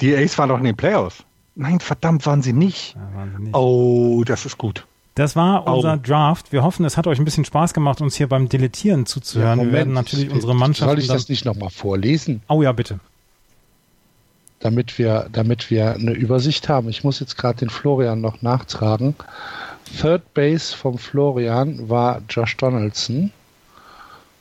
die 0.00 0.14
Ace 0.14 0.38
waren 0.38 0.48
doch 0.48 0.58
in 0.58 0.64
den 0.64 0.76
Playoffs. 0.76 1.24
Nein, 1.56 1.80
verdammt, 1.80 2.26
waren 2.26 2.42
sie 2.42 2.52
nicht. 2.52 2.94
Ja, 2.94 3.14
waren 3.14 3.34
sie 3.36 3.42
nicht. 3.44 3.54
Oh, 3.54 4.22
das 4.24 4.46
ist 4.46 4.58
gut. 4.58 4.86
Das 5.14 5.36
war 5.36 5.66
unser 5.68 5.94
oh. 5.94 6.00
Draft. 6.02 6.52
Wir 6.52 6.64
hoffen, 6.64 6.84
es 6.84 6.96
hat 6.96 7.06
euch 7.06 7.18
ein 7.18 7.24
bisschen 7.24 7.44
Spaß 7.44 7.72
gemacht, 7.72 8.00
uns 8.00 8.16
hier 8.16 8.28
beim 8.28 8.48
Deletieren 8.48 9.06
zuzuhören. 9.06 9.60
Ja, 9.60 9.64
wir 9.66 9.72
werden 9.72 9.92
natürlich 9.92 10.30
unsere 10.30 10.54
Mannschaft. 10.54 10.90
Soll 10.90 10.98
ich 10.98 11.06
das 11.06 11.28
nicht 11.28 11.44
nochmal 11.44 11.70
vorlesen? 11.70 12.42
Oh 12.48 12.62
ja, 12.62 12.72
bitte. 12.72 12.98
Damit 14.58 14.98
wir, 14.98 15.28
damit 15.30 15.70
wir 15.70 15.94
eine 15.94 16.12
Übersicht 16.12 16.68
haben. 16.68 16.88
Ich 16.88 17.04
muss 17.04 17.20
jetzt 17.20 17.36
gerade 17.36 17.58
den 17.58 17.70
Florian 17.70 18.20
noch 18.20 18.42
nachtragen. 18.42 19.14
Third 20.00 20.34
Base 20.34 20.74
vom 20.74 20.98
Florian 20.98 21.88
war 21.88 22.22
Josh 22.28 22.56
Donaldson. 22.56 23.30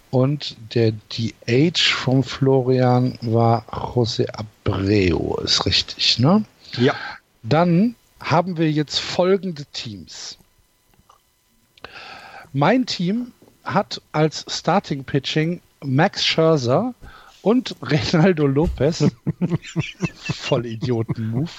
Und 0.09 0.55
der 0.73 0.91
DH 0.91 1.79
vom 1.79 2.23
Florian 2.23 3.17
war 3.21 3.65
Jose 3.95 4.27
Abreu, 4.33 5.35
ist 5.43 5.65
richtig, 5.65 6.19
ne? 6.19 6.45
Ja. 6.77 6.93
Dann 7.41 7.95
haben 8.19 8.57
wir 8.57 8.71
jetzt 8.71 8.99
folgende 8.99 9.65
Teams. 9.73 10.37
Mein 12.55 12.85
Team 12.85 13.31
hat 13.63 13.99
als 14.11 14.45
Starting 14.47 15.03
Pitching 15.03 15.59
Max 15.83 16.23
Scherzer 16.23 16.93
und 17.41 17.75
Reynaldo 17.81 18.45
Lopez. 18.45 19.05
Voll 20.13 20.67
Idioten-Move. 20.67 21.49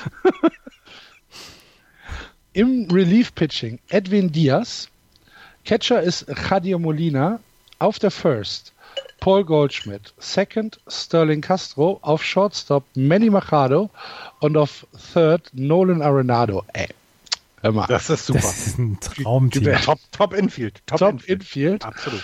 Im 2.52 2.88
Relief 2.92 3.34
Pitching 3.34 3.80
Edwin 3.88 4.30
Diaz. 4.30 4.88
Catcher 5.64 6.00
ist 6.00 6.26
Jadio 6.28 6.78
Molina. 6.78 7.40
Auf 7.80 7.98
der 7.98 8.12
First 8.12 8.72
Paul 9.18 9.44
Goldschmidt. 9.44 10.14
Second 10.18 10.78
Sterling 10.86 11.40
Castro. 11.40 11.98
Auf 12.02 12.22
Shortstop 12.22 12.84
Manny 12.94 13.30
Machado. 13.30 13.90
Und 14.38 14.56
auf 14.56 14.86
Third 15.12 15.50
Nolan 15.54 16.02
Arenado. 16.02 16.64
Ey. 16.72 16.86
Hör 17.64 17.72
mal. 17.72 17.86
Das 17.86 18.10
ist 18.10 18.26
super. 18.26 18.40
Das 18.40 18.66
ist 18.66 18.78
ein 18.78 19.00
Traumteam. 19.00 19.74
Top, 19.82 19.98
top 20.12 20.34
Infield. 20.34 20.82
Top, 20.86 20.98
top 20.98 21.12
Infield. 21.12 21.40
Infield. 21.40 21.84
Absolut. 21.84 22.22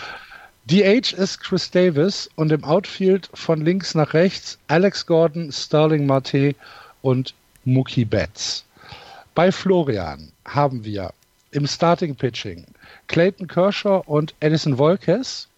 DH 0.67 1.15
ist 1.15 1.41
Chris 1.41 1.71
Davis 1.71 2.29
und 2.37 2.53
im 2.53 2.63
Outfield 2.63 3.31
von 3.33 3.65
links 3.65 3.95
nach 3.95 4.13
rechts 4.13 4.59
Alex 4.69 5.07
Gordon, 5.07 5.51
Sterling 5.51 6.05
Marte 6.05 6.55
und 7.01 7.33
Mookie 7.65 8.05
Betts. 8.05 8.67
Bei 9.35 9.51
Florian 9.51 10.31
haben 10.45 10.85
wir 10.85 11.15
im 11.53 11.67
Starting 11.67 12.15
Pitching 12.15 12.67
Clayton 13.07 13.49
Kershaw 13.49 14.03
und 14.05 14.35
Edison 14.41 14.77
Volquez. 14.77 15.49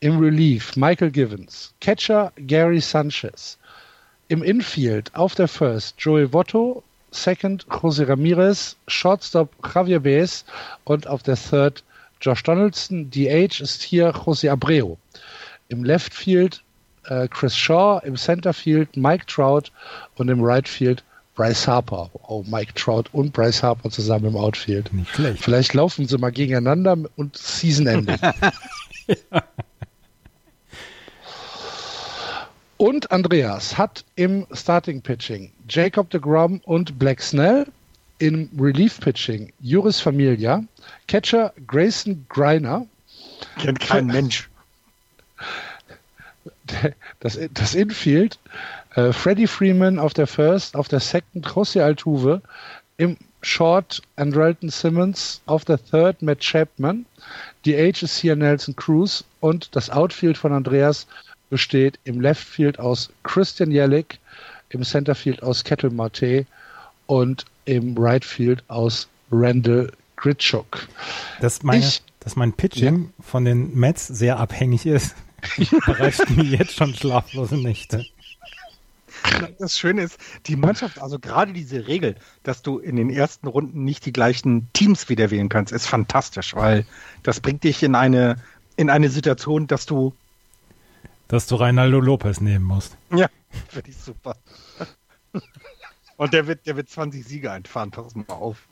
Im 0.00 0.18
Relief 0.20 0.74
Michael 0.74 1.10
Givens. 1.10 1.74
Catcher 1.82 2.32
Gary 2.46 2.80
Sanchez. 2.80 3.58
Im 4.28 4.42
Infield 4.42 5.14
auf 5.14 5.34
der 5.34 5.48
First 5.48 5.96
Joey 5.98 6.32
Votto. 6.32 6.82
Second 7.10 7.66
Jose 7.70 8.08
Ramirez. 8.08 8.76
Shortstop 8.86 9.50
Javier 9.74 10.00
Baez. 10.00 10.44
Und 10.84 11.06
auf 11.06 11.22
der 11.22 11.36
Third 11.36 11.84
Josh 12.20 12.42
Donaldson. 12.42 13.10
DH 13.10 13.60
ist 13.60 13.82
hier 13.82 14.12
Jose 14.24 14.50
Abreu. 14.50 14.96
Im 15.68 15.84
Left 15.84 16.14
Field 16.14 16.62
äh, 17.04 17.28
Chris 17.28 17.56
Shaw. 17.56 18.00
Im 18.04 18.16
Center 18.16 18.52
Field 18.52 18.96
Mike 18.96 19.26
Trout. 19.26 19.70
Und 20.16 20.28
im 20.28 20.42
Right 20.42 20.68
Field 20.68 21.02
Bryce 21.38 21.68
Harper. 21.68 22.10
Oh, 22.26 22.44
Mike 22.48 22.74
Trout 22.74 23.04
und 23.12 23.32
Bryce 23.32 23.62
Harper 23.62 23.90
zusammen 23.90 24.26
im 24.26 24.36
Outfield. 24.36 24.92
Nicht 24.92 25.14
schlecht. 25.14 25.42
Vielleicht 25.42 25.72
laufen 25.72 26.08
sie 26.08 26.18
mal 26.18 26.32
gegeneinander 26.32 26.96
und 27.14 27.36
Season 27.36 27.86
Ending. 27.86 28.18
ja. 29.06 29.44
Und 32.78 33.10
Andreas 33.10 33.76
hat 33.76 34.04
im 34.14 34.46
Starting 34.52 35.02
Pitching 35.02 35.50
Jacob 35.68 36.10
de 36.10 36.20
Grom 36.20 36.60
und 36.64 36.96
Black 36.96 37.20
Snell, 37.20 37.66
im 38.20 38.48
Relief 38.58 39.00
Pitching 39.00 39.52
Juris 39.60 40.00
Familia, 40.00 40.62
Catcher 41.08 41.52
Grayson 41.66 42.24
Greiner. 42.28 42.86
Kennt 43.60 43.80
kein 43.80 44.06
Mensch. 44.08 44.48
Das, 47.20 47.38
das 47.52 47.74
Infield 47.74 48.38
äh, 48.94 49.12
Freddie 49.12 49.46
Freeman 49.46 49.98
auf 49.98 50.14
der 50.14 50.26
First, 50.26 50.76
auf 50.76 50.86
der 50.86 51.00
Second 51.00 51.46
José 51.46 51.82
Altuve, 51.82 52.42
im 52.96 53.16
Short 53.42 54.02
Andrelton 54.16 54.68
Simmons, 54.68 55.40
auf 55.46 55.64
der 55.64 55.82
Third 55.82 56.22
Matt 56.22 56.40
Chapman, 56.40 57.06
die 57.64 57.76
Age 57.76 58.02
ist 58.02 58.18
hier 58.18 58.36
Nelson 58.36 58.76
Cruz 58.76 59.24
und 59.40 59.74
das 59.74 59.90
Outfield 59.90 60.36
von 60.36 60.52
Andreas 60.52 61.06
besteht 61.50 61.98
im 62.04 62.20
Left 62.20 62.46
Field 62.46 62.78
aus 62.78 63.10
Christian 63.22 63.70
Jellick, 63.70 64.18
im 64.70 64.82
Center 64.82 65.14
Field 65.14 65.42
aus 65.42 65.64
Kettle 65.64 65.90
Marte 65.90 66.46
und 67.06 67.44
im 67.64 67.96
Right 67.96 68.24
Field 68.24 68.62
aus 68.68 69.08
Randall 69.30 69.90
Gritschuk. 70.16 70.88
Dass, 71.40 71.62
meine, 71.62 71.80
ich, 71.80 72.02
dass 72.20 72.36
mein 72.36 72.52
Pitching 72.52 73.04
ja. 73.04 73.24
von 73.24 73.44
den 73.44 73.74
Mets 73.74 74.06
sehr 74.06 74.38
abhängig 74.38 74.86
ist, 74.86 75.14
bereitet 75.86 76.30
mir 76.30 76.44
jetzt 76.44 76.74
schon 76.74 76.94
schlaflose 76.94 77.56
Nächte. 77.56 78.04
Das 79.58 79.78
Schöne 79.78 80.02
ist, 80.02 80.18
die 80.46 80.56
Mannschaft, 80.56 81.00
also 81.00 81.18
gerade 81.18 81.52
diese 81.52 81.88
Regel, 81.88 82.14
dass 82.42 82.62
du 82.62 82.78
in 82.78 82.96
den 82.96 83.10
ersten 83.10 83.48
Runden 83.48 83.84
nicht 83.84 84.06
die 84.06 84.12
gleichen 84.12 84.68
Teams 84.72 85.08
wieder 85.08 85.30
wählen 85.30 85.48
kannst, 85.48 85.72
ist 85.72 85.86
fantastisch, 85.86 86.54
weil 86.54 86.86
das 87.22 87.40
bringt 87.40 87.64
dich 87.64 87.82
in 87.82 87.94
eine, 87.94 88.36
in 88.76 88.90
eine 88.90 89.10
Situation, 89.10 89.66
dass 89.66 89.86
du. 89.86 90.14
Dass 91.28 91.46
du 91.46 91.56
Reinaldo 91.56 92.00
Lopez 92.00 92.40
nehmen 92.40 92.64
musst. 92.64 92.96
Ja, 93.14 93.28
finde 93.68 93.90
ich 93.90 93.96
super. 93.96 94.36
Und 96.16 96.32
der 96.32 96.46
wird, 96.46 96.66
der 96.66 96.76
wird 96.76 96.88
20 96.88 97.24
Siege 97.24 97.52
einfahren, 97.52 97.90
pass 97.90 98.14
mal 98.14 98.24
auf. 98.28 98.66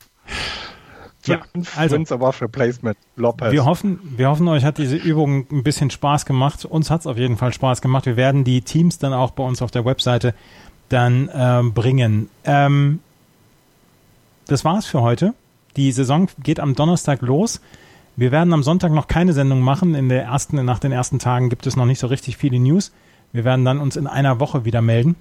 Ja, 1.26 1.40
also, 1.76 1.96
above 1.96 2.40
replacement, 2.40 2.96
Lopez. 3.16 3.52
Wir 3.52 3.64
hoffen, 3.64 3.98
wir 4.16 4.28
hoffen, 4.28 4.46
euch 4.48 4.64
hat 4.64 4.78
diese 4.78 4.96
Übung 4.96 5.46
ein 5.50 5.62
bisschen 5.62 5.90
Spaß 5.90 6.24
gemacht. 6.24 6.64
Uns 6.64 6.90
hat 6.90 7.00
es 7.00 7.06
auf 7.06 7.16
jeden 7.16 7.36
Fall 7.36 7.52
Spaß 7.52 7.82
gemacht. 7.82 8.06
Wir 8.06 8.16
werden 8.16 8.44
die 8.44 8.62
Teams 8.62 8.98
dann 8.98 9.12
auch 9.12 9.32
bei 9.32 9.42
uns 9.42 9.60
auf 9.60 9.70
der 9.70 9.84
Webseite 9.84 10.34
dann 10.88 11.28
ähm, 11.34 11.72
bringen. 11.72 12.30
Ähm, 12.44 13.00
das 14.46 14.64
war's 14.64 14.86
für 14.86 15.02
heute. 15.02 15.34
Die 15.76 15.90
Saison 15.92 16.28
geht 16.42 16.60
am 16.60 16.74
Donnerstag 16.74 17.22
los. 17.22 17.60
Wir 18.16 18.32
werden 18.32 18.54
am 18.54 18.62
Sonntag 18.62 18.92
noch 18.92 19.08
keine 19.08 19.34
Sendung 19.34 19.60
machen. 19.60 19.94
In 19.94 20.08
der 20.08 20.24
ersten, 20.24 20.64
nach 20.64 20.78
den 20.78 20.90
ersten 20.90 21.18
Tagen 21.18 21.50
gibt 21.50 21.66
es 21.66 21.76
noch 21.76 21.84
nicht 21.84 21.98
so 21.98 22.06
richtig 22.06 22.38
viele 22.38 22.58
News. 22.58 22.92
Wir 23.32 23.44
werden 23.44 23.66
dann 23.66 23.78
uns 23.78 23.96
in 23.96 24.06
einer 24.06 24.40
Woche 24.40 24.64
wieder 24.64 24.80
melden. 24.80 25.16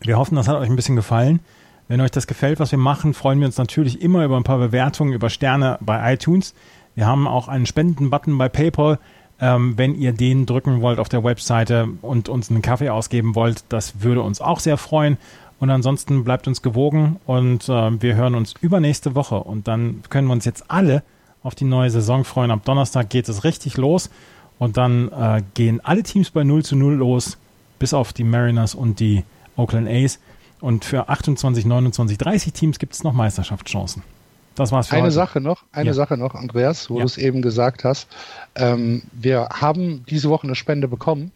Wir 0.00 0.16
hoffen, 0.16 0.36
das 0.36 0.46
hat 0.46 0.56
euch 0.56 0.70
ein 0.70 0.76
bisschen 0.76 0.94
gefallen. 0.96 1.40
Wenn 1.88 2.00
euch 2.00 2.12
das 2.12 2.28
gefällt, 2.28 2.60
was 2.60 2.70
wir 2.70 2.78
machen, 2.78 3.12
freuen 3.12 3.40
wir 3.40 3.46
uns 3.46 3.58
natürlich 3.58 4.00
immer 4.00 4.24
über 4.24 4.36
ein 4.36 4.44
paar 4.44 4.58
Bewertungen, 4.58 5.12
über 5.12 5.28
Sterne 5.28 5.78
bei 5.80 6.14
iTunes. 6.14 6.54
Wir 6.94 7.06
haben 7.06 7.26
auch 7.26 7.48
einen 7.48 7.66
Spenden-Button 7.66 8.38
bei 8.38 8.48
PayPal. 8.48 9.00
Ähm, 9.40 9.76
wenn 9.76 9.96
ihr 9.96 10.12
den 10.12 10.46
drücken 10.46 10.82
wollt 10.82 11.00
auf 11.00 11.08
der 11.08 11.24
Webseite 11.24 11.88
und 12.02 12.28
uns 12.28 12.50
einen 12.50 12.62
Kaffee 12.62 12.90
ausgeben 12.90 13.34
wollt, 13.34 13.64
das 13.68 14.02
würde 14.02 14.22
uns 14.22 14.40
auch 14.40 14.60
sehr 14.60 14.76
freuen. 14.76 15.18
Und 15.58 15.70
ansonsten 15.70 16.22
bleibt 16.22 16.46
uns 16.46 16.62
gewogen 16.62 17.16
und 17.26 17.68
äh, 17.68 18.00
wir 18.00 18.14
hören 18.14 18.36
uns 18.36 18.54
übernächste 18.60 19.16
Woche. 19.16 19.36
Und 19.36 19.66
dann 19.66 20.02
können 20.08 20.28
wir 20.28 20.34
uns 20.34 20.44
jetzt 20.44 20.70
alle 20.70 21.02
auf 21.42 21.54
die 21.54 21.64
neue 21.64 21.90
Saison 21.90 22.24
freuen. 22.24 22.50
Am 22.50 22.62
Donnerstag 22.64 23.08
geht 23.08 23.28
es 23.28 23.44
richtig 23.44 23.76
los 23.76 24.10
und 24.58 24.76
dann 24.76 25.10
äh, 25.10 25.42
gehen 25.54 25.80
alle 25.82 26.02
Teams 26.02 26.30
bei 26.30 26.44
0 26.44 26.64
zu 26.64 26.76
0 26.76 26.94
los, 26.94 27.38
bis 27.78 27.94
auf 27.94 28.12
die 28.12 28.24
Mariners 28.24 28.74
und 28.74 29.00
die 29.00 29.24
Oakland 29.56 29.88
A's. 29.88 30.18
Und 30.60 30.84
für 30.84 31.08
28, 31.08 31.64
29, 31.64 32.18
30 32.18 32.52
Teams 32.52 32.78
gibt 32.78 32.92
es 32.92 33.02
noch 33.02 33.14
Meisterschaftschancen. 33.14 34.02
Das 34.54 34.72
war's 34.72 34.88
für 34.88 34.96
Eine 34.96 35.04
heute. 35.04 35.12
Sache 35.12 35.40
noch, 35.40 35.64
eine 35.72 35.88
ja. 35.88 35.94
Sache 35.94 36.18
noch, 36.18 36.34
Andreas, 36.34 36.90
wo 36.90 36.96
ja. 36.96 37.00
du 37.00 37.06
es 37.06 37.16
eben 37.16 37.40
gesagt 37.40 37.84
hast. 37.84 38.08
Ähm, 38.54 39.02
wir 39.12 39.48
haben 39.50 40.04
diese 40.10 40.28
Woche 40.28 40.44
eine 40.44 40.54
Spende 40.54 40.88
bekommen. 40.88 41.32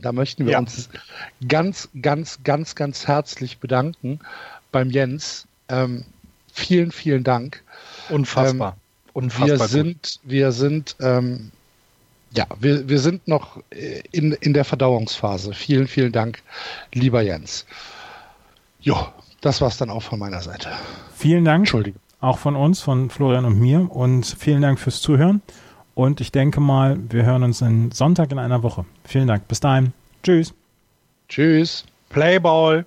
Da 0.00 0.12
möchten 0.12 0.44
wir 0.46 0.52
ja. 0.52 0.58
uns 0.58 0.88
ganz, 1.46 1.88
ganz, 2.00 2.40
ganz, 2.42 2.74
ganz 2.74 3.06
herzlich 3.06 3.58
bedanken 3.58 4.20
beim 4.72 4.90
Jens. 4.90 5.46
Ähm, 5.68 6.04
vielen, 6.52 6.90
vielen 6.90 7.22
Dank. 7.22 7.62
Unfassbar. 8.10 8.72
Ähm, 8.72 9.10
Unfassbar. 9.14 9.58
Wir 9.58 9.68
sind, 9.68 10.20
wir 10.22 10.52
sind 10.52 10.96
ähm, 11.00 11.50
ja, 12.32 12.46
wir, 12.60 12.88
wir 12.88 12.98
sind 12.98 13.26
noch 13.26 13.58
äh, 13.70 14.02
in, 14.12 14.32
in 14.32 14.52
der 14.52 14.64
Verdauungsphase. 14.64 15.54
Vielen, 15.54 15.86
vielen 15.86 16.12
Dank, 16.12 16.42
lieber 16.92 17.22
Jens. 17.22 17.66
Jo, 18.80 18.96
das 19.40 19.60
war's 19.60 19.78
dann 19.78 19.90
auch 19.90 20.02
von 20.02 20.18
meiner 20.18 20.40
Seite. 20.40 20.70
Vielen 21.16 21.44
Dank. 21.44 21.62
Entschuldigung. 21.62 22.00
Auch 22.20 22.38
von 22.38 22.56
uns, 22.56 22.80
von 22.80 23.10
Florian 23.10 23.44
und 23.44 23.58
mir. 23.58 23.90
Und 23.90 24.26
vielen 24.26 24.62
Dank 24.62 24.78
fürs 24.78 25.00
Zuhören. 25.00 25.40
Und 25.94 26.20
ich 26.20 26.30
denke 26.30 26.60
mal, 26.60 26.98
wir 27.10 27.24
hören 27.24 27.42
uns 27.42 27.60
in 27.60 27.90
Sonntag 27.92 28.30
in 28.30 28.38
einer 28.38 28.62
Woche. 28.62 28.84
Vielen 29.04 29.26
Dank. 29.26 29.48
Bis 29.48 29.60
dahin. 29.60 29.92
Tschüss. 30.22 30.54
Tschüss. 31.28 31.84
Playball. 32.08 32.86